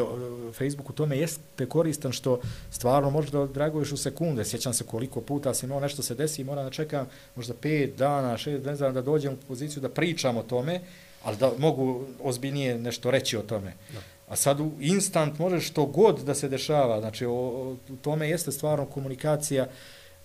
[0.54, 2.40] Facebook u tome jeste koristan što
[2.72, 4.46] stvarno možeš da draguješ u sekunde.
[4.46, 7.96] Sjećam se koliko puta se imao nešto se desi i moram da čekam možda pet
[7.98, 10.82] dana, šest dana da dođem u poziciju da pričam o tome,
[11.24, 13.74] ali da mogu ozbiljnije nešto reći o tome.
[13.94, 14.00] Da.
[14.28, 17.00] A sad u instant možeš što god da se dešava.
[17.00, 19.72] Znači, o, o tome jeste stvarno komunikacija uh,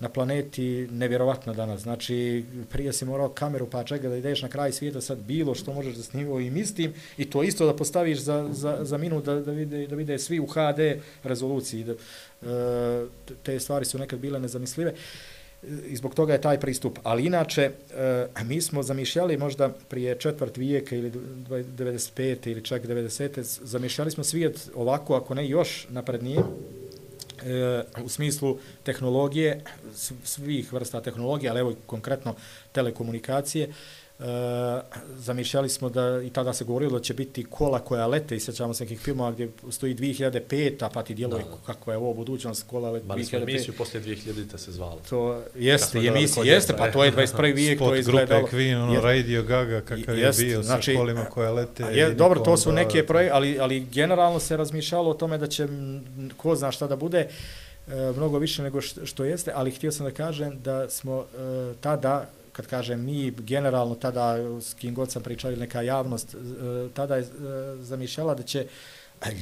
[0.00, 1.80] na planeti nevjerovatno danas.
[1.82, 5.72] Znači, prije si morao kameru pa čega da ideš na kraj svijeta, sad bilo što
[5.72, 9.34] možeš da snimio i mislim, i to isto da postaviš za, za, za minut da,
[9.34, 11.84] da, vide, da vide svi u HD rezoluciji.
[11.84, 13.06] Da, e,
[13.42, 16.98] te stvari su nekad bile nezamislive e, i zbog toga je taj pristup.
[17.02, 22.50] Ali inače, e, mi smo zamišljali možda prije četvrt vijeka ili 95.
[22.50, 23.40] ili čak 90.
[23.64, 26.40] zamišljali smo svijet ovako, ako ne još naprednije,
[27.42, 29.64] e, u smislu tehnologije,
[30.24, 32.34] svih vrsta tehnologije, ali evo konkretno
[32.72, 33.72] telekomunikacije,
[34.18, 34.24] Uh,
[35.16, 38.74] zamišljali smo da i tada se govorilo da će biti kola koja lete i sećamo
[38.74, 42.90] se nekih filmova gdje stoji 2005 a pa ti djeluje kako je ovo budućnost kola
[42.90, 47.04] lete 2005 Mali smo emisiju poslije 2000 se zvalo to jeste emisija jeste pa to
[47.04, 47.54] je 21.
[47.54, 48.40] vijek to je izgledalo.
[48.40, 52.40] Grupe Queen ono Radio Gaga kakav je bio znači, sa kolima koja lete je, dobro
[52.40, 55.68] to su neke projekte ali, ali generalno se razmišljalo o tome da će
[56.36, 60.12] ko zna šta da bude e, mnogo više nego što jeste ali htio sam da
[60.12, 62.28] kažem da smo e, tada
[62.58, 66.38] kad kažem mi, generalno tada s kim god sam pričao ili neka javnost, e,
[66.94, 67.26] tada je e,
[67.80, 68.66] zamišljala da će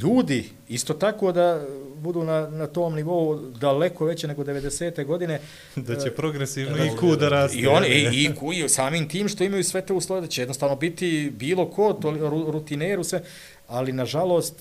[0.02, 1.64] ljudi isto tako da
[1.96, 5.04] budu na, na tom nivou daleko veće nego 90.
[5.04, 5.40] godine.
[5.76, 7.58] Da će e, progresivno i ku da raste.
[7.58, 10.42] I oni, i, i ku, i samim tim što imaju sve te uslove, da će
[10.42, 12.10] jednostavno biti bilo ko, to,
[12.52, 13.22] rutineru sve,
[13.68, 14.54] ali nažalost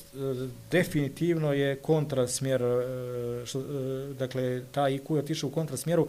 [0.72, 2.62] definitivno je kontrasmjer,
[3.46, 3.64] što,
[4.20, 6.08] dakle, ta IQ je otišao u kontrasmjeru,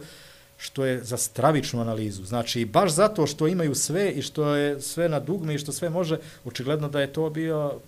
[0.57, 2.25] što je za stravičnu analizu.
[2.25, 5.89] Znači, baš zato što imaju sve i što je sve na dugme i što sve
[5.89, 7.79] može, očigledno da je to bio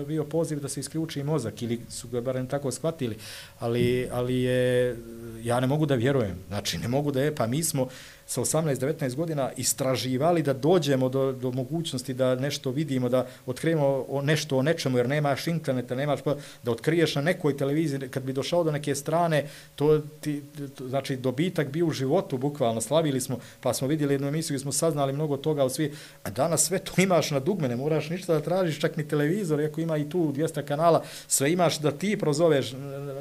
[0.00, 3.16] e, bio poziv da se isključi mozak ili su ga barem tako shvatili,
[3.58, 4.96] ali, ali je,
[5.42, 7.88] ja ne mogu da vjerujem, znači ne mogu da je, pa mi smo,
[8.32, 14.22] sa 18-19 godina istraživali da dođemo do, do mogućnosti da nešto vidimo, da otkrijemo o
[14.22, 18.32] nešto o nečemu, jer nemaš interneta, nemaš pa, da otkriješ na nekoj televiziji, kad bi
[18.32, 19.44] došao do neke strane,
[19.76, 20.42] to ti,
[20.78, 24.60] to, znači dobitak bio u životu, bukvalno, slavili smo, pa smo vidjeli jednu emisiju i
[24.60, 25.92] smo saznali mnogo toga, svi,
[26.22, 29.60] a danas sve to imaš na dugme, ne moraš ništa da tražiš, čak ni televizor,
[29.60, 32.74] iako ima i tu 200 kanala, sve imaš da ti prozoveš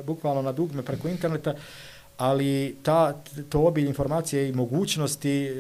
[0.06, 1.56] bukvalno na dugme preko interneta,
[2.22, 5.52] ali ta, to obilj informacije i mogućnosti e,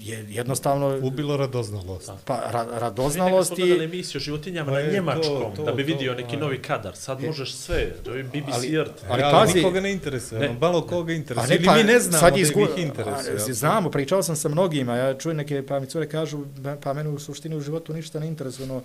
[0.00, 0.98] je jednostavno...
[1.02, 2.10] Ubilo radoznalost.
[2.24, 3.62] Pa, ra, radoznalost i...
[3.62, 6.62] Mi emisiju o životinjama na pa njemačkom, to, to, da bi vidio to, neki novi
[6.62, 6.96] kadar.
[6.96, 7.26] Sad je.
[7.26, 9.58] možeš sve, to je BBC ali, ali, ali pazi...
[9.58, 10.48] Nikoga ne interesuje, ne.
[10.48, 11.56] ono, malo koga interesuje.
[11.56, 12.60] Ili pa, mi ne znamo sad izgu...
[12.66, 13.34] da ih interesuje.
[13.34, 16.44] A, znamo, pričao sam sa mnogima, ja čujem neke, pa mi cure kažu,
[16.82, 18.82] pa mene u suštini u životu ništa ne interesuje, ono,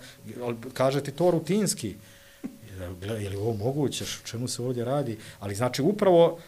[0.72, 1.94] kaže ti to rutinski.
[3.20, 5.18] Je li ovo moguće, čemu se ovdje radi?
[5.40, 6.38] Ali znači, upravo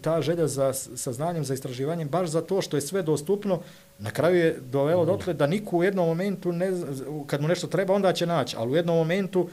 [0.00, 3.60] ta želja za saznanjem, za istraživanjem, baš za to što je sve dostupno,
[3.98, 5.06] na kraju je dovelo mm.
[5.06, 6.70] dotle da niko u jednom momentu, ne,
[7.26, 9.48] kad mu nešto treba, onda će naći, ali u jednom momentu,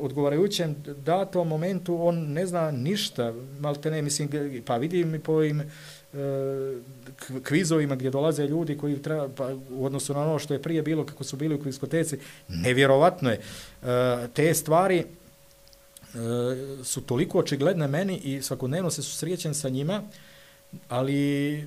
[0.00, 4.28] odgovarajućem datom momentu, on ne zna ništa, malte ne, mislim,
[4.64, 5.66] pa vidim i po ovim e,
[7.44, 11.06] kvizovima gdje dolaze ljudi koji treba, pa, u odnosu na ono što je prije bilo,
[11.06, 13.40] kako su bili u kviskoteci, nevjerovatno je.
[13.82, 15.17] E, te stvari, E,
[16.84, 20.02] su toliko očigledne meni i svakodnevno se susrijećem sa njima,
[20.88, 21.66] ali e,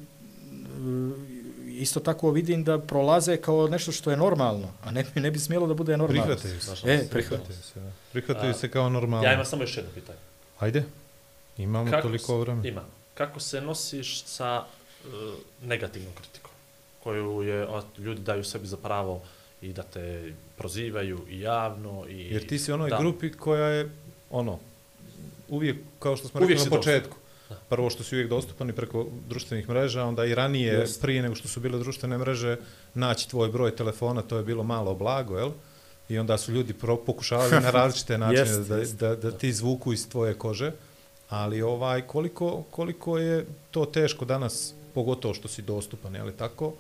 [1.68, 5.68] isto tako vidim da prolaze kao nešto što je normalno, a ne, ne bi smjelo
[5.68, 6.24] da bude normalno.
[6.24, 6.94] Prihvataju se.
[6.94, 7.92] E, prihvataju se.
[8.12, 9.28] Prihvataju se kao normalno.
[9.28, 10.20] Ja imam samo još jedno pitanje.
[10.60, 10.84] Ajde,
[11.58, 12.68] imamo Kako toliko vremena.
[12.68, 12.84] Ima.
[13.14, 14.64] Kako se nosiš sa
[15.06, 15.12] uh,
[15.64, 16.52] negativnom kritikom,
[17.04, 19.22] koju je, o, ljudi daju sebi za pravo
[19.62, 22.98] i da te prozivaju i javno i Jer ti si u onoj da.
[22.98, 23.90] grupi koja je
[24.32, 24.60] ono,
[25.50, 27.16] uvijek, kao što smo uvijek rekli na početku,
[27.50, 27.70] dostup.
[27.70, 31.02] prvo što si uvijek dostupan i preko društvenih mreža, onda i ranije, Just.
[31.02, 32.58] prije nego što su bile društvene mreže,
[32.94, 35.52] naći tvoj broj telefona, to je bilo malo blago, jel?
[36.10, 36.74] I onda su ljudi
[37.06, 38.98] pokušavali na različite načine jest, da, jest.
[38.98, 40.72] da, da ti zvuku iz tvoje kože.
[41.30, 46.74] Ali ovaj koliko, koliko je to teško danas, pogotovo što si dostupan, je tako?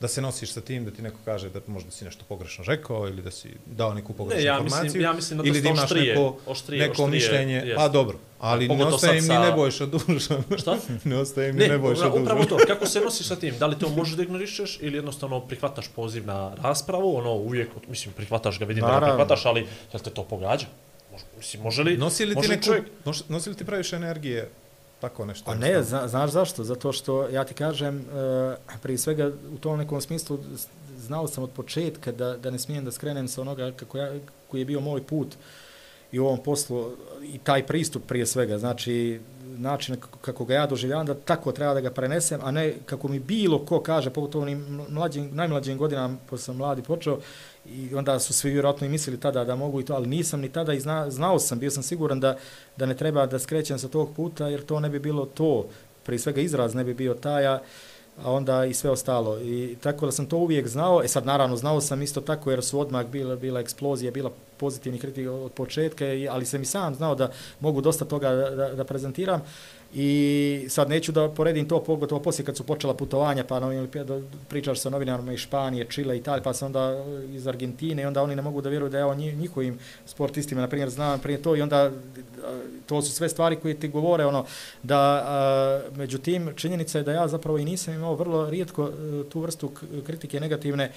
[0.00, 3.08] Da se nosiš sa tim, da ti neko kaže da možda si nešto pogrešno rekao
[3.08, 4.84] ili da si dao neku pogrešnu ne, ja informaciju.
[4.84, 7.54] Mislim, ja mislim da ili da imaš oštrije, neko, oštrije, neko oštrije, mišljenje.
[7.54, 7.80] jest.
[7.80, 9.40] A dobro, ali ne ostaje mi sa...
[9.40, 10.42] ne bojša dužan.
[10.60, 10.78] Šta?
[11.04, 12.22] ne ostaje mi ne, ne bojša dužan.
[12.22, 13.58] Upravo to, kako se nosiš sa tim?
[13.58, 18.14] Da li to možeš da ignorišeš ili jednostavno prihvataš poziv na raspravu, ono uvijek, mislim,
[18.14, 19.00] prihvataš ga, vidim Naravno.
[19.00, 20.66] da ga prihvataš, ali jel te to pogađa?
[21.36, 22.84] Mislim, može li, nosi li može ti neku, čovjek...
[23.28, 24.50] nosi li ti previše energije
[25.00, 25.50] tako nešto.
[25.50, 26.64] A ne, zna, znaš zašto?
[26.64, 30.38] Zato što, ja ti kažem, uh, prije svega u tom nekom smislu
[30.96, 34.12] znao sam od početka da, da ne smijem da skrenem sa onoga kako ja,
[34.50, 35.36] koji je bio moj put
[36.12, 36.90] i u ovom poslu
[37.22, 39.20] i taj pristup prije svega, znači
[39.58, 43.18] način kako ga ja doživljavam, da tako treba da ga prenesem, a ne kako mi
[43.18, 47.18] bilo ko kaže, pogotovo onim mlađim, najmlađim godinama, posle sam mladi počeo,
[47.68, 50.48] i onda su svi vjerojatno i mislili tada da mogu i to, ali nisam ni
[50.48, 52.36] tada i zna, znao sam, bio sam siguran da,
[52.76, 55.66] da ne treba da skrećem sa tog puta, jer to ne bi bilo to,
[56.02, 57.62] prije svega izraz ne bi bio taja,
[58.24, 59.40] a onda i sve ostalo.
[59.40, 62.64] I tako da sam to uvijek znao, e sad naravno znao sam isto tako jer
[62.64, 67.14] su odmah bila, bila eksplozija, bila pozitivni kritika od početka, ali sam i sam znao
[67.14, 67.30] da
[67.60, 69.42] mogu dosta toga da, da, da prezentiram.
[69.98, 73.86] I sad neću da poredim to, pogotovo poslije kad su počela putovanja, pa na
[74.48, 78.36] pričaš sa novinarima iz Španije, Čile, Italije, pa se onda iz Argentine i onda oni
[78.36, 81.62] ne mogu da vjeruju da ja o njihovim sportistima, na primjer, znam prije to i
[81.62, 81.90] onda
[82.86, 84.44] to su sve stvari koje ti govore, ono,
[84.82, 89.40] da a, međutim, činjenica je da ja zapravo i nisam imao vrlo rijetko e, tu
[89.40, 89.72] vrstu
[90.06, 90.92] kritike negativne,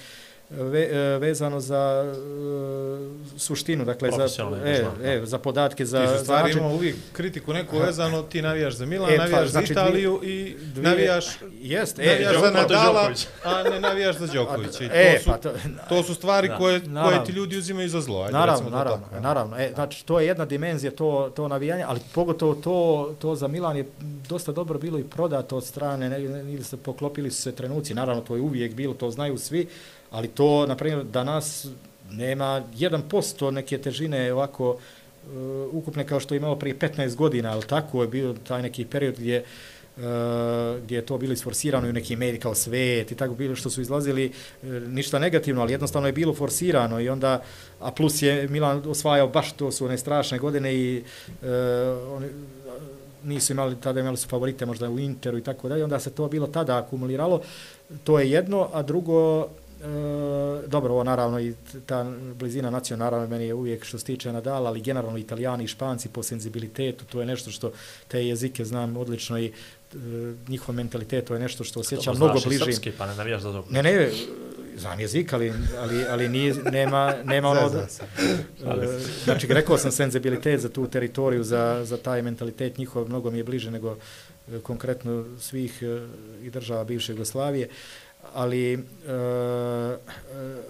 [0.50, 6.52] ve, e, vezano za uh, suštinu, dakle za e, e, za podatke za ti stvari
[6.52, 10.20] znači, uvijek kritiku neku vezano, ti navijaš za Milan, e, pa, navijaš znači, za Italiju
[10.22, 11.24] i dvije, navijaš
[11.60, 13.10] jest, e, navijaš za Nadala,
[13.44, 14.84] a ne navijaš za Đokovića.
[14.84, 15.52] I to, e, su, pa to,
[15.88, 16.56] to su stvari da.
[16.56, 18.20] koje, naravno, koje ti ljudi uzimaju za zlo.
[18.20, 19.56] Ajde, naravno, naravno, tako, naravno.
[19.58, 23.76] E, znači, to je jedna dimenzija, to, to navijanje, ali pogotovo to, to za Milan
[23.76, 23.84] je
[24.28, 28.34] dosta dobro bilo i prodato od strane, ili se poklopili su se trenuci, naravno, to
[28.34, 29.66] je uvijek bilo, to znaju svi,
[30.10, 31.66] ali to, na primjer, danas
[32.10, 34.78] nema 1% neke težine ovako uh,
[35.72, 38.02] ukupne kao što je imalo prije 15 godina, ali tako?
[38.02, 39.44] Je bio taj neki period gdje
[39.96, 40.04] Uh,
[40.82, 43.70] gdje je to bilo isforsirano i u neki mediji kao svet i tako bilo što
[43.70, 44.32] su izlazili
[44.62, 47.42] uh, ništa negativno, ali jednostavno je bilo forsirano i onda,
[47.80, 51.48] a plus je Milan osvajao baš to su one strašne godine i uh,
[52.16, 52.28] oni,
[53.24, 56.28] nisu imali, tada imali su favorite možda u Interu i tako dalje, onda se to
[56.28, 57.40] bilo tada akumuliralo,
[58.04, 59.48] to je jedno, a drugo,
[59.80, 61.54] E, dobro, ovo naravno i
[61.86, 66.08] ta blizina nacionalna meni je uvijek što se tiče Nadala, ali generalno italijani i španci
[66.08, 67.72] po senzibilitetu, to je nešto što
[68.08, 69.96] te jezike znam odlično i e,
[70.48, 72.58] njihov mentalitet, to je nešto što osjećam mnogo bliže.
[72.58, 74.10] Dobro, srpski, pa ne navijaš za Ne, ne,
[74.76, 77.68] znam jezik, ali, ali, ali nije, nema, nema ono...
[77.68, 83.30] Da, e, znači, rekao sam senzibilitet za tu teritoriju, za, za taj mentalitet njihov, mnogo
[83.30, 83.96] mi je bliže nego
[84.52, 85.82] e, konkretno svih
[86.42, 87.68] i država bivše Jugoslavije
[88.34, 89.96] ali e, e,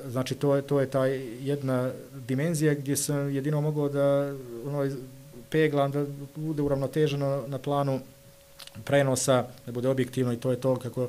[0.08, 1.06] znači to je to je ta
[1.40, 1.90] jedna
[2.26, 4.34] dimenzija gdje sam jedino mogao da
[4.66, 4.90] ono
[5.50, 6.04] peglam da
[6.36, 8.00] bude uravnoteženo na planu
[8.84, 11.08] prenosa da bude objektivno i to je to kako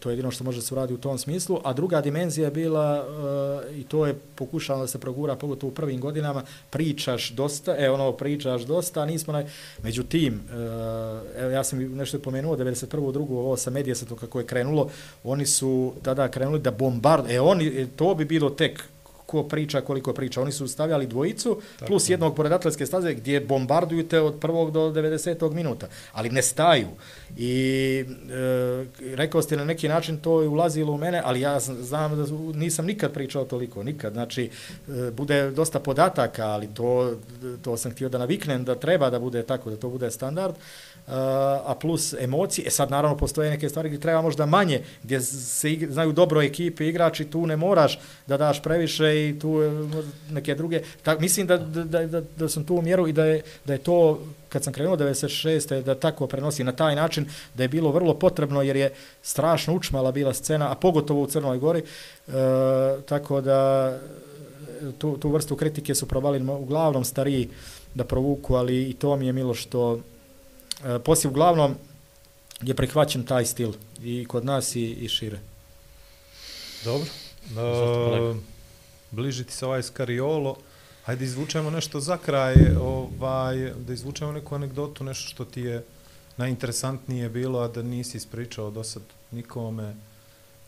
[0.00, 3.06] to je jedino što može se uradi u tom smislu, a druga dimenzija je bila,
[3.06, 7.90] uh, i to je pokušano da se progura, pogotovo u prvim godinama, pričaš dosta, e,
[7.90, 9.46] ono, pričaš dosta, a nismo naj...
[9.82, 13.12] Međutim, uh, eh, evo, ja sam nešto pomenuo, 91.
[13.12, 14.90] drugu, ovo sa Mediasetom kako je krenulo,
[15.24, 18.93] oni su tada krenuli da bombard, e, oni, e, to bi bilo tek
[19.26, 20.42] ko priča, koliko priča.
[20.42, 21.86] Oni su stavljali dvojicu Tako.
[21.86, 25.52] plus jednog pored atletske staze gdje bombarduju te od prvog do 90.
[25.52, 25.88] minuta.
[26.12, 26.88] Ali ne staju.
[27.36, 32.16] I e, rekao ste na neki način to je ulazilo u mene, ali ja znam
[32.16, 33.82] da nisam nikad pričao toliko.
[33.82, 34.12] Nikad.
[34.12, 34.50] Znači,
[34.88, 37.16] e, bude dosta podataka, ali to,
[37.62, 40.54] to sam htio da naviknem da treba da bude tako, da to bude standard
[41.06, 42.66] a plus emocije.
[42.66, 46.42] E sad, naravno, postoje neke stvari gdje treba možda manje, gdje se igra, znaju dobro
[46.42, 49.70] ekipe igrači, tu ne moraš da daš previše i tu e,
[50.30, 50.82] neke druge.
[51.02, 53.78] Tak, mislim da, da, da, da sam tu u mjeru i da je, da je
[53.78, 55.82] to, kad sam krenuo 96.
[55.82, 58.92] da tako prenosi na taj način, da je bilo vrlo potrebno jer je
[59.22, 61.82] strašno učmala bila scena, a pogotovo u Crnoj Gori.
[62.26, 62.34] Uh,
[63.06, 63.90] tako da
[64.82, 67.48] e, tu, tu vrstu kritike su provalili uglavnom stariji
[67.94, 70.00] da provuku, ali i to mi je milo što
[70.84, 71.74] E, poslije uglavnom
[72.62, 73.72] je prihvaćen taj stil
[74.02, 75.38] i kod nas i, i šire.
[76.84, 77.08] Dobro.
[77.56, 78.34] E,
[79.10, 80.56] bliži ti se ovaj skariolo.
[81.04, 85.84] Hajde izvučemo nešto za kraj, ovaj, da izvučemo neku anegdotu, nešto što ti je
[86.36, 89.96] najinteresantnije bilo, a da nisi ispričao do sad nikome.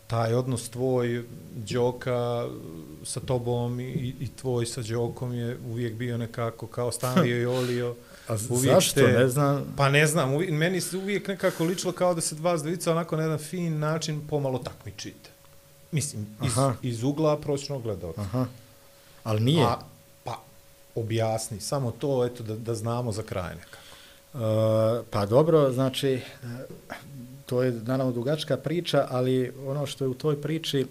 [0.07, 1.23] Taj odnos tvoj,
[1.55, 2.47] Đoka
[3.03, 7.95] sa tobom i, i tvoj sa Đokom je uvijek bio nekako kao stavio i olio.
[8.27, 9.01] A uvijek zašto?
[9.01, 9.73] Te, ne znam.
[9.77, 13.15] Pa ne znam, uvijek, meni se uvijek nekako ličilo kao da se dva zdovica onako
[13.15, 15.29] na jedan fin način pomalo takmičite.
[15.91, 16.73] mislim, iz, Aha.
[16.81, 18.21] iz ugla prosječnog gledalca.
[18.21, 18.45] Aha.
[19.23, 19.63] Ali nije.
[19.65, 19.77] A,
[20.23, 20.39] pa,
[20.95, 23.77] objasni, samo to, eto, da, da znamo za kraj nekako.
[24.33, 24.39] Uh,
[25.09, 26.21] pa dobro, znači,
[27.47, 30.85] to je naravno dugačka priča, ali ono što je u toj priči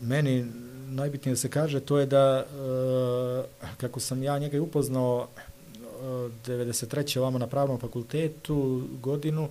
[0.00, 0.46] meni
[0.88, 6.66] najbitnije da se kaže, to je da e, kako sam ja njega upoznao eh, e,
[6.66, 7.18] 93.
[7.18, 9.48] ovamo na pravnom fakultetu godinu,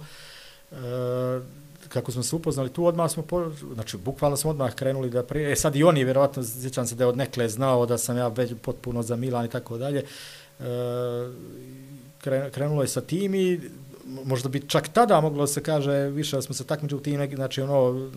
[0.72, 0.76] e,
[1.90, 5.52] kako smo se upoznali tu, odmah smo, po, znači, bukvalno smo odmah krenuli da prije,
[5.52, 8.18] e sad i on je vjerovatno, sjećam se da je od nekle znao da sam
[8.18, 10.04] ja već potpuno za Milan i tako dalje,
[12.52, 13.60] krenulo je sa tim i
[14.06, 17.62] možda bi čak tada moglo se kaže više da smo se takmičili u tim, znači
[17.62, 18.10] ono,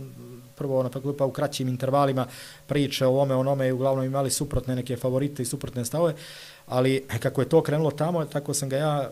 [0.57, 2.27] prvo na fakultetu pa u kraćim intervalima
[2.67, 6.15] priče o ome, onome i uglavnom imali suprotne neke favorite i suprotne stavove,
[6.67, 9.11] ali kako je to krenulo tamo, tako sam ga ja e,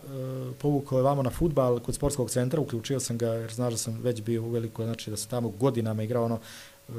[0.59, 4.23] povukao vamo na futbal kod sportskog centra, uključio sam ga jer znaš da sam već
[4.23, 6.93] bio u veliko, znači da sam tamo godinama igrao ono e,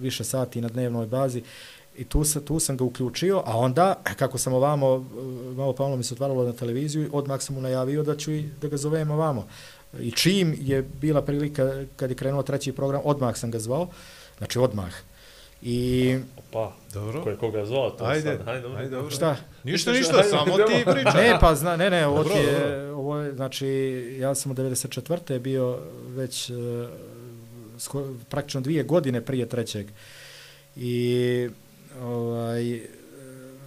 [0.00, 1.42] više sati na dnevnoj bazi
[1.96, 4.98] i tu, sa, tu sam ga uključio, a onda, kako sam ovamo,
[5.56, 8.48] malo pa ono mi se otvaralo na televiziju, odmah sam mu najavio da ću i
[8.60, 9.46] da ga zovem ovamo.
[10.00, 13.88] I čim je bila prilika kad je krenuo treći program, odmah sam ga zvao,
[14.38, 14.92] znači odmah.
[15.62, 16.18] I...
[16.50, 17.22] Pa, dobro.
[17.22, 18.48] Ko je koga zvao to ajde, sad?
[18.48, 19.10] Ajde, ajde, dobro.
[19.10, 19.36] Šta?
[19.64, 21.12] Ništa, ništa, samo ti priča.
[21.14, 23.66] Ne, pa zna, ne, ne, ovo je, ovo je, znači,
[24.20, 25.38] ja sam u 94.
[25.38, 26.56] bio već uh,
[27.78, 29.86] skoro, praktično dvije godine prije trećeg.
[30.76, 31.48] I
[32.00, 32.88] ovaj, eh,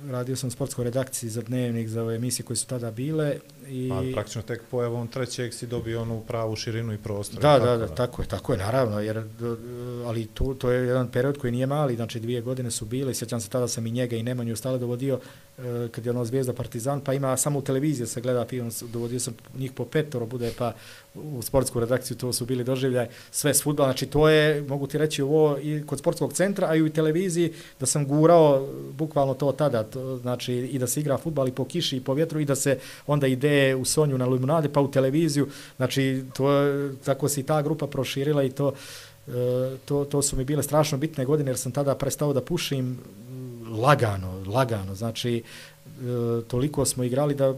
[0.09, 3.39] radio sam u sportskoj redakciji za dnevnik, za ove emisije koje su tada bile.
[3.67, 3.91] I...
[3.91, 7.41] A praktično tek pojavom trećeg si dobio onu pravu širinu i prostor.
[7.41, 9.23] Da, da, da, tako je, tako je, naravno, jer,
[10.05, 13.39] ali tu, to je jedan period koji nije mali, znači dvije godine su bile, sjećam
[13.39, 15.19] se tada sam i njega i Nemanju ostale dovodio,
[15.91, 19.33] kad je ono Zvijezda Partizan, pa ima samo u televiziji se gleda film, dovodio sam
[19.57, 20.73] njih po petoro, bude pa
[21.15, 24.97] u sportsku redakciju, to su bili doživljaj, sve s futbala, znači to je, mogu ti
[24.97, 29.51] reći ovo i kod sportskog centra, a i u televiziji, da sam gurao bukvalno to
[29.51, 32.45] tada, to, znači i da se igra futbal i po kiši i po vjetru i
[32.45, 36.47] da se onda ide u Sonju na Lumunade, pa u televiziju, znači to,
[37.05, 38.73] tako se i ta grupa proširila i to,
[39.27, 39.31] e,
[39.85, 43.79] to, to su mi bile strašno bitne godine, jer sam tada prestao da pušim mm,
[43.79, 45.41] lagano, lagano, znači e,
[46.47, 47.53] toliko smo igrali da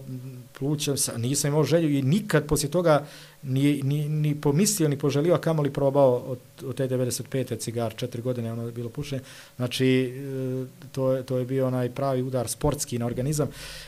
[0.60, 3.06] pluća, nisam imao želju i nikad poslije toga
[3.44, 7.60] ni, ni, ni pomislio, ni poželio, a kamoli probao od, od te 95.
[7.60, 9.22] cigar, četiri godine ono je bilo pušenje.
[9.56, 10.14] Znači,
[10.92, 13.48] to je, to je bio onaj pravi udar sportski na organizam,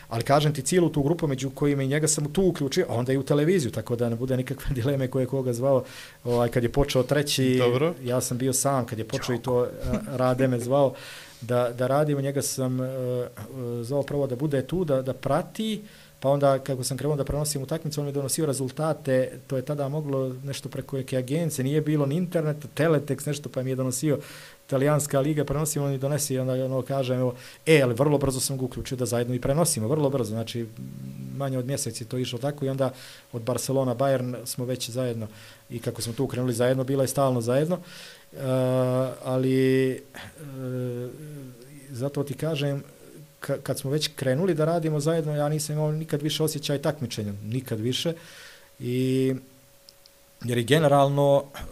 [0.09, 3.14] ali kažem ti cijelu tu grupu među kojima i njega sam tu uključio, a onda
[3.14, 5.83] i u televiziju, tako da ne bude nikakve dileme koje koga zvao.
[6.23, 7.93] Ovaj, kad je počeo treći, Dobro.
[8.03, 9.67] ja sam bio sam, kad je počeo i to
[10.07, 10.93] Rade me zvao,
[11.41, 12.88] da, da radimo, njega sam uh,
[13.81, 15.81] zvao prvo da bude tu, da, da prati,
[16.19, 19.89] pa onda kako sam krenuo da prenosim utakmicu, on mi donosio rezultate, to je tada
[19.89, 24.19] moglo nešto preko neke agencije, nije bilo ni internet, teletext, nešto, pa mi je donosio
[24.67, 28.57] italijanska liga, prenosimo, on mi donesi, onda ono kaže, evo, e, ali vrlo brzo sam
[28.57, 30.67] ga uključio da zajedno i prenosimo, vrlo brzo, znači
[31.38, 32.91] manje od mjeseci to išlo tako i onda
[33.33, 35.27] od Barcelona, Bayern smo već zajedno
[35.69, 38.39] i kako smo tu krenuli zajedno, bila je stalno zajedno, uh,
[39.23, 39.91] ali
[40.41, 41.11] uh,
[41.89, 42.83] zato ti kažem,
[43.40, 47.80] kad smo već krenuli da radimo zajedno, ja nisam imao nikad više osjećaj takmičenja, nikad
[47.80, 48.14] više.
[48.80, 49.34] I,
[50.43, 51.64] jer je generalno e,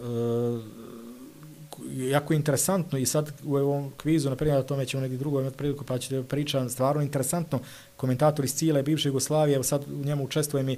[1.96, 5.58] jako interesantno i sad u ovom kvizu, na primjer, o tome ćemo negdje drugo imati
[5.58, 7.60] priliku, pa ću pričam, stvarno interesantno,
[7.98, 10.78] komentator iz cijele bivše Jugoslavije, evo sad u njemu učestvujem mi e,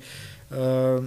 [0.52, 1.00] eh,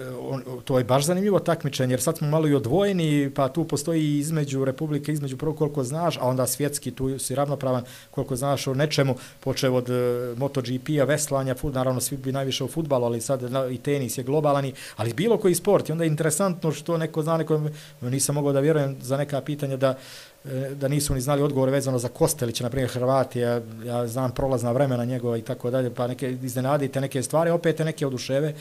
[0.00, 3.64] Eh, on, to je baš zanimljivo takmičenje, jer sad smo malo i odvojeni, pa tu
[3.64, 8.66] postoji između Republike, između prvo koliko znaš, a onda svjetski, tu si ravnopravan koliko znaš
[8.66, 13.20] o nečemu, počeo od uh, MotoGP-a, veslanja, fut, naravno svi bi najviše o futbalu, ali
[13.20, 16.96] sad na, i tenis je globalan, ali bilo koji sport, i onda je interesantno što
[16.96, 17.60] neko zna, neko,
[18.00, 21.72] nisam mogao da vjerujem za neka pitanja da uh, E, da nisu ni znali odgovore
[21.72, 25.94] vezano za Kostelića, na primjer Hrvati, ja, ja znam prolazna vremena njegova i tako dalje,
[25.94, 28.54] pa neke iznenadite neke stvari, opet neke oduševe.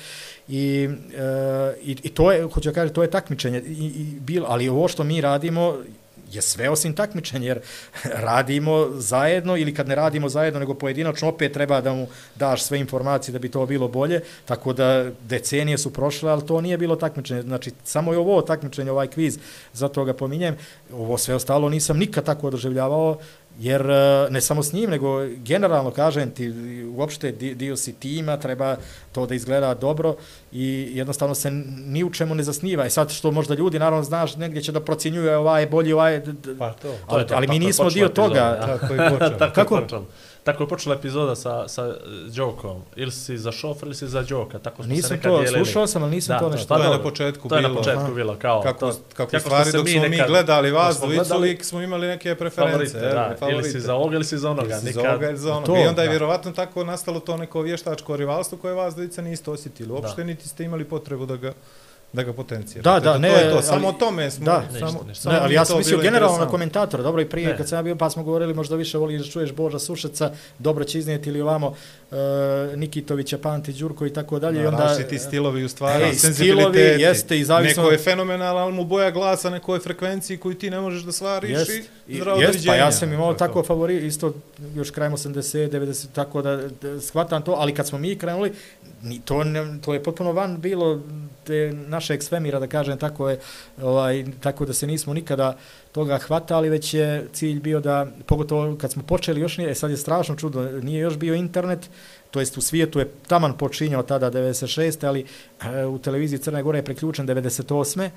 [0.48, 4.44] I, e, i, i to je, hoću da kažem, to je takmičenje, I, i, bil,
[4.48, 5.78] ali ovo što mi radimo,
[6.32, 7.60] je sve osim takmičenja, jer
[8.28, 12.80] radimo zajedno ili kad ne radimo zajedno nego pojedinačno, opet treba da mu daš sve
[12.80, 16.96] informacije da bi to bilo bolje, tako da decenije su prošle, ali to nije bilo
[16.96, 17.42] takmičenje.
[17.42, 19.38] Znači, samo je ovo takmičenje, ovaj kviz,
[19.74, 20.58] zato ga pominjem.
[20.94, 23.18] Ovo sve ostalo nisam nikad tako doživljavao,
[23.60, 26.54] Jer e, ne samo s njim, nego generalno kažem ti,
[26.96, 28.76] uopšte dio si tima, treba
[29.12, 30.16] to da izgleda dobro
[30.52, 31.52] i jednostavno se
[31.86, 32.86] ni u čemu ne zasniva.
[32.86, 36.22] I sad što možda ljudi, naravno znaš, negdje će da procjenjuju ovaj bolji, ovaj...
[36.60, 36.96] Pa to.
[37.08, 38.60] Ali, ali mi nismo dio toga.
[38.80, 39.52] Tako je počeo.
[39.54, 39.82] Kako?
[40.44, 41.96] Tako je počela epizoda sa, sa
[42.28, 42.82] Đokom.
[42.96, 44.60] Ili si za šofer ili si za Đoka.
[44.60, 45.66] Tako smo se Nisam nekad to, dijelili.
[45.66, 46.68] slušao sam, ali nisam Da, to to- nešto.
[46.70, 47.80] To je na početku To je na bilo.
[47.80, 48.14] početku aha.
[48.14, 48.62] bilo, kao...
[48.62, 51.64] Kako, to, kako, kako stvari se dok mi smo mi nekad- gledali vas dvojicu lik
[51.64, 52.72] smo imali neke preference.
[52.72, 53.36] Favorite, da.
[53.40, 53.60] favorite.
[53.60, 54.68] Ili si za ovoga ili si za onoga.
[54.68, 55.66] Ili si za Nikad- ovoga ili za onoga.
[55.66, 56.12] To, I onda je da.
[56.12, 59.92] vjerovatno tako nastalo to neko vještačko rivalstvo koje vas dvojica niste osjetili.
[59.92, 61.54] Uopšte niti ste imali potrebu da ga
[62.14, 62.82] da ga potencijate.
[62.82, 63.54] Da, da, to ne, je to.
[63.54, 64.46] ali- Samo o tome smo...
[64.46, 64.64] da.
[64.70, 65.14] samo, Ništa, ništa.
[65.16, 67.58] samo Ne, ali mi ja sam to mislio generalno na komentatora, dobro i prije Ne.
[67.58, 70.30] kad sam ja bio, pa smo govorili možda više voliš da čuješ Boža Sušeca,
[70.60, 72.18] dobro će iznijeti ili ovamo uh,
[72.76, 74.60] Nikitovića, Panti, Đurko i tako dalje.
[74.60, 78.64] i Da, onda, različiti stilovi u stvari, Ej, stilovi, jeste, i zavisno- Neko je fenomenalan,
[78.64, 81.84] ali mu boja glasa, neko je frekvenciji koju ti ne možeš da stvariš Jest, i
[82.08, 82.74] i- zdravo jest, doviđenja.
[82.74, 83.66] pa ja sam imao To tako to.
[83.66, 84.34] favori, isto
[84.76, 85.34] još krajem 80,
[85.70, 88.54] 90, tako da, da shvatam to, ali kad smo mi krenuli,
[89.02, 91.00] ni, to, ne, to je potpuno van bilo
[91.44, 93.40] te našeg svemira, da kažem, tako je,
[93.82, 95.58] ovaj, tako da se nismo nikada
[95.92, 99.92] toga hvatali, već je cilj bio da, pogotovo kad smo počeli, još nije, e, sad
[99.92, 101.90] je strašno čudo, nije još bio internet,
[102.32, 105.08] to jest u svijetu je taman počinjao tada 96.
[105.08, 105.26] ali
[105.62, 108.10] e, u televiziji Crne Gore je preključen 98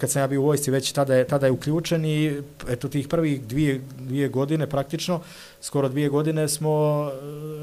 [0.00, 3.08] kad sam ja bio u vojsci, već tada je, tada je uključen i eto tih
[3.08, 5.20] prvih dvije, dvije godine praktično,
[5.60, 7.06] skoro dvije godine smo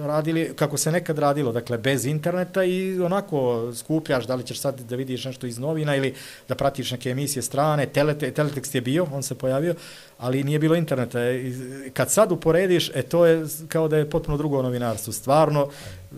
[0.03, 4.59] e, radili kako se nekad radilo, dakle bez interneta i onako skupljaš da li ćeš
[4.59, 6.13] sad da vidiš nešto iz novina ili
[6.47, 9.75] da pratiš neke emisije strane, telete, teletekst je bio, on se pojavio,
[10.17, 11.31] ali nije bilo interneta.
[11.31, 11.53] I
[11.93, 16.15] Kad sad uporediš, e to je kao da je potpuno drugo novinarstvo, stvarno e,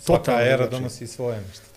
[0.00, 0.80] Svaka totalno era drugačije.
[0.80, 1.67] donosi svoje nešto.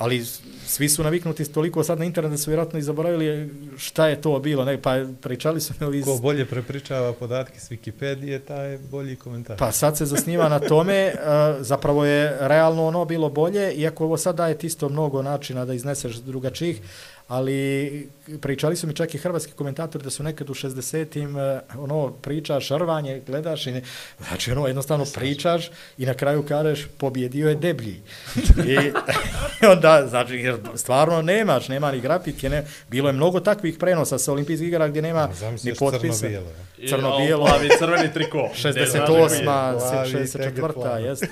[0.00, 0.24] Ali
[0.66, 4.38] svi su naviknuti toliko sad na internet da su vjerojatno i zaboravili šta je to
[4.38, 4.64] bilo.
[4.64, 6.04] Ne, pa pričali su mi iz...
[6.04, 9.56] Ko bolje prepričava podatke s Wikipedije, taj je bolji komentar.
[9.58, 11.12] Pa sad se zasniva na tome, e,
[11.60, 16.16] zapravo je realno ono bilo bolje, iako ovo sad daje isto mnogo načina da izneseš
[16.16, 16.80] drugačijih,
[17.30, 18.08] ali
[18.40, 22.68] pričali su mi čak i hrvatski komentatori da su nekad u 60-im e, ono pričaš,
[22.68, 23.82] rvanje, gledaš i ne,
[24.28, 28.00] znači ono jednostavno pričaš i na kraju kažeš pobjedio je deblji.
[28.66, 28.72] I,
[29.62, 34.18] I onda, znači, jer stvarno nemaš, nema ni grafike, ne, bilo je mnogo takvih prenosa
[34.18, 36.18] sa olimpijskih igara gdje nema A zamisli ni potpisa.
[36.18, 36.50] crno-bijelo.
[36.88, 37.46] Crno-bijelo.
[37.46, 38.48] Plavi crveni triko.
[38.54, 39.44] 68.
[39.44, 40.72] Plavi, 64.
[40.72, 41.04] plavi.
[41.04, 41.28] jeste.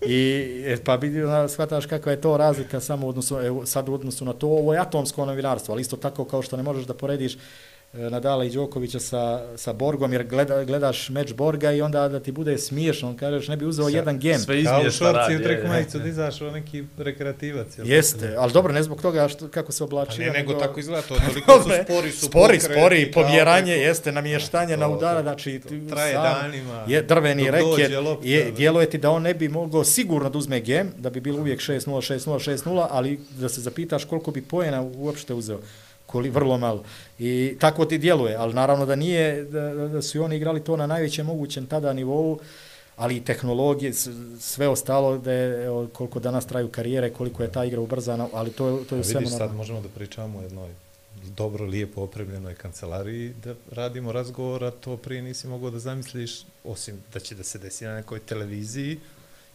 [0.00, 3.94] I e, pa vidi, e, shvataš kakva je to razlika samo u odnosu, sad u
[3.94, 6.94] odnosu na to, ovo je atomsko novinarstvo, ali isto tako kao što ne možeš da
[6.94, 7.38] porediš
[7.94, 9.22] Nadala i Đokovića sa,
[9.56, 13.48] sa Borgom, jer gleda, gledaš meč Borga i onda da ti bude smiješno, on kažeš
[13.48, 14.38] ne bi uzeo Sa- jedan gem.
[14.38, 15.34] Sve Kao u šorci radi.
[15.34, 15.68] u je, triku je.
[15.68, 17.78] majicu da izašao neki rekreativac.
[17.78, 17.86] jel?
[17.88, 20.20] Jeste, ali dobro, ne zbog toga što, kako se Pa oblači.
[20.20, 23.82] ne, nego tako izgleda to, toliko su spori su spori, pokreti, spori, kao pomjeranje, preko-
[23.82, 28.50] jeste, namještanje To, na udara, znači to traje sam- danima, Je drveni reket, lopta, je,
[28.50, 31.60] djeluje ti da on ne bi mogao sigurno da uzme gem, da bi bilo uvijek
[31.60, 35.58] 6-0, 6-0, 6-0, ali da se zapitaš koliko bi pojena uopšte uzeo
[36.06, 36.84] koli, vrlo malo.
[37.18, 40.86] I tako ti djeluje, ali naravno da nije, da, da- su oni igrali to na
[40.86, 42.38] najvećem mogućem tada nivou,
[42.96, 43.92] ali i tehnologije,
[44.40, 45.48] sve ostalo, da je,
[45.92, 49.04] koliko danas traju karijere, koliko je ta igra ubrzana, ali to, je- to je A
[49.04, 50.70] sve vidiš, sad možemo da pričamo o jednoj
[51.26, 56.32] dobro, lijepo opremljenoj kancelariji, da radimo razgovor, a to prije nisi mogao da zamisliš,
[56.64, 58.98] osim da će da se desi na nekoj televiziji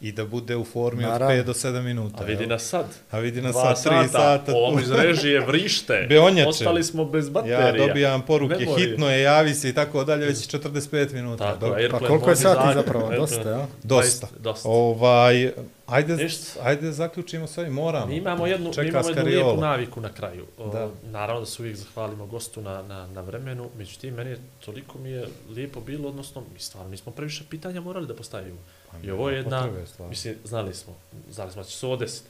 [0.02, 1.26] i da bude u formi Naravno.
[1.28, 2.24] od 5 do 7 minuta.
[2.24, 2.86] A vidi nas sad.
[3.12, 4.52] A vidi nas sad 3 sata.
[4.56, 6.06] Ovom iz režije vrište.
[6.10, 6.50] Beonjače.
[6.50, 7.60] Ostali smo bez baterija.
[7.60, 8.90] Ja dobijam poruke, Memorije.
[8.90, 11.54] hitno je, javi se i tako dalje, već 45 minuta.
[11.54, 11.66] Tako.
[11.66, 13.06] Airplane Pa koliko je sati design, zapravo?
[13.06, 13.18] Airplane.
[13.20, 13.68] Dosta, ja?
[13.84, 14.28] Dosta.
[14.40, 14.70] Dosta.
[14.70, 15.52] Ovaj,
[15.86, 16.60] ajde, Ništa.
[16.64, 18.06] ajde zaključimo sve, moramo.
[18.06, 20.46] Mi imamo jednu, mi imamo jednu lijepu naviku na kraju.
[20.58, 20.90] O, Da.
[21.04, 25.10] Naravno da se uvijek zahvalimo gostu na, na, na vremenu, međutim, meni je toliko mi
[25.10, 28.58] je lijepo bilo, odnosno, mi stvarno nismo previše pitanja morali da postavimo.
[29.04, 30.10] I ovo je jedna, Pa stvarno.
[30.10, 30.98] mislim, znali smo,
[31.30, 32.30] znali smo da će se ovo desiti,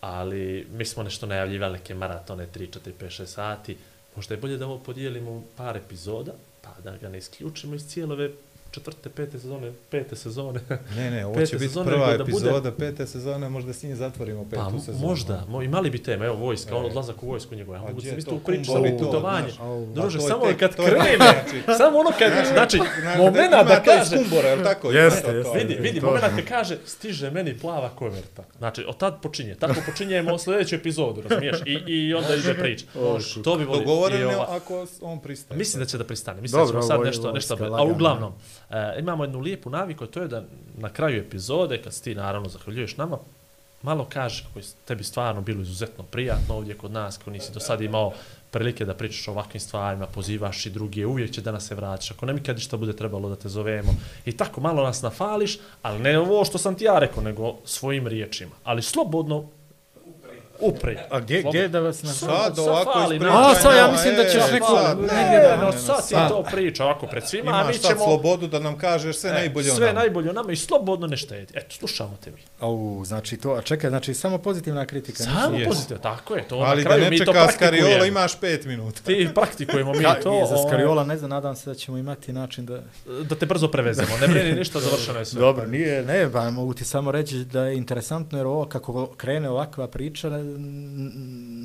[0.00, 3.76] ali mi smo nešto najavljivali, neke maratone, 3, 4, 5, 6 sati,
[4.16, 7.86] možda je bolje da ovo podijelimo u par epizoda, pa da ga ne isključimo iz
[7.88, 8.30] cijelove
[8.70, 10.60] četvrte, pete sezone, pete sezone.
[10.90, 14.44] Ne, ne, ovo će biti prva da bude- epizoda pete sezone, možda s njim zatvorimo
[14.44, 14.98] petu Pa sezonu.
[15.00, 16.86] možda, mo, imali bi teme, evo vojska, on E.
[16.86, 19.48] odlazak u vojsku njegove, ja mogu se je to upričati, kumbo samo i to, putovanje.
[19.94, 21.44] Druže, je samo tek- kad je- krene,
[21.78, 24.90] samo ono kad, znači, Znaš, moment ima da kaže, Kumbora, jel tako?
[24.90, 25.58] Jeste, jeste.
[25.58, 28.44] vidi, vidi, moment kad kaže, stiže meni plava koverta.
[28.58, 32.86] Znači, od tad počinje, tako počinjemo sljedeću epizodu, razumiješ, i, i onda ide priča.
[33.44, 33.80] To bi volio.
[33.80, 35.58] Dogovoreno ako on pristaje.
[35.58, 36.40] Mislim da će da pristane.
[36.40, 38.32] Mislim da ćemo sad je nešto, nešto, a uglavnom,
[38.70, 40.44] e, imamo jednu lijepu naviku, to je da
[40.76, 43.18] na kraju epizode, kad si ti naravno zahvaljuješ nama,
[43.82, 47.60] malo kažeš kako je tebi stvarno bilo izuzetno prijatno ovdje kod nas, kako nisi do
[47.60, 48.12] sad imao
[48.50, 52.10] prilike da pričaš o ovakvim stvarima, pozivaš i druge, uvijek će da nas se vraćaš,
[52.10, 53.92] ako nam ikad ništa bude trebalo da te zovemo.
[54.24, 58.06] I tako malo nas nafališ, ali ne ovo što sam ti ja rekao, nego svojim
[58.06, 58.54] riječima.
[58.64, 59.44] Ali slobodno
[60.60, 61.06] Upre.
[61.10, 62.12] A gdje, gdje da vas na...
[62.12, 65.40] Sad ovako fali, ispričaj, A, sad ja mislim da ćeš e, neko- sad, negdje ne,
[65.40, 67.76] da- ne, No, ne, sad ti sad to priča ovako pred svima, a mi Imaš
[67.76, 68.04] sad ćemo...
[68.04, 69.98] slobodu da nam kažeš sve najbolje o Sve nama.
[69.98, 71.52] najbolje o nama i slobodno ne štedi.
[71.54, 72.36] Eto, slušamo te mi.
[72.60, 75.22] Au, znači to, a čekaj, znači samo pozitivna kritika.
[75.22, 75.68] Samo Jest.
[75.68, 76.48] pozitivno, tako je.
[76.48, 79.00] To Ali na da kraju ne mi to čeka Skariola, imaš pet minuta.
[79.02, 80.46] Ti praktikujemo mi Ja, to.
[80.48, 82.80] za ovaj, Skariola ne znam, nadam se da ćemo imati način da...
[83.22, 84.08] Da te brzo prevezemo.
[84.18, 85.40] Ne brini ništa, završeno je sve.
[85.40, 89.50] Dobro, nije, ne, pa mogu ti samo reći da je interesantno jer ovo kako krene
[89.50, 90.28] ovakva priča,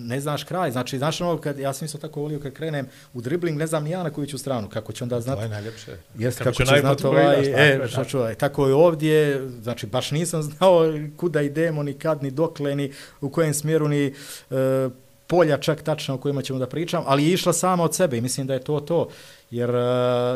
[0.07, 0.71] ne, znaš kraj.
[0.71, 3.83] Znači, znaš ono, kad, ja sam isto tako volio kad krenem u dribling, ne znam
[3.83, 5.41] ni ja na koju ću stranu, kako ću onda To znati.
[5.41, 5.91] je najljepše.
[6.17, 8.67] Jest, Kako kako će ću znati ovaj, e, je, što tako.
[8.67, 13.53] je ovdje, znači baš nisam znao kuda idemo, ni kad, ni dokle, ni u kojem
[13.53, 14.13] smjeru, ni
[14.51, 14.89] e,
[15.27, 18.21] polja čak tačno o kojima ćemo da pričam, ali je išla sama od sebe i
[18.21, 19.07] mislim da je to to,
[19.51, 19.81] jer e,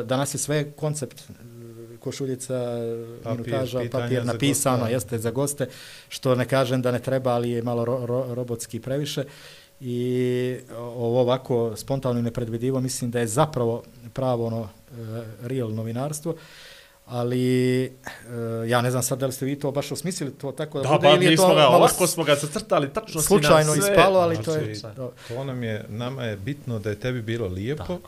[0.03, 1.23] danas je sve koncept
[2.07, 2.57] košuljica,
[3.23, 4.93] Papir, minutaža, papir za napisano, goste.
[4.93, 5.67] jeste za goste,
[6.09, 9.23] što ne kažem da ne treba, ali je malo ro, ro, robotski previše
[9.81, 9.97] i
[10.77, 14.95] ovo ovako spontano i nepredvidivo mislim da je zapravo pravo ono e,
[15.43, 16.35] real novinarstvo
[17.07, 17.89] ali e,
[18.67, 20.89] ja ne znam sad da li ste vi to baš osmislili to tako da, Da,
[20.91, 23.79] bude pa ili je to ga, malo ovako smo ga zacrtali, tačno slučajno sve.
[23.81, 24.75] ispalo, ali to je...
[24.75, 27.99] Znači, to- To nam je, nama je bitno da je tebi bilo lijepo, Tako.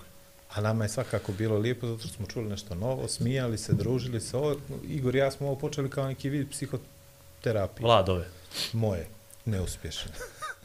[0.50, 4.22] A nama je svakako bilo lijepo zato što smo čuli nešto novo, smijali se, družili
[4.22, 4.38] se.
[4.38, 4.56] Ovo,
[4.88, 7.86] Igor i ja smo ovo počeli kao neki vid psihoterapije.
[7.86, 8.26] Vladove.
[8.74, 9.08] Moje,
[9.46, 10.12] neuspješne.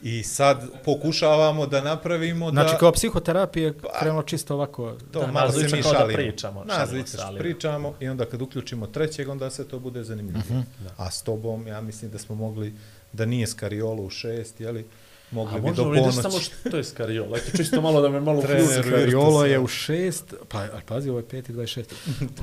[0.02, 2.62] I sad pokušavamo da napravimo da...
[2.62, 4.92] Znači kao psihoterapije krenulo čisto ovako...
[5.12, 6.16] To Da, malo se mi kao da šalimo.
[6.16, 10.38] pričamo, Nas šalimo pričamo i onda kad uključimo trećeg, onda se to bude zanimljivo.
[10.38, 10.60] Mhm.
[10.96, 12.74] A s tobom, ja mislim da smo mogli,
[13.12, 14.86] da nije Skariolo u šest, jeli,
[15.34, 16.22] mogli A bi do možemo vidjeti ponoći.
[16.22, 17.36] samo što je Skariola.
[17.38, 18.64] Eto, čisto malo da me malo uključi.
[18.82, 21.84] Skariolo Virtus, je u šest, pa a pazi, ovo je 5 i 26.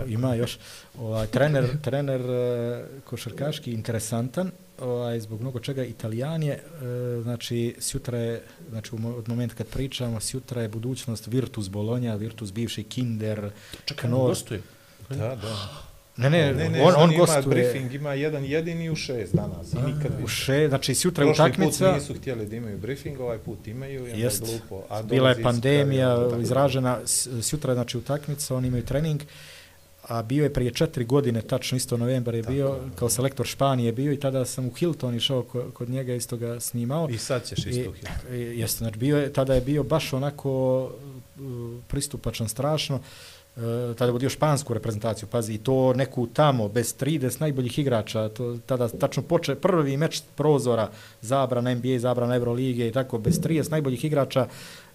[0.08, 0.60] Ima još
[1.00, 6.64] ovaj, trener, trener uh, košarkaški interesantan, ovaj, zbog mnogo čega Italijan je,
[7.18, 12.54] uh, znači, sjutra je, znači, od momenta kad pričamo, sjutra je budućnost Virtus Bologna, Virtus
[12.54, 13.52] bivši Kinder,
[13.86, 14.30] Čekaj, Knor.
[14.30, 14.62] gostuje.
[15.10, 15.91] Da, da.
[16.18, 19.74] Ne, ne, Ne, ne, on, on ima gostuje briefing, ima jedan jedini u šest danas
[19.74, 20.36] i nikad u više.
[20.36, 21.86] šest, znači, sutra je Prošli utakmica.
[21.86, 24.42] put nisu htjeli da imaju briefing, ovaj put imaju i onda Jest.
[24.42, 24.84] je glupo.
[24.90, 26.42] A Bila je pandemija tako da.
[26.42, 29.22] izražena, s- sutra je znači utakmica, oni imaju trening,
[30.04, 34.12] a bio je prije četiri godine, tačno isto novembar je bio, kao selektor Španije bio
[34.12, 37.10] i tada sam u Hilton išao ko- kod njega, isto ga snimao.
[37.10, 38.12] I sad ćeš isto uhititi.
[38.32, 40.82] i- jeste, znači bio je, tada je bio baš onako
[41.40, 41.44] uh,
[41.88, 43.02] pristupačan strašno, Uh,
[43.58, 48.58] Eh, tada vodio špansku reprezentaciju, pazi, i to neku tamo, bez 30 najboljih igrača, to
[48.66, 50.90] tada tačno poče, prvi meč prozora,
[51.22, 54.48] zabrana NBA, zabrana Euroligije i tako, bez 30 najboljih igrača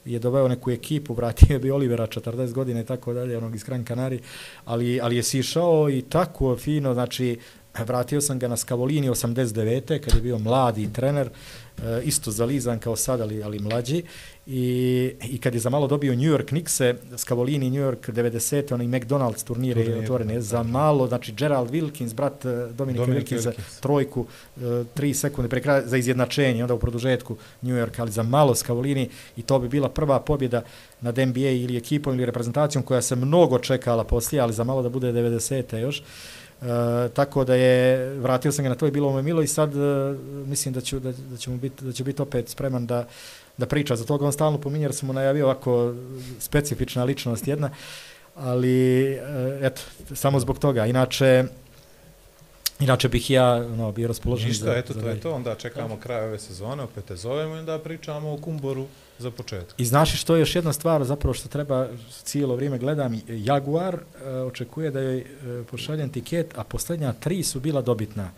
[0.05, 3.65] je doveo neku ekipu, vratio je bi Olivera 40 godina i tako dalje, onog iz
[3.65, 4.21] Kran Kanari,
[4.65, 7.39] ali, ali je sišao i tako fino, znači,
[7.85, 10.01] vratio sam ga na Skavolini 89.
[10.01, 14.03] kad je bio mladi trener, eh, isto zalizan kao sad, ali, ali mlađi.
[14.47, 18.75] I, I kad je za malo dobio New York Knickse, Skavolini New York 90.
[18.75, 20.41] onaj McDonald's turnir je Turnir, otvoren, je da.
[20.41, 23.81] za malo, znači Gerald Wilkins, brat e, Dominika Dominik Wilkinsa, Wilkins.
[23.81, 24.27] trojku,
[24.57, 28.55] e, tri sekunde pre kraja za izjednačenje, onda u produžetku New York, ali za malo
[28.55, 30.63] Skavolini i to bi bila prva pobjeda
[31.01, 34.89] nad NBA ili ekipom ili reprezentacijom koja se mnogo čekala poslije, ali za malo da
[34.89, 35.77] bude 90.
[35.77, 36.03] još.
[36.63, 39.47] E, tako da je vratio sam ga na to i bilo mu je milo i
[39.47, 40.17] sad e,
[40.47, 43.07] mislim da ću da, da će mu biti da će biti opet spreman da
[43.59, 45.95] da priča za toga on stalno pominje jer sam mu najavio ovako
[46.39, 47.71] specifična ličnost jedna
[48.35, 49.21] ali e,
[49.63, 49.83] eto
[50.15, 51.45] samo zbog toga inače
[52.81, 55.33] inače bih ja no bio raspoložen Ništa, za, eto, za to je to.
[55.33, 58.87] Onda čekamo kraj ove sezone, opet te zovemo i onda pričamo o Kumboru
[59.19, 59.75] za početak.
[59.79, 61.89] I znaš što je još jedna stvar zapravo što treba
[62.23, 65.25] cijelo vrijeme gledam, Jaguar e, očekuje da joj e,
[65.71, 68.31] pošaljem tiket, a posljednja tri su bila dobitna.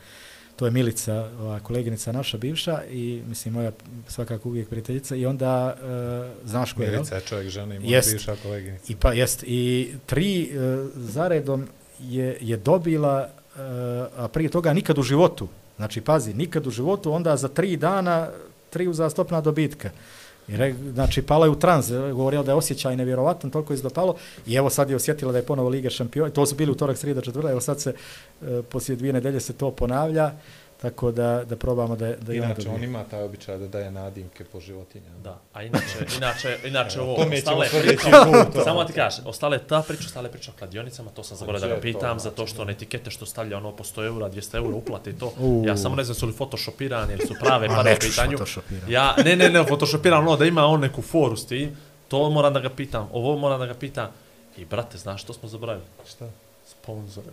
[0.58, 3.72] To je Milica, ova koleginica naša bivša i mislim moja
[4.08, 6.90] svakako uvijek prijateljica i onda e, znaš ko je?
[6.90, 8.12] Milica je čovjek žena i moja Jest.
[8.12, 8.84] bivša koleginica.
[8.92, 10.48] I pa jest i tri e,
[10.94, 11.66] zaredom
[12.00, 13.60] je je dobila e,
[14.16, 15.48] a prije toga nikad u životu.
[15.76, 18.28] Znači pazi, nikad u životu onda za tri dana
[18.70, 19.90] tri uzastopna dobitka.
[20.48, 23.74] I re, znači pala je u trans, e, govorila da je osjećaj nevjerovatan, toliko je
[23.74, 26.96] izdopalo i evo sad je osjetila da je ponovo Liga šampiona, to su bili utorak,
[26.96, 27.94] sreda, četvrta, evo sad se
[28.42, 30.32] e, poslije dvije nedelje se to ponavlja,
[30.82, 32.74] tako da da probamo da da i Inače, dobije.
[32.74, 35.18] on ima taj običaj da daje nadimke po životinjama.
[35.18, 38.10] Da, a inače, inače, inače ovo, ostale priče,
[38.64, 41.74] samo ti kažem, ostale ta priča, ostale priča o kladionicama, to sam zaboravio da ga
[41.74, 44.56] je to, pitam, znači, zato što one etikete što stavlja ono po 100 eura, 200
[44.56, 45.64] eura uplate i to, U.
[45.66, 48.38] ja samo ne znam su li photoshopirani ili su prave pare u pitanju.
[48.88, 51.76] Ja, ne, ne, ne, photoshopiram ono da ima on neku foru s tim,
[52.08, 54.08] to moram da ga pitam, ovo moram da ga pitam,
[54.56, 55.86] i brate, znaš što smo zaboravili?
[56.10, 56.30] Šta?
[56.88, 57.26] Sponzore.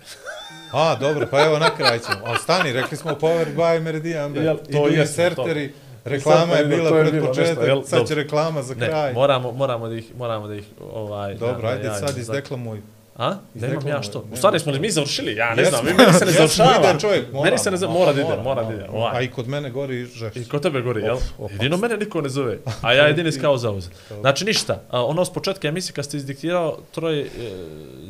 [0.72, 2.18] A, dobro, pa evo na kraj ćemo.
[2.26, 4.44] Ali stani, rekli smo Power by Meridian Bet.
[4.44, 5.74] Jel, to i jesmo, serteri,
[6.06, 7.82] Reklama je bila to je pred bilo nešto, početak, jel?
[7.82, 8.16] sad će Dobro.
[8.16, 9.14] reklama za Ne, kraj.
[9.14, 11.34] moramo, moramo da ih, moramo da ih, ovaj...
[11.36, 12.82] Dobro, ajde sad za- izdeklamuj.
[13.16, 13.36] A?
[13.54, 14.26] Da imam ja što?
[14.34, 15.36] U stvari smo li mi završili?
[15.36, 15.78] Ja ne Jesmo.
[15.78, 16.90] znam, meni se ne Jesmo, završava.
[16.90, 18.84] ide čovjek, Meni se ne završava, mora da ide, mora, mora da ide.
[18.84, 19.24] A Ovaj.
[19.24, 20.40] i kod mene gori žešće.
[20.40, 21.18] I kod tebe gori, jel?
[21.52, 23.92] Jedino mene niko ne zove, a ja jedini kao zauzet.
[24.22, 27.28] Znači ništa, a, ono s početka emisije kad ste izdiktirao troje e,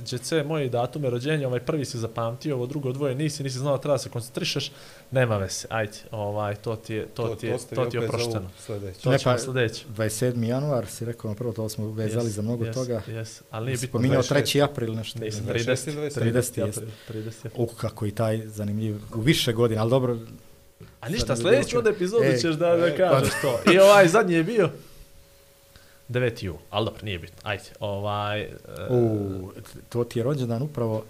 [0.03, 3.81] GC moje datume rođenja, ovaj prvi si zapamtio, ovo drugo dvoje nisi, nisi znao da
[3.81, 4.71] treba se koncentrišeš,
[5.11, 8.49] nema veze, ajde, ovaj, to ti je, to, ti je, to ti je oprošteno.
[9.03, 9.85] To Ne, ćemo pa- sljedeći.
[9.89, 10.43] 27.
[10.43, 13.01] januar si rekao, prvo to smo vezali za mnogo yes, toga.
[13.07, 13.87] Yes, ali nije bitno.
[13.89, 14.59] Spominjao 26.
[14.59, 14.63] 3.
[14.63, 15.19] april nešto.
[15.19, 16.81] Nisam, 26 30, ili 30, 30, 30, jest.
[17.09, 17.47] 30.
[17.55, 18.95] Uh, kako i taj zanimljiv.
[19.15, 20.17] U više godina, ali dobro,
[21.01, 23.71] A ništa, Sad sljedeću ne onda epizodu E, ćeš da, da e, kažeš to.
[23.73, 24.69] I ovaj zadnji je bio
[26.09, 26.45] 9.
[26.45, 27.37] jul, ali dobro, nije bitno.
[27.43, 28.41] Ajde, ovaj...
[28.41, 28.51] e,
[28.89, 29.51] u,
[29.89, 31.05] to ti je rođendan upravo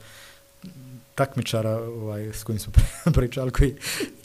[1.15, 2.73] takmičara ovaj, s kojim smo
[3.17, 3.75] pričali, koji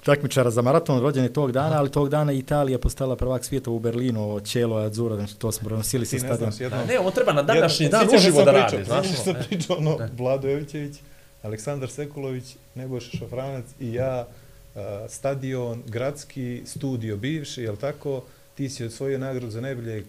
[0.04, 3.78] takmičara za maraton rođen je tog dana, ali tog dana Italija postala prvak svijeta u
[3.78, 6.80] Berlinu, ovo Čelo Azzurro, znači to smo prenosili sa Ti ne jednom...
[6.88, 9.42] Ne, on treba na današnji dan uživo sam da radi, znaš ono, se e.
[9.48, 10.08] pričao, ono, Ne.
[10.18, 10.96] Vlado Jovićević,
[11.42, 14.26] Aleksandar Sekulović, Nebojša Šafranac i ja,
[14.74, 18.22] uh, stadion, gradski, studio bivši, jel tako,
[18.54, 20.04] ti si osvojio nagradu za najboljeg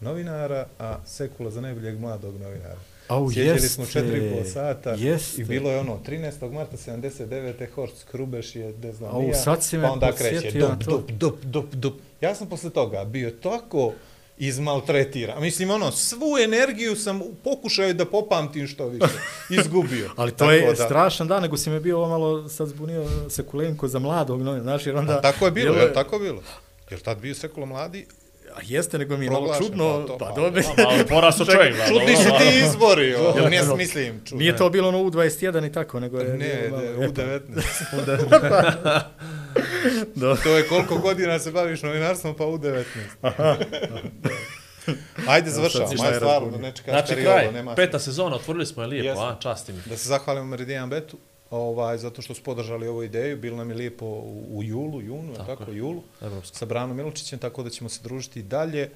[0.00, 2.93] novinara, a Sekula za najboljeg mladog novinara.
[3.08, 5.42] Au, Sjedili jeste, smo 4,5 sata jeste.
[5.42, 6.52] i bilo je ono, 13.
[6.52, 7.66] marta 79.
[7.74, 10.90] Horst Krubeš je, ne znam, Au, nija, sad si me pa onda kreće, dup, to.
[10.90, 11.94] dup, dup, dup, dup.
[12.20, 13.92] Ja sam posle toga bio tako
[14.38, 15.40] izmaltretiran.
[15.40, 19.06] Mislim, ono, svu energiju sam u pokušaju da popamtim što više.
[19.60, 20.10] Izgubio.
[20.16, 23.88] Ali to Tako je da- strašan dan, nego si me bio malo sad zbunio Sekulenko
[23.88, 25.12] za mladog novina, znaš, jer onda...
[25.12, 26.42] A tako je bilo, je tako bilo?
[26.90, 28.06] Jer tad bio Sekula mladi,
[28.54, 30.62] A jeste, nego mi je malo čudno, pa pa pa, dobro.
[30.76, 34.38] Malo porastao čovjek, da, čudni su ti izbori, o, Jel, ne jel, mislim čudno.
[34.38, 36.28] Nije to bilo ono U21 i tako, nego je...
[36.28, 39.00] Ne, ne, u eto, 19.
[40.14, 40.36] da.
[40.36, 42.84] To je koliko godina se baviš novinarstvom, pa u 19.
[45.28, 46.04] Ajde, završavamo.
[46.04, 49.24] Ajde, stvarno, ne čekaš Znači kraj, nema peta sezona, otvorili smo je lijepo, Jesmo.
[49.24, 49.78] a, časti mi.
[49.86, 51.16] Da se zahvalimo Meridian Betu,
[51.54, 53.36] ovaj, zato što su podržali ovu ideju.
[53.36, 55.76] Bilo nam je lijepo u, u julu, junu, tako, Tako je.
[55.76, 56.58] julu, Evropski.
[56.58, 58.90] sa Branom Miločićem, tako da ćemo se družiti i dalje.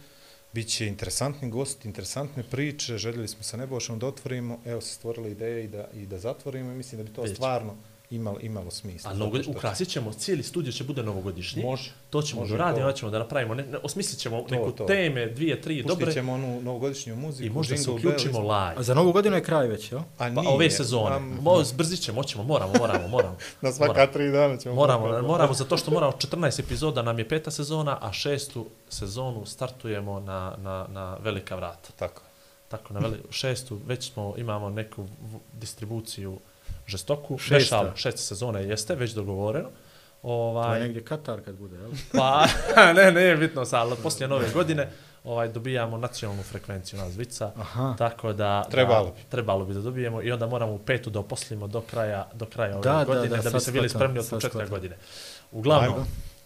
[0.53, 5.59] Biće interesantni gosti, interesantne priče, željeli smo sa Nebošom da otvorimo, evo se stvorila ideja
[5.59, 7.35] i da, i da zatvorimo i mislim da bi to Biće.
[7.35, 7.75] stvarno
[8.11, 9.11] imalo, imalo smisla.
[9.11, 9.43] A novogod...
[9.43, 11.63] što- ukrasit ćemo, cijeli studio će bude novogodišnji.
[11.63, 11.91] Može.
[12.11, 12.83] To ćemo može da radimo, to.
[12.83, 14.85] onda ćemo da napravimo, ne, ne, osmislit ćemo To, neku to.
[14.85, 16.13] teme, dvije, tri, Pustit dobre.
[16.13, 18.51] ćemo onu novogodišnju muziku, I možda se Jingle uključimo Bells.
[18.53, 18.83] A live.
[18.83, 20.01] za novu godinu je kraj već, jel?
[20.01, 21.17] A Pa nije, ove sezone.
[21.17, 23.37] am- Mo, zbrzit ćemo, hoćemo, moramo, moramo, moramo.
[23.63, 24.13] na svaka moramo.
[24.13, 24.75] tri dana ćemo...
[24.75, 25.27] Moramo, morati.
[25.27, 30.55] moramo, zato što moramo, 14 epizoda nam je peta sezona, a šestu sezonu startujemo na,
[30.59, 31.89] na, na velika vrata.
[31.93, 32.23] Tako.
[32.69, 35.07] Tako, na veli, šestu već smo, imamo neku
[35.53, 36.39] distribuciju
[36.89, 37.39] žestoku.
[37.39, 37.59] Šesta.
[37.59, 37.93] Šesta.
[37.97, 39.69] šesta sezona jeste, već dogovoreno.
[40.23, 41.91] To je Ovaj, negdje Katar kad bude, jel?
[42.13, 42.47] pa,
[42.97, 44.89] ne, ne je bitno sad, ali poslije nove godine
[45.25, 47.95] ovaj, dobijamo nacionalnu frekvenciju nas Vica, Aha.
[47.99, 49.21] tako da, Trebalo da, bi.
[49.29, 52.73] trebalo bi da dobijemo i onda moramo u petu da oposlimo do kraja, do kraja
[52.75, 54.97] ove Da, da, godine, da, da, bi sad se bili spremni od početka godine.
[55.53, 55.95] Uglavnom,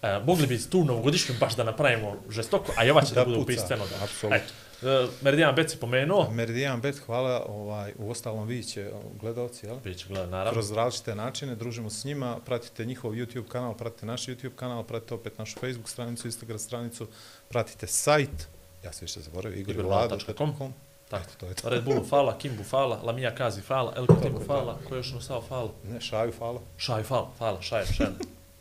[0.02, 3.24] e, mogli bi tu novogodišnju baš da napravimo žestoko, a i ova će da, Da
[3.24, 3.84] bude puca, upistveno.
[3.86, 4.04] Da.
[4.04, 4.36] apsolutno.
[4.36, 9.76] Eto, e, Meridian Beci pomenuo, Meridian Bet, hvala, ovaj, u ostalom vi će gledalci, jel?
[9.84, 10.52] Biće gleda, naravno.
[10.52, 15.14] Kroz različite načine, družimo s njima, pratite njihov YouTube kanal, pratite naš YouTube kanal, pratite
[15.14, 17.06] opet našu Facebook stranicu, Instagram stranicu,
[17.48, 18.48] pratite sajt,
[18.84, 20.72] ja se više zaboravio, igorvlado.com.
[21.08, 21.24] Tako.
[21.24, 21.68] Eto, to je to.
[21.68, 25.42] Red Bullu fala, Kimbu fala, Lamija Kazi fala, El Kutimu fala, ko je još nosao
[25.42, 25.70] fala?
[25.84, 26.60] Ne, šaju, hvala.
[26.76, 28.10] Šaju fala, fala, šaje, šaje.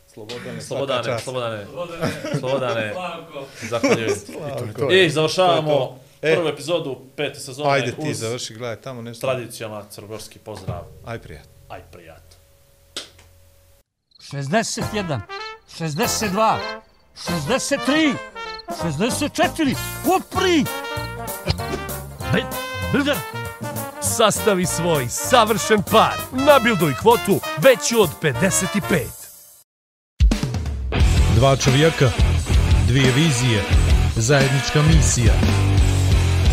[0.06, 1.24] Slobodane, svaka Slobodane, čast.
[1.24, 1.66] slobodane,
[2.40, 2.94] slobodane,
[3.62, 4.14] zahvaljujem.
[4.78, 5.98] To I je- završavamo to je to.
[6.22, 6.34] E.
[6.34, 9.26] prvu epizodu pete sezone Ajde ti završi, gledaj tamo nešto.
[9.26, 10.82] tradicijama crnogorski pozdrav.
[11.04, 11.50] Aj prijatno.
[11.68, 12.22] Aj prijat.
[14.20, 15.20] 61,
[15.78, 16.58] 62,
[17.16, 18.14] 63,
[18.82, 19.76] 64,
[20.16, 20.64] upri!
[22.32, 22.44] Hej,
[22.92, 23.16] Bilder,
[24.00, 26.16] Sastavi svoj savršen par.
[26.32, 29.06] Nabilduj kvotu veću od 55.
[31.36, 32.10] Dva čovjeka,
[32.88, 33.62] dvije vizije,
[34.16, 35.61] zajednička misija.